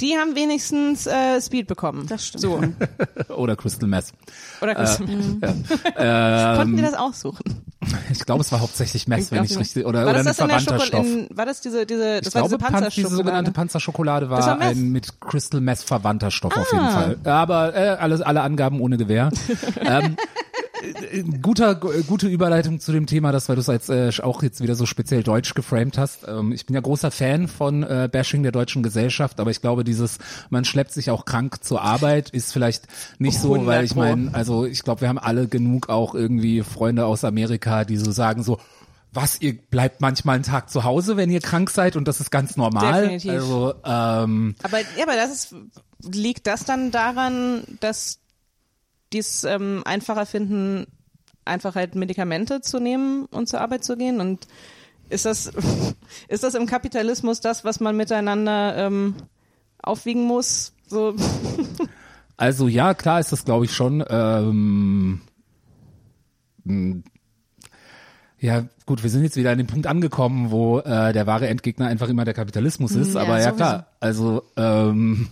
die 0.00 0.16
haben 0.16 0.34
wenigstens 0.34 1.06
äh, 1.06 1.40
Speed 1.40 1.66
bekommen. 1.68 2.06
Das 2.08 2.26
stimmt. 2.26 2.42
So. 2.42 2.60
Oder 3.34 3.54
Crystal 3.56 3.88
Meth. 3.88 4.06
Oder 4.60 4.76
Äh, 4.76 5.02
mhm. 5.02 5.40
Ähm, 5.96 6.56
konnten 6.56 6.76
die 6.76 6.82
das 6.82 6.94
aussuchen? 6.94 7.64
ich 8.12 8.24
glaube, 8.26 8.40
es 8.42 8.50
war 8.52 8.60
hauptsächlich 8.60 9.06
Meth, 9.08 9.30
wenn 9.30 9.44
ich 9.44 9.56
richtig, 9.58 9.86
oder, 9.86 10.04
war 10.04 10.10
oder 10.14 10.24
das 10.24 10.40
ein 10.40 10.48
das 10.48 10.60
in 10.60 10.66
der 10.66 10.76
verwandter 10.78 10.86
Stoff. 10.86 11.06
in, 11.06 11.28
war 11.36 11.46
das 11.46 11.60
diese, 11.60 11.86
diese, 11.86 12.18
das 12.20 12.28
Ich 12.28 12.34
war 12.34 12.42
glaube, 12.48 12.48
diese 12.48 12.58
Pan 12.58 12.66
diese 12.72 12.80
Panzerschokolade? 12.82 13.16
sogenannte 13.16 13.50
Panzerschokolade 13.52 14.26
Das 14.28 14.38
war 14.46 14.46
war 14.46 14.56
Meth. 14.56 14.76
ein 14.76 14.90
mit 14.92 15.20
Crystal 15.20 15.60
Meth 15.60 15.78
verwandter 15.80 16.30
Stoff 16.32 16.56
auf 16.56 16.72
Ah. 16.72 16.76
jeden 16.76 16.90
Fall. 17.24 17.32
Aber 17.32 17.74
äh, 17.74 17.88
alles, 18.00 18.20
alle 18.20 18.40
Angaben 18.42 18.80
ohne 18.80 18.96
Gewehr. 18.98 19.30
ähm, 19.80 20.16
äh, 20.16 20.47
guter, 21.42 21.74
gu- 21.74 21.92
gute 22.06 22.28
Überleitung 22.28 22.80
zu 22.80 22.92
dem 22.92 23.06
Thema, 23.06 23.32
das, 23.32 23.48
weil 23.48 23.56
du 23.56 23.60
es 23.60 23.68
als 23.68 23.88
äh, 23.88 24.10
auch 24.22 24.42
jetzt 24.42 24.60
wieder 24.60 24.74
so 24.74 24.86
speziell 24.86 25.22
deutsch 25.22 25.54
geframed 25.54 25.98
hast. 25.98 26.26
Ähm, 26.26 26.52
ich 26.52 26.66
bin 26.66 26.74
ja 26.74 26.80
großer 26.80 27.10
Fan 27.10 27.48
von 27.48 27.82
äh, 27.82 28.08
Bashing 28.10 28.42
der 28.42 28.52
deutschen 28.52 28.82
Gesellschaft, 28.82 29.40
aber 29.40 29.50
ich 29.50 29.60
glaube, 29.60 29.84
dieses, 29.84 30.18
man 30.50 30.64
schleppt 30.64 30.92
sich 30.92 31.10
auch 31.10 31.24
krank 31.24 31.62
zur 31.64 31.82
Arbeit, 31.82 32.30
ist 32.30 32.52
vielleicht 32.52 32.84
nicht 33.18 33.38
so, 33.38 33.54
100 33.54 33.66
weil 33.66 33.84
ich 33.84 33.94
meine, 33.94 34.34
also 34.34 34.64
ich 34.64 34.82
glaube, 34.82 35.02
wir 35.02 35.08
haben 35.08 35.18
alle 35.18 35.48
genug 35.48 35.88
auch 35.88 36.14
irgendwie 36.14 36.62
Freunde 36.62 37.06
aus 37.06 37.24
Amerika, 37.24 37.84
die 37.84 37.96
so 37.96 38.10
sagen 38.12 38.42
so, 38.42 38.58
was, 39.12 39.40
ihr 39.40 39.56
bleibt 39.56 40.00
manchmal 40.02 40.34
einen 40.36 40.44
Tag 40.44 40.68
zu 40.70 40.84
Hause, 40.84 41.16
wenn 41.16 41.30
ihr 41.30 41.40
krank 41.40 41.70
seid 41.70 41.96
und 41.96 42.06
das 42.06 42.20
ist 42.20 42.30
ganz 42.30 42.56
normal. 42.56 43.02
Definitiv. 43.02 43.32
Also, 43.32 43.74
ähm, 43.84 44.54
Aber 44.62 44.78
ja, 44.78 45.04
aber 45.04 45.16
das 45.16 45.30
ist, 45.32 45.54
liegt 46.14 46.46
das 46.46 46.64
dann 46.64 46.90
daran, 46.90 47.62
dass 47.80 48.17
die 49.12 49.18
es 49.18 49.44
ähm, 49.44 49.82
einfacher 49.84 50.26
finden, 50.26 50.86
einfach 51.44 51.74
halt 51.74 51.94
Medikamente 51.94 52.60
zu 52.60 52.78
nehmen 52.80 53.26
und 53.26 53.48
zur 53.48 53.60
Arbeit 53.60 53.84
zu 53.84 53.96
gehen? 53.96 54.20
Und 54.20 54.46
ist 55.08 55.24
das, 55.24 55.52
ist 56.28 56.42
das 56.44 56.54
im 56.54 56.66
Kapitalismus 56.66 57.40
das, 57.40 57.64
was 57.64 57.80
man 57.80 57.96
miteinander 57.96 58.76
ähm, 58.76 59.14
aufwiegen 59.82 60.24
muss? 60.24 60.72
So, 60.86 61.14
Also 62.38 62.68
ja, 62.68 62.94
klar 62.94 63.18
ist 63.18 63.32
das, 63.32 63.44
glaube 63.44 63.64
ich, 63.64 63.72
schon. 63.72 64.02
Ähm, 64.08 65.20
mh, 66.64 67.02
ja, 68.38 68.64
gut, 68.86 69.02
wir 69.02 69.10
sind 69.10 69.24
jetzt 69.24 69.36
wieder 69.36 69.50
an 69.50 69.58
dem 69.58 69.66
Punkt 69.66 69.88
angekommen, 69.88 70.52
wo 70.52 70.78
äh, 70.78 71.12
der 71.12 71.26
wahre 71.26 71.48
Endgegner 71.48 71.88
einfach 71.88 72.08
immer 72.08 72.24
der 72.24 72.34
Kapitalismus 72.34 72.92
ist. 72.94 73.14
Ja, 73.14 73.22
aber 73.22 73.38
ja 73.38 73.42
sowieso. 73.42 73.56
klar, 73.56 73.86
also 73.98 74.42
ähm, 74.56 75.28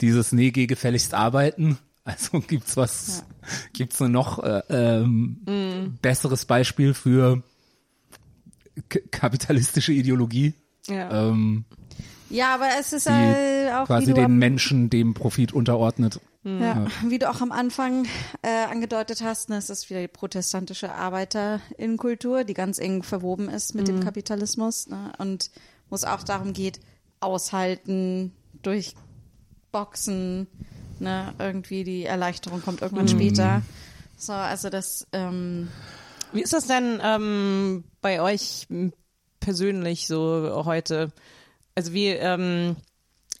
dieses 0.00 0.30
Nee, 0.30 0.52
geh 0.52 0.68
gefälligst 0.68 1.14
arbeiten. 1.14 1.78
Also 2.04 2.40
gibt's 2.40 2.76
was, 2.76 3.24
gibt's 3.72 4.00
nur 4.00 4.08
noch 4.08 4.42
äh, 4.42 4.62
ähm, 4.68 5.98
besseres 6.02 6.46
Beispiel 6.46 6.94
für 6.94 7.42
kapitalistische 9.10 9.92
Ideologie, 9.92 10.54
ja. 10.86 11.28
ähm, 11.28 11.64
Ja, 12.28 12.54
aber 12.54 12.68
es 12.80 12.92
ist 12.92 13.06
äh, 13.06 13.70
auch 13.72 13.86
quasi 13.86 14.14
den 14.14 14.36
Menschen 14.38 14.90
dem 14.90 15.14
Profit 15.14 15.52
unterordnet. 15.52 16.20
ja, 16.42 16.86
wie 17.06 17.18
du 17.18 17.30
auch 17.30 17.40
am 17.40 17.52
Anfang 17.52 18.06
äh, 18.42 18.64
angedeutet 18.70 19.22
hast, 19.22 19.48
ne, 19.48 19.56
es 19.58 19.70
ist 19.70 19.88
wieder 19.90 20.00
die 20.00 20.08
protestantische 20.08 20.92
Arbeiterinnenkultur, 20.92 22.44
die 22.44 22.54
ganz 22.54 22.78
eng 22.78 23.02
verwoben 23.02 23.48
ist 23.48 23.74
mit 23.74 23.86
dem 23.86 24.00
Kapitalismus 24.00 24.88
ne, 24.88 25.12
und 25.18 25.50
wo 25.88 25.94
es 25.94 26.04
auch 26.04 26.24
darum 26.24 26.52
geht, 26.52 26.80
aushalten, 27.20 28.32
durchboxen, 28.62 30.48
ne, 31.02 31.34
irgendwie 31.38 31.84
die 31.84 32.04
Erleichterung 32.04 32.62
kommt 32.62 32.82
irgendwann 32.82 33.08
später. 33.08 33.62
So, 34.16 34.32
also 34.32 34.70
das, 34.70 35.06
ähm, 35.12 35.68
Wie 36.32 36.42
ist 36.42 36.52
das 36.52 36.66
denn 36.66 37.00
ähm, 37.02 37.84
bei 38.00 38.22
euch 38.22 38.68
persönlich 39.40 40.06
so 40.06 40.62
heute? 40.64 41.12
Also 41.74 41.92
wie, 41.92 42.08
ähm, 42.08 42.76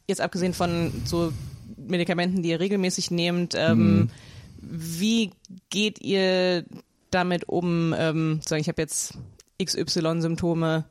jetzt 0.08 0.20
abgesehen 0.20 0.54
von 0.54 0.92
so 1.04 1.32
Medikamenten, 1.76 2.42
die 2.42 2.50
ihr 2.50 2.60
regelmäßig 2.60 3.10
nehmt, 3.10 3.54
ähm, 3.56 4.10
wie 4.60 5.30
geht 5.70 6.00
ihr 6.00 6.64
damit 7.10 7.48
um, 7.48 7.94
ähm, 7.96 8.40
sagen, 8.46 8.60
ich 8.60 8.68
habe 8.68 8.82
jetzt 8.82 9.14
XY-Symptome, 9.62 10.84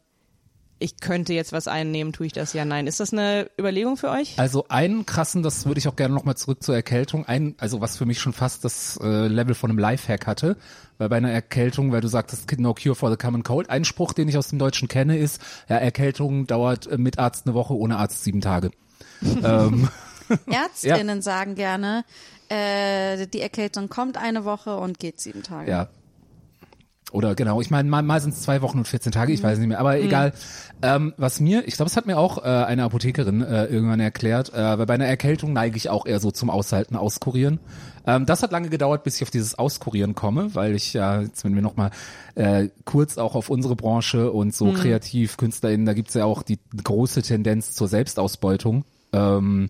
ich 0.82 1.00
könnte 1.00 1.34
jetzt 1.34 1.54
was 1.54 1.68
einnehmen, 1.68 2.12
tue 2.12 2.26
ich 2.26 2.34
das? 2.34 2.54
Ja, 2.54 2.66
nein. 2.66 2.88
Ist 2.88 3.00
das 3.00 3.14
eine 3.14 3.50
Überlegung 3.58 3.98
für 3.98 4.10
euch? 4.10 4.38
Also 4.40 4.66
einen 4.68 5.05
krassen, 5.05 5.43
das 5.43 5.66
würde 5.66 5.78
ich 5.78 5.88
auch 5.88 5.96
gerne 5.96 6.14
nochmal 6.14 6.36
zurück 6.36 6.64
zur 6.64 6.76
Erkältung, 6.76 7.26
ein, 7.26 7.55
also 7.60 7.82
was 7.82 7.97
für 7.97 8.05
mich 8.05 8.20
schon 8.20 8.34
fast 8.34 8.66
das 8.66 9.00
äh, 9.01 9.28
Level 9.28 9.54
von 9.54 9.70
einem 9.70 9.80
Lifehack 9.80 10.26
hatte, 10.26 10.58
weil 10.97 11.10
bei 11.10 11.18
einer 11.18 11.32
Erkältung, 11.32 11.92
weil 11.92 12.01
du 12.01 12.08
sagtest, 12.08 12.51
no 12.60 12.74
cure 12.74 12.96
for 12.96 13.12
the 13.12 13.18
common 13.18 13.43
cold, 13.43 13.70
ein 13.70 13.86
Spruch, 13.86 14.14
den 14.14 14.28
ich 14.28 14.38
aus 14.38 14.47
dem 14.47 14.60
Deutschen 14.60 14.88
kenne, 14.88 15.18
ist, 15.18 15.42
ja, 15.70 15.78
Erkältung 15.78 16.47
dauert 16.47 16.88
äh, 16.88 16.97
mit 16.97 17.20
Arzt 17.20 17.46
eine 17.46 17.54
Woche, 17.54 17.76
ohne 17.76 17.97
Arzt 17.97 18.24
sieben 18.24 18.42
Tage. 18.42 18.72
ähm, 19.43 19.88
Ärztinnen 20.47 21.22
sagen 21.22 21.55
gerne, 21.55 22.05
äh, 22.50 23.28
die 23.28 23.42
Erkältung 23.42 23.89
kommt 23.89 24.18
eine 24.18 24.46
Woche 24.46 24.76
und 24.78 25.00
geht 25.00 25.22
sieben 25.22 25.43
Tage. 25.43 25.70
ja. 25.70 25.89
Oder 27.12 27.36
genau, 27.36 27.59
ich 27.62 27.70
meine, 27.70 27.89
mal, 27.89 28.01
mal 28.01 28.21
sind 28.21 28.33
es 28.33 28.42
zwei 28.42 28.62
Wochen 28.62 28.79
und 28.79 28.88
14 28.88 29.12
Tage, 29.12 29.33
ich 29.33 29.43
weiß 29.43 29.59
nicht 29.59 29.67
mehr, 29.67 29.79
aber 29.79 30.00
egal. 30.00 30.33
Ähm, 30.82 31.13
was 31.17 31.39
mir, 31.39 31.67
ich 31.67 31.75
glaube, 31.75 31.89
es 31.89 31.97
hat 31.97 32.08
mir 32.08 32.17
auch 32.17 32.39
äh, 32.39 32.47
eine 32.47 32.83
Apothekerin 32.83 33.42
äh, 33.42 33.66
irgendwann 33.66 34.00
erklärt, 34.00 34.54
äh, 34.54 34.78
weil 34.79 34.86
bei 34.86 34.93
einer 34.93 35.05
Erkältung 35.05 35.54
neige 35.54 35.78
ich 35.78 35.89
auch 35.89 36.05
eher 36.05 36.20
so 36.20 36.32
zum 36.32 36.50
Aushalten, 36.50 36.96
Auskurieren. 36.96 37.59
Ähm, 38.08 38.25
das 38.25 38.42
hat 38.42 38.51
lange 38.51 38.70
gedauert, 38.70 39.04
bis 39.04 39.17
ich 39.17 39.24
auf 39.24 39.29
dieses 39.29 39.59
Auskurieren 39.59 40.16
komme, 40.16 40.55
weil 40.55 40.74
ich 40.75 40.93
ja, 40.93 41.21
jetzt 41.21 41.43
wenn 41.43 41.54
wir 41.54 41.62
nochmal 41.62 41.92
äh, 42.36 42.70
kurz 42.86 43.17
auch 43.17 43.36
auf 43.36 43.50
unsere 43.50 43.75
Branche 43.75 44.32
und 44.32 44.55
so 44.55 44.71
kreativ 44.74 45.38
KünstlerInnen, 45.38 45.86
da 45.86 45.93
gibt's 45.93 46.13
ja 46.13 46.25
auch 46.25 46.43
die 46.43 46.59
große 46.83 47.21
Tendenz 47.21 47.74
zur 47.74 47.88
Selbstausbeutung. 47.88 48.86
Ähm, 49.13 49.70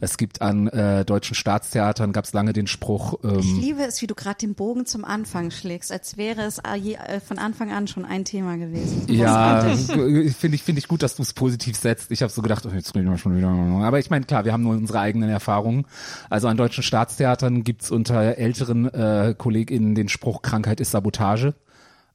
es 0.00 0.16
gibt 0.16 0.42
an 0.42 0.66
äh, 0.66 1.04
deutschen 1.04 1.34
Staatstheatern 1.34 2.12
gab's 2.12 2.32
lange 2.32 2.52
den 2.52 2.66
Spruch, 2.66 3.20
ähm, 3.22 3.38
Ich 3.38 3.52
liebe 3.52 3.82
es, 3.82 4.02
wie 4.02 4.06
du 4.06 4.14
gerade 4.14 4.38
den 4.38 4.54
Bogen 4.54 4.84
zum 4.84 5.04
Anfang 5.04 5.50
schlägst, 5.50 5.92
als 5.92 6.16
wäre 6.16 6.42
es 6.42 6.58
äh, 6.58 6.94
äh, 6.94 7.20
von 7.20 7.38
Anfang 7.38 7.72
an 7.72 7.86
schon 7.86 8.04
ein 8.04 8.24
Thema 8.24 8.56
gewesen. 8.56 9.06
Ja, 9.08 9.62
finde 9.62 10.56
ich, 10.56 10.62
finde 10.62 10.78
ich 10.80 10.88
gut, 10.88 11.02
dass 11.02 11.16
du 11.16 11.22
es 11.22 11.32
positiv 11.32 11.76
setzt. 11.76 12.10
Ich 12.10 12.22
habe 12.22 12.32
so 12.32 12.42
gedacht, 12.42 12.66
oh, 12.66 12.70
jetzt 12.74 12.94
reden 12.94 13.10
wir 13.10 13.16
schon 13.16 13.36
wieder. 13.36 13.48
Aber 13.48 13.98
ich 13.98 14.10
meine, 14.10 14.26
klar, 14.26 14.44
wir 14.44 14.52
haben 14.52 14.64
nur 14.64 14.74
unsere 14.74 15.00
eigenen 15.00 15.30
Erfahrungen. 15.30 15.86
Also 16.28 16.48
an 16.48 16.56
deutschen 16.56 16.82
Staatstheatern 16.82 17.62
gibt's 17.62 17.90
unter 17.90 18.36
älteren 18.36 18.92
äh, 18.92 19.34
KollegInnen 19.38 19.94
den 19.94 20.08
Spruch, 20.08 20.42
Krankheit 20.42 20.80
ist 20.80 20.90
Sabotage. 20.90 21.54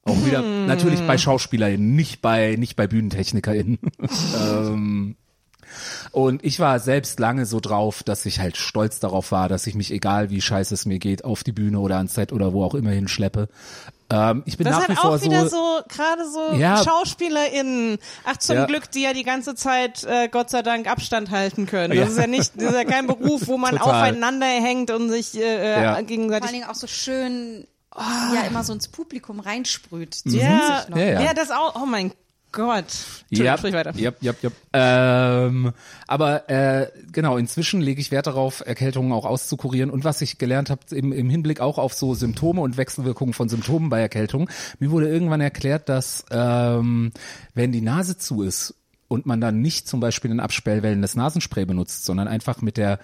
Auch 0.04 0.26
wieder, 0.26 0.42
natürlich 0.42 1.00
bei 1.06 1.18
SchauspielerInnen, 1.18 1.94
nicht 1.94 2.22
bei, 2.22 2.56
nicht 2.56 2.76
bei 2.76 2.86
BühnentechnikerInnen. 2.86 3.78
ähm, 4.50 5.16
und 6.12 6.44
ich 6.44 6.58
war 6.60 6.78
selbst 6.80 7.18
lange 7.20 7.46
so 7.46 7.60
drauf, 7.60 8.02
dass 8.02 8.24
ich 8.26 8.40
halt 8.40 8.56
stolz 8.56 9.00
darauf 9.00 9.32
war, 9.32 9.48
dass 9.48 9.66
ich 9.66 9.74
mich, 9.74 9.90
egal 9.92 10.30
wie 10.30 10.40
scheiße 10.40 10.74
es 10.74 10.86
mir 10.86 10.98
geht, 10.98 11.24
auf 11.24 11.44
die 11.44 11.52
Bühne 11.52 11.78
oder 11.80 11.96
ans 11.96 12.14
Set 12.14 12.32
oder 12.32 12.52
wo 12.52 12.64
auch 12.64 12.74
immer 12.74 12.90
hinschleppe. 12.90 13.48
Ähm, 14.10 14.42
ich 14.46 14.56
bin 14.56 14.64
Das 14.66 14.74
nach 14.76 14.82
hat 14.84 14.88
wie 14.90 14.96
vor 14.96 15.10
auch 15.16 15.22
wieder 15.22 15.48
so, 15.48 15.56
so, 15.56 15.80
gerade 15.88 16.22
so 16.30 16.56
Ja. 16.56 16.82
SchauspielerInnen. 16.82 17.98
Ach, 18.24 18.36
zum 18.38 18.56
Ja. 18.56 18.64
Glück, 18.66 18.90
die 18.90 19.02
ja 19.02 19.12
die 19.12 19.22
ganze 19.22 19.54
Zeit, 19.54 20.04
äh, 20.04 20.28
Gott 20.28 20.48
sei 20.50 20.62
Dank, 20.62 20.86
Abstand 20.90 21.30
halten 21.30 21.66
können. 21.66 21.90
Das 21.90 21.98
Ja. 21.98 22.04
ist 22.12 22.18
ja 22.18 22.26
nicht, 22.26 22.52
das 22.56 22.70
ist 22.70 22.74
ja 22.74 22.84
kein 22.84 23.06
Beruf, 23.06 23.46
wo 23.46 23.58
man 23.58 23.70
Total. 23.76 24.08
aufeinander 24.10 24.46
hängt 24.46 24.90
und 24.90 25.10
sich 25.10 25.38
äh, 25.38 25.82
Ja. 25.82 25.94
Vor 25.94 26.02
gegenseitig 26.04 26.44
allen 26.48 26.54
Dingen 26.60 26.68
auch 26.70 26.74
so 26.74 26.86
schön 26.86 27.66
ja 28.34 28.42
immer 28.46 28.62
so 28.62 28.72
ins 28.72 28.86
Publikum 28.88 29.40
reinsprüht. 29.40 30.20
Mhm. 30.24 30.34
Ja, 30.38 30.84
noch. 30.88 30.96
Ja, 30.96 31.04
ja. 31.04 31.20
ja, 31.20 31.34
das 31.34 31.50
auch. 31.50 31.74
Oh 31.82 31.86
mein 31.86 32.12
Gott. 32.52 32.86
Ja, 33.30 33.58
sprich 33.58 33.74
weiter. 33.74 33.94
Yep, 33.94 34.22
yep, 34.22 34.42
yep. 34.42 34.52
Ähm, 34.72 35.72
aber 36.06 36.48
äh, 36.48 36.90
genau, 37.12 37.36
inzwischen 37.36 37.80
lege 37.80 38.00
ich 38.00 38.10
Wert 38.10 38.26
darauf, 38.26 38.62
Erkältungen 38.64 39.12
auch 39.12 39.26
auszukurieren. 39.26 39.90
Und 39.90 40.04
was 40.04 40.22
ich 40.22 40.38
gelernt 40.38 40.70
habe 40.70 40.80
im, 40.90 41.12
im 41.12 41.28
Hinblick 41.28 41.60
auch 41.60 41.78
auf 41.78 41.92
so 41.94 42.14
Symptome 42.14 42.60
und 42.60 42.76
Wechselwirkungen 42.76 43.34
von 43.34 43.48
Symptomen 43.48 43.90
bei 43.90 44.00
Erkältung, 44.00 44.48
mir 44.78 44.90
wurde 44.90 45.08
irgendwann 45.08 45.40
erklärt, 45.40 45.88
dass 45.88 46.24
ähm, 46.30 47.12
wenn 47.54 47.72
die 47.72 47.82
Nase 47.82 48.16
zu 48.16 48.42
ist 48.42 48.74
und 49.08 49.26
man 49.26 49.40
dann 49.40 49.60
nicht 49.60 49.86
zum 49.86 50.00
Beispiel 50.00 50.30
ein 50.30 50.40
abspellwellendes 50.40 51.16
Nasenspray 51.16 51.66
benutzt, 51.66 52.04
sondern 52.04 52.28
einfach 52.28 52.62
mit 52.62 52.76
der 52.76 52.98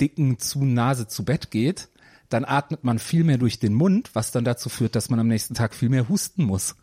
dicken 0.00 0.38
zu 0.38 0.64
Nase 0.64 1.08
zu 1.08 1.24
Bett 1.24 1.50
geht, 1.50 1.88
dann 2.28 2.44
atmet 2.44 2.84
man 2.84 2.98
viel 2.98 3.24
mehr 3.24 3.38
durch 3.38 3.58
den 3.58 3.74
Mund, 3.74 4.10
was 4.14 4.30
dann 4.30 4.44
dazu 4.44 4.68
führt, 4.68 4.94
dass 4.94 5.10
man 5.10 5.18
am 5.18 5.28
nächsten 5.28 5.54
Tag 5.54 5.74
viel 5.74 5.88
mehr 5.88 6.08
husten 6.08 6.44
muss. 6.44 6.76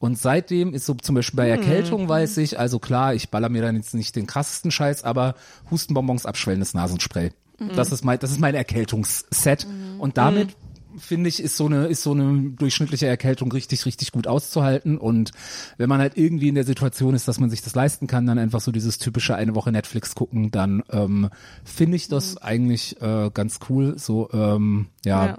Und 0.00 0.18
seitdem 0.18 0.74
ist 0.74 0.86
so 0.86 0.94
zum 0.94 1.14
Beispiel 1.14 1.36
bei 1.36 1.48
Erkältung 1.48 2.08
weiß 2.08 2.38
ich, 2.38 2.58
also 2.58 2.80
klar, 2.80 3.14
ich 3.14 3.28
baller 3.28 3.50
mir 3.50 3.62
dann 3.62 3.76
jetzt 3.76 3.94
nicht 3.94 4.16
den 4.16 4.26
krassesten 4.26 4.72
Scheiß, 4.72 5.04
aber 5.04 5.36
Hustenbonbons, 5.70 6.26
abschwellendes 6.26 6.74
Nasenspray. 6.74 7.30
Das 7.76 7.92
ist 7.92 8.02
mein, 8.04 8.18
das 8.18 8.30
ist 8.30 8.40
mein 8.40 8.54
Erkältungsset. 8.54 9.66
Und 9.98 10.16
damit 10.16 10.56
finde 10.96 11.28
ich, 11.28 11.42
ist 11.42 11.56
so 11.56 11.66
eine, 11.66 11.86
ist 11.86 12.02
so 12.02 12.12
eine 12.12 12.50
durchschnittliche 12.52 13.06
Erkältung 13.06 13.52
richtig, 13.52 13.84
richtig 13.84 14.12
gut 14.12 14.26
auszuhalten. 14.26 14.96
Und 14.96 15.32
wenn 15.76 15.88
man 15.88 16.00
halt 16.00 16.16
irgendwie 16.16 16.48
in 16.48 16.54
der 16.54 16.64
Situation 16.64 17.14
ist, 17.14 17.28
dass 17.28 17.38
man 17.38 17.50
sich 17.50 17.60
das 17.60 17.74
leisten 17.74 18.06
kann, 18.06 18.26
dann 18.26 18.38
einfach 18.38 18.60
so 18.60 18.72
dieses 18.72 18.96
typische 18.96 19.34
eine 19.34 19.54
Woche 19.54 19.70
Netflix 19.70 20.14
gucken, 20.14 20.50
dann 20.50 20.82
ähm, 20.90 21.28
finde 21.62 21.96
ich 21.96 22.08
das 22.08 22.38
eigentlich 22.38 23.00
äh, 23.02 23.30
ganz 23.32 23.60
cool. 23.68 23.98
So, 23.98 24.30
ähm, 24.32 24.86
ja. 25.04 25.26
Ja. 25.26 25.38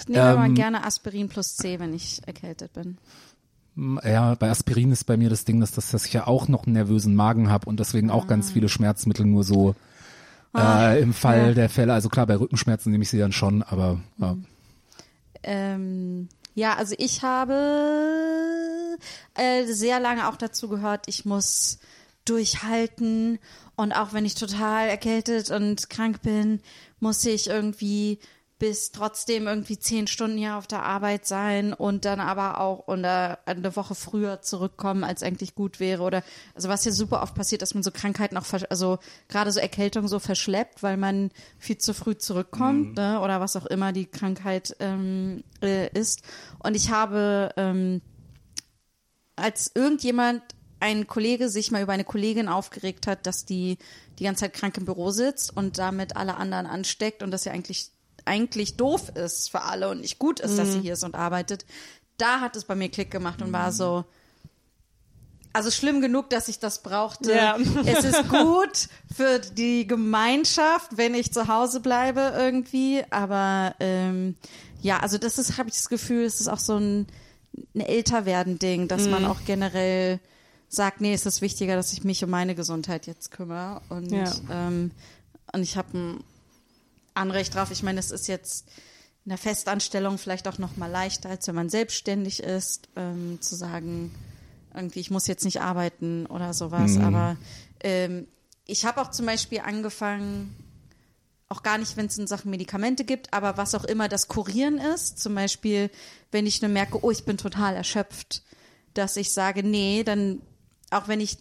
Ich 0.00 0.08
nehme 0.08 0.22
aber 0.22 0.44
Ähm, 0.44 0.54
gerne 0.54 0.84
Aspirin 0.84 1.28
plus 1.28 1.56
C, 1.56 1.80
wenn 1.80 1.94
ich 1.94 2.20
erkältet 2.26 2.74
bin. 2.74 2.98
Ja, 3.76 4.34
bei 4.36 4.50
Aspirin 4.50 4.92
ist 4.92 5.04
bei 5.04 5.16
mir 5.16 5.30
das 5.30 5.44
Ding, 5.44 5.60
dass, 5.60 5.72
das, 5.72 5.90
dass 5.90 6.06
ich 6.06 6.12
ja 6.12 6.26
auch 6.26 6.46
noch 6.46 6.64
einen 6.64 6.74
nervösen 6.74 7.14
Magen 7.14 7.50
habe 7.50 7.68
und 7.68 7.80
deswegen 7.80 8.10
auch 8.10 8.26
ganz 8.28 8.52
viele 8.52 8.68
Schmerzmittel 8.68 9.26
nur 9.26 9.42
so 9.42 9.74
äh, 10.56 11.00
im 11.02 11.12
Fall 11.12 11.54
der 11.54 11.68
Fälle. 11.68 11.92
Also 11.92 12.08
klar, 12.08 12.26
bei 12.26 12.36
Rückenschmerzen 12.36 12.92
nehme 12.92 13.02
ich 13.02 13.10
sie 13.10 13.18
dann 13.18 13.32
schon, 13.32 13.62
aber 13.62 14.00
ja. 14.18 14.36
Ähm, 15.42 16.28
ja, 16.54 16.74
also 16.74 16.94
ich 16.98 17.22
habe 17.22 18.96
äh, 19.34 19.64
sehr 19.64 19.98
lange 19.98 20.28
auch 20.28 20.36
dazu 20.36 20.68
gehört, 20.68 21.08
ich 21.08 21.24
muss 21.24 21.80
durchhalten 22.24 23.40
und 23.76 23.92
auch 23.92 24.12
wenn 24.12 24.24
ich 24.24 24.36
total 24.36 24.88
erkältet 24.88 25.50
und 25.50 25.90
krank 25.90 26.22
bin, 26.22 26.60
muss 27.00 27.24
ich 27.26 27.48
irgendwie 27.48 28.20
bis 28.58 28.92
trotzdem 28.92 29.46
irgendwie 29.46 29.78
zehn 29.78 30.06
Stunden 30.06 30.38
hier 30.38 30.56
auf 30.56 30.66
der 30.66 30.84
Arbeit 30.84 31.26
sein 31.26 31.72
und 31.72 32.04
dann 32.04 32.20
aber 32.20 32.60
auch 32.60 32.86
unter 32.86 33.38
eine 33.46 33.74
Woche 33.74 33.94
früher 33.94 34.42
zurückkommen, 34.42 35.02
als 35.02 35.22
eigentlich 35.22 35.54
gut 35.54 35.80
wäre. 35.80 36.02
Oder 36.02 36.22
also 36.54 36.68
was 36.68 36.84
hier 36.84 36.92
super 36.92 37.22
oft 37.22 37.34
passiert, 37.34 37.62
dass 37.62 37.74
man 37.74 37.82
so 37.82 37.90
Krankheiten 37.90 38.36
auch 38.36 38.46
also 38.70 38.98
gerade 39.28 39.50
so 39.50 39.58
Erkältung 39.58 40.06
so 40.06 40.20
verschleppt, 40.20 40.82
weil 40.82 40.96
man 40.96 41.30
viel 41.58 41.78
zu 41.78 41.94
früh 41.94 42.16
zurückkommt 42.16 42.96
ne, 42.96 43.20
oder 43.20 43.40
was 43.40 43.56
auch 43.56 43.66
immer 43.66 43.92
die 43.92 44.06
Krankheit 44.06 44.76
ähm, 44.78 45.42
äh, 45.60 45.88
ist. 45.88 46.22
Und 46.62 46.76
ich 46.76 46.90
habe 46.90 47.50
ähm, 47.56 48.02
als 49.34 49.72
irgendjemand 49.74 50.42
ein 50.78 51.06
Kollege 51.06 51.48
sich 51.48 51.70
mal 51.70 51.82
über 51.82 51.92
eine 51.92 52.04
Kollegin 52.04 52.46
aufgeregt 52.46 53.06
hat, 53.06 53.26
dass 53.26 53.44
die 53.44 53.78
die 54.18 54.24
ganze 54.24 54.42
Zeit 54.42 54.52
krank 54.52 54.76
im 54.76 54.84
Büro 54.84 55.10
sitzt 55.10 55.56
und 55.56 55.78
damit 55.78 56.14
alle 56.14 56.36
anderen 56.36 56.66
ansteckt 56.66 57.22
und 57.22 57.30
das 57.30 57.44
ja 57.46 57.52
eigentlich 57.52 57.93
eigentlich 58.24 58.76
doof 58.76 59.10
ist 59.14 59.50
für 59.50 59.62
alle 59.62 59.88
und 59.88 60.00
nicht 60.00 60.18
gut 60.18 60.40
ist, 60.40 60.58
dass 60.58 60.72
sie 60.72 60.80
hier 60.80 60.94
ist 60.94 61.04
und 61.04 61.14
arbeitet. 61.14 61.64
Da 62.16 62.40
hat 62.40 62.56
es 62.56 62.64
bei 62.64 62.74
mir 62.74 62.88
Klick 62.88 63.10
gemacht 63.10 63.42
und 63.42 63.52
war 63.52 63.72
so 63.72 64.04
also 65.54 65.70
schlimm 65.70 66.00
genug, 66.00 66.30
dass 66.30 66.48
ich 66.48 66.58
das 66.58 66.82
brauchte. 66.82 67.32
Ja. 67.32 67.56
Es 67.86 68.04
ist 68.04 68.28
gut 68.28 68.88
für 69.14 69.38
die 69.38 69.86
Gemeinschaft, 69.86 70.96
wenn 70.96 71.14
ich 71.14 71.32
zu 71.32 71.46
Hause 71.46 71.78
bleibe 71.80 72.32
irgendwie, 72.36 73.04
aber 73.10 73.76
ähm, 73.78 74.34
ja, 74.82 74.98
also 74.98 75.16
das 75.16 75.38
ist, 75.38 75.56
habe 75.56 75.68
ich 75.68 75.76
das 75.76 75.88
Gefühl, 75.88 76.24
es 76.24 76.40
ist 76.40 76.48
auch 76.48 76.58
so 76.58 76.76
ein, 76.76 77.06
ein 77.74 77.80
Älterwerden-Ding, 77.80 78.88
dass 78.88 79.06
man 79.06 79.24
auch 79.24 79.38
generell 79.46 80.18
sagt, 80.68 81.00
nee, 81.00 81.14
es 81.14 81.24
ist 81.24 81.40
wichtiger, 81.40 81.76
dass 81.76 81.92
ich 81.92 82.02
mich 82.02 82.24
um 82.24 82.30
meine 82.30 82.56
Gesundheit 82.56 83.06
jetzt 83.06 83.30
kümmere 83.30 83.80
und 83.90 84.10
Ja. 84.10 84.32
ähm, 84.50 84.90
und 85.52 85.62
ich 85.62 85.76
habe 85.76 85.96
ein 85.96 86.24
Anrecht 87.14 87.54
drauf. 87.54 87.70
Ich 87.70 87.82
meine, 87.82 88.00
es 88.00 88.10
ist 88.10 88.28
jetzt 88.28 88.68
in 89.24 89.30
der 89.30 89.38
Festanstellung 89.38 90.18
vielleicht 90.18 90.46
auch 90.48 90.58
noch 90.58 90.76
mal 90.76 90.90
leichter, 90.90 91.30
als 91.30 91.48
wenn 91.48 91.54
man 91.54 91.70
selbstständig 91.70 92.42
ist, 92.42 92.88
ähm, 92.96 93.40
zu 93.40 93.56
sagen, 93.56 94.14
irgendwie, 94.74 95.00
ich 95.00 95.10
muss 95.10 95.26
jetzt 95.26 95.44
nicht 95.44 95.60
arbeiten 95.60 96.26
oder 96.26 96.52
sowas. 96.52 96.98
Aber 96.98 97.36
ähm, 97.80 98.26
ich 98.66 98.84
habe 98.84 99.00
auch 99.00 99.10
zum 99.10 99.26
Beispiel 99.26 99.60
angefangen, 99.60 100.54
auch 101.48 101.62
gar 101.62 101.78
nicht, 101.78 101.96
wenn 101.96 102.06
es 102.06 102.18
in 102.18 102.26
Sachen 102.26 102.50
Medikamente 102.50 103.04
gibt, 103.04 103.32
aber 103.32 103.56
was 103.56 103.74
auch 103.74 103.84
immer 103.84 104.08
das 104.08 104.28
Kurieren 104.28 104.78
ist, 104.78 105.18
zum 105.18 105.34
Beispiel, 105.34 105.90
wenn 106.32 106.46
ich 106.46 106.60
nur 106.60 106.70
merke, 106.70 107.02
oh, 107.04 107.10
ich 107.10 107.24
bin 107.24 107.36
total 107.36 107.76
erschöpft, 107.76 108.42
dass 108.94 109.16
ich 109.16 109.32
sage, 109.32 109.62
nee, 109.62 110.02
dann, 110.04 110.40
auch 110.90 111.06
wenn 111.06 111.20
ich 111.20 111.36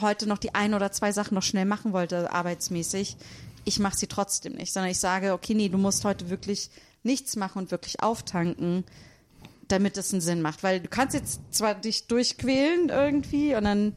heute 0.00 0.26
noch 0.26 0.38
die 0.38 0.54
ein 0.54 0.74
oder 0.74 0.92
zwei 0.92 1.12
Sachen 1.12 1.34
noch 1.34 1.42
schnell 1.42 1.64
machen 1.64 1.92
wollte, 1.92 2.30
arbeitsmäßig, 2.32 3.16
ich 3.66 3.78
mache 3.80 3.96
sie 3.96 4.06
trotzdem 4.06 4.54
nicht, 4.54 4.72
sondern 4.72 4.90
ich 4.90 4.98
sage, 4.98 5.32
okay, 5.34 5.52
nee, 5.52 5.68
du 5.68 5.76
musst 5.76 6.04
heute 6.04 6.30
wirklich 6.30 6.70
nichts 7.02 7.36
machen 7.36 7.58
und 7.58 7.70
wirklich 7.70 8.02
auftanken, 8.02 8.84
damit 9.68 9.96
es 9.98 10.12
einen 10.12 10.22
Sinn 10.22 10.40
macht. 10.40 10.62
Weil 10.62 10.80
du 10.80 10.88
kannst 10.88 11.14
jetzt 11.14 11.40
zwar 11.50 11.74
dich 11.74 12.06
durchquälen 12.06 12.88
irgendwie 12.88 13.54
und 13.54 13.64
dann 13.64 13.96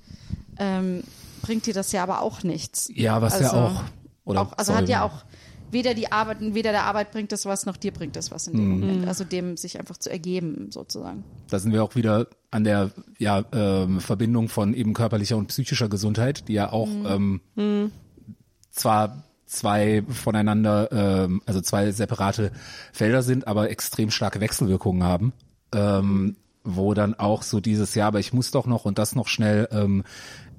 ähm, 0.58 1.04
bringt 1.44 1.66
dir 1.68 1.74
das 1.74 1.92
ja 1.92 2.04
aber 2.04 2.22
auch 2.22 2.44
nichts. 2.44 2.90
Ja, 2.94 3.22
was 3.22 3.40
ja 3.40 3.52
Also, 3.52 3.58
auch. 3.58 3.84
Oder, 4.26 4.42
auch, 4.42 4.58
also 4.58 4.76
hat 4.76 4.90
ja 4.90 5.04
auch 5.04 5.24
weder 5.72 5.94
die 5.94 6.12
Arbeit, 6.12 6.38
weder 6.42 6.72
der 6.72 6.84
Arbeit 6.86 7.12
bringt 7.12 7.32
es 7.32 7.46
was, 7.46 7.68
noch 7.68 7.78
dir 7.78 7.92
bringt 7.92 8.18
es 8.18 8.32
was 8.32 8.48
in 8.48 8.58
dem 8.58 8.66
Mhm. 8.66 8.80
Moment. 8.80 9.08
Also 9.08 9.24
dem 9.24 9.56
sich 9.56 9.78
einfach 9.80 9.98
zu 9.98 10.10
ergeben, 10.10 10.72
sozusagen. 10.72 11.24
Da 11.50 11.60
sind 11.60 11.74
wir 11.74 11.84
auch 11.84 11.96
wieder 11.96 12.28
an 12.50 12.64
der 12.64 12.90
ja, 13.20 13.46
ähm, 13.54 14.00
Verbindung 14.02 14.50
von 14.50 14.74
eben 14.74 14.94
körperlicher 14.96 15.38
und 15.38 15.48
psychischer 15.48 15.90
Gesundheit, 15.90 16.48
die 16.48 16.54
ja 16.54 16.72
auch 16.72 16.90
ähm, 16.90 17.42
zwar 18.72 19.24
zwei 19.50 20.04
voneinander, 20.08 20.90
ähm, 20.92 21.42
also 21.46 21.60
zwei 21.62 21.92
separate 21.92 22.52
Felder 22.94 23.22
sind, 23.24 23.48
aber 23.48 23.70
extrem 23.70 24.12
starke 24.12 24.40
Wechselwirkungen 24.40 25.04
haben, 25.04 25.34
ähm, 25.74 26.38
wo 26.64 26.94
dann 26.94 27.16
auch 27.16 27.42
so 27.44 27.60
dieses 27.60 27.96
Jahr, 27.96 28.10
aber 28.10 28.20
ich 28.20 28.32
muss 28.34 28.52
doch 28.52 28.68
noch 28.68 28.86
und 28.86 29.00
das 29.00 29.16
noch 29.16 29.28
schnell 29.28 29.68
ähm, 29.72 30.04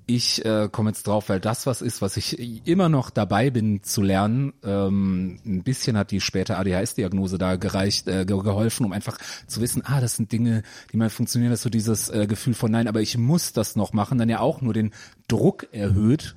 ich 0.07 0.45
äh, 0.45 0.69
komme 0.73 0.91
jetzt 0.91 1.07
drauf, 1.07 1.29
weil 1.29 1.39
das 1.39 1.67
was 1.67 1.83
ist, 1.83 2.03
was 2.03 2.17
ich 2.17 2.67
immer 2.67 2.89
noch 2.89 3.11
dabei 3.11 3.51
bin 3.51 3.85
zu 3.85 4.03
lernen. 4.03 4.53
Ähm, 4.65 5.39
ein 5.47 5.63
bisschen 5.63 5.97
hat 5.97 6.11
die 6.11 6.21
späte 6.21 6.57
ADHS-Diagnose 6.59 7.39
da 7.39 7.55
gereicht, 7.55 8.09
äh, 8.09 8.25
ge- 8.25 8.43
geholfen, 8.43 8.85
um 8.85 8.93
einfach 8.93 9.19
zu 9.47 9.61
wissen, 9.61 9.83
ah, 9.85 10.01
das 10.01 10.17
sind 10.17 10.33
Dinge, 10.33 10.65
die 10.93 10.97
mal 10.97 11.11
funktionieren, 11.11 11.53
dass 11.53 11.63
so 11.63 11.71
dieses 11.71 12.09
äh, 12.09 12.27
Gefühl 12.27 12.55
von 12.55 12.73
nein, 12.73 12.89
aber 12.89 13.01
ich 13.01 13.17
muss 13.19 13.53
das 13.53 13.77
noch 13.77 13.93
machen, 13.93 14.19
dann 14.19 14.29
ja 14.29 14.41
auch 14.41 14.61
nur 14.61 14.75
den 14.75 14.91
Druck 15.29 15.69
erhöht, 15.71 16.35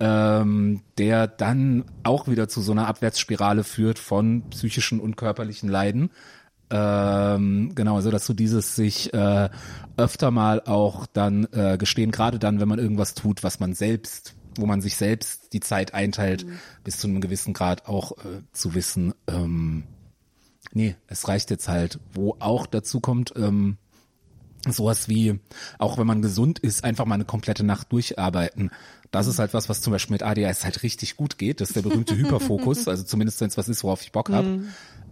ähm, 0.00 0.80
der 0.98 1.26
dann 1.26 1.84
auch 2.02 2.28
wieder 2.28 2.48
zu 2.48 2.60
so 2.60 2.72
einer 2.72 2.88
Abwärtsspirale 2.88 3.64
führt 3.64 3.98
von 3.98 4.48
psychischen 4.50 5.00
und 5.00 5.16
körperlichen 5.16 5.68
Leiden. 5.68 6.10
Ähm, 6.70 7.72
genau, 7.74 7.96
also 7.96 8.10
dass 8.10 8.26
so 8.26 8.34
dieses 8.34 8.74
sich 8.74 9.12
äh, 9.14 9.48
öfter 9.96 10.30
mal 10.30 10.60
auch 10.62 11.06
dann 11.06 11.46
äh, 11.52 11.76
gestehen, 11.78 12.10
gerade 12.10 12.38
dann, 12.38 12.58
wenn 12.58 12.68
man 12.68 12.78
irgendwas 12.78 13.14
tut, 13.14 13.42
was 13.44 13.60
man 13.60 13.74
selbst, 13.74 14.34
wo 14.56 14.66
man 14.66 14.80
sich 14.80 14.96
selbst 14.96 15.52
die 15.52 15.60
Zeit 15.60 15.94
einteilt, 15.94 16.46
bis 16.82 16.98
zu 16.98 17.06
einem 17.06 17.20
gewissen 17.20 17.52
Grad 17.52 17.86
auch 17.86 18.12
äh, 18.18 18.42
zu 18.52 18.74
wissen, 18.74 19.14
ähm, 19.26 19.84
nee, 20.72 20.96
es 21.06 21.28
reicht 21.28 21.50
jetzt 21.50 21.68
halt. 21.68 21.98
Wo 22.12 22.36
auch 22.40 22.66
dazu 22.66 23.00
kommt, 23.00 23.32
ähm, 23.36 23.78
sowas 24.68 25.08
wie, 25.08 25.40
auch 25.78 25.98
wenn 25.98 26.06
man 26.06 26.22
gesund 26.22 26.58
ist, 26.58 26.84
einfach 26.84 27.04
mal 27.04 27.14
eine 27.14 27.24
komplette 27.24 27.64
Nacht 27.64 27.92
durcharbeiten. 27.92 28.70
Das 29.14 29.28
ist 29.28 29.38
halt 29.38 29.54
was, 29.54 29.68
was 29.68 29.80
zum 29.80 29.92
Beispiel 29.92 30.14
mit 30.14 30.24
ADHS 30.24 30.64
halt 30.64 30.82
richtig 30.82 31.16
gut 31.16 31.38
geht. 31.38 31.60
Das 31.60 31.70
ist 31.70 31.76
der 31.76 31.82
berühmte 31.82 32.16
Hyperfokus, 32.16 32.88
also 32.88 33.04
zumindest 33.04 33.40
wenn 33.40 33.48
es 33.48 33.56
was 33.56 33.68
ist, 33.68 33.84
worauf 33.84 34.02
ich 34.02 34.10
Bock 34.10 34.28
habe. 34.30 34.62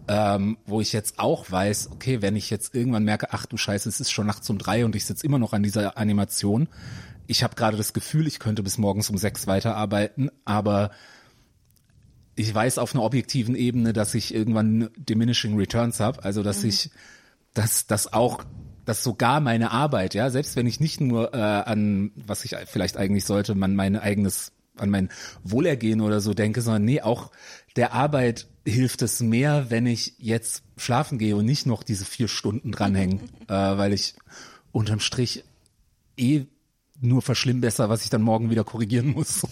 Ähm, 0.09 0.59
wo 0.66 0.81
ich 0.81 0.93
jetzt 0.93 1.20
auch 1.20 1.49
weiß, 1.49 1.91
okay, 1.93 2.20
wenn 2.20 2.35
ich 2.35 2.51
jetzt 2.51 2.74
irgendwann 2.74 3.05
merke, 3.05 3.29
ach 3.31 3.47
du 3.47 3.57
Scheiße, 3.57 3.89
es 3.89 4.01
ist 4.01 4.11
schon 4.11 4.27
nachts 4.27 4.51
um 4.51 4.59
drei 4.59 4.85
und 4.85 4.97
ich 4.97 5.05
sitze 5.05 5.24
immer 5.24 5.39
noch 5.39 5.53
an 5.53 5.62
dieser 5.62 5.97
Animation. 5.97 6.69
Ich 7.29 7.45
habe 7.45 7.55
gerade 7.55 7.77
das 7.77 7.93
Gefühl, 7.93 8.27
ich 8.27 8.41
könnte 8.41 8.65
bis 8.65 8.77
morgens 8.77 9.09
um 9.09 9.16
sechs 9.16 9.47
weiterarbeiten, 9.47 10.33
aber 10.45 10.91
ich 12.35 12.53
weiß 12.53 12.79
auf 12.79 12.95
einer 12.97 13.05
objektiven 13.05 13.55
Ebene, 13.55 13.93
dass 13.93 14.15
ich 14.16 14.35
irgendwann 14.35 14.91
diminishing 14.97 15.57
returns 15.57 16.01
habe, 16.01 16.24
also 16.24 16.43
dass 16.43 16.65
ich, 16.65 16.91
dass 17.55 17.87
das 17.87 18.12
auch, 18.12 18.45
dass 18.85 19.03
sogar 19.03 19.41
meine 19.41 19.71
Arbeit, 19.71 20.15
ja, 20.15 20.31
selbst 20.31 20.57
wenn 20.57 20.67
ich 20.67 20.81
nicht 20.81 21.01
nur 21.01 21.35
äh, 21.35 21.39
an, 21.39 22.11
was 22.15 22.45
ich 22.45 22.57
vielleicht 22.67 22.97
eigentlich 22.97 23.25
sollte, 23.25 23.55
man 23.55 23.75
mein 23.77 23.97
eigenes, 23.97 24.53
an 24.77 24.91
mein 24.91 25.11
Wohlergehen 25.45 26.01
oder 26.01 26.21
so 26.21 26.35
denke, 26.35 26.63
sondern 26.63 26.85
nee, 26.85 27.01
auch 27.01 27.31
der 27.77 27.93
Arbeit 27.93 28.49
hilft 28.67 29.03
es 29.03 29.21
mehr, 29.21 29.67
wenn 29.71 29.87
ich 29.87 30.15
jetzt 30.19 30.63
schlafen 30.77 31.19
gehe 31.19 31.37
und 31.37 31.45
nicht 31.45 31.67
noch 31.67 31.83
diese 31.83 32.05
vier 32.05 32.29
Stunden 32.29 32.73
dranhängen, 32.73 33.21
äh, 33.49 33.53
weil 33.53 33.93
ich 33.93 34.15
unterm 34.73 35.01
Strich 35.01 35.45
eh 36.17 36.45
nur 37.01 37.23
verschlimmbesser, 37.23 37.89
was 37.89 38.05
ich 38.05 38.11
dann 38.11 38.23
morgen 38.23 38.51
wieder 38.51 38.65
korrigieren 38.65 39.09
muss. 39.09 39.43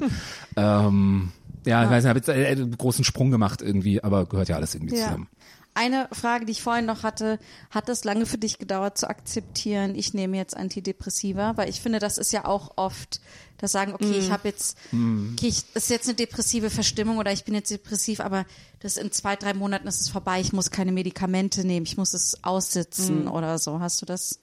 ähm, 0.56 1.32
ja, 1.64 1.84
ich 1.84 1.90
weiß 1.90 2.04
nicht, 2.04 2.08
habe 2.08 2.18
jetzt 2.18 2.28
einen 2.28 2.76
großen 2.76 3.04
Sprung 3.04 3.30
gemacht 3.30 3.62
irgendwie, 3.62 4.02
aber 4.02 4.26
gehört 4.26 4.48
ja 4.48 4.56
alles 4.56 4.74
irgendwie 4.74 4.96
Ja. 4.96 5.04
zusammen. 5.04 5.28
Eine 5.74 6.08
Frage, 6.12 6.44
die 6.44 6.52
ich 6.52 6.62
vorhin 6.62 6.84
noch 6.84 7.02
hatte, 7.02 7.38
hat 7.70 7.88
es 7.88 8.04
lange 8.04 8.26
für 8.26 8.36
dich 8.36 8.58
gedauert 8.58 8.98
zu 8.98 9.08
akzeptieren, 9.08 9.94
ich 9.94 10.12
nehme 10.12 10.36
jetzt 10.36 10.54
Antidepressiva? 10.54 11.56
Weil 11.56 11.70
ich 11.70 11.80
finde, 11.80 11.98
das 11.98 12.18
ist 12.18 12.30
ja 12.30 12.44
auch 12.44 12.72
oft, 12.76 13.22
das 13.56 13.72
sagen, 13.72 13.94
okay, 13.94 14.18
ich 14.18 14.30
habe 14.30 14.48
jetzt, 14.48 14.76
okay, 14.90 15.46
ich, 15.46 15.64
ist 15.74 15.88
jetzt 15.88 16.08
eine 16.08 16.16
depressive 16.16 16.68
Verstimmung 16.68 17.16
oder 17.16 17.32
ich 17.32 17.44
bin 17.44 17.54
jetzt 17.54 17.70
depressiv, 17.70 18.20
aber 18.20 18.44
das 18.80 18.98
in 18.98 19.12
zwei, 19.12 19.34
drei 19.34 19.54
Monaten 19.54 19.88
ist 19.88 20.02
es 20.02 20.10
vorbei, 20.10 20.40
ich 20.40 20.52
muss 20.52 20.70
keine 20.70 20.92
Medikamente 20.92 21.64
nehmen, 21.64 21.86
ich 21.86 21.96
muss 21.96 22.12
es 22.12 22.44
aussitzen 22.44 23.26
oder 23.26 23.58
so. 23.58 23.80
Hast 23.80 24.02
du 24.02 24.06
das, 24.06 24.40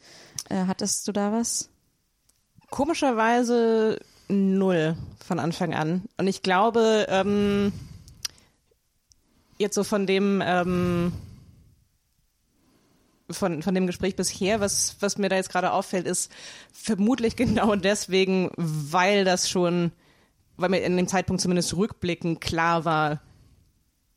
äh, 0.49 0.65
hattest 0.65 1.07
du 1.07 1.11
da 1.11 1.31
was? 1.31 1.69
Komischerweise 2.71 3.99
null 4.29 4.95
von 5.25 5.37
Anfang 5.39 5.75
an. 5.75 6.03
Und 6.17 6.27
ich 6.27 6.41
glaube, 6.41 7.05
ähm, 7.09 7.71
jetzt 9.59 9.75
so 9.75 9.83
von 9.83 10.07
dem 10.07 10.41
ähm, 10.43 11.11
von, 13.31 13.61
von 13.61 13.75
dem 13.75 13.87
Gespräch 13.87 14.15
bisher, 14.15 14.59
was, 14.59 14.95
was 15.01 15.17
mir 15.17 15.29
da 15.29 15.35
jetzt 15.35 15.51
gerade 15.51 15.71
auffällt, 15.71 16.07
ist 16.07 16.31
vermutlich 16.71 17.35
genau 17.35 17.75
deswegen, 17.75 18.49
weil 18.57 19.25
das 19.25 19.49
schon, 19.49 19.91
weil 20.57 20.69
mir 20.69 20.79
in 20.79 20.97
dem 20.97 21.07
Zeitpunkt 21.07 21.41
zumindest 21.41 21.75
rückblickend 21.75 22.41
klar 22.41 22.85
war, 22.85 23.21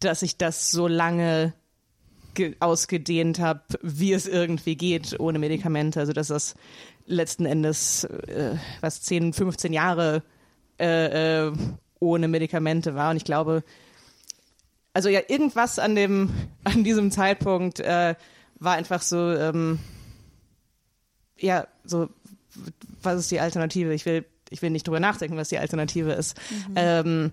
dass 0.01 0.23
ich 0.23 0.37
das 0.37 0.71
so 0.71 0.89
lange 0.89 1.53
ge- 2.35 2.57
ausgedehnt 2.61 3.39
habe, 3.39 3.63
wie 3.83 4.13
es 4.13 4.27
irgendwie 4.27 4.77
geht 4.77 5.19
ohne 5.21 5.39
Medikamente. 5.39 6.01
Also 6.01 6.13
dass 6.13 6.29
das 6.29 6.55
letzten 7.07 7.47
Endes 7.47 8.05
äh, 8.05 8.57
was 8.81 9.03
10, 9.03 9.33
15 9.33 9.73
Jahre 9.73 10.23
äh, 10.81 11.47
äh, 11.47 11.53
ohne 12.01 12.29
Medikamente 12.29 12.95
war. 12.95 13.11
Und 13.11 13.17
ich 13.19 13.25
glaube, 13.25 13.63
also 14.93 15.09
ja, 15.09 15.21
irgendwas 15.29 15.79
an 15.79 15.95
dem, 15.95 16.31
an 16.65 16.85
diesem 16.85 17.11
Zeitpunkt 17.11 17.81
äh, 17.81 18.15
war 18.59 18.75
einfach 18.75 19.03
so, 19.03 19.33
ähm, 19.33 19.79
ja, 21.39 21.67
so, 21.85 22.09
was 23.03 23.19
ist 23.19 23.31
die 23.31 23.41
Alternative? 23.41 23.93
Ich 23.93 24.07
will, 24.07 24.25
ich 24.51 24.63
will 24.63 24.71
nicht 24.71 24.87
drüber 24.87 25.01
nachdenken, 25.01 25.37
was 25.37 25.49
die 25.49 25.59
Alternative 25.59 26.13
ist. 26.13 26.37
Ähm, 26.77 27.33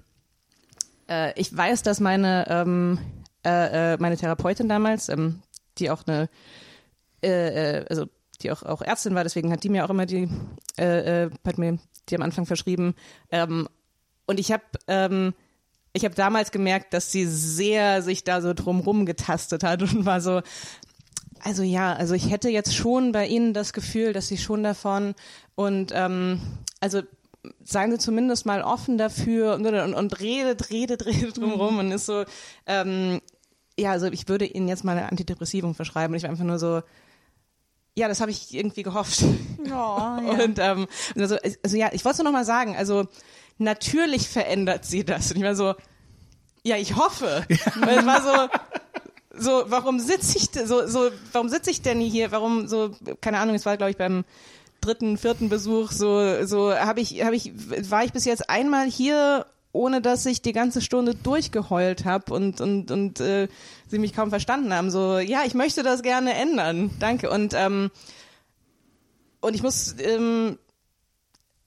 äh, 1.08 1.40
ich 1.40 1.56
weiß, 1.56 1.84
dass 1.84 2.00
meine, 2.00 2.48
ähm, 2.50 3.00
äh, 3.46 3.94
äh, 3.94 3.98
meine 4.00 4.18
Therapeutin 4.18 4.70
damals, 4.70 5.10
ähm, 5.10 5.42
die 5.78 5.92
auch 5.92 6.08
eine, 6.08 6.30
äh, 7.22 7.80
äh, 7.80 7.86
also 7.90 8.08
die 8.42 8.52
auch, 8.52 8.64
auch 8.64 8.82
Ärztin 8.82 9.16
war, 9.16 9.24
deswegen 9.24 9.52
hat 9.52 9.64
die 9.64 9.70
mir 9.70 9.86
auch 9.86 9.90
immer 9.90 10.06
die, 10.06 10.30
hat 10.78 11.58
mir 11.58 11.78
die 12.08 12.16
am 12.16 12.22
Anfang 12.22 12.46
verschrieben. 12.46 12.96
Ähm, 13.32 13.68
und 14.26 14.40
ich 14.40 14.54
habe 14.54 14.64
ähm, 14.88 15.34
ich 16.00 16.06
habe 16.06 16.16
damals 16.16 16.52
gemerkt, 16.52 16.94
dass 16.94 17.12
sie 17.12 17.26
sehr 17.26 18.02
sich 18.02 18.24
da 18.24 18.42
so 18.42 18.54
drumrum 18.54 19.06
getastet 19.06 19.64
hat 19.64 19.82
und 19.82 20.06
war 20.06 20.22
so, 20.22 20.42
also 21.44 21.64
ja, 21.64 21.94
also 21.94 22.14
ich 22.14 22.30
hätte 22.30 22.50
jetzt 22.50 22.74
schon 22.74 23.12
bei 23.12 23.28
Ihnen 23.28 23.54
das 23.54 23.74
Gefühl, 23.74 24.14
dass 24.14 24.28
Sie 24.28 24.38
schon 24.38 24.64
davon 24.64 25.14
und 25.56 25.92
ähm, 25.94 26.42
also 26.80 27.02
seien 27.64 27.92
Sie 27.92 27.98
zumindest 27.98 28.46
mal 28.46 28.62
offen 28.62 28.98
dafür 28.98 29.56
und, 29.56 29.66
und, 29.66 29.94
und 29.94 30.20
redet, 30.20 30.70
redet, 30.70 31.06
redet 31.06 31.38
drumrum 31.38 31.80
und 31.80 31.92
ist 31.92 32.06
so, 32.06 32.24
ähm, 32.66 33.22
ja, 33.78 33.92
also 33.92 34.08
ich 34.08 34.28
würde 34.28 34.46
Ihnen 34.46 34.68
jetzt 34.68 34.84
mal 34.84 34.98
eine 34.98 35.10
Antidepressivum 35.10 35.76
verschreiben 35.76 36.14
und 36.14 36.18
ich 36.18 36.24
war 36.24 36.30
einfach 36.30 36.46
nur 36.46 36.60
so, 36.60 36.82
ja, 37.96 38.08
das 38.08 38.22
habe 38.22 38.32
ich 38.32 38.54
irgendwie 38.54 38.84
gehofft. 38.84 39.24
Ja, 39.66 40.18
Und 40.44 40.60
ähm, 40.60 40.88
also, 41.18 41.38
also 41.64 41.76
ja, 41.76 41.90
ich 41.92 42.06
wollte 42.06 42.14
es 42.14 42.18
nur 42.20 42.26
noch 42.26 42.38
mal 42.38 42.46
sagen, 42.46 42.76
also 42.78 43.08
natürlich 43.58 44.30
verändert 44.30 44.86
sie 44.86 45.04
das. 45.04 45.32
Und 45.32 45.38
ich 45.38 45.44
war 45.44 45.56
so, 45.56 45.76
ja, 46.64 46.78
ich 46.78 46.96
hoffe. 46.96 47.46
Weil 47.80 48.00
es 48.00 48.06
war 48.06 48.22
so, 48.22 49.42
so, 49.42 49.64
warum 49.68 50.00
sitze 50.00 50.38
ich 50.38 50.50
so, 50.66 50.88
so, 50.88 51.10
warum 51.32 51.50
sitze 51.50 51.72
ich 51.72 51.82
denn 51.82 52.00
hier? 52.00 52.32
Warum 52.32 52.68
so, 52.68 52.92
keine 53.22 53.40
Ahnung, 53.40 53.56
es 53.56 53.66
war, 53.66 53.78
glaube 53.78 53.92
ich, 53.92 53.98
beim 53.98 54.26
dritten, 54.82 55.18
vierten 55.18 55.50
Besuch, 55.50 55.92
so, 55.92 56.46
so 56.46 56.74
habe 56.74 57.02
ich, 57.02 57.24
habe 57.24 57.36
ich, 57.36 57.52
war 57.90 58.04
ich 58.04 58.14
bis 58.14 58.26
jetzt 58.26 58.50
einmal 58.50 58.88
hier, 58.90 59.46
ohne 59.72 60.02
dass 60.02 60.26
ich 60.26 60.42
die 60.42 60.54
ganze 60.54 60.82
Stunde 60.82 61.16
durchgeheult 61.16 62.06
habe 62.06 62.34
und 62.34 62.60
und 62.60 62.90
und 62.90 63.20
äh, 63.20 63.48
sie 63.88 64.00
mich 64.00 64.16
kaum 64.16 64.30
verstanden 64.30 64.74
haben. 64.74 64.90
So, 64.90 65.20
ja, 65.20 65.44
ich 65.46 65.54
möchte 65.54 65.84
das 65.84 66.02
gerne 66.02 66.34
ändern. 66.34 66.92
Danke. 67.00 67.30
Und 67.30 67.54
ähm, 67.56 67.92
und 69.42 69.56
ich 69.56 69.62
muss 69.62 69.96
ähm, 70.00 70.58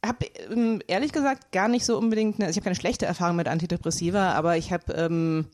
habe 0.04 0.26
ähm, 0.50 0.80
ehrlich 0.86 1.12
gesagt 1.12 1.52
gar 1.52 1.68
nicht 1.68 1.84
so 1.84 1.96
unbedingt, 1.98 2.36
eine, 2.36 2.46
also 2.46 2.52
ich 2.52 2.56
habe 2.58 2.64
keine 2.64 2.76
schlechte 2.76 3.06
Erfahrung 3.06 3.36
mit 3.36 3.48
Antidepressiva, 3.48 4.32
aber 4.32 4.56
ich 4.56 4.72
habe 4.72 4.92
ähm, 4.94 5.46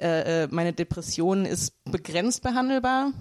äh, 0.00 0.44
äh, 0.44 0.48
meine 0.50 0.72
Depression 0.72 1.44
ist 1.44 1.72
begrenzt 1.84 2.42
behandelbar 2.42 3.12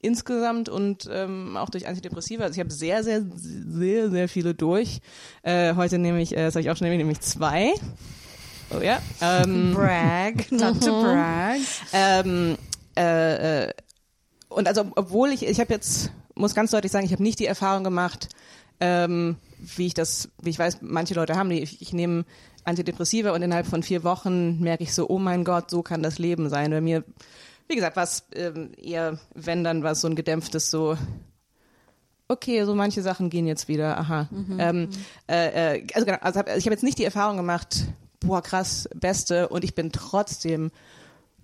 insgesamt 0.00 0.68
und 0.68 1.08
ähm, 1.10 1.56
auch 1.56 1.68
durch 1.68 1.86
Antidepressiva. 1.86 2.44
Also 2.44 2.54
ich 2.54 2.60
habe 2.60 2.72
sehr, 2.72 3.02
sehr, 3.02 3.24
sehr, 3.34 4.10
sehr 4.10 4.28
viele 4.28 4.54
durch. 4.54 5.00
Äh, 5.42 5.74
heute 5.74 5.98
nehme 5.98 6.22
ich, 6.22 6.32
äh, 6.32 6.44
das 6.44 6.54
habe 6.54 6.62
ich 6.62 6.70
auch 6.70 6.76
schon, 6.76 6.88
nehme 6.88 7.12
ich 7.12 7.20
zwei. 7.20 7.72
Oh 8.70 8.80
ja. 8.80 9.00
Ähm, 9.20 9.72
Brag, 9.74 10.50
not 10.52 10.82
to 10.82 11.02
brag. 11.02 11.58
ähm, 11.92 12.56
äh, 12.96 13.64
äh, 13.64 13.72
und 14.48 14.68
also 14.68 14.86
obwohl 14.96 15.30
ich, 15.30 15.46
ich 15.46 15.60
habe 15.60 15.72
jetzt, 15.72 16.10
muss 16.34 16.54
ganz 16.54 16.70
deutlich 16.70 16.92
sagen, 16.92 17.04
ich 17.04 17.12
habe 17.12 17.22
nicht 17.22 17.38
die 17.38 17.46
Erfahrung 17.46 17.84
gemacht, 17.84 18.28
ähm, 18.80 19.36
wie 19.58 19.86
ich 19.86 19.94
das, 19.94 20.28
wie 20.42 20.50
ich 20.50 20.58
weiß, 20.58 20.78
manche 20.82 21.14
Leute 21.14 21.36
haben 21.36 21.50
die, 21.50 21.62
ich, 21.62 21.80
ich 21.80 21.92
nehme 21.92 22.24
Antidepressiva 22.64 23.30
und 23.30 23.42
innerhalb 23.42 23.66
von 23.66 23.82
vier 23.82 24.04
Wochen 24.04 24.60
merke 24.60 24.82
ich 24.82 24.92
so, 24.92 25.08
oh 25.08 25.18
mein 25.18 25.44
Gott, 25.44 25.70
so 25.70 25.82
kann 25.82 26.02
das 26.02 26.18
Leben 26.18 26.48
sein. 26.48 26.70
Bei 26.70 26.80
mir, 26.80 27.04
wie 27.68 27.76
gesagt, 27.76 27.96
was 27.96 28.26
ähm, 28.34 28.72
eher, 28.76 29.18
wenn 29.34 29.64
dann 29.64 29.82
was 29.82 30.00
so 30.00 30.08
ein 30.08 30.16
gedämpftes 30.16 30.70
so, 30.70 30.96
okay, 32.28 32.64
so 32.64 32.74
manche 32.74 33.02
Sachen 33.02 33.30
gehen 33.30 33.46
jetzt 33.46 33.68
wieder, 33.68 33.98
aha. 33.98 34.28
Ähm, 34.58 34.88
äh, 35.28 35.76
äh, 35.76 35.86
also 35.94 36.06
genau, 36.06 36.18
also 36.20 36.40
hab, 36.40 36.48
ich 36.48 36.66
habe 36.66 36.74
jetzt 36.74 36.82
nicht 36.82 36.98
die 36.98 37.04
Erfahrung 37.04 37.36
gemacht, 37.36 37.86
boah 38.20 38.42
krass, 38.42 38.88
beste 38.94 39.48
und 39.48 39.62
ich 39.62 39.74
bin 39.74 39.92
trotzdem 39.92 40.70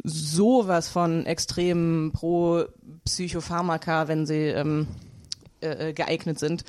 sowas 0.03 0.89
von 0.89 1.25
extrem 1.27 2.11
pro 2.13 2.65
Psychopharmaka, 3.05 4.09
wenn 4.09 4.27
sie 4.27 4.49
ähm, 4.49 4.89
äh, 5.61 5.91
äh, 5.91 5.93
geeignet 5.93 6.41
sind. 6.41 6.65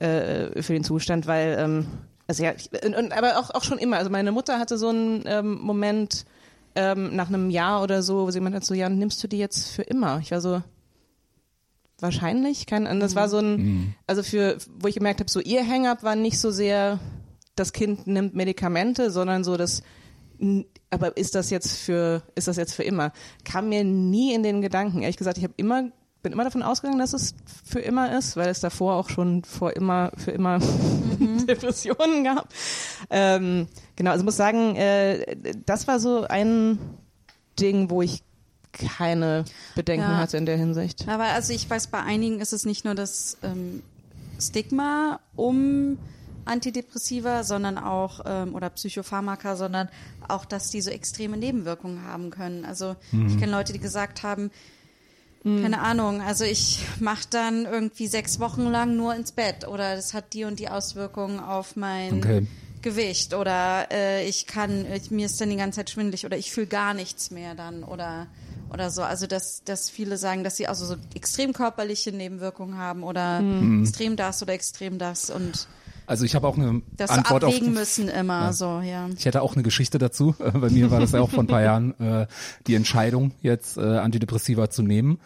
Äh, 0.00 0.62
für 0.62 0.72
den 0.72 0.84
Zustand, 0.84 1.26
weil 1.26 1.56
ähm, 1.58 1.86
also 2.26 2.44
ja, 2.44 2.52
ich, 2.56 2.70
und, 2.84 3.12
aber 3.12 3.38
auch 3.38 3.50
auch 3.50 3.64
schon 3.64 3.78
immer. 3.78 3.98
Also 3.98 4.10
meine 4.10 4.32
Mutter 4.32 4.58
hatte 4.58 4.78
so 4.78 4.88
einen 4.88 5.24
ähm, 5.26 5.58
Moment 5.60 6.24
ähm, 6.74 7.14
nach 7.14 7.28
einem 7.28 7.50
Jahr 7.50 7.82
oder 7.82 8.02
so, 8.02 8.26
wo 8.26 8.30
sie 8.30 8.40
meinte 8.40 8.64
so, 8.64 8.74
ja, 8.74 8.88
nimmst 8.88 9.22
du 9.22 9.28
die 9.28 9.38
jetzt 9.38 9.70
für 9.70 9.82
immer? 9.82 10.20
Ich 10.20 10.30
war 10.30 10.40
so 10.40 10.62
wahrscheinlich, 11.98 12.66
kein, 12.66 12.86
und 12.86 13.00
das 13.00 13.14
war 13.14 13.28
so 13.28 13.38
ein, 13.38 13.94
also 14.08 14.22
für, 14.24 14.58
wo 14.78 14.88
ich 14.88 14.96
gemerkt 14.96 15.20
habe, 15.20 15.30
so 15.30 15.38
ihr 15.38 15.66
Hang-up 15.66 16.02
war 16.02 16.16
nicht 16.16 16.40
so 16.40 16.50
sehr, 16.50 16.98
das 17.54 17.72
Kind 17.72 18.06
nimmt 18.08 18.34
Medikamente, 18.34 19.10
sondern 19.10 19.44
so 19.44 19.56
das 19.56 19.82
aber 20.90 21.16
ist 21.16 21.34
das 21.34 21.50
jetzt 21.50 21.76
für 21.76 22.22
ist 22.34 22.48
das 22.48 22.56
jetzt 22.56 22.74
für 22.74 22.82
immer? 22.82 23.12
Kam 23.44 23.68
mir 23.68 23.84
nie 23.84 24.34
in 24.34 24.42
den 24.42 24.60
Gedanken. 24.60 25.02
Ehrlich 25.02 25.16
gesagt, 25.16 25.38
ich 25.38 25.44
habe 25.44 25.54
immer 25.56 25.90
bin 26.22 26.32
immer 26.32 26.44
davon 26.44 26.62
ausgegangen, 26.62 26.98
dass 26.98 27.12
es 27.12 27.34
für 27.64 27.80
immer 27.80 28.16
ist, 28.16 28.36
weil 28.36 28.48
es 28.48 28.60
davor 28.60 28.94
auch 28.94 29.08
schon 29.10 29.44
vor 29.44 29.74
immer 29.74 30.12
für 30.16 30.30
immer 30.30 30.58
Depressionen 31.48 32.24
gab. 32.24 32.48
Ähm, 33.10 33.66
genau, 33.96 34.12
also 34.12 34.24
muss 34.24 34.36
sagen, 34.36 34.76
äh, 34.76 35.36
das 35.66 35.88
war 35.88 35.98
so 36.00 36.22
ein 36.28 36.78
Ding, 37.58 37.90
wo 37.90 38.02
ich 38.02 38.22
keine 38.72 39.44
Bedenken 39.74 40.08
Ja. 40.08 40.16
hatte 40.16 40.36
in 40.36 40.46
der 40.46 40.56
Hinsicht. 40.56 41.06
Aber 41.08 41.24
also 41.24 41.52
ich 41.52 41.68
weiß, 41.68 41.88
bei 41.88 42.00
einigen 42.00 42.40
ist 42.40 42.52
es 42.52 42.64
nicht 42.64 42.84
nur 42.84 42.94
das 42.94 43.36
ähm, 43.42 43.82
Stigma 44.40 45.20
um 45.36 45.98
Antidepressiva, 46.44 47.44
sondern 47.44 47.78
auch 47.78 48.20
ähm, 48.24 48.54
oder 48.54 48.70
Psychopharmaka, 48.70 49.56
sondern 49.56 49.88
auch, 50.26 50.44
dass 50.44 50.70
die 50.70 50.80
so 50.80 50.90
extreme 50.90 51.36
Nebenwirkungen 51.36 52.04
haben 52.04 52.30
können. 52.30 52.64
Also 52.64 52.96
ich 53.12 53.38
kenne 53.38 53.52
Leute, 53.52 53.72
die 53.72 53.78
gesagt 53.78 54.22
haben, 54.22 54.50
keine 55.60 55.80
Ahnung, 55.80 56.20
also 56.22 56.44
ich 56.44 56.80
mache 57.00 57.26
dann 57.30 57.66
irgendwie 57.66 58.06
sechs 58.06 58.40
Wochen 58.40 58.62
lang 58.62 58.96
nur 58.96 59.14
ins 59.14 59.32
Bett 59.32 59.66
oder 59.66 59.96
das 59.96 60.14
hat 60.14 60.32
die 60.34 60.44
und 60.44 60.58
die 60.58 60.68
Auswirkungen 60.68 61.40
auf 61.40 61.76
mein 61.76 62.18
Okay. 62.20 62.46
Gewicht 62.82 63.32
oder 63.34 63.86
äh, 63.92 64.26
ich 64.28 64.46
kann, 64.46 64.86
ich, 64.92 65.10
mir 65.10 65.26
ist 65.26 65.40
dann 65.40 65.50
die 65.50 65.56
ganze 65.56 65.76
Zeit 65.76 65.90
schwindelig 65.90 66.26
oder 66.26 66.36
ich 66.36 66.50
fühle 66.52 66.66
gar 66.66 66.94
nichts 66.94 67.30
mehr 67.30 67.54
dann 67.54 67.84
oder 67.84 68.26
oder 68.72 68.90
so. 68.90 69.02
Also 69.02 69.26
dass, 69.26 69.62
dass 69.64 69.90
viele 69.90 70.16
sagen, 70.16 70.44
dass 70.44 70.56
sie 70.56 70.66
also 70.66 70.86
so 70.86 70.96
extrem 71.14 71.52
körperliche 71.52 72.10
Nebenwirkungen 72.10 72.78
haben 72.78 73.02
oder 73.04 73.44
extrem 73.82 74.16
das 74.16 74.42
oder 74.42 74.54
extrem 74.54 74.98
das 74.98 75.30
und 75.30 75.68
Also 76.12 76.26
ich 76.26 76.34
habe 76.34 76.46
auch 76.46 76.58
eine 76.58 76.82
das 76.94 77.08
Antwort 77.08 77.42
auf 77.42 77.54
abwägen 77.54 77.72
die, 77.72 77.78
müssen 77.78 78.08
immer 78.08 78.52
so, 78.52 78.82
ja. 78.82 79.08
Ich 79.16 79.24
hätte 79.24 79.40
auch 79.40 79.54
eine 79.54 79.62
Geschichte 79.62 79.96
dazu. 79.96 80.34
Bei 80.52 80.68
mir 80.68 80.90
war 80.90 81.00
das 81.00 81.12
ja 81.12 81.22
auch 81.22 81.30
vor 81.30 81.42
ein 81.42 81.46
paar 81.46 81.62
Jahren 81.62 81.98
äh, 81.98 82.26
die 82.66 82.74
Entscheidung, 82.74 83.32
jetzt 83.40 83.78
äh, 83.78 83.80
Antidepressiva 83.80 84.68
zu 84.68 84.82
nehmen. 84.82 85.20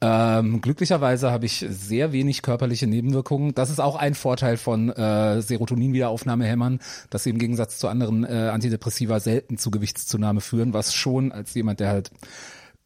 Ähm, 0.00 0.62
glücklicherweise 0.62 1.30
habe 1.30 1.44
ich 1.44 1.66
sehr 1.68 2.12
wenig 2.12 2.40
körperliche 2.40 2.86
Nebenwirkungen. 2.86 3.54
Das 3.54 3.68
ist 3.68 3.78
auch 3.78 3.94
ein 3.94 4.14
Vorteil 4.14 4.56
von 4.56 4.88
äh, 4.88 5.42
Serotonin-Wiederaufnahmehämmern, 5.42 6.80
dass 7.10 7.24
sie 7.24 7.30
im 7.30 7.38
Gegensatz 7.38 7.76
zu 7.76 7.88
anderen 7.88 8.24
äh, 8.24 8.48
Antidepressiva 8.50 9.20
selten 9.20 9.58
zu 9.58 9.70
Gewichtszunahme 9.70 10.40
führen, 10.40 10.72
was 10.72 10.94
schon 10.94 11.30
als 11.30 11.52
jemand, 11.52 11.78
der 11.80 11.90
halt 11.90 12.10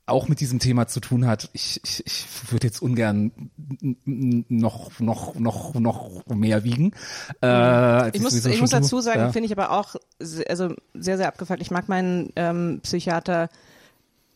auch 0.07 0.29
mit 0.29 0.39
diesem 0.41 0.61
Thema 0.61 0.87
zu 0.87 1.01
tun 1.01 1.27
hat. 1.27 1.51
Ich, 1.53 1.81
ich, 1.85 2.07
ich 2.07 2.27
würde 2.53 2.67
jetzt 2.69 2.81
ungern 2.81 3.51
noch 4.05 5.01
noch 5.01 5.35
noch 5.35 5.75
noch 5.75 6.27
mehr 6.29 6.63
wiegen. 6.65 6.93
Äh, 7.43 7.47
als 7.47 8.15
Ich 8.15 8.23
muss, 8.23 8.45
ich 8.45 8.61
muss 8.61 8.71
dazu 8.71 9.01
sagen, 9.01 9.21
Ja. 9.21 9.33
finde 9.33 9.47
ich 9.47 9.53
aber 9.53 9.73
auch 9.73 9.97
also 10.49 10.75
sehr, 10.95 11.17
sehr 11.17 11.27
abgefuckt. 11.29 11.61
Ich 11.61 11.71
mag 11.73 11.89
meinen 11.89 12.33
ähm, 12.37 12.81
Psychiater 12.83 13.49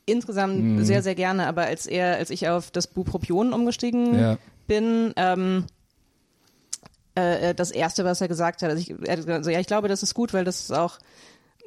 insgesamt 0.07 0.57
Mhm. 0.57 0.85
sehr, 0.85 1.03
sehr 1.05 1.15
gerne, 1.15 1.47
aber 1.47 1.63
als 1.67 1.87
er, 1.87 2.17
als 2.17 2.31
ich 2.31 2.49
auf 2.49 2.73
das 2.73 2.89
Bupropion 2.89 3.53
umgestiegen 3.53 4.19
Ja. 4.19 4.39
bin, 4.67 5.13
ähm, 5.17 5.67
äh, 7.17 7.51
äh, 7.51 7.55
das 7.55 7.71
erste, 7.71 8.05
was 8.05 8.21
er 8.21 8.27
gesagt 8.29 8.63
hat, 8.63 8.71
also 8.71 8.81
ich, 8.81 8.91
er 8.91 9.13
hat 9.13 9.25
gesagt, 9.25 9.45
so, 9.45 9.51
ja, 9.51 9.61
ich 9.61 9.67
glaube, 9.69 9.87
das 9.89 10.03
ist 10.03 10.15
gut, 10.15 10.33
weil 10.33 10.45
das 10.45 10.61
ist 10.61 10.73
auch, 10.73 10.99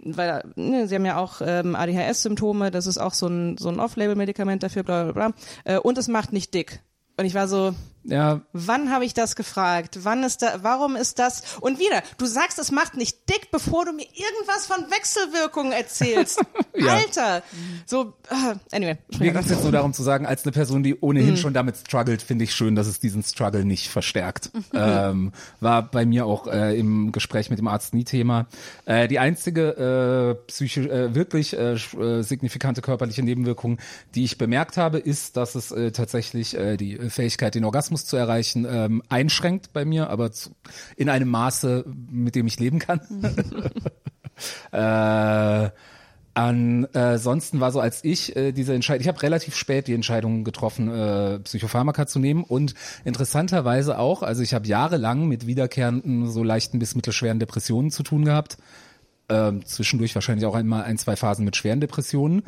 weil 0.05 0.43
ne, 0.55 0.87
sie 0.87 0.95
haben 0.95 1.05
ja 1.05 1.17
auch 1.17 1.41
ähm, 1.43 1.75
ADHS-Symptome, 1.75 2.71
das 2.71 2.87
ist 2.87 2.97
auch 2.97 3.13
so 3.13 3.27
ein 3.27 3.57
so 3.57 3.69
ein 3.69 3.79
Off-Label-Medikament 3.79 4.63
dafür, 4.63 4.83
bla 4.83 5.03
bla 5.05 5.13
bla. 5.13 5.33
Äh, 5.63 5.79
und 5.79 5.97
es 5.97 6.07
macht 6.07 6.33
nicht 6.33 6.53
dick. 6.53 6.81
Und 7.17 7.25
ich 7.25 7.35
war 7.35 7.47
so, 7.47 7.73
Ja, 8.05 8.41
Wann 8.51 8.91
habe 8.91 9.05
ich 9.05 9.13
das 9.13 9.35
gefragt? 9.35 9.99
Wann 10.03 10.23
ist 10.23 10.41
da, 10.41 10.59
warum 10.61 10.95
ist 10.95 11.19
das? 11.19 11.57
Und 11.61 11.79
wieder, 11.79 12.03
du 12.17 12.25
sagst, 12.25 12.59
es 12.59 12.71
macht 12.71 12.97
nicht 12.97 13.29
dick, 13.29 13.49
bevor 13.51 13.85
du 13.85 13.93
mir 13.93 14.05
irgendwas 14.05 14.65
von 14.67 14.89
Wechselwirkungen 14.91 15.71
erzählst. 15.71 16.41
Ja. 16.75 16.93
Alter! 16.95 17.43
So, 17.85 18.13
ah, 18.29 18.55
anyway. 18.71 18.97
Mir 19.19 19.31
ging 19.31 19.35
es 19.37 19.49
jetzt 19.49 19.61
nur 19.61 19.71
darum 19.71 19.93
zu 19.93 20.01
sagen, 20.01 20.25
als 20.25 20.43
eine 20.43 20.51
Person, 20.51 20.81
die 20.81 20.99
ohnehin 20.99 21.37
schon 21.37 21.53
damit 21.53 21.77
struggelt, 21.77 22.23
finde 22.23 22.45
ich 22.45 22.55
schön, 22.55 22.75
dass 22.75 22.87
es 22.87 22.99
diesen 22.99 23.21
Struggle 23.21 23.63
nicht 23.63 23.89
verstärkt. 23.89 24.49
ähm, 24.73 25.33
war 25.59 25.83
bei 25.83 26.07
mir 26.07 26.25
auch 26.25 26.47
äh, 26.47 26.77
im 26.79 27.11
Gespräch 27.11 27.51
mit 27.51 27.59
dem 27.59 27.67
Arzt 27.67 27.93
nie 27.93 28.05
Thema. 28.05 28.47
Äh, 28.85 29.07
die 29.07 29.19
einzige 29.19 30.35
äh, 30.41 30.47
psychisch, 30.47 30.87
äh, 30.87 31.13
wirklich 31.13 31.55
äh, 31.55 31.73
äh, 31.73 32.23
signifikante 32.23 32.81
körperliche 32.81 33.21
Nebenwirkung, 33.21 33.77
die 34.15 34.23
ich 34.23 34.39
bemerkt 34.39 34.75
habe, 34.77 34.97
ist, 34.97 35.37
dass 35.37 35.53
es 35.53 35.71
äh, 35.71 35.91
tatsächlich 35.91 36.57
äh, 36.57 36.75
die 36.75 36.97
Fähigkeit, 36.97 37.53
den 37.53 37.65
Orgasmus 37.65 37.92
zu 37.97 38.17
erreichen, 38.17 38.65
ähm, 38.69 39.03
einschränkt 39.09 39.73
bei 39.73 39.85
mir, 39.85 40.09
aber 40.09 40.31
zu, 40.31 40.51
in 40.95 41.09
einem 41.09 41.29
Maße, 41.29 41.85
mit 42.11 42.35
dem 42.35 42.47
ich 42.47 42.59
leben 42.59 42.79
kann. 42.79 43.01
äh, 44.71 45.69
Ansonsten 46.35 47.59
war 47.59 47.71
so, 47.71 47.79
als 47.79 48.03
ich 48.03 48.35
äh, 48.35 48.53
diese 48.53 48.73
Entscheidung, 48.73 49.01
ich 49.01 49.07
habe 49.07 49.21
relativ 49.21 49.55
spät 49.55 49.87
die 49.87 49.93
Entscheidung 49.93 50.43
getroffen, 50.43 50.89
äh, 50.89 51.39
Psychopharmaka 51.39 52.07
zu 52.07 52.17
nehmen 52.17 52.43
und 52.43 52.73
interessanterweise 53.05 53.99
auch, 53.99 54.23
also 54.23 54.41
ich 54.41 54.55
habe 54.55 54.65
jahrelang 54.65 55.27
mit 55.27 55.45
wiederkehrenden, 55.45 56.27
so 56.31 56.43
leichten 56.43 56.79
bis 56.79 56.95
mittelschweren 56.95 57.37
Depressionen 57.37 57.91
zu 57.91 58.01
tun 58.01 58.25
gehabt, 58.25 58.57
ähm, 59.29 59.63
zwischendurch 59.63 60.15
wahrscheinlich 60.15 60.47
auch 60.47 60.55
einmal 60.55 60.85
ein, 60.85 60.97
zwei 60.97 61.15
Phasen 61.15 61.45
mit 61.45 61.55
schweren 61.55 61.81
Depressionen. 61.81 62.41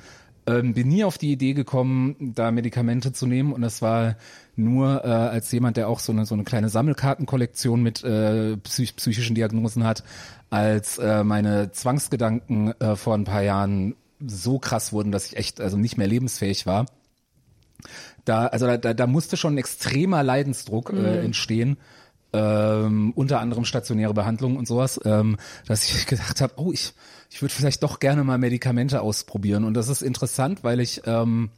Ähm, 0.47 0.73
bin 0.73 0.87
nie 0.87 1.03
auf 1.03 1.19
die 1.19 1.31
Idee 1.31 1.53
gekommen, 1.53 2.15
da 2.19 2.49
Medikamente 2.49 3.13
zu 3.13 3.27
nehmen 3.27 3.53
und 3.53 3.61
das 3.61 3.83
war 3.83 4.15
nur 4.55 5.03
äh, 5.03 5.07
als 5.07 5.51
jemand, 5.51 5.77
der 5.77 5.89
auch 5.89 5.99
so 5.99 6.11
eine 6.11 6.25
so 6.25 6.35
eine 6.35 6.43
kleine 6.43 6.69
Sammelkartenkollektion 6.69 7.81
mit 7.81 8.03
äh, 8.03 8.57
psych 8.57 8.95
psychischen 8.95 9.35
Diagnosen 9.35 9.83
hat, 9.83 10.03
als 10.49 10.97
äh, 10.97 11.23
meine 11.23 11.71
Zwangsgedanken 11.71 12.79
äh, 12.79 12.95
vor 12.95 13.15
ein 13.15 13.25
paar 13.25 13.41
Jahren 13.41 13.95
so 14.25 14.59
krass 14.59 14.93
wurden, 14.93 15.11
dass 15.11 15.27
ich 15.27 15.37
echt 15.37 15.59
also 15.61 15.77
nicht 15.77 15.97
mehr 15.97 16.07
lebensfähig 16.07 16.65
war. 16.65 16.85
Da 18.23 18.47
also 18.47 18.77
da, 18.77 18.93
da, 18.93 19.07
musste 19.07 19.37
schon 19.37 19.55
ein 19.55 19.57
extremer 19.59 20.23
Leidensdruck 20.23 20.91
äh, 20.93 21.23
entstehen. 21.23 21.77
Ähm, 22.33 23.13
unter 23.15 23.39
anderem 23.39 23.63
stationäre 23.63 24.13
Behandlung 24.13 24.57
und 24.57 24.67
sowas, 24.67 24.99
ähm, 25.05 25.37
dass 25.67 25.83
ich 25.89 26.05
gedacht 26.07 26.41
habe, 26.41 26.53
oh, 26.57 26.71
ich, 26.71 26.93
ich 27.29 27.41
würde 27.41 27.53
vielleicht 27.53 27.83
doch 27.83 27.99
gerne 27.99 28.23
mal 28.23 28.37
Medikamente 28.37 29.01
ausprobieren. 29.01 29.63
Und 29.63 29.73
das 29.75 29.87
ist 29.87 30.01
interessant, 30.01 30.63
weil 30.63 30.79
ich 30.79 31.03
ähm, 31.05 31.49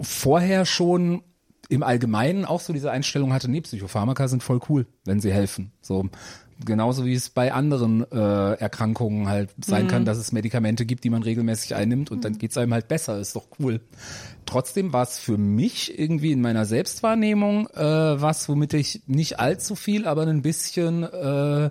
vorher 0.00 0.66
schon 0.66 1.22
im 1.70 1.82
Allgemeinen 1.82 2.44
auch 2.44 2.60
so 2.60 2.72
diese 2.72 2.90
Einstellung 2.90 3.32
hatte, 3.32 3.50
nee, 3.50 3.60
Psychopharmaka 3.60 4.28
sind 4.28 4.42
voll 4.42 4.60
cool, 4.68 4.86
wenn 5.04 5.20
sie 5.20 5.32
helfen. 5.32 5.72
So 5.80 6.10
genauso 6.64 7.04
wie 7.04 7.14
es 7.14 7.30
bei 7.30 7.52
anderen 7.52 8.04
äh, 8.12 8.52
Erkrankungen 8.54 9.28
halt 9.28 9.50
sein 9.64 9.88
kann, 9.88 10.04
dass 10.04 10.18
es 10.18 10.32
Medikamente 10.32 10.84
gibt, 10.84 11.04
die 11.04 11.10
man 11.10 11.22
regelmäßig 11.22 11.74
einnimmt 11.74 12.10
und 12.10 12.24
dann 12.24 12.38
geht's 12.38 12.58
einem 12.58 12.74
halt 12.74 12.88
besser, 12.88 13.18
ist 13.18 13.34
doch 13.34 13.46
cool. 13.58 13.80
Trotzdem 14.46 14.92
war 14.92 15.04
es 15.04 15.18
für 15.18 15.38
mich 15.38 15.98
irgendwie 15.98 16.32
in 16.32 16.40
meiner 16.40 16.66
Selbstwahrnehmung 16.66 17.66
äh, 17.68 18.20
was, 18.20 18.48
womit 18.48 18.74
ich 18.74 19.02
nicht 19.06 19.40
allzu 19.40 19.74
viel, 19.74 20.06
aber 20.06 20.26
ein 20.26 20.42
bisschen 20.42 21.04
äh, 21.04 21.70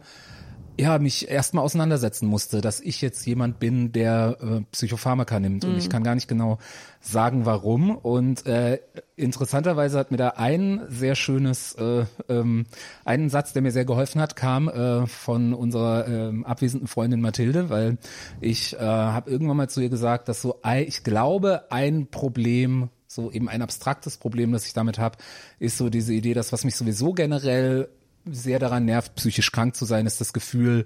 ja, 0.79 0.97
mich 0.97 1.29
erstmal 1.29 1.65
auseinandersetzen 1.65 2.25
musste, 2.25 2.61
dass 2.61 2.79
ich 2.79 3.01
jetzt 3.01 3.25
jemand 3.27 3.59
bin, 3.59 3.91
der 3.91 4.37
äh, 4.41 4.61
Psychopharmaka 4.71 5.37
nimmt 5.37 5.65
und 5.65 5.77
ich 5.77 5.89
kann 5.89 6.03
gar 6.03 6.15
nicht 6.15 6.29
genau 6.29 6.57
sagen, 7.01 7.45
warum. 7.45 7.97
Und 7.97 8.45
äh, 8.45 8.79
interessanterweise 9.17 9.99
hat 9.99 10.11
mir 10.11 10.17
da 10.17 10.29
ein 10.29 10.81
sehr 10.87 11.15
schönes, 11.15 11.73
äh, 11.73 12.05
ähm, 12.29 12.65
einen 13.03 13.29
Satz, 13.29 13.51
der 13.51 13.61
mir 13.61 13.71
sehr 13.71 13.83
geholfen 13.83 14.21
hat, 14.21 14.37
kam 14.37 14.69
äh, 14.69 15.05
von 15.05 15.53
unserer 15.53 16.07
ähm, 16.07 16.45
abwesenden 16.45 16.87
Freundin 16.87 17.19
Mathilde, 17.19 17.69
weil 17.69 17.97
ich 18.39 18.73
äh, 18.75 18.79
habe 18.79 19.29
irgendwann 19.29 19.57
mal 19.57 19.69
zu 19.69 19.81
ihr 19.81 19.89
gesagt, 19.89 20.29
dass 20.29 20.41
so, 20.41 20.61
ich 20.85 21.03
glaube, 21.03 21.71
ein 21.71 22.07
Problem 22.07 22.89
so 23.11 23.31
eben 23.31 23.49
ein 23.49 23.63
abstraktes 23.63 24.17
Problem, 24.17 24.51
das 24.51 24.67
ich 24.67 24.73
damit 24.73 24.99
habe, 24.99 25.17
ist 25.57 25.77
so 25.77 25.89
diese 25.89 26.13
Idee, 26.13 26.35
dass 26.35 26.53
was 26.53 26.63
mich 26.63 26.75
sowieso 26.75 27.11
generell 27.13 27.89
sehr 28.25 28.59
daran 28.59 28.85
nervt, 28.85 29.15
psychisch 29.15 29.51
krank 29.51 29.75
zu 29.75 29.85
sein, 29.85 30.05
ist 30.05 30.21
das 30.21 30.33
Gefühl, 30.33 30.85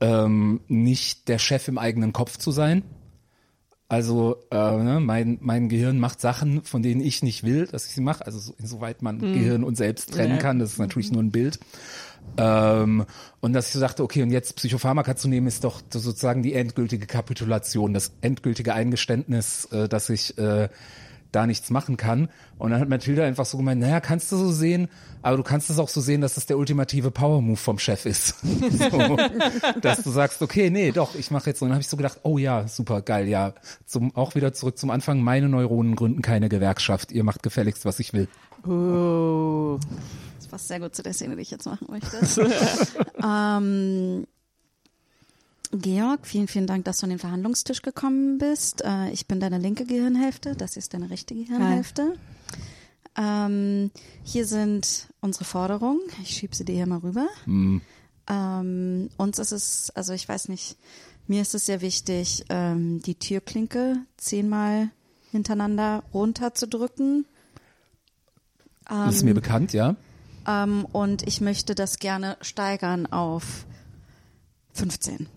ähm, 0.00 0.60
nicht 0.68 1.28
der 1.28 1.38
Chef 1.38 1.68
im 1.68 1.78
eigenen 1.78 2.12
Kopf 2.12 2.36
zu 2.38 2.50
sein. 2.50 2.82
Also 3.88 4.36
äh, 4.52 4.54
ne, 4.56 5.00
mein, 5.00 5.38
mein 5.40 5.68
Gehirn 5.68 5.98
macht 5.98 6.20
Sachen, 6.20 6.62
von 6.62 6.80
denen 6.80 7.00
ich 7.00 7.24
nicht 7.24 7.42
will, 7.42 7.66
dass 7.66 7.86
ich 7.86 7.92
sie 7.92 8.00
mache. 8.00 8.24
Also 8.24 8.38
so, 8.38 8.54
insoweit 8.56 9.02
man 9.02 9.18
Gehirn 9.18 9.64
und 9.64 9.76
selbst 9.76 10.12
trennen 10.12 10.36
Ja. 10.36 10.38
kann, 10.38 10.60
das 10.60 10.72
ist 10.72 10.78
natürlich 10.78 11.10
nur 11.10 11.20
ein 11.20 11.32
Bild. 11.32 11.58
Ähm, 12.36 13.04
und 13.40 13.52
dass 13.52 13.66
ich 13.66 13.72
so 13.72 13.80
dachte, 13.80 14.04
okay, 14.04 14.22
und 14.22 14.30
jetzt 14.30 14.54
Psychopharmaka 14.54 15.16
zu 15.16 15.26
nehmen, 15.26 15.48
ist 15.48 15.64
doch 15.64 15.82
sozusagen 15.92 16.44
die 16.44 16.54
endgültige 16.54 17.06
Kapitulation, 17.06 17.92
das 17.92 18.12
endgültige 18.20 18.74
Eingeständnis, 18.74 19.64
äh, 19.72 19.88
dass 19.88 20.08
ich 20.08 20.38
äh, 20.38 20.68
da 21.32 21.46
nichts 21.46 21.70
machen 21.70 21.96
kann. 21.96 22.28
Und 22.58 22.70
dann 22.70 22.80
hat 22.80 22.88
Mathilda 22.88 23.24
einfach 23.24 23.46
so 23.46 23.56
gemeint, 23.58 23.80
naja, 23.80 24.00
kannst 24.00 24.30
du 24.32 24.36
so 24.36 24.50
sehen, 24.50 24.88
aber 25.22 25.36
du 25.36 25.42
kannst 25.42 25.70
es 25.70 25.78
auch 25.78 25.88
so 25.88 26.00
sehen, 26.00 26.20
dass 26.20 26.34
das 26.34 26.46
der 26.46 26.58
ultimative 26.58 27.10
Power-Move 27.10 27.56
vom 27.56 27.78
Chef 27.78 28.06
ist. 28.06 28.36
so, 28.90 29.16
dass 29.80 30.02
du 30.02 30.10
sagst, 30.10 30.42
okay, 30.42 30.70
nee, 30.70 30.92
doch, 30.92 31.14
ich 31.14 31.30
mache 31.30 31.50
jetzt 31.50 31.60
so. 31.60 31.64
Und 31.64 31.70
dann 31.70 31.76
habe 31.76 31.82
ich 31.82 31.88
so 31.88 31.96
gedacht, 31.96 32.20
oh 32.22 32.38
ja, 32.38 32.66
super, 32.68 33.02
geil, 33.02 33.28
ja. 33.28 33.54
Zum, 33.86 34.14
auch 34.16 34.34
wieder 34.34 34.52
zurück 34.52 34.78
zum 34.78 34.90
Anfang, 34.90 35.20
meine 35.20 35.48
Neuronen 35.48 35.96
gründen 35.96 36.22
keine 36.22 36.48
Gewerkschaft. 36.48 37.12
Ihr 37.12 37.24
macht 37.24 37.42
gefälligst, 37.42 37.84
was 37.84 38.00
ich 38.00 38.12
will. 38.12 38.28
Oh. 38.66 39.78
Das 40.36 40.48
passt 40.48 40.68
sehr 40.68 40.80
gut 40.80 40.94
zu 40.94 41.02
der 41.02 41.12
Szene, 41.12 41.36
die 41.36 41.42
ich 41.42 41.50
jetzt 41.50 41.66
machen 41.66 41.86
möchte. 41.90 42.18
ähm, 43.24 44.26
Georg, 45.72 46.26
vielen, 46.26 46.48
vielen 46.48 46.66
Dank, 46.66 46.84
dass 46.84 46.98
du 46.98 47.04
an 47.04 47.10
den 47.10 47.18
Verhandlungstisch 47.18 47.82
gekommen 47.82 48.38
bist. 48.38 48.82
Äh, 48.84 49.10
ich 49.10 49.26
bin 49.26 49.38
deine 49.38 49.58
linke 49.58 49.84
Gehirnhälfte, 49.84 50.56
das 50.56 50.76
ist 50.76 50.94
deine 50.94 51.10
rechte 51.10 51.34
Gehirnhälfte. 51.34 52.14
Ähm, 53.16 53.90
hier 54.24 54.46
sind 54.46 55.08
unsere 55.20 55.44
Forderungen. 55.44 56.00
Ich 56.22 56.30
schiebe 56.30 56.56
sie 56.56 56.64
dir 56.64 56.74
hier 56.74 56.86
mal 56.86 56.98
rüber. 56.98 57.28
Ähm, 58.28 59.10
uns 59.16 59.38
ist 59.38 59.52
es, 59.52 59.90
also 59.90 60.12
ich 60.12 60.28
weiß 60.28 60.48
nicht, 60.48 60.76
mir 61.28 61.42
ist 61.42 61.54
es 61.54 61.66
sehr 61.66 61.80
wichtig, 61.80 62.44
ähm, 62.48 63.00
die 63.02 63.14
Türklinke 63.14 63.98
zehnmal 64.16 64.90
hintereinander 65.30 66.02
runterzudrücken. 66.12 67.26
Das 68.86 69.16
ist 69.16 69.22
mir 69.22 69.34
bekannt, 69.34 69.72
ja. 69.72 69.94
Ähm, 70.48 70.84
und 70.84 71.26
ich 71.28 71.40
möchte 71.40 71.76
das 71.76 71.98
gerne 71.98 72.36
steigern 72.40 73.06
auf 73.06 73.66
15 74.72 75.28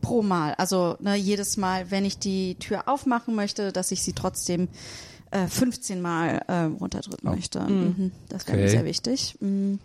pro 0.00 0.22
Mal. 0.22 0.54
Also 0.54 0.96
ne, 1.00 1.14
jedes 1.16 1.56
Mal, 1.56 1.90
wenn 1.90 2.04
ich 2.04 2.18
die 2.18 2.54
Tür 2.56 2.88
aufmachen 2.88 3.34
möchte, 3.34 3.72
dass 3.72 3.90
ich 3.92 4.02
sie 4.02 4.12
trotzdem 4.12 4.68
äh, 5.30 5.46
15 5.46 6.00
Mal 6.00 6.42
äh, 6.48 6.62
runterdrücken 6.80 7.30
möchte. 7.30 7.60
Mhm. 7.60 8.12
Das 8.28 8.46
wäre 8.46 8.56
mir 8.56 8.64
Okay. 8.64 8.72
sehr 8.72 8.84
wichtig. 8.84 9.36
Mhm. 9.40 9.78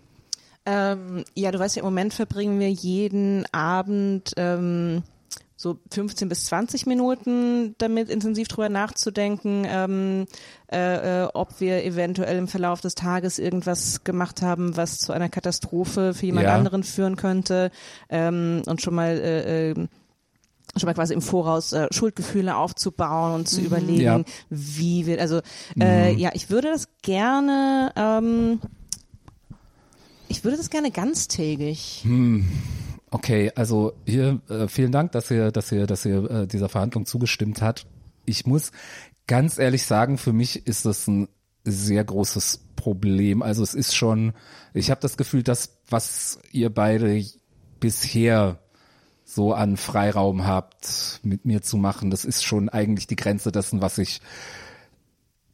Ähm, 0.65 1.23
ja, 1.35 1.51
du 1.51 1.59
weißt 1.59 1.75
ja, 1.75 1.81
im 1.81 1.85
Moment 1.85 2.13
verbringen 2.13 2.59
wir 2.59 2.71
jeden 2.71 3.45
Abend 3.53 4.33
ähm, 4.35 5.03
so 5.57 5.77
15 5.91 6.27
bis 6.27 6.45
20 6.47 6.85
Minuten 6.87 7.75
damit 7.77 8.09
intensiv 8.09 8.47
drüber 8.47 8.67
nachzudenken, 8.69 9.63
ähm, 9.67 10.25
äh, 10.71 11.23
äh, 11.23 11.27
ob 11.33 11.59
wir 11.61 11.85
eventuell 11.85 12.37
im 12.37 12.47
Verlauf 12.47 12.81
des 12.81 12.95
Tages 12.95 13.37
irgendwas 13.39 14.03
gemacht 14.03 14.41
haben, 14.41 14.75
was 14.75 14.97
zu 14.97 15.13
einer 15.13 15.29
Katastrophe 15.29 16.13
für 16.15 16.25
jemand 16.25 16.47
Ja. 16.47 16.55
anderen 16.55 16.83
führen 16.83 17.15
könnte 17.15 17.69
ähm, 18.09 18.63
und 18.65 18.81
schon 18.81 18.95
mal 18.95 19.17
äh, 19.17 19.69
äh, 19.71 19.87
schon 20.77 20.87
mal 20.87 20.93
quasi 20.93 21.13
im 21.13 21.21
Voraus 21.21 21.73
äh, 21.73 21.87
Schuldgefühle 21.91 22.55
aufzubauen 22.55 23.33
und 23.33 23.47
zu 23.47 23.61
überlegen, 23.61 24.01
Ja. 24.01 24.21
wie 24.49 25.05
wir, 25.05 25.19
also 25.21 25.41
äh, 25.79 26.13
ja, 26.13 26.31
ich 26.33 26.49
würde 26.49 26.69
das 26.71 26.87
gerne, 27.01 27.91
ähm, 27.95 28.59
ich 30.27 30.43
würde 30.43 30.57
das 30.57 30.69
gerne 30.69 30.91
ganztägig. 30.91 32.05
Okay, 33.11 33.51
also 33.55 33.93
hier 34.05 34.41
äh, 34.49 34.67
vielen 34.67 34.91
Dank, 34.91 35.11
dass 35.13 35.31
ihr, 35.31 35.51
dass 35.51 35.71
ihr, 35.71 35.87
dass 35.87 36.05
ihr 36.05 36.29
äh, 36.29 36.47
dieser 36.47 36.67
Verhandlung 36.69 37.05
zugestimmt 37.05 37.61
hat. 37.61 37.85
Ich 38.25 38.45
muss 38.45 38.71
ganz 39.27 39.57
ehrlich 39.57 39.85
sagen, 39.85 40.17
für 40.17 40.33
mich 40.33 40.67
ist 40.67 40.85
das 40.85 41.07
ein 41.07 41.27
sehr 41.63 42.03
großes 42.03 42.61
Problem. 42.75 43.41
Also 43.41 43.63
es 43.63 43.73
ist 43.73 43.95
schon, 43.95 44.33
ich 44.73 44.91
habe 44.91 45.01
das 45.01 45.17
Gefühl, 45.17 45.43
dass 45.43 45.77
was 45.89 46.39
ihr 46.51 46.69
beide 46.73 47.23
bisher 47.79 48.59
so 49.35 49.53
an 49.53 49.77
Freiraum 49.77 50.47
habt, 50.47 51.19
mit 51.23 51.45
mir 51.45 51.61
zu 51.61 51.77
machen, 51.77 52.09
das 52.09 52.25
ist 52.25 52.43
schon 52.43 52.69
eigentlich 52.69 53.05
die 53.07 53.15
Grenze 53.17 53.51
dessen, 53.51 53.81
was 53.81 53.97
ich 53.97 54.21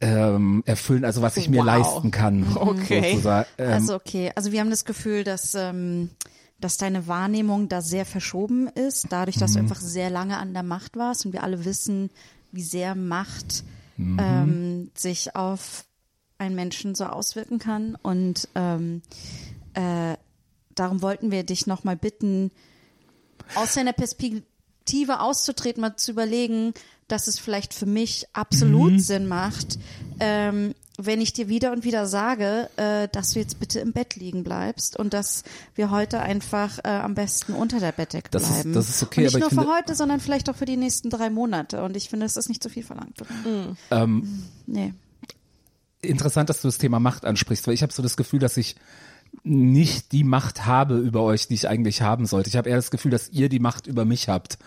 ähm, 0.00 0.62
erfüllen, 0.66 1.04
also 1.04 1.22
was 1.22 1.36
ich 1.36 1.48
mir 1.48 1.58
Wow. 1.60 1.66
leisten 1.66 2.10
kann. 2.10 2.46
Okay. 2.56 3.20
Ähm, 3.58 3.72
Also 3.72 3.94
okay, 3.94 4.32
also 4.34 4.52
wir 4.52 4.60
haben 4.60 4.70
das 4.70 4.84
Gefühl, 4.84 5.24
dass 5.24 5.54
ähm, 5.54 6.10
dass 6.60 6.76
deine 6.76 7.08
Wahrnehmung 7.08 7.68
da 7.68 7.82
sehr 7.82 8.06
verschoben 8.06 8.68
ist, 8.68 9.06
dadurch, 9.10 9.36
dass 9.36 9.54
du 9.54 9.58
einfach 9.58 9.80
sehr 9.80 10.10
lange 10.10 10.38
an 10.38 10.54
der 10.54 10.62
Macht 10.62 10.96
warst 10.96 11.26
und 11.26 11.32
wir 11.32 11.42
alle 11.42 11.64
wissen, 11.64 12.10
wie 12.52 12.62
sehr 12.62 12.94
Macht 12.94 13.64
ähm, 13.98 14.90
sich 14.94 15.34
auf 15.34 15.84
einen 16.38 16.54
Menschen 16.54 16.94
so 16.94 17.04
auswirken 17.06 17.58
kann 17.58 17.96
und 18.00 18.48
ähm, 18.54 19.02
äh, 19.74 20.16
darum 20.74 21.02
wollten 21.02 21.30
wir 21.32 21.42
dich 21.42 21.66
nochmal 21.66 21.96
bitten, 21.96 22.52
aus 23.54 23.74
deiner 23.74 23.92
Perspektive 23.92 25.20
auszutreten, 25.20 25.80
mal 25.80 25.96
zu 25.96 26.10
überlegen, 26.12 26.74
dass 27.08 27.26
es 27.26 27.38
vielleicht 27.38 27.74
für 27.74 27.86
mich 27.86 28.26
absolut 28.32 29.00
Sinn 29.00 29.26
macht, 29.28 29.78
ähm, 30.20 30.74
wenn 30.98 31.20
ich 31.20 31.32
dir 31.32 31.48
wieder 31.48 31.72
und 31.72 31.84
wieder 31.84 32.06
sage, 32.06 32.68
äh, 32.76 33.08
dass 33.08 33.32
du 33.32 33.38
jetzt 33.40 33.58
bitte 33.58 33.80
im 33.80 33.92
Bett 33.92 34.14
liegen 34.16 34.44
bleibst 34.44 34.96
und 34.98 35.12
dass 35.14 35.42
wir 35.74 35.90
heute 35.90 36.20
einfach 36.20 36.78
äh, 36.84 36.88
am 36.88 37.14
besten 37.14 37.54
unter 37.54 37.80
der 37.80 37.92
Bettdecke 37.92 38.28
Das 38.30 38.42
ist- 38.44 38.52
bleiben. 38.52 38.72
das 38.74 38.88
ist 38.88 39.02
okay, 39.02 39.20
und 39.20 39.24
nicht 39.24 39.34
aber 39.34 39.40
nur 39.40 39.48
ich 39.48 39.54
finde- 39.54 39.64
für 39.66 39.76
heute, 39.76 39.94
sondern 39.94 40.20
vielleicht 40.20 40.48
auch 40.50 40.56
für 40.56 40.64
die 40.66 40.76
nächsten 40.76 41.10
drei 41.10 41.30
Monate. 41.30 41.82
Und 41.82 41.96
ich 41.96 42.08
finde, 42.08 42.26
es 42.26 42.36
ist 42.36 42.48
nicht 42.48 42.62
zu 42.62 42.68
viel 42.68 42.82
verlangt. 42.84 43.20
Oder? 43.22 43.76
ähm, 43.90 44.44
Nee. 44.66 44.92
interessant, 46.02 46.50
dass 46.50 46.60
du 46.60 46.68
das 46.68 46.78
Thema 46.78 47.00
Macht 47.00 47.24
ansprichst, 47.24 47.66
weil 47.66 47.74
ich 47.74 47.82
habe 47.82 47.92
so 47.92 48.02
das 48.02 48.16
Gefühl, 48.16 48.40
dass 48.40 48.56
ich 48.56 48.76
nicht 49.42 50.12
die 50.12 50.24
Macht 50.24 50.66
habe 50.66 50.98
über 50.98 51.22
euch, 51.22 51.48
die 51.48 51.54
ich 51.54 51.68
eigentlich 51.68 52.02
haben 52.02 52.26
sollte. 52.26 52.48
Ich 52.48 52.56
habe 52.56 52.68
eher 52.68 52.76
das 52.76 52.90
Gefühl, 52.90 53.10
dass 53.10 53.28
ihr 53.30 53.48
die 53.48 53.58
Macht 53.58 53.86
über 53.86 54.04
mich 54.04 54.28
habt. 54.28 54.58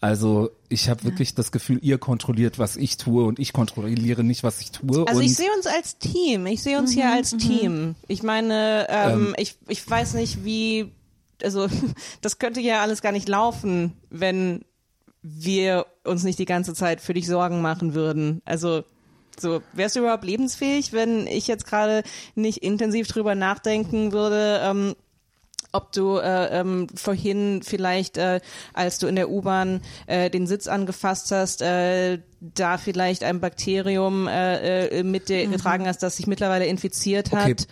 Also 0.00 0.50
ich 0.68 0.88
habe 0.88 1.02
wirklich 1.02 1.34
das 1.34 1.50
Gefühl, 1.50 1.80
ihr 1.82 1.98
kontrolliert, 1.98 2.58
was 2.58 2.76
ich 2.76 2.98
tue 2.98 3.24
und 3.24 3.40
ich 3.40 3.52
kontrolliere 3.52 4.22
nicht, 4.22 4.44
was 4.44 4.60
ich 4.60 4.70
tue. 4.70 5.04
Also 5.08 5.18
und 5.18 5.26
ich 5.26 5.34
sehe 5.34 5.50
uns 5.56 5.66
als 5.66 5.98
Team. 5.98 6.46
Ich 6.46 6.62
sehe 6.62 6.78
uns 6.78 6.92
hier 6.92 7.10
als 7.10 7.36
Team. 7.36 7.96
Ich 8.06 8.22
meine, 8.22 8.86
ähm, 8.90 9.34
ich, 9.38 9.56
ich 9.66 9.88
weiß 9.88 10.14
nicht, 10.14 10.44
wie, 10.44 10.92
also 11.42 11.66
das 12.20 12.38
könnte 12.38 12.60
ja 12.60 12.80
alles 12.80 13.02
gar 13.02 13.12
nicht 13.12 13.28
laufen, 13.28 13.94
wenn 14.08 14.64
wir 15.22 15.86
uns 16.04 16.22
nicht 16.22 16.38
die 16.38 16.44
ganze 16.44 16.74
Zeit 16.74 17.00
für 17.00 17.14
dich 17.14 17.26
Sorgen 17.26 17.60
machen 17.60 17.94
würden. 17.94 18.40
Also 18.44 18.84
so, 19.40 19.62
wärst 19.72 19.96
du 19.96 20.00
überhaupt 20.00 20.24
lebensfähig, 20.24 20.92
wenn 20.92 21.26
ich 21.26 21.46
jetzt 21.46 21.66
gerade 21.66 22.02
nicht 22.34 22.58
intensiv 22.58 23.08
drüber 23.08 23.34
nachdenken 23.34 24.12
würde, 24.12 24.60
ähm, 24.62 24.94
ob 25.72 25.92
du 25.92 26.16
äh, 26.16 26.60
ähm, 26.60 26.86
vorhin 26.94 27.62
vielleicht, 27.62 28.16
äh, 28.16 28.40
als 28.72 28.98
du 28.98 29.06
in 29.06 29.16
der 29.16 29.30
U-Bahn 29.30 29.82
äh, 30.06 30.30
den 30.30 30.46
Sitz 30.46 30.66
angefasst 30.66 31.30
hast, 31.30 31.60
äh, 31.60 32.20
da 32.40 32.78
vielleicht 32.78 33.22
ein 33.22 33.40
Bakterium 33.40 34.28
äh, 34.28 34.86
äh, 34.86 35.02
mit 35.02 35.28
dir 35.28 35.46
getragen 35.46 35.86
hast, 35.86 36.02
das 36.02 36.16
sich 36.16 36.26
mittlerweile 36.26 36.66
infiziert 36.66 37.32
Okay. 37.32 37.52
hat. 37.52 37.66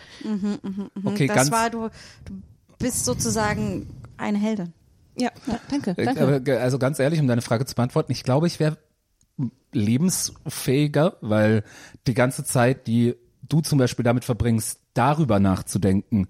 okay, 1.05 1.26
das 1.26 1.36
ganz, 1.36 1.51
war, 1.51 1.70
du, 1.70 1.88
du 2.26 2.43
bist 2.78 3.05
sozusagen 3.05 3.88
eine 4.18 4.38
Heldin. 4.38 4.72
Ja, 5.18 5.30
ja 5.47 5.59
danke, 5.70 5.94
äh, 5.97 6.05
danke. 6.05 6.60
also 6.60 6.78
ganz 6.78 6.98
ehrlich, 6.98 7.20
um 7.20 7.26
deine 7.26 7.43
Frage 7.43 7.64
zu 7.64 7.74
beantworten, 7.74 8.12
ich 8.12 8.22
glaube, 8.22 8.47
ich 8.47 8.60
wäre 8.60 8.76
lebensfähiger, 9.77 11.16
weil 11.20 11.62
die 12.07 12.15
ganze 12.15 12.44
Zeit, 12.44 12.86
die 12.86 13.15
du 13.43 13.61
zum 13.61 13.78
Beispiel 13.78 14.05
damit 14.05 14.24
verbringst, 14.24 14.81
darüber 14.94 15.39
nachzudenken, 15.39 16.28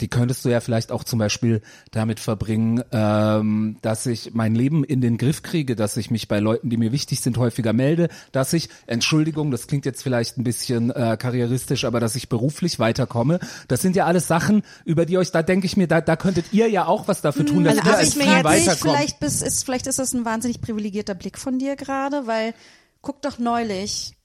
die 0.00 0.08
könntest 0.08 0.44
du 0.44 0.48
ja 0.48 0.60
vielleicht 0.60 0.90
auch 0.90 1.04
zum 1.04 1.18
Beispiel 1.18 1.62
damit 1.92 2.18
verbringen, 2.18 2.82
ähm, 2.90 3.76
dass 3.82 4.06
ich 4.06 4.34
mein 4.34 4.54
Leben 4.54 4.82
in 4.82 5.00
den 5.00 5.18
Griff 5.18 5.42
kriege, 5.42 5.76
dass 5.76 5.96
ich 5.96 6.10
mich 6.10 6.26
bei 6.26 6.40
Leuten, 6.40 6.68
die 6.68 6.76
mir 6.76 6.90
wichtig 6.92 7.20
sind, 7.20 7.38
häufiger 7.38 7.72
melde, 7.72 8.08
dass 8.32 8.52
ich, 8.52 8.68
Entschuldigung, 8.86 9.50
das 9.50 9.66
klingt 9.66 9.86
jetzt 9.86 10.02
vielleicht 10.02 10.36
ein 10.36 10.44
bisschen 10.44 10.90
äh, 10.90 11.16
karrieristisch, 11.18 11.84
aber 11.84 12.00
dass 12.00 12.16
ich 12.16 12.28
beruflich 12.28 12.78
weiterkomme. 12.78 13.38
Das 13.68 13.82
sind 13.82 13.94
ja 13.94 14.06
alles 14.06 14.26
Sachen, 14.26 14.62
über 14.84 15.06
die 15.06 15.16
euch, 15.18 15.30
da 15.30 15.42
denke 15.42 15.66
ich 15.66 15.76
mir, 15.76 15.86
da, 15.86 16.00
da 16.00 16.16
könntet 16.16 16.46
ihr 16.52 16.68
ja 16.68 16.86
auch 16.86 17.06
was 17.06 17.20
dafür 17.22 17.46
tun, 17.46 17.64
dass 17.64 17.78
Also, 17.78 17.90
ihr 17.90 17.96
als 17.96 18.16
ich 18.16 18.22
frage 18.22 18.36
mich, 18.36 18.44
weiterkommt. 18.44 18.80
vielleicht, 18.80 19.20
bist, 19.20 19.42
ist, 19.42 19.64
vielleicht 19.64 19.86
ist 19.86 19.98
das 20.00 20.12
ein 20.12 20.24
wahnsinnig 20.24 20.60
privilegierter 20.60 21.14
Blick 21.14 21.38
von 21.38 21.58
dir 21.58 21.76
gerade, 21.76 22.26
weil 22.26 22.52
guck 23.00 23.22
doch 23.22 23.38
neulich, 23.38 24.16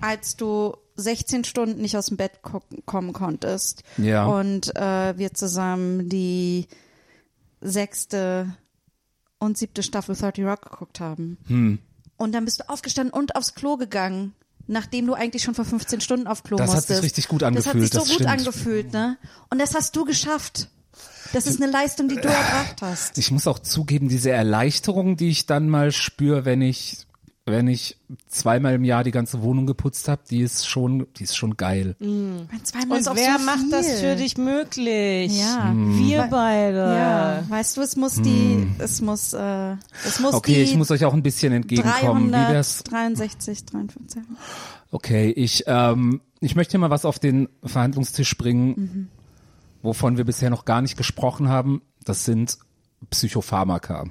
als 0.00 0.36
du 0.36 0.76
16 0.96 1.44
Stunden 1.44 1.80
nicht 1.80 1.96
aus 1.96 2.06
dem 2.06 2.16
Bett 2.16 2.40
kommen 2.86 3.12
konntest 3.12 3.82
Ja. 3.98 4.26
und 4.26 4.74
äh, 4.76 5.16
wir 5.16 5.32
zusammen 5.34 6.08
die 6.08 6.66
sechste 7.60 8.54
und 9.38 9.58
siebte 9.58 9.82
Staffel 9.82 10.14
30 10.14 10.44
Rock 10.44 10.70
geguckt 10.70 11.00
haben. 11.00 11.38
Hm. 11.46 11.78
Und 12.16 12.32
dann 12.34 12.44
bist 12.44 12.60
du 12.60 12.68
aufgestanden 12.68 13.12
und 13.12 13.34
aufs 13.36 13.54
Klo 13.54 13.76
gegangen, 13.76 14.34
nachdem 14.66 15.06
du 15.06 15.14
eigentlich 15.14 15.42
schon 15.42 15.54
vor 15.54 15.64
15 15.64 16.00
Stunden 16.00 16.26
auf 16.26 16.42
Klo 16.44 16.56
Das 16.56 16.68
hat 16.70 16.76
musstest. 16.76 16.96
sich 17.00 17.04
richtig 17.04 17.28
gut 17.28 17.42
Das 17.42 17.48
hat 17.48 17.56
angefühlt, 17.74 17.82
sich 17.84 17.92
so 17.92 17.98
das 18.00 18.08
gut 18.08 18.14
stimmt. 18.14 18.30
angefühlt, 18.30 18.92
ne? 18.92 19.16
Und 19.50 19.58
das 19.60 19.74
hast 19.74 19.96
du 19.96 20.04
geschafft. 20.04 20.68
Das 21.32 21.46
ist 21.46 21.60
eine 21.62 21.70
Leistung, 21.70 22.08
die 22.08 22.16
du 22.16 22.28
erbracht 22.28 22.82
hast. 22.82 23.16
Ich 23.16 23.30
muss 23.30 23.46
auch 23.46 23.58
zugeben, 23.58 24.08
diese 24.08 24.30
Erleichterung, 24.30 25.16
die 25.16 25.30
ich 25.30 25.46
dann 25.46 25.68
mal 25.68 25.90
spüre, 25.90 26.44
wenn 26.44 26.60
ich 26.60 27.06
wenn 27.44 27.66
ich 27.66 27.96
zweimal 28.28 28.74
im 28.74 28.84
Jahr 28.84 29.02
die 29.02 29.10
ganze 29.10 29.42
Wohnung 29.42 29.66
geputzt 29.66 30.06
habe, 30.08 30.22
die 30.30 30.42
ist 30.42 30.68
schon, 30.68 31.08
die 31.16 31.24
ist 31.24 31.36
schon 31.36 31.56
geil. 31.56 31.96
Mein 31.98 32.48
Zweimal 32.64 32.92
Und 32.92 33.00
ist 33.00 33.08
auch 33.08 33.16
wer 33.16 33.38
so 33.38 33.44
macht 33.44 33.58
viel. 33.60 33.70
das 33.70 34.00
für 34.00 34.14
dich 34.16 34.38
möglich? 34.38 35.36
Ja. 35.40 35.72
Wir 35.74 36.28
beide. 36.30 36.76
Ja, 36.78 37.44
weißt 37.48 37.76
du, 37.76 37.80
es 37.80 37.96
muss 37.96 38.22
die, 38.22 38.68
es 38.78 39.00
muss, 39.00 39.32
äh, 39.32 39.74
es 40.06 40.20
muss 40.20 40.34
Okay, 40.34 40.54
die 40.54 40.60
ich 40.62 40.76
muss 40.76 40.90
euch 40.92 41.04
auch 41.04 41.14
ein 41.14 41.22
bisschen 41.24 41.52
entgegenkommen. 41.52 42.28
Wie 42.28 42.32
wär's? 42.32 42.84
363, 42.84 43.64
53. 43.66 44.22
Okay, 44.92 45.30
ich, 45.30 45.64
ähm, 45.66 46.20
ich 46.40 46.54
möchte 46.54 46.72
hier 46.72 46.80
mal 46.80 46.90
was 46.90 47.04
auf 47.04 47.18
den 47.18 47.48
Verhandlungstisch 47.64 48.36
bringen, 48.38 48.68
Mhm. 48.76 49.08
wovon 49.82 50.16
wir 50.16 50.24
bisher 50.24 50.50
noch 50.50 50.64
gar 50.64 50.80
nicht 50.80 50.96
gesprochen 50.96 51.48
haben. 51.48 51.82
Das 52.04 52.24
sind 52.24 52.56
Psychopharmaka. 53.10 54.04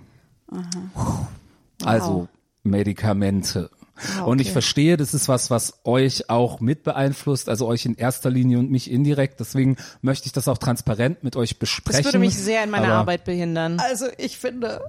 Also 1.84 2.28
Medikamente. 2.64 3.70
Ah, 4.18 4.24
Und 4.24 4.42
ich 4.42 4.48
okay. 4.48 4.54
verstehe, 4.54 4.98
das 4.98 5.14
ist 5.14 5.28
was, 5.28 5.50
was 5.50 5.80
euch 5.84 6.30
auch 6.30 6.60
mit 6.60 6.84
beeinflusst, 6.84 7.50
also 7.50 7.68
euch 7.68 7.86
in 7.86 7.96
erster 7.96 8.30
Linie 8.30 8.60
und 8.60 8.72
mich 8.72 8.90
indirekt. 8.90 9.40
Deswegen 9.40 9.78
möchte 10.02 10.26
ich 10.28 10.32
das 10.32 10.48
auch 10.48 10.58
transparent 10.58 11.24
mit 11.24 11.36
euch 11.36 11.60
besprechen. 11.60 12.04
Das 12.04 12.06
würde 12.06 12.20
mich 12.20 12.36
sehr 12.36 12.64
in 12.64 12.70
meiner 12.70 12.88
Aber 12.88 12.96
Arbeit 12.96 13.26
behindern. 13.26 13.80
Also 13.80 14.08
ich 14.18 14.38
finde, 14.38 14.82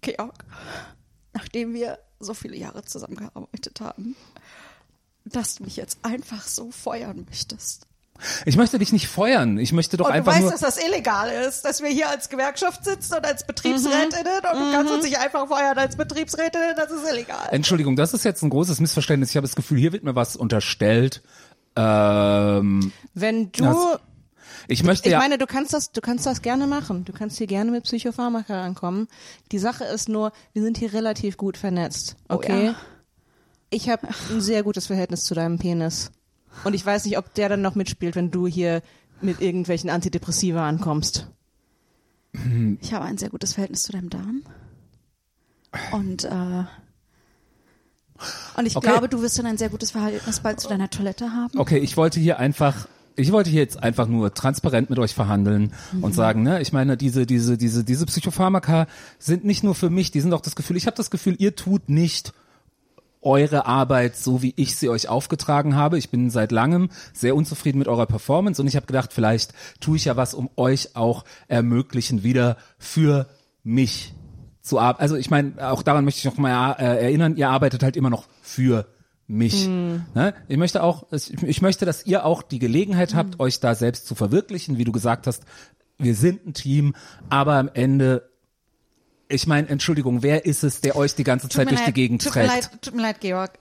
Georg, 0.00 0.44
nachdem 1.34 1.74
wir 1.74 1.98
so 2.18 2.32
viele 2.32 2.56
Jahre 2.56 2.84
zusammengearbeitet 2.84 3.80
haben, 3.80 4.16
dass 5.24 5.56
du 5.56 5.64
mich 5.64 5.76
jetzt 5.76 5.98
einfach 6.02 6.42
so 6.42 6.70
feuern 6.70 7.26
möchtest. 7.28 7.86
Ich 8.44 8.56
möchte 8.56 8.78
dich 8.78 8.92
nicht 8.92 9.08
feuern. 9.08 9.58
Ich 9.58 9.72
möchte 9.72 9.96
doch 9.96 10.06
Und 10.06 10.12
du 10.12 10.16
einfach 10.16 10.32
weißt, 10.32 10.42
nur. 10.42 10.50
dass 10.50 10.60
das 10.60 10.78
illegal 10.82 11.30
ist, 11.30 11.64
dass 11.64 11.82
wir 11.82 11.88
hier 11.90 12.08
als 12.08 12.28
Gewerkschaft 12.28 12.84
sitzen 12.84 13.14
und 13.14 13.24
als 13.26 13.46
Betriebsrätinnen 13.46 14.36
und 14.52 14.60
du 14.60 14.72
kannst 14.72 14.92
uns 14.92 15.04
nicht 15.04 15.18
einfach 15.18 15.46
feuern 15.48 15.76
als 15.78 15.96
Betriebsrätinnen, 15.96 16.74
das 16.76 16.90
ist 16.90 17.08
illegal. 17.10 17.48
Entschuldigung, 17.50 17.96
das 17.96 18.14
ist 18.14 18.24
jetzt 18.24 18.42
ein 18.42 18.50
großes 18.50 18.80
Missverständnis. 18.80 19.30
Ich 19.30 19.36
habe 19.36 19.46
das 19.46 19.56
Gefühl, 19.56 19.78
hier 19.78 19.92
wird 19.92 20.04
mir 20.04 20.14
was 20.14 20.36
unterstellt. 20.36 21.22
Ähm, 21.76 22.92
Wenn 23.14 23.52
du, 23.52 23.64
Das- 23.64 24.00
ich 24.68 24.82
möchte 24.82 25.08
ich 25.08 25.12
ja. 25.12 25.18
meine, 25.18 25.38
du 25.38 25.46
kannst 25.46 25.72
das, 25.72 25.92
du 25.92 26.00
kannst 26.00 26.26
das 26.26 26.42
gerne 26.42 26.66
machen. 26.66 27.04
Du 27.04 27.12
kannst 27.12 27.38
hier 27.38 27.46
gerne 27.46 27.70
mit 27.70 27.84
Psychopharmaka 27.84 28.62
ankommen. 28.64 29.08
Die 29.52 29.58
Sache 29.58 29.84
ist 29.84 30.08
nur, 30.08 30.32
wir 30.54 30.62
sind 30.62 30.78
hier 30.78 30.92
relativ 30.92 31.36
gut 31.36 31.56
vernetzt. 31.56 32.16
Okay? 32.28 32.66
ja. 32.66 32.74
Ich 33.68 33.88
habe 33.88 34.06
ein 34.30 34.40
sehr 34.40 34.62
gutes 34.62 34.86
Verhältnis 34.86 35.24
zu 35.24 35.34
deinem 35.34 35.58
Penis. 35.58 36.10
Und 36.64 36.74
ich 36.74 36.84
weiß 36.84 37.04
nicht, 37.04 37.18
ob 37.18 37.32
der 37.34 37.48
dann 37.48 37.62
noch 37.62 37.74
mitspielt, 37.74 38.16
wenn 38.16 38.30
du 38.30 38.46
hier 38.46 38.82
mit 39.20 39.40
irgendwelchen 39.40 39.90
Antidepressiva 39.90 40.68
ankommst. 40.68 41.30
Ich 42.80 42.92
habe 42.92 43.04
ein 43.06 43.16
sehr 43.16 43.30
gutes 43.30 43.54
Verhältnis 43.54 43.82
zu 43.84 43.92
deinem 43.92 44.10
Darm. 44.10 44.42
Und, 45.92 46.24
äh, 46.24 46.64
und 48.56 48.66
ich 48.66 48.76
Okay. 48.76 48.88
glaube, 48.88 49.08
du 49.08 49.22
wirst 49.22 49.38
dann 49.38 49.46
ein 49.46 49.58
sehr 49.58 49.68
gutes 49.70 49.90
Verhältnis 49.92 50.40
bald 50.40 50.60
zu 50.60 50.68
deiner 50.68 50.90
Toilette 50.90 51.32
haben. 51.32 51.58
Okay, 51.58 51.78
ich 51.78 51.96
wollte 51.96 52.20
hier 52.20 52.38
einfach, 52.38 52.88
ich 53.14 53.32
wollte 53.32 53.48
hier 53.50 53.60
jetzt 53.60 53.82
einfach 53.82 54.06
nur 54.06 54.34
transparent 54.34 54.90
mit 54.90 54.98
euch 54.98 55.14
verhandeln 55.14 55.72
und 56.02 56.14
sagen, 56.14 56.42
ne, 56.42 56.60
ich 56.60 56.72
meine, 56.72 56.96
diese, 56.96 57.24
diese, 57.26 57.56
diese, 57.56 57.84
diese 57.84 58.04
Psychopharmaka 58.06 58.86
sind 59.18 59.44
nicht 59.44 59.62
nur 59.64 59.74
für 59.74 59.88
mich, 59.90 60.10
die 60.10 60.20
sind 60.20 60.34
auch 60.34 60.40
das 60.42 60.56
Gefühl, 60.56 60.76
ich 60.76 60.86
habe 60.86 60.96
das 60.96 61.10
Gefühl, 61.10 61.36
ihr 61.38 61.56
tut 61.56 61.88
nicht 61.88 62.32
eure 63.26 63.66
Arbeit 63.66 64.16
so, 64.16 64.40
wie 64.40 64.54
ich 64.56 64.76
sie 64.76 64.88
euch 64.88 65.08
aufgetragen 65.08 65.74
habe. 65.74 65.98
Ich 65.98 66.10
bin 66.10 66.30
seit 66.30 66.52
langem 66.52 66.90
sehr 67.12 67.34
unzufrieden 67.34 67.78
mit 67.78 67.88
eurer 67.88 68.06
Performance 68.06 68.62
und 68.62 68.68
ich 68.68 68.76
habe 68.76 68.86
gedacht, 68.86 69.12
vielleicht 69.12 69.52
tue 69.80 69.96
ich 69.96 70.06
ja 70.06 70.16
was, 70.16 70.32
um 70.32 70.48
euch 70.56 70.94
auch 70.94 71.24
ermöglichen, 71.48 72.22
wieder 72.22 72.56
für 72.78 73.26
mich 73.64 74.14
zu 74.62 74.78
arbeiten. 74.78 75.02
Also 75.02 75.16
ich 75.16 75.28
meine, 75.28 75.54
auch 75.70 75.82
daran 75.82 76.04
möchte 76.04 76.20
ich 76.20 76.24
noch 76.24 76.38
mal 76.38 76.72
äh, 76.74 77.04
erinnern, 77.04 77.36
ihr 77.36 77.50
arbeitet 77.50 77.82
halt 77.82 77.96
immer 77.96 78.10
noch 78.10 78.26
für 78.42 78.86
mich. 79.26 79.66
Ne? 80.14 80.34
Ich 80.46 80.56
möchte 80.56 80.82
auch, 80.84 81.06
ich, 81.10 81.32
ich 81.42 81.62
möchte, 81.62 81.84
dass 81.84 82.06
ihr 82.06 82.24
auch 82.24 82.42
die 82.42 82.60
Gelegenheit 82.60 83.14
habt, 83.14 83.40
euch 83.40 83.58
da 83.58 83.74
selbst 83.74 84.06
zu 84.06 84.14
verwirklichen, 84.14 84.78
wie 84.78 84.84
du 84.84 84.92
gesagt 84.92 85.26
hast. 85.26 85.44
Wir 85.98 86.14
sind 86.14 86.46
ein 86.46 86.54
Team, 86.54 86.94
aber 87.28 87.54
am 87.54 87.70
Ende, 87.74 88.28
ich 89.28 89.46
meine, 89.46 89.68
Entschuldigung, 89.68 90.22
wer 90.22 90.44
ist 90.44 90.64
es, 90.64 90.80
der 90.80 90.96
euch 90.96 91.14
die 91.14 91.24
ganze 91.24 91.48
Zeit 91.48 91.70
durch 91.70 91.84
die 91.84 91.92
Gegend 91.92 92.22
tut 92.22 92.32
trägt? 92.32 92.46
Mir 92.46 92.54
leid, 92.54 92.70
tut 92.82 92.94
mir 92.94 93.02
leid, 93.02 93.20
Georg. 93.20 93.58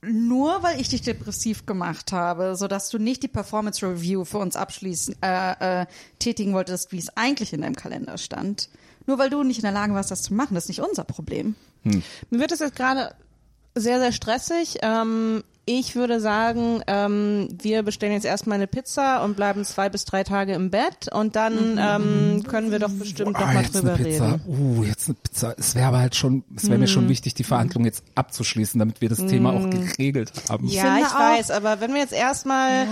Nur 0.00 0.62
weil 0.62 0.80
ich 0.80 0.88
dich 0.88 1.02
depressiv 1.02 1.66
gemacht 1.66 2.12
habe, 2.12 2.54
sodass 2.54 2.88
du 2.88 2.98
nicht 2.98 3.22
die 3.24 3.28
Performance 3.28 3.84
Review 3.84 4.24
für 4.24 4.38
uns 4.38 4.54
abschließen, 4.54 5.16
äh, 5.22 5.82
äh, 5.82 5.86
tätigen 6.20 6.52
wolltest, 6.52 6.92
wie 6.92 6.98
es 6.98 7.16
eigentlich 7.16 7.52
in 7.52 7.62
deinem 7.62 7.74
Kalender 7.74 8.16
stand. 8.16 8.68
Nur 9.06 9.18
weil 9.18 9.30
du 9.30 9.42
nicht 9.42 9.58
in 9.58 9.62
der 9.62 9.72
Lage 9.72 9.94
warst, 9.94 10.10
das 10.10 10.22
zu 10.22 10.34
machen, 10.34 10.54
das 10.54 10.64
ist 10.64 10.68
nicht 10.68 10.82
unser 10.82 11.02
Problem. 11.02 11.56
Mir 11.82 12.40
wird 12.40 12.52
es 12.52 12.60
jetzt 12.60 12.76
gerade 12.76 13.14
sehr, 13.74 13.98
sehr 13.98 14.12
stressig. 14.12 14.78
Ähm, 14.82 15.42
ich 15.70 15.94
würde 15.96 16.18
sagen, 16.20 16.80
ähm, 16.86 17.48
wir 17.60 17.82
bestellen 17.82 18.12
jetzt 18.14 18.24
erstmal 18.24 18.56
eine 18.56 18.66
Pizza 18.66 19.22
und 19.22 19.36
bleiben 19.36 19.64
zwei 19.66 19.90
bis 19.90 20.06
drei 20.06 20.24
Tage 20.24 20.54
im 20.54 20.70
Bett 20.70 21.12
und 21.12 21.36
dann 21.36 21.78
ähm, 21.78 22.42
können 22.48 22.70
wir 22.70 22.78
doch 22.78 22.88
bestimmt 22.90 23.32
noch 23.32 23.40
Ah, 23.46 23.52
mal 23.52 23.62
jetzt 23.62 23.74
drüber 23.74 23.92
eine 23.94 24.02
Pizza. 24.04 24.32
reden. 24.32 24.42
Uh, 24.46 24.84
jetzt 24.84 25.08
eine 25.08 25.16
Pizza. 25.22 25.54
Es 25.58 25.74
wäre 25.74 25.88
aber 25.88 25.98
halt 25.98 26.14
schon, 26.16 26.42
es 26.56 26.68
wäre 26.70 26.78
mir 26.78 26.88
schon 26.88 27.08
wichtig, 27.08 27.34
die 27.34 27.44
Verhandlung 27.44 27.84
jetzt 27.84 28.02
abzuschließen, 28.14 28.78
damit 28.78 29.00
wir 29.02 29.10
das 29.10 29.18
Thema 29.26 29.52
auch 29.52 29.68
geregelt 29.68 30.32
haben. 30.48 30.66
Ja, 30.68 30.98
ich 30.98 31.04
auch- 31.06 31.18
weiß, 31.18 31.50
aber 31.50 31.80
wenn 31.80 31.92
wir 31.92 32.00
jetzt 32.00 32.14
erstmal, 32.14 32.86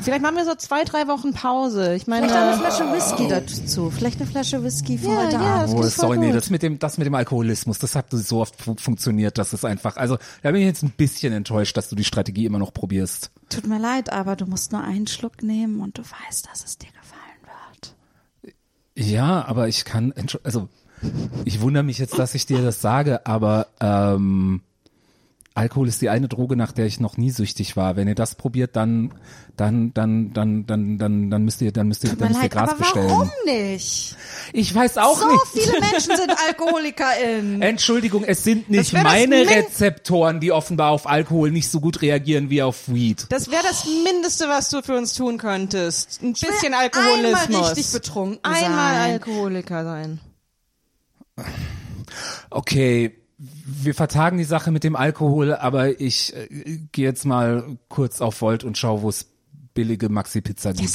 vielleicht 0.00 0.22
machen 0.22 0.36
wir 0.36 0.44
so 0.46 0.54
zwei, 0.54 0.84
drei 0.84 1.06
Wochen 1.08 1.32
Pause. 1.34 1.94
Ich 1.94 2.06
meine, 2.06 2.28
Vielleicht 2.28 2.42
eine 2.42 2.56
Flasche 2.56 2.92
Whisky 2.92 3.28
dazu. 3.28 3.90
Vielleicht 3.90 4.20
eine 4.20 4.30
Flasche 4.30 4.64
Whisky 4.64 4.96
für 4.96 5.08
Ja, 5.08 5.16
heute 5.24 5.32
ja, 5.36 5.40
Abend. 5.40 5.78
das 5.78 5.98
Oh, 5.98 6.02
sorry, 6.02 6.18
nee, 6.18 6.32
das 6.32 6.48
mit 6.48 6.62
dem, 6.62 6.78
das 6.78 6.96
mit 6.96 7.06
dem 7.06 7.14
Alkoholismus, 7.14 7.78
das 7.78 7.94
hat 7.94 8.06
so 8.10 8.40
oft 8.40 8.60
fu 8.62 8.74
funktioniert, 8.78 9.36
dass 9.36 9.52
es 9.52 9.64
einfach, 9.64 9.96
also 9.96 10.16
da 10.42 10.50
bin 10.52 10.60
ich 10.62 10.66
jetzt 10.66 10.82
ein 10.82 10.90
bisschen 10.96 11.32
enttäuscht, 11.32 11.76
dass 11.76 11.88
du 11.88 11.96
die 11.96 12.04
Strategie 12.14 12.46
immer 12.46 12.60
noch 12.60 12.72
probierst. 12.72 13.32
Tut 13.48 13.66
mir 13.66 13.80
leid, 13.80 14.12
aber 14.12 14.36
du 14.36 14.46
musst 14.46 14.70
nur 14.70 14.82
einen 14.82 15.08
Schluck 15.08 15.42
nehmen 15.42 15.80
und 15.80 15.98
du 15.98 16.02
weißt, 16.02 16.48
dass 16.48 16.64
es 16.64 16.78
dir 16.78 16.90
gefallen 16.92 17.42
wird. 17.72 18.54
Ja, 18.94 19.44
aber 19.44 19.66
ich 19.66 19.84
kann, 19.84 20.14
also 20.44 20.68
ich 21.44 21.60
wundere 21.60 21.82
mich 21.82 21.98
jetzt, 21.98 22.16
dass 22.16 22.36
ich 22.36 22.46
dir 22.46 22.62
das 22.62 22.80
sage, 22.80 23.26
aber 23.26 23.66
ähm, 23.80 24.62
Alkohol 25.56 25.86
ist 25.86 26.02
die 26.02 26.08
eine 26.08 26.26
Droge, 26.26 26.56
nach 26.56 26.72
der 26.72 26.86
ich 26.86 26.98
noch 26.98 27.16
nie 27.16 27.30
süchtig 27.30 27.76
war. 27.76 27.94
Wenn 27.94 28.08
ihr 28.08 28.16
das 28.16 28.34
probiert, 28.34 28.74
dann, 28.74 29.14
dann, 29.56 29.94
dann, 29.94 30.32
dann, 30.32 30.66
dann, 30.66 30.98
dann, 30.98 31.30
dann 31.30 31.44
müsst 31.44 31.62
ihr, 31.62 31.70
dann 31.70 31.86
müsst 31.86 32.02
ihr, 32.02 32.16
dann 32.16 32.30
müsst 32.30 32.42
ihr 32.42 32.48
Gras 32.48 32.70
aber 32.70 32.78
bestellen. 32.78 33.08
warum 33.08 33.30
nicht? 33.44 34.16
Ich 34.52 34.74
weiß 34.74 34.98
auch 34.98 35.16
so 35.16 35.28
nicht. 35.30 35.46
viele 35.52 35.80
Menschen 35.92 36.16
sind 36.16 36.32
AlkoholikerInnen. 36.48 37.62
Entschuldigung, 37.62 38.24
es 38.24 38.42
sind 38.42 38.68
nicht 38.68 38.92
meine 38.94 39.48
Rezeptoren, 39.48 40.40
die 40.40 40.50
offenbar 40.50 40.90
auf 40.90 41.06
Alkohol 41.06 41.52
nicht 41.52 41.70
so 41.70 41.78
gut 41.78 42.02
reagieren 42.02 42.50
wie 42.50 42.60
auf 42.60 42.88
Weed. 42.92 43.26
das 43.28 43.48
wäre 43.48 43.62
das 43.62 43.84
Mindeste, 43.84 44.48
was 44.48 44.70
du 44.70 44.82
für 44.82 44.96
uns 44.96 45.14
tun 45.14 45.38
könntest. 45.38 46.20
Ein 46.20 46.32
bisschen 46.32 46.74
Alkoholismus. 46.74 47.44
einmal 47.46 47.62
richtig 47.68 47.92
betrunken 47.92 48.40
Einmal 48.42 48.94
sein. 48.94 49.12
Alkoholiker 49.12 49.84
sein. 49.84 50.20
Okay, 52.50 53.23
wir 53.64 53.94
vertagen 53.94 54.38
die 54.38 54.44
Sache 54.44 54.70
mit 54.70 54.84
dem 54.84 54.96
Alkohol, 54.96 55.54
aber 55.54 56.00
ich 56.00 56.34
äh, 56.34 56.78
gehe 56.92 57.04
jetzt 57.04 57.24
mal 57.24 57.78
kurz 57.88 58.20
auf 58.20 58.40
Volt 58.40 58.64
und 58.64 58.76
schau, 58.78 59.02
wo 59.02 59.08
es 59.08 59.26
billige 59.74 60.08
Maxi-Pizza 60.08 60.72
gibt. 60.72 60.90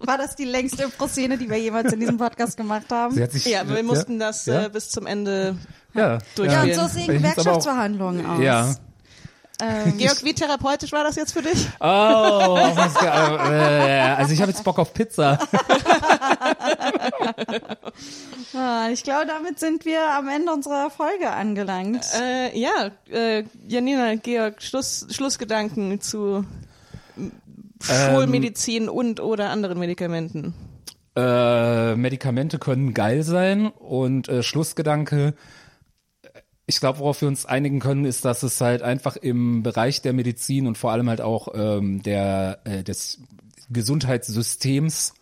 War 0.00 0.18
das 0.18 0.36
die 0.36 0.44
längste 0.44 0.84
Impro-Szene, 0.84 1.38
die 1.38 1.50
wir 1.50 1.58
jemals 1.58 1.92
in 1.92 2.00
diesem 2.00 2.18
Podcast 2.18 2.56
gemacht 2.56 2.86
haben? 2.90 3.14
Sie 3.14 3.22
hat 3.22 3.32
sich, 3.32 3.46
Ja, 3.46 3.68
wir 3.68 3.82
mussten 3.82 4.18
das 4.18 4.46
ja? 4.46 4.66
äh, 4.66 4.68
bis 4.68 4.90
zum 4.90 5.06
Ende 5.06 5.56
ja, 5.94 6.18
durchspielen. 6.34 6.68
Ja, 6.68 6.82
und 6.82 6.90
so 6.90 6.98
sehen 6.98 7.06
Gewerkschaftsverhandlungen 7.06 8.26
aus. 8.26 8.40
Ja. 8.40 8.74
Ähm, 9.60 9.96
Georg, 9.98 10.22
wie 10.22 10.34
therapeutisch 10.34 10.92
war 10.92 11.04
das 11.04 11.16
jetzt 11.16 11.32
für 11.32 11.42
dich? 11.42 11.68
Oh, 11.80 11.84
äh, 11.84 11.88
also 14.16 14.32
ich 14.32 14.40
habe 14.40 14.50
jetzt 14.50 14.64
Bock 14.64 14.78
auf 14.78 14.92
Pizza. 14.92 15.38
ah, 18.54 18.88
ich 18.92 19.02
glaube, 19.02 19.26
damit 19.26 19.58
sind 19.58 19.84
wir 19.84 20.12
am 20.12 20.28
Ende 20.28 20.52
unserer 20.52 20.90
Folge 20.90 21.30
angelangt. 21.30 22.04
Äh, 22.20 22.58
ja, 22.58 22.90
äh, 23.10 23.44
Janina, 23.66 24.14
Georg, 24.16 24.62
Schluss, 24.62 25.06
Schlussgedanken 25.10 26.00
zu 26.00 26.44
Schulmedizin 27.82 28.88
und 28.88 29.20
oder 29.20 29.50
anderen 29.50 29.78
Medikamenten. 29.78 30.54
Äh, 31.16 31.96
Medikamente 31.96 32.58
können 32.58 32.92
geil 32.92 33.22
sein 33.22 33.68
und 33.68 34.28
äh, 34.28 34.42
Schlussgedanke, 34.42 35.34
ich 36.66 36.80
glaube, 36.80 36.98
worauf 36.98 37.20
wir 37.20 37.28
uns 37.28 37.46
einigen 37.46 37.78
können, 37.78 38.04
ist, 38.04 38.24
dass 38.24 38.42
es 38.42 38.60
halt 38.60 38.82
einfach 38.82 39.16
im 39.16 39.62
Bereich 39.62 40.02
der 40.02 40.12
Medizin 40.12 40.66
und 40.66 40.76
vor 40.76 40.90
allem 40.90 41.08
halt 41.08 41.20
auch 41.20 41.48
ähm, 41.54 42.02
der 42.02 42.60
äh, 42.64 42.82
des 42.82 43.20
Gesundheitssystems 43.70 45.14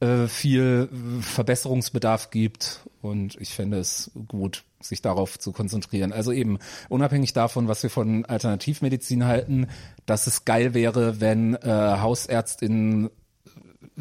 äh, 0.00 0.26
viel 0.26 0.88
Verbesserungsbedarf 1.20 2.30
gibt 2.30 2.80
und 3.02 3.36
ich 3.40 3.54
fände 3.54 3.78
es 3.78 4.10
gut, 4.26 4.64
sich 4.80 5.00
darauf 5.00 5.38
zu 5.38 5.52
konzentrieren. 5.52 6.12
Also 6.12 6.32
eben 6.32 6.58
unabhängig 6.88 7.32
davon, 7.32 7.68
was 7.68 7.82
wir 7.82 7.90
von 7.90 8.24
Alternativmedizin 8.24 9.24
halten, 9.24 9.68
dass 10.06 10.26
es 10.26 10.44
geil 10.44 10.74
wäre, 10.74 11.20
wenn 11.20 11.54
äh, 11.54 11.98
Hausärztinnen 12.00 13.10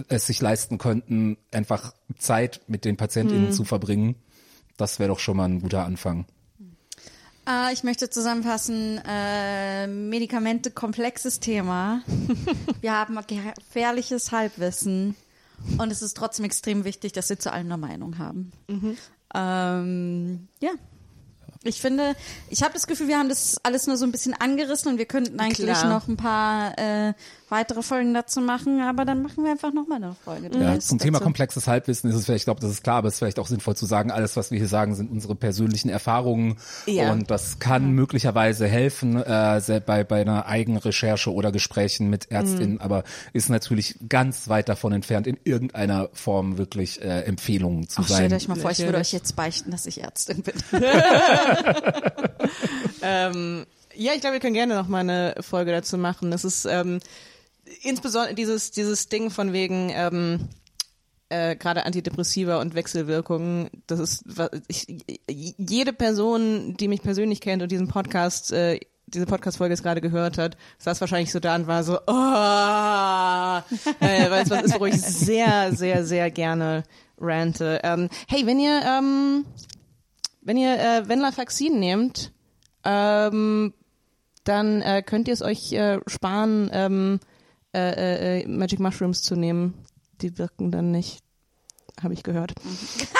es 0.07 0.27
sich 0.27 0.41
leisten 0.41 0.77
könnten, 0.77 1.37
einfach 1.51 1.93
Zeit 2.17 2.61
mit 2.67 2.85
den 2.85 2.97
PatientInnen 2.97 3.51
zu 3.51 3.63
verbringen. 3.63 4.15
Das 4.75 4.99
wäre 4.99 5.09
doch 5.09 5.19
schon 5.19 5.37
mal 5.37 5.45
ein 5.45 5.61
guter 5.61 5.85
Anfang. 5.85 6.25
Äh, 7.47 7.73
ich 7.73 7.83
möchte 7.83 8.09
zusammenfassen, 8.09 9.01
äh, 9.07 9.87
Medikamente, 9.87 10.71
komplexes 10.71 11.39
Thema. 11.39 12.01
Wir 12.81 12.93
haben 12.93 13.17
gefährliches 13.25 14.31
Halbwissen 14.31 15.15
und 15.77 15.91
es 15.91 16.01
ist 16.01 16.17
trotzdem 16.17 16.45
extrem 16.45 16.83
wichtig, 16.83 17.13
dass 17.13 17.29
wir 17.29 17.39
zu 17.39 17.51
allem 17.51 17.71
eine 17.71 17.77
Meinung 17.77 18.19
haben. 18.19 18.51
Ähm, 19.33 20.47
ja. 20.61 20.69
Ich 21.63 21.81
finde, 21.81 22.15
ich 22.49 22.61
habe 22.61 22.73
das 22.73 22.85
Gefühl, 22.85 23.07
wir 23.07 23.17
haben 23.17 23.29
das 23.29 23.57
alles 23.63 23.87
nur 23.87 23.97
so 23.97 24.05
ein 24.05 24.11
bisschen 24.11 24.35
angerissen 24.35 24.91
und 24.91 24.97
wir 24.99 25.05
könnten 25.05 25.39
eigentlich 25.39 25.79
Klar. 25.79 25.89
noch 25.89 26.07
ein 26.07 26.15
paar 26.15 26.77
äh, 26.77 27.13
weitere 27.49 27.81
Folgen 27.81 28.13
dazu 28.13 28.41
machen, 28.41 28.81
aber 28.81 29.05
dann 29.05 29.21
machen 29.21 29.43
wir 29.43 29.51
einfach 29.51 29.71
nochmal 29.73 30.03
eine 30.03 30.15
Folge. 30.25 30.49
Ja, 30.57 30.73
dazu. 30.73 30.89
zum 30.89 30.99
Thema 30.99 31.19
komplexes 31.19 31.65
Halbwissen 31.67 32.09
ist 32.09 32.15
es 32.17 32.25
vielleicht, 32.25 32.41
ich 32.41 32.45
glaube, 32.45 32.59
das 32.59 32.71
ist 32.71 32.83
klar, 32.83 32.97
aber 32.97 33.07
es 33.07 33.13
ist 33.15 33.19
vielleicht 33.19 33.39
auch 33.39 33.47
sinnvoll 33.47 33.75
zu 33.77 33.85
sagen, 33.85 34.11
alles, 34.11 34.35
was 34.35 34.51
wir 34.51 34.57
hier 34.57 34.67
sagen, 34.67 34.95
sind 34.95 35.09
unsere 35.11 35.35
persönlichen 35.35 35.89
Erfahrungen 35.89 36.57
Ja. 36.85 37.11
und 37.11 37.31
das 37.31 37.59
kann 37.59 37.91
möglicherweise 37.91 38.67
helfen 38.67 39.15
äh, 39.21 39.81
bei, 39.85 40.03
bei 40.03 40.21
einer 40.21 40.45
Eigenrecherche 40.45 41.31
oder 41.33 41.51
Gesprächen 41.51 42.09
mit 42.09 42.31
Ärztinnen, 42.31 42.73
Mhm. 42.75 42.81
aber 42.81 43.03
ist 43.33 43.49
natürlich 43.49 43.95
ganz 44.09 44.49
weit 44.49 44.67
davon 44.67 44.91
entfernt, 44.91 45.25
in 45.27 45.37
irgendeiner 45.45 46.09
Form 46.13 46.57
wirklich 46.57 47.01
äh, 47.01 47.21
Empfehlungen 47.21 47.87
zu 47.87 48.01
Ach, 48.01 48.07
sein. 48.07 48.17
stellt 48.27 48.33
euch 48.33 48.47
mal 48.49 48.55
vor, 48.55 48.71
ich 48.71 48.79
würde 48.79 48.97
euch 48.97 49.13
jetzt 49.13 49.35
beichten, 49.35 49.71
dass 49.71 49.85
ich 49.85 50.03
Ärztin 50.03 50.43
bin. 50.43 50.55
Ähm, 53.01 53.65
ja, 53.95 54.13
ich 54.13 54.21
glaube, 54.21 54.33
wir 54.35 54.39
können 54.39 54.53
gerne 54.53 54.75
noch 54.75 54.87
mal 54.87 54.99
eine 54.99 55.35
Folge 55.41 55.71
dazu 55.71 55.97
machen. 55.97 56.31
Das 56.31 56.45
ist 56.45 56.65
ähm, 56.65 56.99
insbesondere 57.81 58.35
dieses 58.35 58.71
dieses 58.71 59.09
Ding 59.09 59.29
von 59.29 59.53
wegen 59.53 59.91
ähm, 59.93 60.49
äh, 61.29 61.55
gerade 61.55 61.85
Antidepressiva 61.85 62.61
und 62.61 62.75
Wechselwirkungen. 62.75 63.69
Das 63.87 63.99
ist 63.99 64.25
ich, 64.67 64.87
jede 65.27 65.93
Person, 65.93 66.75
die 66.77 66.87
mich 66.87 67.01
persönlich 67.01 67.41
kennt 67.41 67.61
und 67.61 67.71
diesen 67.71 67.87
Podcast 67.87 68.51
äh, 68.51 68.79
diese 69.07 69.25
Podcast-Folge 69.25 69.73
jetzt 69.73 69.83
gerade 69.83 70.01
gehört 70.01 70.37
hat, 70.37 70.57
saß 70.79 70.99
wahrscheinlich 70.99 71.31
so 71.31 71.39
da 71.39 71.55
und 71.55 71.65
war 71.65 71.83
so, 71.83 71.93
oh, 71.93 72.01
äh, 74.05 74.29
weil 74.29 74.43
es 74.43 74.49
was 74.49 74.63
ist, 74.63 74.73
worüber 74.73 74.89
ich 74.89 75.01
sehr, 75.01 75.73
sehr, 75.73 76.05
sehr 76.05 76.29
gerne 76.29 76.83
rante. 77.17 77.79
Ähm, 77.83 78.09
hey, 78.27 78.45
wenn 78.45 78.59
ihr, 78.59 78.81
ähm, 78.85 79.45
wenn 80.41 80.57
ihr 80.57 80.77
äh, 80.77 81.07
Venlafaxin 81.07 81.79
nehmt, 81.79 82.33
ähm, 82.83 83.73
dann 84.43 84.81
äh, 84.81 85.01
könnt 85.03 85.29
ihr 85.29 85.33
es 85.33 85.41
euch 85.41 85.71
äh, 85.71 85.99
sparen, 86.07 86.69
ähm, 86.73 87.19
äh, 87.77 88.39
äh, 88.39 88.41
äh, 88.41 88.47
Magic 88.47 88.79
Mushrooms 88.79 89.21
zu 89.21 89.35
nehmen. 89.35 89.85
Die 90.21 90.37
wirken 90.39 90.71
dann 90.71 90.89
nicht, 90.91 91.19
habe 92.01 92.15
ich 92.15 92.23
gehört. 92.23 92.53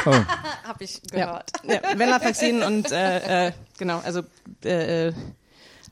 Oh, 0.05 0.11
Hab 0.63 0.81
ich 0.81 0.99
Ja, 1.13 1.43
ja 1.63 1.81
Venlafaxin 1.95 2.63
und 2.63 2.91
äh, 2.91 3.47
äh, 3.47 3.51
genau, 3.77 3.99
also 3.99 4.23
äh, 4.63 5.13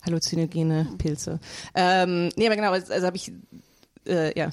halluzinogene 0.04 0.88
Pilze. 0.98 1.40
Ähm, 1.76 2.30
nee, 2.36 2.48
aber 2.48 2.56
genau, 2.56 2.72
also, 2.72 2.92
also 2.92 3.06
habe 3.06 3.18
ich, 3.18 3.32
äh, 4.08 4.38
ja, 4.38 4.50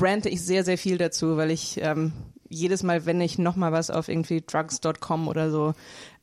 rante 0.00 0.28
ich 0.28 0.42
sehr, 0.42 0.64
sehr 0.64 0.78
viel 0.78 0.98
dazu, 0.98 1.36
weil 1.36 1.52
ich 1.52 1.80
ähm, 1.80 2.12
jedes 2.48 2.82
Mal, 2.82 3.06
wenn 3.06 3.20
ich 3.20 3.38
noch 3.38 3.54
mal 3.54 3.70
was 3.70 3.90
auf 3.90 4.08
irgendwie 4.08 4.42
drugs.com 4.44 5.28
oder 5.28 5.50
so 5.50 5.74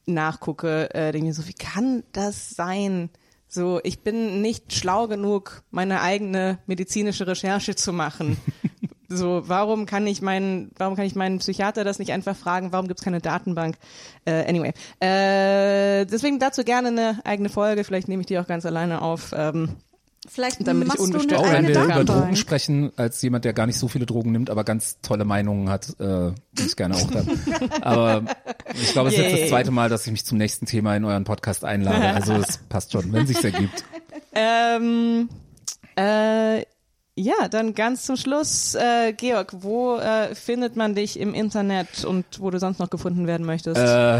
nachgucke, 0.05 0.93
äh, 0.93 1.13
denke 1.13 1.29
ich 1.29 1.37
mir 1.37 1.43
so, 1.43 1.47
wie 1.47 1.53
kann 1.53 2.03
das 2.11 2.49
sein? 2.49 3.09
So, 3.53 3.81
ich 3.83 3.99
bin 3.99 4.41
nicht 4.41 4.71
schlau 4.71 5.09
genug, 5.09 5.63
meine 5.71 5.99
eigene 5.99 6.59
medizinische 6.67 7.27
Recherche 7.27 7.75
zu 7.75 7.93
machen. 7.93 8.37
So, 9.13 9.41
warum 9.45 9.85
kann 9.87 10.07
ich 10.07 10.21
meinen, 10.21 10.71
warum 10.77 10.95
kann 10.95 11.05
ich 11.05 11.15
meinen 11.15 11.39
Psychiater 11.39 11.83
das 11.83 11.99
nicht 11.99 12.13
einfach 12.13 12.33
fragen? 12.33 12.71
Warum 12.71 12.87
gibt's 12.87 13.03
keine 13.03 13.19
Datenbank? 13.19 13.75
Äh, 14.23 14.47
anyway, 14.47 14.71
äh, 15.01 16.05
deswegen 16.05 16.39
dazu 16.39 16.63
gerne 16.63 16.87
eine 16.87 17.19
eigene 17.25 17.49
Folge. 17.49 17.83
Vielleicht 17.83 18.07
nehme 18.07 18.21
ich 18.21 18.27
die 18.27 18.39
auch 18.39 18.47
ganz 18.47 18.65
alleine 18.65 19.01
auf. 19.01 19.33
Ähm, 19.35 19.75
Vielleicht 20.27 20.65
Damit 20.68 20.88
ich 20.93 20.99
Oh, 20.99 21.11
wenn 21.11 21.68
wir 21.68 21.84
über. 21.84 22.03
Drogen 22.03 22.35
sprechen, 22.35 22.91
als 22.95 23.22
jemand, 23.23 23.43
der 23.43 23.53
gar 23.53 23.65
nicht 23.65 23.80
so 23.80 23.88
viele 23.88 24.06
Drogen 24.06 24.31
nimmt, 24.31 24.52
aber 24.52 24.64
ganz 24.64 24.99
tolle 25.02 25.26
Meinungen 25.26 25.69
hat, 25.69 25.89
äh, 25.99 26.31
bin 26.53 26.65
ich 26.65 26.76
gerne 26.76 26.95
auch 26.95 27.10
da. 27.10 27.23
Aber 27.81 28.26
ich 28.80 28.91
glaube, 28.91 29.10
es 29.10 29.15
ist 29.15 29.22
jetzt 29.22 29.41
das 29.41 29.49
zweite 29.49 29.72
Mal, 29.72 29.89
dass 29.89 30.06
ich 30.06 30.11
mich 30.11 30.23
zum 30.23 30.38
nächsten 30.38 30.68
Thema 30.68 30.95
in 30.95 31.06
euren 31.06 31.23
Podcast 31.23 31.65
einlade. 31.65 32.02
Also 32.22 32.34
es 32.34 32.60
passt 32.69 32.91
schon, 32.91 33.11
wenn 33.14 33.26
sich's 33.26 33.43
ergibt. 33.43 33.84
ähm, 34.35 35.27
äh, 35.95 36.60
ja, 37.15 37.48
dann 37.49 37.73
ganz 37.73 38.06
zum 38.06 38.15
Schluss, 38.15 38.76
äh, 38.76 39.14
Georg, 39.14 39.53
wo 39.61 39.98
äh, 39.98 40.35
findet 40.35 40.76
man 40.76 40.93
dich 40.93 41.19
im 41.19 41.34
Internet 41.34 42.06
und 42.06 42.26
wo 42.39 42.52
du 42.52 42.60
sonst 42.60 42.80
noch 42.80 42.89
gefunden 42.91 43.26
werden 43.26 43.45
möchtest? 43.45 43.77
Äh, 43.81 44.19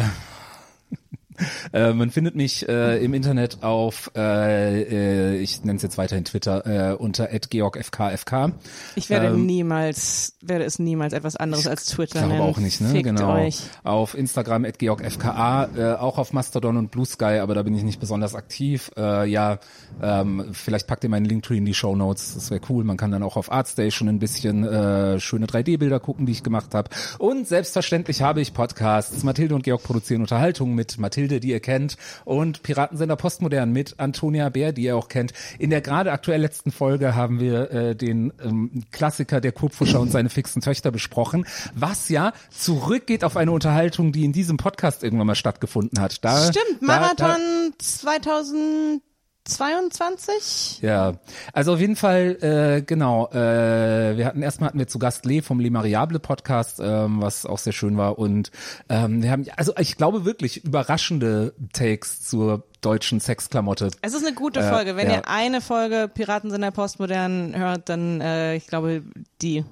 äh, 1.74 1.94
man 1.94 2.12
findet 2.12 2.36
mich 2.36 2.68
äh, 2.68 3.04
im 3.04 3.14
Internet 3.14 3.64
auf, 3.64 4.12
äh, 4.16 4.82
äh, 4.82 5.38
ich 5.38 5.64
nenne 5.64 5.78
es 5.78 5.84
jetzt 5.84 5.98
weiterhin 5.98 6.26
Twitter, 6.26 6.92
äh, 6.92 6.96
unter 6.96 7.28
@georgfkfk. 7.28 8.54
ich 8.96 9.10
werde 9.10 9.28
ähm, 9.28 9.46
niemals, 9.46 10.36
werde 10.42 10.66
es 10.66 10.80
niemals 10.80 11.14
etwas 11.14 11.36
anderes 11.36 11.68
als 11.68 11.86
Twitter 11.86 12.20
Ich 12.20 12.26
glaube 12.26 12.34
nennen. 12.34 12.42
auch 12.42 12.58
nicht, 12.58 12.82
ne? 12.82 12.90
Fickt 12.90 13.04
genau. 13.04 13.34
Euch. 13.36 13.62
Auf 13.84 14.16
Instagram 14.16 14.66
georgfka, 14.78 15.70
äh, 15.76 15.94
auch 15.96 16.18
auf 16.18 16.34
Mastodon 16.34 16.78
und 16.78 16.92
Blue 16.92 17.06
Sky, 17.06 17.40
aber 17.40 17.56
da 17.56 17.64
bin 17.64 17.76
ich 17.76 17.84
nicht 17.84 18.00
besonders 18.00 18.36
aktiv. 18.36 18.92
Ja, 18.98 19.60
ähm, 20.02 20.50
vielleicht 20.54 20.88
packt 20.88 21.04
ihr 21.04 21.10
meinen 21.10 21.26
Linktree 21.26 21.58
in 21.58 21.66
die 21.66 21.74
Show 21.74 21.96
Notes, 21.96 22.36
das 22.36 22.52
wäre 22.52 22.62
cool. 22.70 22.84
Man 22.84 22.98
kann 22.98 23.12
dann 23.12 23.24
auch 23.24 23.38
auf 23.38 23.52
Artstation 23.52 24.10
ein 24.10 24.20
bisschen 24.20 25.20
schöne 25.20 25.46
3D-Bilder 25.46 26.00
gucken, 26.00 26.26
die 26.26 26.32
ich 26.32 26.44
gemacht 26.44 26.74
habe. 26.74 26.90
Und 27.18 27.48
selbstverständlich 27.48 28.22
habe 28.22 28.42
ich 28.42 28.54
Podcasts. 28.54 29.24
Mathilde 29.24 29.56
und 29.56 29.64
Georg 29.64 29.84
produzieren 29.84 30.22
Unterhaltung 30.22 30.76
mit 30.76 30.98
Mathilde, 30.98 31.21
Mathilde, 31.22 31.40
die 31.40 31.50
ihr 31.50 31.60
kennt, 31.60 31.98
und 32.26 32.64
Piratensender 32.64 33.16
Postmodern 33.16 33.72
mit 33.72 34.00
Antonia 34.00 34.50
Bär, 34.50 34.72
die 34.72 34.84
ihr 34.84 34.98
auch 34.98 35.08
kennt. 35.08 35.34
In 35.60 35.70
der 35.70 35.82
gerade 35.82 36.12
aktuell 36.12 36.42
letzten 36.42 36.72
Folge 36.72 37.16
haben 37.16 37.40
wir 37.40 37.72
äh, 37.72 37.96
den 37.96 38.34
ähm, 38.44 38.84
Klassiker 38.92 39.40
der 39.40 39.52
Kurpfuscher 39.52 40.00
und 40.00 40.12
seine 40.12 40.30
fixen 40.30 40.62
Töchter 40.62 40.92
besprochen, 40.92 41.46
was 41.76 42.10
ja 42.10 42.34
zurückgeht 42.50 43.24
auf 43.24 43.38
eine 43.38 43.52
Unterhaltung, 43.52 44.12
die 44.12 44.26
in 44.26 44.34
diesem 44.34 44.58
Podcast 44.58 45.04
irgendwann 45.04 45.28
mal 45.28 45.36
stattgefunden 45.36 46.00
hat. 46.02 46.24
Da, 46.26 46.52
Stimmt, 46.52 46.82
Marathon 46.82 47.18
da, 47.18 47.70
da, 47.70 47.78
2000 47.78 49.02
22? 49.44 50.82
Ja, 50.82 51.14
also 51.54 51.74
auf 51.74 51.80
jeden 51.80 51.96
Fall, 51.96 52.38
äh, 52.42 52.82
genau, 52.82 53.28
äh, 53.32 54.18
wir 54.18 54.26
hatten 54.26 54.42
erstmal 54.42 54.70
hatten 54.70 54.80
wir 54.80 54.88
zu 54.88 55.00
Gast 55.00 55.26
Lee 55.26 55.42
vom 55.42 55.60
Le 55.60 55.72
Mariable 55.72 56.20
Podcast, 56.20 56.80
ähm, 56.82 57.22
was 57.22 57.46
auch 57.46 57.58
sehr 57.58 57.74
schön 57.74 57.98
war 57.98 58.20
und 58.20 58.52
ähm, 58.90 59.24
wir 59.24 59.32
haben, 59.32 59.46
also 59.58 59.74
ich 59.80 59.98
glaube 59.98 60.26
wirklich 60.26 60.64
überraschende 60.64 61.54
Takes 61.74 62.22
zur 62.22 62.64
deutschen 62.82 63.20
Sexklamotte. 63.20 63.92
Es 64.02 64.14
ist 64.14 64.26
eine 64.26 64.36
gute 64.36 64.60
äh, 64.60 64.70
Folge, 64.70 64.96
wenn 64.96 65.08
ja. 65.08 65.18
ihr 65.18 65.28
eine 65.28 65.62
Folge 65.62 66.10
Piraten 66.14 66.52
sind 66.52 66.62
der 66.62 66.72
Postmodern 66.72 67.56
hört, 67.56 67.90
dann 67.90 68.22
äh, 68.22 68.56
ich 68.56 68.68
glaube 68.68 69.04
die. 69.42 69.66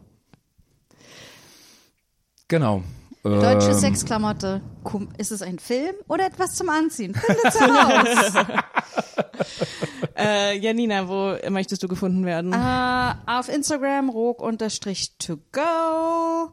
Genau. 2.47 2.83
Deutsche 3.23 3.71
Ähm, 3.71 3.77
Sexklamotte. 3.77 4.61
Ist 5.17 5.31
es 5.31 5.41
ein 5.41 5.59
Film 5.59 5.95
oder 6.07 6.25
etwas 6.25 6.55
zum 6.55 6.69
Anziehen? 6.69 7.13
Findet 7.15 7.59
heraus. 7.59 8.45
Äh, 10.15 10.57
Janina, 10.57 11.07
wo 11.07 11.37
möchtest 11.49 11.81
du 11.81 11.87
gefunden 11.87 12.25
werden? 12.25 12.51
äh, 12.51 13.13
auf 13.25 13.47
Instagram 13.47 14.09
rog 14.09 14.41
unterstrich 14.41 15.15
to 15.17 15.37
go. 15.53 16.51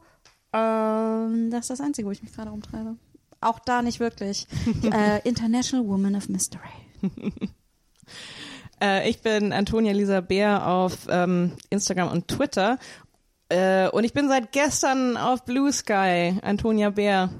Ähm, 0.53 1.51
das 1.51 1.63
ist 1.63 1.71
das 1.71 1.81
Einzige, 1.81 2.07
wo 2.07 2.13
ich 2.13 2.23
mich 2.23 2.33
gerade 2.33 2.51
rumtreibe. 2.51 2.95
Auch 3.41 3.59
da 3.59 3.83
nicht 3.83 3.99
wirklich. 3.99 4.47
äh, 4.93 5.21
International 5.29 5.87
Woman 5.89 6.15
of 6.15 6.29
Mystery. 6.29 6.61
Äh, 8.81 9.09
ich 9.09 9.21
bin 9.23 9.53
Antonia 9.53 9.93
Lisa 9.93 10.21
Bär 10.21 10.67
auf 10.69 11.07
ähm, 11.09 11.53
Instagram 11.71 12.13
und 12.13 12.29
Twitter. 12.29 12.79
Äh, 13.49 13.89
und 13.89 14.05
ich 14.05 14.13
bin 14.13 14.29
seit 14.29 14.53
gestern 14.53 15.17
auf 15.17 15.45
Blue 15.45 15.73
Sky. 15.73 16.39
Antonia 16.43 16.91
Bär. 16.91 17.31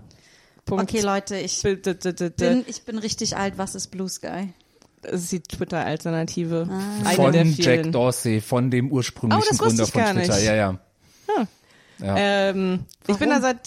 Punkt. 0.65 0.85
Okay, 0.85 1.01
Leute, 1.01 1.37
ich 1.37 1.63
bin, 1.63 2.65
ich 2.67 2.83
bin 2.85 2.99
richtig 2.99 3.37
alt. 3.37 3.55
Was 3.57 3.75
ist 3.75 3.89
Blue 3.89 4.09
Sky? 4.09 4.53
Das 5.03 5.23
ist 5.23 5.33
die 5.33 5.41
Twitter-Alternative. 5.41 6.69
Eine 7.05 7.15
von 7.15 7.33
der 7.33 7.45
Jack. 7.45 7.93
Dorsey, 7.93 8.41
von 8.41 8.71
dem 8.71 8.91
ursprünglichen 8.91 9.43
Oh, 9.43 9.47
das 9.49 9.61
wusste 9.61 9.67
Gründer 9.67 9.85
ich 9.85 9.91
von 9.93 10.01
gar 10.03 10.15
Twitter. 10.15 10.35
nicht. 10.37 10.47
Ja, 10.47 10.55
ja. 10.57 10.79
Ja. 11.99 12.15
Ähm, 12.17 12.81
ich 13.07 13.17
bin 13.17 13.31
da 13.31 13.41
seit 13.41 13.61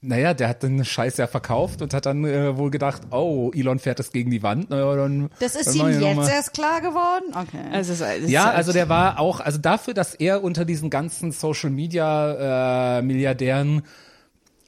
Naja, 0.00 0.34
der 0.34 0.48
hat 0.48 0.62
den 0.62 0.84
Scheiß 0.84 1.16
ja 1.16 1.26
verkauft 1.26 1.82
und 1.82 1.92
hat 1.94 2.06
dann 2.06 2.24
äh, 2.24 2.56
wohl 2.56 2.70
gedacht, 2.70 3.02
oh, 3.10 3.50
Elon 3.54 3.78
fährt 3.78 3.98
es 4.00 4.12
gegen 4.12 4.30
die 4.30 4.42
Wand. 4.42 4.70
Naja, 4.70 4.94
dann, 4.94 5.30
Das 5.40 5.56
ist 5.56 5.76
dann 5.78 5.92
ihm 5.92 6.00
jetzt 6.00 6.30
erst 6.30 6.54
klar 6.54 6.80
geworden? 6.80 7.24
Okay. 7.34 7.58
also 7.72 7.92
es 7.92 8.00
ist, 8.00 8.06
es 8.06 8.22
ist 8.24 8.30
Ja, 8.30 8.50
also 8.50 8.72
der 8.72 8.88
war 8.88 9.18
auch, 9.18 9.40
also 9.40 9.58
dafür, 9.58 9.94
dass 9.94 10.14
er 10.14 10.44
unter 10.44 10.64
diesen 10.64 10.90
ganzen 10.90 11.32
Social 11.32 11.70
Media 11.70 12.98
äh, 12.98 13.02
Milliardären, 13.02 13.82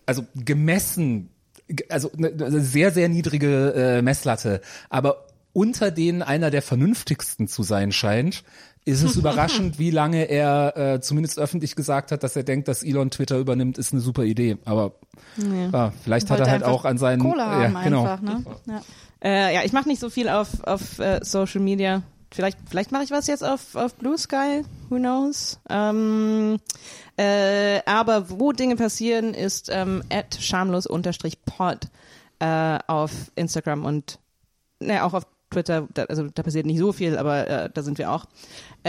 also 0.06 0.24
gemessen, 0.34 1.30
ge- 1.68 1.86
also 1.90 2.10
eine 2.16 2.28
eine 2.28 2.60
sehr, 2.60 2.90
sehr 2.90 3.08
niedrige 3.08 3.74
äh, 3.98 4.02
Messlatte, 4.02 4.60
aber 4.90 5.26
unter 5.52 5.90
denen 5.90 6.22
einer 6.22 6.50
der 6.50 6.62
vernünftigsten 6.62 7.48
zu 7.48 7.62
sein 7.62 7.90
scheint, 7.92 8.44
ist 8.88 9.02
es 9.02 9.16
überraschend, 9.16 9.78
wie 9.78 9.90
lange 9.90 10.24
er 10.24 10.76
äh, 10.76 11.00
zumindest 11.00 11.38
öffentlich 11.38 11.76
gesagt 11.76 12.10
hat, 12.10 12.22
dass 12.22 12.34
er 12.36 12.42
denkt, 12.42 12.68
dass 12.68 12.82
Elon 12.82 13.10
Twitter 13.10 13.38
übernimmt, 13.38 13.78
ist 13.78 13.92
eine 13.92 14.00
super 14.00 14.24
Idee. 14.24 14.56
Aber 14.64 14.94
ja, 15.36 15.92
vielleicht 16.02 16.30
hat 16.30 16.40
er 16.40 16.50
halt 16.50 16.64
auch 16.64 16.84
an 16.84 16.98
seinen 16.98 17.22
haben 17.22 17.38
ja, 17.74 17.82
genau. 17.82 18.02
einfach, 18.02 18.22
ne? 18.22 18.44
Ja. 18.66 18.80
Äh, 19.22 19.54
ja, 19.54 19.64
ich 19.64 19.72
mache 19.72 19.88
nicht 19.88 20.00
so 20.00 20.10
viel 20.10 20.28
auf, 20.28 20.64
auf 20.64 20.98
äh, 20.98 21.20
Social 21.22 21.60
Media. 21.60 22.02
Vielleicht, 22.32 22.58
vielleicht 22.68 22.92
mache 22.92 23.04
ich 23.04 23.10
was 23.10 23.26
jetzt 23.26 23.42
auf, 23.42 23.74
auf 23.74 23.94
Blue 23.94 24.18
Sky, 24.18 24.62
who 24.90 24.96
knows. 24.96 25.58
Ähm, 25.70 26.58
äh, 27.16 27.80
aber 27.86 28.30
wo 28.30 28.52
Dinge 28.52 28.76
passieren, 28.76 29.34
ist 29.34 29.70
ähm, 29.72 30.02
at 30.10 30.36
schamlos-pod 30.40 31.88
äh, 32.38 32.78
auf 32.86 33.10
Instagram 33.34 33.84
und 33.84 34.18
ne, 34.80 35.04
auch 35.04 35.14
auf 35.14 35.26
Twitter. 35.50 35.88
Da, 35.94 36.04
also 36.04 36.28
da 36.28 36.42
passiert 36.42 36.66
nicht 36.66 36.78
so 36.78 36.92
viel, 36.92 37.16
aber 37.16 37.48
äh, 37.48 37.70
da 37.72 37.82
sind 37.82 37.98
wir 37.98 38.12
auch. 38.12 38.26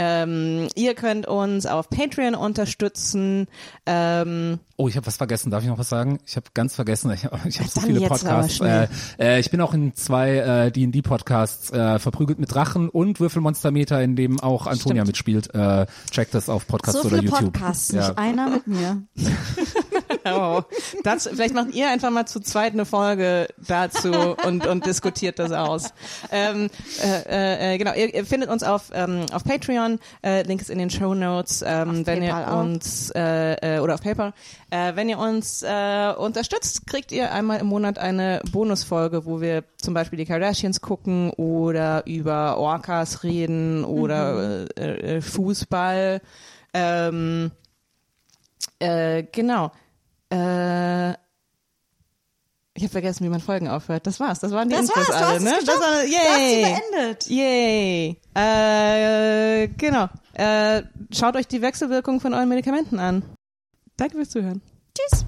Ähm, 0.02 0.70
ihr 0.76 0.96
könnt 0.96 1.28
uns 1.28 1.66
auf 1.66 1.90
Patreon 1.90 2.34
unterstützen. 2.34 3.48
Ähm, 3.86 4.60
Oh, 4.78 4.88
ich 4.88 4.96
habe 4.96 5.06
was 5.08 5.18
vergessen. 5.18 5.52
Darf 5.52 5.62
ich 5.62 5.68
noch 5.68 5.78
was 5.78 5.90
sagen? 5.90 6.20
Ich 6.26 6.38
habe 6.38 6.46
ganz 6.54 6.74
vergessen. 6.74 7.12
Ich, 7.14 7.26
ich 7.26 7.60
habe 7.60 7.70
so 7.70 7.82
viele 7.82 8.08
Podcasts. 8.08 8.62
Äh, 8.62 8.88
äh, 9.20 9.40
ich 9.42 9.52
bin 9.52 9.60
auch 9.60 9.74
in 9.74 9.94
zwei 9.94 10.38
äh, 10.38 10.72
D&D 10.72 11.02
Podcasts 11.02 11.70
äh, 11.72 12.00
verprügelt 12.00 12.40
mit 12.40 12.54
Drachen 12.54 12.88
und 12.88 13.20
Würfelmonstermeter, 13.20 14.02
in 14.02 14.16
dem 14.16 14.40
auch 14.40 14.68
Antonia 14.68 15.02
Stimmt. 15.02 15.08
mitspielt. 15.08 15.54
Äh, 15.54 15.86
checkt 16.12 16.34
das 16.34 16.48
auf 16.48 16.66
Podcast 16.66 17.00
So 17.00 17.08
oder 17.10 17.18
viele 17.18 17.24
YouTube. 17.24 17.52
Podcasts, 17.52 17.92
ja. 17.92 18.08
nicht 18.08 18.18
einer 18.18 18.50
mit 18.52 18.68
mir. 18.68 19.04
Oh, 20.26 20.62
das, 21.04 21.28
vielleicht 21.28 21.54
macht 21.54 21.74
ihr 21.74 21.90
einfach 21.90 22.10
mal 22.10 22.26
zu 22.26 22.40
zweit 22.40 22.74
eine 22.74 22.86
Folge 22.86 23.48
dazu 23.58 24.36
und, 24.46 24.66
und 24.68 24.86
diskutiert 24.86 25.40
das 25.40 25.52
aus. 25.52 25.94
Ähm, 26.32 26.70
äh, 27.02 27.74
äh, 27.74 27.78
genau, 27.78 27.94
ihr, 27.94 28.14
ihr 28.14 28.26
findet 28.26 28.50
uns 28.50 28.64
auf, 28.64 28.92
ähm, 28.94 29.26
auf 29.32 29.44
Patreon, 29.44 30.00
äh, 30.24 30.44
Link 30.44 30.62
ist 30.62 30.70
in 30.70 30.80
den 30.80 30.90
Show 30.90 31.14
Notes, 31.14 31.64
ähm, 31.66 32.06
wenn 32.06 32.20
PayPal 32.20 32.42
ihr 32.42 32.58
uns 32.60 33.12
äh, 33.16 33.78
äh, 33.78 33.80
oder 33.80 33.96
auf 33.96 34.02
PayPal, 34.02 34.34
äh, 34.70 34.96
wenn 34.96 35.10
ihr 35.10 35.20
uns 35.20 35.64
äh, 35.64 36.14
unterstützt, 36.18 36.86
kriegt 36.88 37.12
ihr 37.12 37.32
einmal 37.32 37.60
im 37.60 37.68
Monat 37.68 37.98
eine 37.98 38.42
Bonusfolge, 38.52 39.26
wo 39.26 39.42
wir 39.42 39.64
zum 39.78 39.94
Beispiel 39.94 40.18
die 40.18 40.26
Kardashians 40.26 40.82
gucken 40.82 41.32
oder 41.32 42.06
über 42.06 42.58
Orcas 42.58 43.24
reden 43.24 43.84
oder 43.84 44.68
äh, 44.78 45.18
äh, 45.18 45.22
Fußball. 45.22 46.22
Ähm, 46.74 47.52
äh, 48.80 49.24
genau. 49.32 49.72
Äh, 50.32 51.12
ich 52.76 52.84
habe 52.84 52.92
vergessen, 52.92 53.26
wie 53.26 53.30
man 53.30 53.42
Folgen 53.42 53.68
aufhört. 53.68 54.08
Das 54.08 54.20
war's. 54.20 54.40
Das 54.40 54.52
waren 54.52 54.70
die 54.70 54.76
Das 54.76 54.86
Infos 54.86 55.10
war's, 55.10 55.22
alle, 55.22 55.42
ne? 55.42 55.54
Das 55.66 55.68
war, 55.80 56.04
Du 56.06 56.16
hast 56.16 56.38
sie 56.40 56.62
yay. 56.62 56.80
beendet. 56.92 57.28
Yay. 57.28 58.18
Äh, 58.36 59.68
genau. 59.70 60.08
Äh, 60.34 60.84
schaut 61.14 61.36
euch 61.36 61.48
die 61.48 61.62
Wechselwirkung 61.62 62.22
von 62.22 62.34
euren 62.34 62.48
Medikamenten 62.48 63.00
an. 63.00 63.24
Danke 63.98 64.16
fürs 64.16 64.30
Zuhören. 64.30 64.62
Tschüss. 64.98 65.26